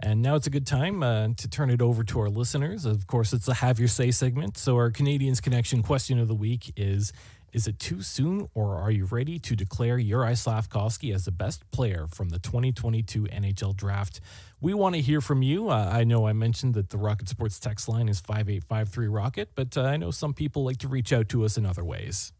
And 0.00 0.22
now 0.22 0.36
it's 0.36 0.46
a 0.46 0.50
good 0.50 0.66
time 0.66 1.02
uh, 1.02 1.28
to 1.36 1.48
turn 1.48 1.70
it 1.70 1.82
over 1.82 2.04
to 2.04 2.20
our 2.20 2.28
listeners. 2.28 2.84
Of 2.84 3.06
course, 3.06 3.32
it's 3.32 3.46
the 3.46 3.54
Have 3.54 3.80
Your 3.80 3.88
Say 3.88 4.12
segment. 4.12 4.56
So, 4.56 4.76
our 4.76 4.90
Canadiens 4.92 5.42
Connection 5.42 5.82
question 5.82 6.20
of 6.20 6.28
the 6.28 6.36
week 6.36 6.72
is 6.76 7.12
Is 7.52 7.66
it 7.66 7.80
too 7.80 8.02
soon, 8.02 8.48
or 8.54 8.76
are 8.76 8.92
you 8.92 9.06
ready 9.06 9.40
to 9.40 9.56
declare 9.56 9.98
Juraj 9.98 10.36
Slafkovsky 10.44 11.12
as 11.12 11.24
the 11.24 11.32
best 11.32 11.68
player 11.72 12.06
from 12.06 12.28
the 12.28 12.38
2022 12.38 13.24
NHL 13.24 13.74
draft? 13.74 14.20
We 14.60 14.72
want 14.72 14.94
to 14.94 15.00
hear 15.00 15.20
from 15.20 15.42
you. 15.42 15.68
Uh, 15.68 15.90
I 15.92 16.04
know 16.04 16.28
I 16.28 16.32
mentioned 16.32 16.74
that 16.74 16.90
the 16.90 16.98
Rocket 16.98 17.28
Sports 17.28 17.58
text 17.58 17.88
line 17.88 18.08
is 18.08 18.20
5853 18.20 19.08
Rocket, 19.08 19.50
but 19.56 19.76
uh, 19.76 19.82
I 19.82 19.96
know 19.96 20.12
some 20.12 20.32
people 20.32 20.62
like 20.62 20.78
to 20.78 20.88
reach 20.88 21.12
out 21.12 21.28
to 21.30 21.44
us 21.44 21.58
in 21.58 21.66
other 21.66 21.84
ways. 21.84 22.32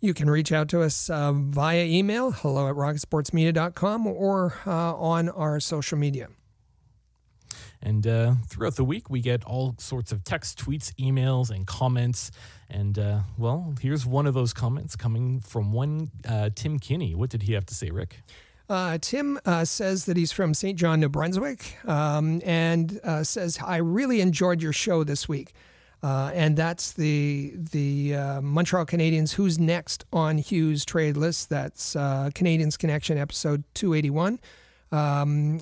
You 0.00 0.14
can 0.14 0.30
reach 0.30 0.52
out 0.52 0.68
to 0.68 0.82
us 0.82 1.10
uh, 1.10 1.32
via 1.32 1.84
email, 1.84 2.30
hello 2.30 2.68
at 2.68 2.76
rocketsportsmedia.com, 2.76 4.06
or 4.06 4.54
uh, 4.66 4.94
on 4.94 5.28
our 5.30 5.58
social 5.58 5.98
media. 5.98 6.28
And 7.82 8.06
uh, 8.06 8.34
throughout 8.48 8.76
the 8.76 8.84
week, 8.84 9.10
we 9.10 9.20
get 9.20 9.44
all 9.44 9.74
sorts 9.78 10.12
of 10.12 10.24
text, 10.24 10.58
tweets, 10.58 10.92
emails, 10.94 11.50
and 11.50 11.66
comments. 11.66 12.30
And 12.68 12.98
uh, 12.98 13.20
well, 13.38 13.74
here's 13.80 14.06
one 14.06 14.26
of 14.26 14.34
those 14.34 14.52
comments 14.52 14.96
coming 14.96 15.40
from 15.40 15.72
one 15.72 16.10
uh, 16.28 16.50
Tim 16.54 16.78
Kinney. 16.78 17.14
What 17.14 17.30
did 17.30 17.42
he 17.42 17.52
have 17.52 17.66
to 17.66 17.74
say, 17.74 17.90
Rick? 17.90 18.22
Uh, 18.68 18.98
Tim 19.00 19.38
uh, 19.44 19.64
says 19.64 20.06
that 20.06 20.16
he's 20.16 20.32
from 20.32 20.52
St. 20.52 20.76
John, 20.76 20.98
New 20.98 21.08
Brunswick, 21.08 21.76
um, 21.84 22.42
and 22.44 22.98
uh, 23.04 23.22
says, 23.22 23.58
I 23.64 23.76
really 23.76 24.20
enjoyed 24.20 24.60
your 24.60 24.72
show 24.72 25.04
this 25.04 25.28
week. 25.28 25.52
Uh, 26.02 26.30
and 26.34 26.56
that's 26.56 26.92
the 26.92 27.54
the 27.56 28.14
uh, 28.14 28.40
Montreal 28.40 28.84
Canadiens. 28.84 29.32
Who's 29.32 29.58
next 29.58 30.04
on 30.12 30.38
Hughes 30.38 30.84
trade 30.84 31.16
list? 31.16 31.48
That's 31.48 31.96
uh, 31.96 32.30
Canadiens 32.34 32.78
Connection 32.78 33.16
episode 33.18 33.64
281. 33.74 34.38
Um, 34.92 35.60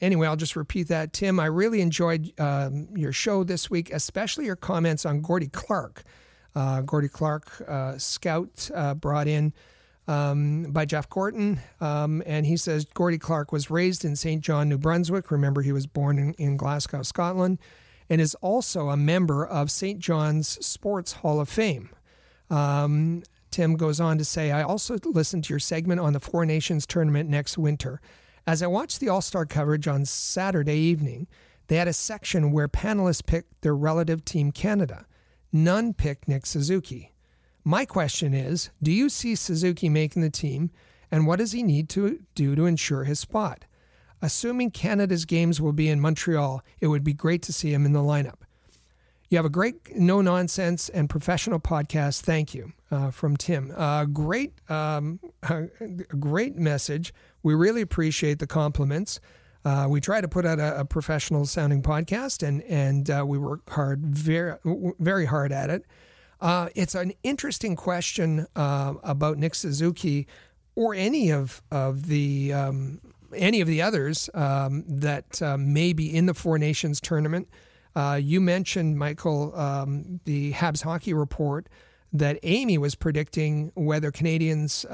anyway, 0.00 0.26
I'll 0.26 0.36
just 0.36 0.56
repeat 0.56 0.88
that. 0.88 1.12
Tim, 1.12 1.40
I 1.40 1.46
really 1.46 1.80
enjoyed 1.80 2.32
um, 2.38 2.88
your 2.94 3.12
show 3.12 3.44
this 3.44 3.70
week, 3.70 3.92
especially 3.92 4.46
your 4.46 4.56
comments 4.56 5.04
on 5.06 5.20
Gordie 5.20 5.48
Clark. 5.48 6.02
Uh, 6.54 6.80
Gordie 6.80 7.08
Clark, 7.08 7.62
uh, 7.68 7.96
scout 7.98 8.70
uh, 8.74 8.94
brought 8.94 9.28
in 9.28 9.52
um, 10.08 10.64
by 10.70 10.84
Jeff 10.84 11.08
Gorton. 11.08 11.60
Um, 11.80 12.22
and 12.26 12.44
he 12.46 12.56
says 12.56 12.84
Gordie 12.92 13.18
Clark 13.18 13.52
was 13.52 13.70
raised 13.70 14.04
in 14.04 14.16
St. 14.16 14.42
John, 14.42 14.68
New 14.68 14.78
Brunswick. 14.78 15.30
Remember, 15.30 15.62
he 15.62 15.72
was 15.72 15.86
born 15.86 16.18
in, 16.18 16.34
in 16.34 16.56
Glasgow, 16.56 17.02
Scotland 17.02 17.58
and 18.10 18.20
is 18.20 18.34
also 18.42 18.90
a 18.90 18.96
member 18.96 19.46
of 19.46 19.70
St. 19.70 20.00
John's 20.00 20.64
Sports 20.66 21.12
Hall 21.12 21.40
of 21.40 21.48
Fame. 21.48 21.90
Um, 22.50 23.22
Tim 23.52 23.76
goes 23.76 24.00
on 24.00 24.18
to 24.18 24.24
say, 24.24 24.50
I 24.50 24.62
also 24.62 24.98
listened 25.04 25.44
to 25.44 25.52
your 25.52 25.60
segment 25.60 26.00
on 26.00 26.12
the 26.12 26.20
Four 26.20 26.44
Nations 26.44 26.86
tournament 26.86 27.30
next 27.30 27.56
winter. 27.56 28.00
As 28.46 28.62
I 28.62 28.66
watched 28.66 29.00
the 29.00 29.08
All 29.08 29.20
Star 29.20 29.46
coverage 29.46 29.86
on 29.86 30.04
Saturday 30.04 30.76
evening, 30.76 31.26
they 31.68 31.76
had 31.76 31.88
a 31.88 31.92
section 31.92 32.52
where 32.52 32.68
panelists 32.68 33.24
picked 33.24 33.60
their 33.62 33.76
relative 33.76 34.24
team 34.24 34.50
Canada. 34.50 35.06
None 35.52 35.94
picked 35.94 36.28
Nick 36.28 36.46
Suzuki. 36.46 37.12
My 37.64 37.84
question 37.84 38.34
is 38.34 38.70
Do 38.82 38.90
you 38.90 39.08
see 39.08 39.34
Suzuki 39.34 39.88
making 39.88 40.22
the 40.22 40.30
team, 40.30 40.70
and 41.10 41.26
what 41.26 41.38
does 41.38 41.52
he 41.52 41.62
need 41.62 41.88
to 41.90 42.20
do 42.34 42.56
to 42.56 42.66
ensure 42.66 43.04
his 43.04 43.20
spot? 43.20 43.66
Assuming 44.22 44.70
Canada's 44.70 45.24
games 45.24 45.60
will 45.60 45.72
be 45.72 45.88
in 45.88 46.00
Montreal, 46.00 46.62
it 46.80 46.88
would 46.88 47.04
be 47.04 47.14
great 47.14 47.42
to 47.42 47.52
see 47.52 47.72
him 47.72 47.86
in 47.86 47.92
the 47.92 48.00
lineup. 48.00 48.40
You 49.30 49.38
have 49.38 49.46
a 49.46 49.50
great, 49.50 49.94
no 49.96 50.20
nonsense, 50.20 50.88
and 50.88 51.08
professional 51.08 51.60
podcast. 51.60 52.22
Thank 52.22 52.52
you 52.52 52.72
uh, 52.90 53.12
from 53.12 53.36
Tim. 53.36 53.72
Uh, 53.76 54.04
great, 54.06 54.52
um, 54.68 55.20
great 56.18 56.56
message. 56.56 57.14
We 57.42 57.54
really 57.54 57.80
appreciate 57.80 58.38
the 58.38 58.46
compliments. 58.46 59.20
Uh, 59.64 59.86
we 59.88 60.00
try 60.00 60.20
to 60.20 60.28
put 60.28 60.46
out 60.46 60.58
a, 60.58 60.80
a 60.80 60.84
professional 60.84 61.44
sounding 61.46 61.82
podcast, 61.82 62.46
and 62.46 62.62
and 62.62 63.10
uh, 63.10 63.24
we 63.26 63.38
work 63.38 63.68
hard, 63.68 64.06
very 64.06 64.56
very 64.98 65.26
hard 65.26 65.52
at 65.52 65.70
it. 65.70 65.84
Uh, 66.40 66.70
it's 66.74 66.94
an 66.94 67.12
interesting 67.22 67.76
question 67.76 68.46
about 68.56 69.36
Nick 69.36 69.54
Suzuki 69.54 70.26
or 70.74 70.94
any 70.94 71.30
of 71.30 71.62
of 71.70 72.06
the 72.06 72.52
um, 72.52 73.00
any 73.34 73.60
of 73.60 73.68
the 73.68 73.82
others 73.82 74.30
um, 74.34 74.84
that 74.88 75.40
uh, 75.42 75.56
may 75.56 75.92
be 75.92 76.14
in 76.14 76.26
the 76.26 76.34
Four 76.34 76.58
Nations 76.58 77.00
tournament. 77.00 77.48
Uh, 77.94 78.18
you 78.22 78.40
mentioned, 78.40 78.96
Michael, 78.98 79.54
um, 79.58 80.20
the 80.24 80.52
Habs 80.52 80.82
hockey 80.82 81.12
report 81.12 81.68
that 82.12 82.38
Amy 82.42 82.78
was 82.78 82.94
predicting 82.94 83.72
whether 83.74 84.10
Canadiens, 84.10 84.90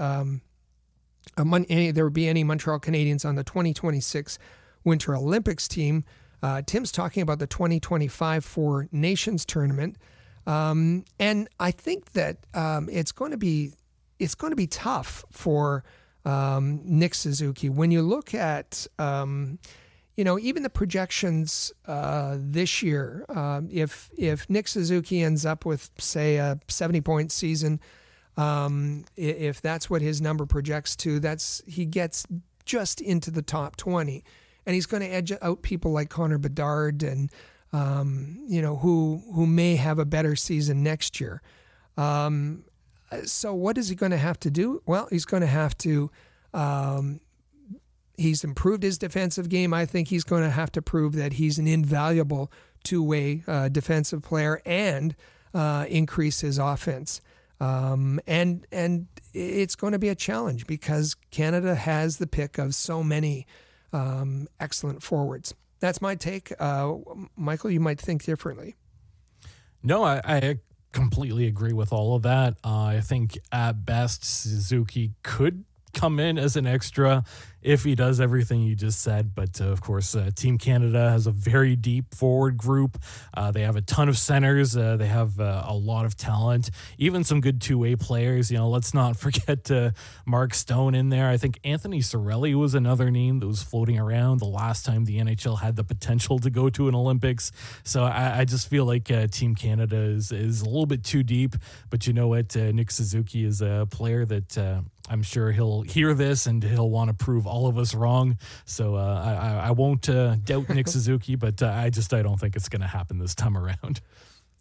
um, 1.36 1.52
any, 1.68 1.90
there 1.90 2.04
would 2.04 2.12
be 2.12 2.28
any 2.28 2.44
Montreal 2.44 2.80
Canadiens 2.80 3.24
on 3.24 3.34
the 3.34 3.44
2026 3.44 4.38
Winter 4.84 5.16
Olympics 5.16 5.68
team. 5.68 6.04
Uh, 6.42 6.62
Tim's 6.64 6.92
talking 6.92 7.22
about 7.22 7.38
the 7.38 7.46
2025 7.46 8.44
Four 8.44 8.88
Nations 8.92 9.44
tournament. 9.44 9.96
Um, 10.46 11.04
and 11.18 11.48
I 11.58 11.70
think 11.70 12.12
that 12.12 12.38
um, 12.54 12.88
it's 12.90 13.12
going 13.12 13.32
to 13.32 13.36
be 13.36 13.72
it's 14.18 14.34
going 14.34 14.50
to 14.50 14.56
be 14.56 14.66
tough 14.66 15.24
for 15.30 15.84
um, 16.24 16.80
Nick 16.84 17.14
Suzuki. 17.14 17.68
When 17.68 17.90
you 17.90 18.00
look 18.00 18.32
at, 18.34 18.86
um, 18.98 19.58
you 20.16 20.24
know, 20.24 20.38
even 20.38 20.62
the 20.62 20.70
projections 20.70 21.72
uh, 21.86 22.36
this 22.38 22.82
year, 22.82 23.26
um, 23.28 23.68
if 23.70 24.10
if 24.16 24.48
Nick 24.48 24.68
Suzuki 24.68 25.22
ends 25.22 25.44
up 25.44 25.64
with 25.64 25.90
say 25.98 26.36
a 26.36 26.58
seventy 26.68 27.00
point 27.00 27.32
season, 27.32 27.80
um, 28.36 29.04
if 29.16 29.60
that's 29.60 29.88
what 29.88 30.02
his 30.02 30.20
number 30.20 30.46
projects 30.46 30.96
to, 30.96 31.20
that's 31.20 31.62
he 31.66 31.86
gets 31.86 32.26
just 32.64 33.00
into 33.00 33.30
the 33.30 33.42
top 33.42 33.76
twenty, 33.76 34.24
and 34.64 34.74
he's 34.74 34.86
going 34.86 35.02
to 35.02 35.08
edge 35.08 35.32
out 35.42 35.62
people 35.62 35.92
like 35.92 36.10
Connor 36.10 36.38
Bedard 36.38 37.02
and 37.02 37.30
um, 37.72 38.44
you 38.48 38.60
know 38.60 38.76
who 38.76 39.22
who 39.34 39.46
may 39.46 39.76
have 39.76 39.98
a 39.98 40.04
better 40.04 40.36
season 40.36 40.82
next 40.82 41.20
year. 41.20 41.42
Um, 41.96 42.64
so 43.24 43.54
what 43.54 43.78
is 43.78 43.88
he 43.88 43.94
going 43.94 44.12
to 44.12 44.18
have 44.18 44.38
to 44.40 44.50
do? 44.50 44.82
Well, 44.86 45.08
he's 45.10 45.24
going 45.24 45.42
to 45.42 45.46
have 45.46 45.76
to. 45.78 46.10
Um, 46.52 47.20
he's 48.18 48.44
improved 48.44 48.82
his 48.82 48.98
defensive 48.98 49.48
game. 49.48 49.74
I 49.74 49.86
think 49.86 50.08
he's 50.08 50.24
going 50.24 50.42
to 50.42 50.50
have 50.50 50.72
to 50.72 50.82
prove 50.82 51.14
that 51.16 51.34
he's 51.34 51.58
an 51.58 51.66
invaluable 51.66 52.50
two-way 52.82 53.42
uh, 53.46 53.68
defensive 53.68 54.22
player 54.22 54.62
and 54.64 55.14
uh, 55.52 55.86
increase 55.88 56.40
his 56.40 56.58
offense. 56.58 57.20
Um, 57.61 58.20
and 58.27 58.66
and 58.70 59.07
it's 59.33 59.77
going 59.77 59.93
to 59.93 59.99
be 59.99 60.09
a 60.09 60.15
challenge 60.15 60.66
because 60.66 61.15
Canada 61.31 61.74
has 61.74 62.19
the 62.19 62.27
pick 62.27 62.59
of 62.59 62.74
so 62.74 63.03
many 63.03 63.47
um, 63.93 64.49
excellent 64.61 65.03
forwards. 65.03 65.55
That's 65.81 66.01
my 66.01 66.15
take. 66.15 66.53
Uh, 66.59 66.95
Michael, 67.37 67.70
you 67.70 67.81
might 67.81 68.01
think 68.01 68.24
differently. 68.24 68.77
No, 69.83 70.05
I, 70.05 70.20
I 70.24 70.59
completely 70.93 71.47
agree 71.47 71.73
with 71.73 71.93
all 71.93 72.16
of 72.16 72.23
that. 72.23 72.57
Uh, 72.65 72.85
I 72.85 73.01
think 73.01 73.39
at 73.53 73.85
best 73.85 74.24
Suzuki 74.24 75.12
could 75.23 75.65
come 75.97 76.20
in 76.20 76.39
as 76.39 76.56
an 76.56 76.66
extra 76.66 77.24
if 77.66 77.82
he 77.82 77.97
does 77.97 78.20
everything 78.20 78.62
you 78.62 78.77
just 78.77 79.01
said. 79.02 79.35
But 79.35 79.60
uh, 79.60 79.64
of 79.64 79.81
course, 79.81 80.14
uh, 80.14 80.31
Team 80.35 80.56
Canada 80.56 81.10
has 81.10 81.27
a 81.27 81.32
very 81.32 81.74
deep 81.74 82.14
forward 82.14 82.56
group. 82.56 82.97
Uh, 83.35 83.51
they 83.51 83.62
have 83.62 83.74
a 83.74 83.81
ton 83.81 84.09
of 84.09 84.16
centers. 84.16 84.77
Uh, 84.77 84.97
they 84.97 85.09
have 85.09 85.40
uh, 85.40 85.64
a 85.66 85.74
lot 85.74 86.06
of 86.06 86.16
talent, 86.16 86.70
even 86.97 87.24
some 87.24 87.40
good 87.40 87.60
two 87.60 87.78
way 87.78 87.97
players. 87.97 88.52
You 88.52 88.59
know, 88.59 88.68
let's 88.68 88.94
not 88.94 89.16
forget 89.27 89.68
uh, 89.70 89.90
Mark 90.24 90.55
Stone 90.55 90.94
in 90.94 91.09
there. 91.09 91.28
I 91.28 91.36
think 91.36 91.59
Anthony 91.64 92.01
Cirelli 92.01 92.55
was 92.55 92.74
another 92.74 93.10
name 93.10 93.40
that 93.40 93.48
was 93.48 93.64
floating 93.64 93.98
around 93.98 94.39
the 94.39 94.47
last 94.47 94.86
time 94.86 95.05
the 95.05 95.18
NHL 95.18 95.60
had 95.60 95.74
the 95.74 95.85
potential 95.85 96.39
to 96.39 96.51
go 96.51 96.70
to 96.70 96.89
an 96.89 96.94
Olympics. 96.94 97.51
So 97.82 98.05
I, 98.05 98.40
I 98.40 98.44
just 98.44 98.68
feel 98.68 98.85
like 98.85 99.10
Team 99.32 99.56
Canada 99.56 99.97
is, 99.97 100.31
is 100.31 100.62
a 100.62 100.66
little 100.66 100.86
bit 100.86 101.02
too 101.02 101.24
deep. 101.24 101.56
But 101.90 102.06
you 102.06 102.12
know 102.12 102.28
what? 102.28 102.55
Nick 102.55 102.93
Suzuki 102.93 103.44
is 103.44 103.60
a 103.60 103.89
player 103.90 104.24
that 104.24 104.85
I'm 105.09 105.23
sure 105.23 105.53
he'll 105.53 105.83
hear 105.83 106.15
this 106.15 106.47
and 106.47 106.62
he'll 106.62 106.91
want 106.91 107.09
to 107.09 107.15
prove 107.15 107.47
all 107.47 107.66
of 107.66 107.78
us 107.78 107.95
wrong. 107.95 108.39
So 108.65 108.97
uh, 108.97 109.61
I, 109.62 109.69
I 109.69 109.70
won't 109.70 110.09
uh, 110.09 110.37
doubt 110.37 110.69
Nick 110.69 110.89
Suzuki, 110.97 111.37
but 111.37 111.62
uh, 111.62 111.69
I 111.69 111.91
just 111.91 112.12
I 112.12 112.23
don't 112.23 112.39
think 112.39 112.57
it's 112.57 112.69
going 112.69 112.83
to 112.83 112.89
happen 112.89 113.19
this 113.19 113.35
time 113.35 113.57
around. 113.57 114.01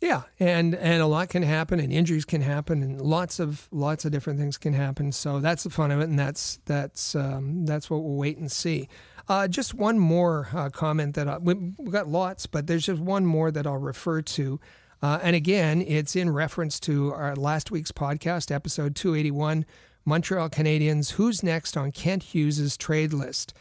Yeah, 0.02 0.24
and 0.40 0.76
and 0.76 1.02
a 1.02 1.08
lot 1.08 1.30
can 1.30 1.42
happen, 1.42 1.80
and 1.80 1.92
injuries 1.92 2.26
can 2.26 2.42
happen, 2.42 2.84
and 2.84 3.02
lots 3.02 3.40
of 3.40 3.68
lots 3.72 4.04
of 4.04 4.12
different 4.12 4.38
things 4.38 4.58
can 4.58 4.74
happen. 4.74 5.14
So 5.14 5.40
that's 5.40 5.64
the 5.64 5.70
fun 5.70 5.90
of 5.90 6.02
it, 6.02 6.10
and 6.10 6.20
that's 6.20 6.60
that's 6.66 7.16
um, 7.16 7.66
that's 7.66 7.90
what 7.90 8.04
we'll 8.04 8.18
wait 8.18 8.38
and 8.38 8.52
see. 8.52 8.90
Uh, 9.28 9.48
just 9.48 9.74
one 9.74 9.98
more 9.98 10.50
uh, 10.54 10.70
comment 10.70 11.16
that 11.16 11.28
I, 11.28 11.38
we've 11.38 11.74
got 11.90 12.08
lots, 12.10 12.46
but 12.46 12.68
there's 12.68 12.86
just 12.86 13.02
one 13.02 13.26
more 13.26 13.50
that 13.52 13.66
I'll 13.66 13.78
refer 13.78 14.22
to. 14.22 14.60
Uh, 15.02 15.20
and 15.24 15.36
again, 15.36 15.82
it's 15.82 16.16
in 16.16 16.30
reference 16.30 16.80
to 16.82 17.12
our 17.14 17.36
last 17.36 17.72
week's 17.72 17.92
podcast, 17.92 18.52
episode 18.52 18.96
281, 18.96 19.66
Montreal 20.06 20.50
Canadiens, 20.50 21.14
who's 21.14 21.44
next 21.44 21.76
on 21.76 21.92
Kent 21.92 22.24
Hughes' 22.24 22.78
trade 22.78 23.14
list. 23.14 23.54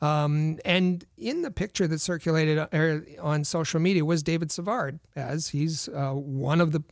Um, 0.00 0.58
and 0.64 1.04
in 1.16 1.42
the 1.42 1.50
picture 1.50 1.88
that 1.88 2.00
circulated 2.00 2.58
uh, 2.58 3.00
on 3.20 3.42
social 3.44 3.80
media 3.80 4.04
was 4.04 4.22
David 4.22 4.52
Savard, 4.52 5.00
as 5.16 5.48
he's 5.48 5.88
uh, 5.88 6.12
one 6.12 6.60
of 6.60 6.72
the 6.72 6.82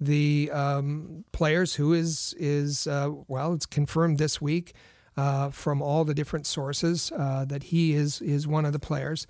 the 0.00 0.50
um, 0.50 1.24
players 1.32 1.74
who 1.74 1.92
is 1.92 2.34
is 2.38 2.86
uh, 2.86 3.10
well, 3.28 3.52
it's 3.52 3.66
confirmed 3.66 4.18
this 4.18 4.40
week 4.40 4.72
uh, 5.16 5.50
from 5.50 5.82
all 5.82 6.04
the 6.04 6.14
different 6.14 6.46
sources 6.46 7.12
uh, 7.16 7.44
that 7.44 7.64
he 7.64 7.92
is 7.92 8.22
is 8.22 8.46
one 8.46 8.64
of 8.64 8.72
the 8.72 8.78
players. 8.78 9.26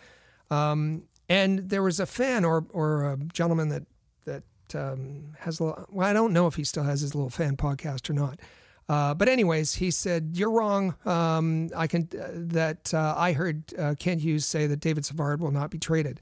Um, 0.50 1.04
and 1.28 1.70
there 1.70 1.82
was 1.82 1.98
a 1.98 2.06
fan 2.06 2.44
or 2.44 2.66
or 2.70 3.12
a 3.12 3.16
gentleman 3.32 3.68
that 3.70 3.82
that 4.26 4.44
um, 4.74 5.34
has 5.40 5.60
a 5.60 5.64
little, 5.64 5.86
well, 5.90 6.08
I 6.08 6.12
don't 6.12 6.32
know 6.32 6.46
if 6.46 6.54
he 6.54 6.64
still 6.64 6.84
has 6.84 7.00
his 7.00 7.14
little 7.14 7.30
fan 7.30 7.56
podcast 7.56 8.08
or 8.08 8.12
not. 8.12 8.40
Uh, 8.88 9.14
but 9.14 9.28
anyways, 9.28 9.74
he 9.74 9.90
said 9.90 10.32
you're 10.34 10.50
wrong. 10.50 10.94
Um, 11.06 11.70
I 11.74 11.86
can 11.86 12.08
uh, 12.20 12.28
that 12.34 12.92
uh, 12.92 13.14
I 13.16 13.32
heard 13.32 13.72
uh, 13.78 13.94
Kent 13.98 14.20
Hughes 14.20 14.44
say 14.44 14.66
that 14.66 14.80
David 14.80 15.04
Savard 15.04 15.40
will 15.40 15.50
not 15.50 15.70
be 15.70 15.78
traded. 15.78 16.20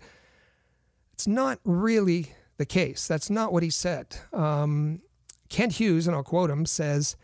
It's 1.12 1.26
not 1.26 1.58
really 1.64 2.32
the 2.58 2.66
case. 2.66 3.08
That's 3.08 3.30
not 3.30 3.52
what 3.52 3.62
he 3.62 3.70
said. 3.70 4.16
Um, 4.32 5.02
Kent 5.48 5.74
Hughes, 5.74 6.06
and 6.06 6.14
I'll 6.14 6.22
quote 6.22 6.50
him, 6.50 6.64
says 6.64 7.16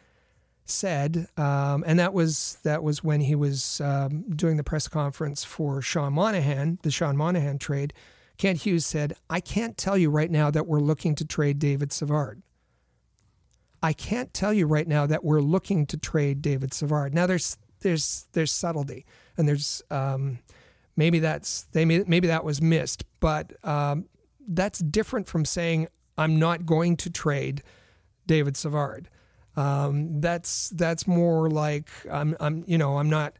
said, 0.70 1.28
um, 1.36 1.82
and 1.86 1.98
that 1.98 2.12
was 2.12 2.58
that 2.62 2.82
was 2.82 3.02
when 3.02 3.20
he 3.20 3.34
was 3.34 3.80
um, 3.80 4.24
doing 4.34 4.56
the 4.56 4.64
press 4.64 4.88
conference 4.88 5.44
for 5.44 5.80
Sean 5.80 6.12
Monahan, 6.12 6.78
the 6.82 6.90
Sean 6.90 7.16
Monahan 7.16 7.58
trade. 7.58 7.92
Kent 8.36 8.62
Hughes 8.62 8.86
said, 8.86 9.14
"I 9.28 9.40
can't 9.40 9.76
tell 9.76 9.96
you 9.96 10.10
right 10.10 10.30
now 10.30 10.50
that 10.50 10.66
we're 10.66 10.80
looking 10.80 11.14
to 11.16 11.24
trade 11.24 11.58
David 11.58 11.92
Savard. 11.92 12.42
I 13.82 13.92
can't 13.92 14.32
tell 14.34 14.52
you 14.52 14.66
right 14.66 14.86
now 14.86 15.06
that 15.06 15.24
we're 15.24 15.40
looking 15.40 15.86
to 15.86 15.96
trade 15.96 16.42
David 16.42 16.72
Savard. 16.74 17.14
Now 17.14 17.26
there's 17.26 17.56
there's 17.80 18.26
there's 18.32 18.52
subtlety 18.52 19.06
and 19.36 19.48
there's 19.48 19.82
um, 19.90 20.40
maybe 20.96 21.20
that's 21.20 21.62
they 21.72 21.84
may, 21.84 22.04
maybe 22.06 22.26
that 22.28 22.44
was 22.44 22.60
missed, 22.60 23.04
but 23.20 23.52
um, 23.64 24.06
that's 24.48 24.80
different 24.80 25.28
from 25.28 25.44
saying 25.44 25.88
I'm 26.16 26.38
not 26.38 26.66
going 26.66 26.96
to 26.98 27.10
trade 27.10 27.62
David 28.26 28.56
Savard. 28.56 29.08
Um, 29.56 30.20
that's 30.20 30.70
that's 30.70 31.06
more 31.06 31.48
like 31.50 31.88
I'm 32.10 32.36
I'm 32.40 32.64
you 32.66 32.78
know 32.78 32.98
I'm 32.98 33.10
not 33.10 33.36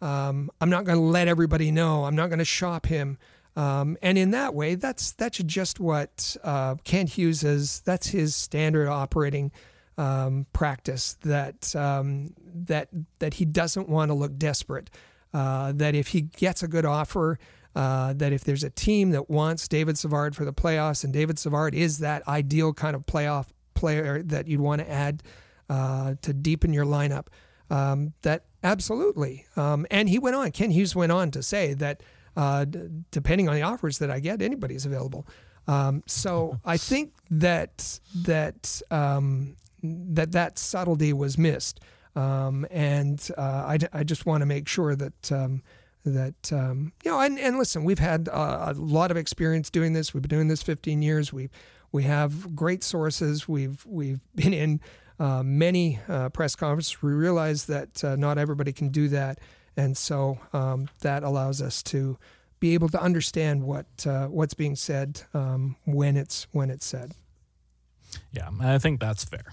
um, 0.00 0.50
I'm 0.60 0.70
not 0.70 0.84
going 0.84 0.98
to 0.98 1.04
let 1.04 1.28
everybody 1.28 1.70
know. 1.70 2.04
I'm 2.04 2.14
not 2.14 2.28
going 2.28 2.38
to 2.38 2.44
shop 2.44 2.86
him. 2.86 3.18
Um, 3.56 3.96
and 4.02 4.16
in 4.16 4.30
that 4.30 4.54
way, 4.54 4.76
that's 4.76 5.12
that's 5.12 5.38
just 5.38 5.80
what 5.80 6.36
uh, 6.44 6.76
Kent 6.84 7.10
Hughes 7.10 7.42
is. 7.42 7.80
That's 7.80 8.08
his 8.08 8.36
standard 8.36 8.88
operating 8.88 9.50
um, 9.98 10.46
practice. 10.52 11.18
That 11.22 11.74
um, 11.76 12.34
that 12.40 12.88
that 13.18 13.34
he 13.34 13.44
doesn't 13.44 13.88
want 13.88 14.10
to 14.10 14.14
look 14.14 14.38
desperate. 14.38 14.88
Uh, 15.34 15.72
that 15.72 15.94
if 15.94 16.08
he 16.08 16.22
gets 16.22 16.62
a 16.62 16.68
good 16.68 16.86
offer, 16.86 17.38
uh, 17.76 18.14
that 18.14 18.32
if 18.32 18.44
there's 18.44 18.64
a 18.64 18.70
team 18.70 19.10
that 19.10 19.28
wants 19.28 19.68
David 19.68 19.98
Savard 19.98 20.34
for 20.34 20.46
the 20.46 20.54
playoffs, 20.54 21.04
and 21.04 21.12
David 21.12 21.38
Savard 21.38 21.74
is 21.74 21.98
that 21.98 22.26
ideal 22.26 22.72
kind 22.72 22.96
of 22.96 23.04
playoff 23.04 23.46
player 23.74 24.22
that 24.22 24.48
you'd 24.48 24.60
want 24.60 24.80
to 24.80 24.90
add 24.90 25.22
uh, 25.68 26.14
to 26.22 26.32
deepen 26.32 26.72
your 26.72 26.86
lineup, 26.86 27.26
um, 27.70 28.14
that 28.22 28.46
absolutely. 28.64 29.46
Um, 29.56 29.86
and 29.90 30.08
he 30.08 30.18
went 30.18 30.34
on. 30.34 30.50
Kent 30.50 30.72
Hughes 30.72 30.96
went 30.96 31.12
on 31.12 31.30
to 31.32 31.42
say 31.42 31.74
that 31.74 32.02
uh, 32.36 32.64
d- 32.64 32.88
depending 33.10 33.48
on 33.48 33.54
the 33.54 33.62
offers 33.62 33.98
that 33.98 34.10
I 34.10 34.20
get, 34.20 34.40
anybody's 34.40 34.86
available. 34.86 35.26
Um, 35.66 36.02
so 36.06 36.58
I 36.64 36.78
think 36.78 37.12
that 37.30 38.00
that 38.24 38.80
um, 38.90 39.56
that 39.82 40.32
that 40.32 40.58
subtlety 40.58 41.12
was 41.12 41.38
missed, 41.38 41.80
um, 42.16 42.66
and 42.70 43.28
uh, 43.36 43.40
I, 43.42 43.78
I 43.92 44.04
just 44.04 44.26
want 44.26 44.42
to 44.42 44.46
make 44.46 44.68
sure 44.68 44.94
that 44.96 45.32
um, 45.32 45.62
that 46.04 46.52
um, 46.52 46.92
you 47.04 47.10
know. 47.10 47.20
And, 47.20 47.38
and 47.38 47.58
listen, 47.58 47.84
we've 47.84 47.98
had 47.98 48.28
a, 48.28 48.70
a 48.70 48.72
lot 48.72 49.10
of 49.10 49.16
experience 49.16 49.70
doing 49.70 49.92
this. 49.92 50.12
We've 50.14 50.22
been 50.22 50.28
doing 50.28 50.48
this 50.48 50.62
15 50.62 51.02
years. 51.02 51.32
We 51.32 51.50
we 51.92 52.02
have 52.04 52.54
great 52.54 52.82
sources. 52.82 53.48
We've 53.48 53.84
we've 53.86 54.20
been 54.34 54.52
in 54.52 54.80
uh, 55.18 55.42
many 55.42 56.00
uh, 56.08 56.28
press 56.30 56.54
conferences. 56.54 57.02
We 57.02 57.12
realize 57.12 57.66
that 57.66 58.02
uh, 58.04 58.16
not 58.16 58.38
everybody 58.38 58.72
can 58.72 58.88
do 58.88 59.08
that, 59.08 59.38
and 59.76 59.96
so 59.96 60.38
um, 60.52 60.88
that 61.00 61.22
allows 61.22 61.62
us 61.62 61.82
to 61.84 62.18
be 62.60 62.74
able 62.74 62.88
to 62.88 63.00
understand 63.00 63.62
what 63.62 63.86
uh, 64.06 64.26
what's 64.26 64.54
being 64.54 64.76
said 64.76 65.22
um, 65.34 65.76
when 65.84 66.16
it's 66.16 66.46
when 66.52 66.70
it's 66.70 66.86
said. 66.86 67.12
Yeah, 68.32 68.48
I 68.60 68.78
think 68.78 69.00
that's 69.00 69.24
fair. 69.24 69.52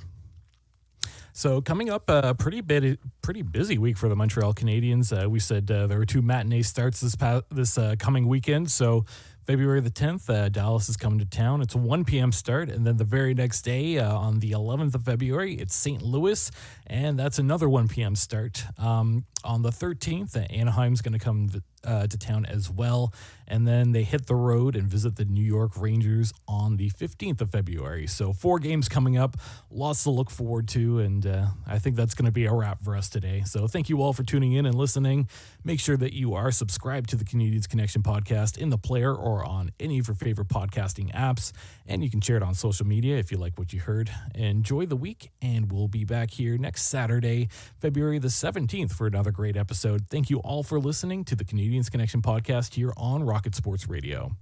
So 1.38 1.60
coming 1.60 1.90
up, 1.90 2.10
a 2.10 2.34
pretty 2.34 2.62
bit, 2.62 2.98
pretty 3.22 3.42
busy 3.42 3.78
week 3.78 3.98
for 3.98 4.08
the 4.08 4.16
Montreal 4.16 4.54
Canadiens. 4.54 5.12
Uh, 5.12 5.30
we 5.30 5.42
said 5.42 5.70
uh, 5.70 5.86
there 5.86 5.98
were 5.98 6.06
two 6.06 6.22
matinee 6.22 6.62
starts 6.62 7.02
this 7.02 7.14
past, 7.16 7.44
this 7.52 7.78
uh, 7.78 7.96
coming 8.00 8.30
weekend. 8.30 8.72
So 8.72 9.06
February 9.44 9.82
the 9.82 9.92
10th, 9.92 10.30
uh, 10.30 10.48
Dallas 10.48 10.88
is 10.88 10.96
coming 10.96 11.20
to 11.20 11.26
town. 11.26 11.62
It's 11.62 11.76
a 11.76 11.78
1 11.78 12.06
p.m. 12.06 12.32
start. 12.32 12.70
And 12.70 12.88
then 12.88 12.96
the 12.96 13.04
very 13.04 13.34
next 13.34 13.64
day, 13.64 14.00
uh, 14.00 14.16
on 14.16 14.40
the 14.40 14.52
11th 14.52 14.96
of 14.96 15.04
February, 15.04 15.56
it's 15.56 15.76
St. 15.76 16.02
Louis. 16.02 16.50
And 16.88 17.18
that's 17.18 17.40
another 17.40 17.68
1 17.68 17.88
p.m. 17.88 18.16
start. 18.16 18.64
Um, 18.78 19.26
on 19.44 19.62
the 19.62 19.70
13th, 19.70 20.36
Anaheim's 20.52 21.02
going 21.02 21.14
to 21.14 21.24
come 21.24 21.50
uh, 21.86 22.08
to 22.08 22.18
town 22.18 22.46
as 22.46 22.70
well. 22.70 23.14
And 23.48 23.68
then 23.68 23.92
they 23.92 24.04
hit 24.04 24.26
the 24.26 24.36
road 24.36 24.76
and 24.76 24.88
visit 24.88 25.16
the 25.16 25.26
New 25.26 25.44
York 25.44 25.80
Rangers 25.80 26.34
on 26.48 26.78
the 26.78 26.90
15th 26.90 27.42
of 27.42 27.52
February. 27.52 28.08
So, 28.08 28.34
four 28.34 28.58
games 28.58 28.90
coming 28.90 29.18
up, 29.18 29.38
lots 29.70 30.04
to 30.04 30.10
look 30.10 30.32
forward 30.32 30.68
to. 30.70 31.00
And 31.00 31.26
uh, 31.26 31.48
I 31.68 31.78
think 31.78 31.96
that's 31.96 32.16
going 32.16 32.26
to 32.26 32.32
be 32.32 32.46
a 32.46 32.54
wrap 32.54 32.82
for 32.82 32.96
us 32.96 33.08
today. 33.08 33.44
So, 33.46 33.68
thank 33.68 33.88
you 33.90 34.02
all 34.02 34.14
for 34.14 34.24
tuning 34.24 34.54
in 34.54 34.66
and 34.66 34.76
listening. 34.76 35.30
Make 35.64 35.80
sure 35.80 35.98
that 35.98 36.14
you 36.14 36.34
are 36.34 36.52
subscribed 36.52 37.10
to 37.12 37.16
the 37.16 37.26
Canadiens 37.26 37.70
Connection 37.70 38.02
podcast 38.02 38.58
in 38.58 38.70
the 38.70 38.80
player 38.80 39.14
or 39.14 39.46
on 39.46 39.72
any 39.80 40.00
of 40.00 40.08
your 40.08 40.16
favorite 40.16 40.48
podcasting 40.48 41.14
apps. 41.14 41.52
And 41.88 42.04
you 42.04 42.10
can 42.10 42.22
share 42.22 42.38
it 42.38 42.44
on 42.44 42.56
social 42.56 42.86
media 42.86 43.18
if 43.18 43.32
you 43.32 43.38
like 43.38 43.58
what 43.58 43.72
you 43.72 43.80
heard. 43.80 44.10
Enjoy 44.34 44.86
the 44.86 44.96
week, 44.96 45.32
and 45.42 45.72
we'll 45.72 45.88
be 45.88 46.04
back 46.04 46.32
here 46.32 46.58
next 46.58 46.84
Saturday, 46.84 47.50
February 47.80 48.18
the 48.18 48.28
17th, 48.28 48.94
for 48.94 49.06
another 49.06 49.32
great 49.32 49.56
episode. 49.56 50.08
Thank 50.10 50.30
you 50.30 50.40
all 50.40 50.64
for 50.64 50.80
listening 50.80 51.24
to 51.26 51.36
the 51.36 51.46
Canadiens 51.46 51.92
Connection 51.92 52.22
podcast 52.22 52.74
here 52.74 52.94
on 52.98 53.24
Rocket 53.24 53.54
Sports 53.54 53.88
Radio. 53.88 54.36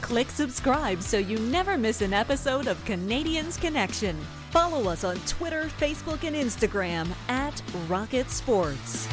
Click 0.00 0.30
subscribe 0.30 1.02
so 1.02 1.18
you 1.18 1.38
never 1.38 1.76
miss 1.76 2.02
an 2.02 2.12
episode 2.12 2.66
of 2.66 2.82
Canadiens 2.84 3.60
Connection. 3.60 4.16
Follow 4.50 4.90
us 4.90 5.04
on 5.04 5.16
Twitter, 5.26 5.66
Facebook, 5.78 6.24
and 6.24 6.34
Instagram 6.34 7.08
at 7.28 7.62
Rocket 7.88 8.30
Sports. 8.30 9.06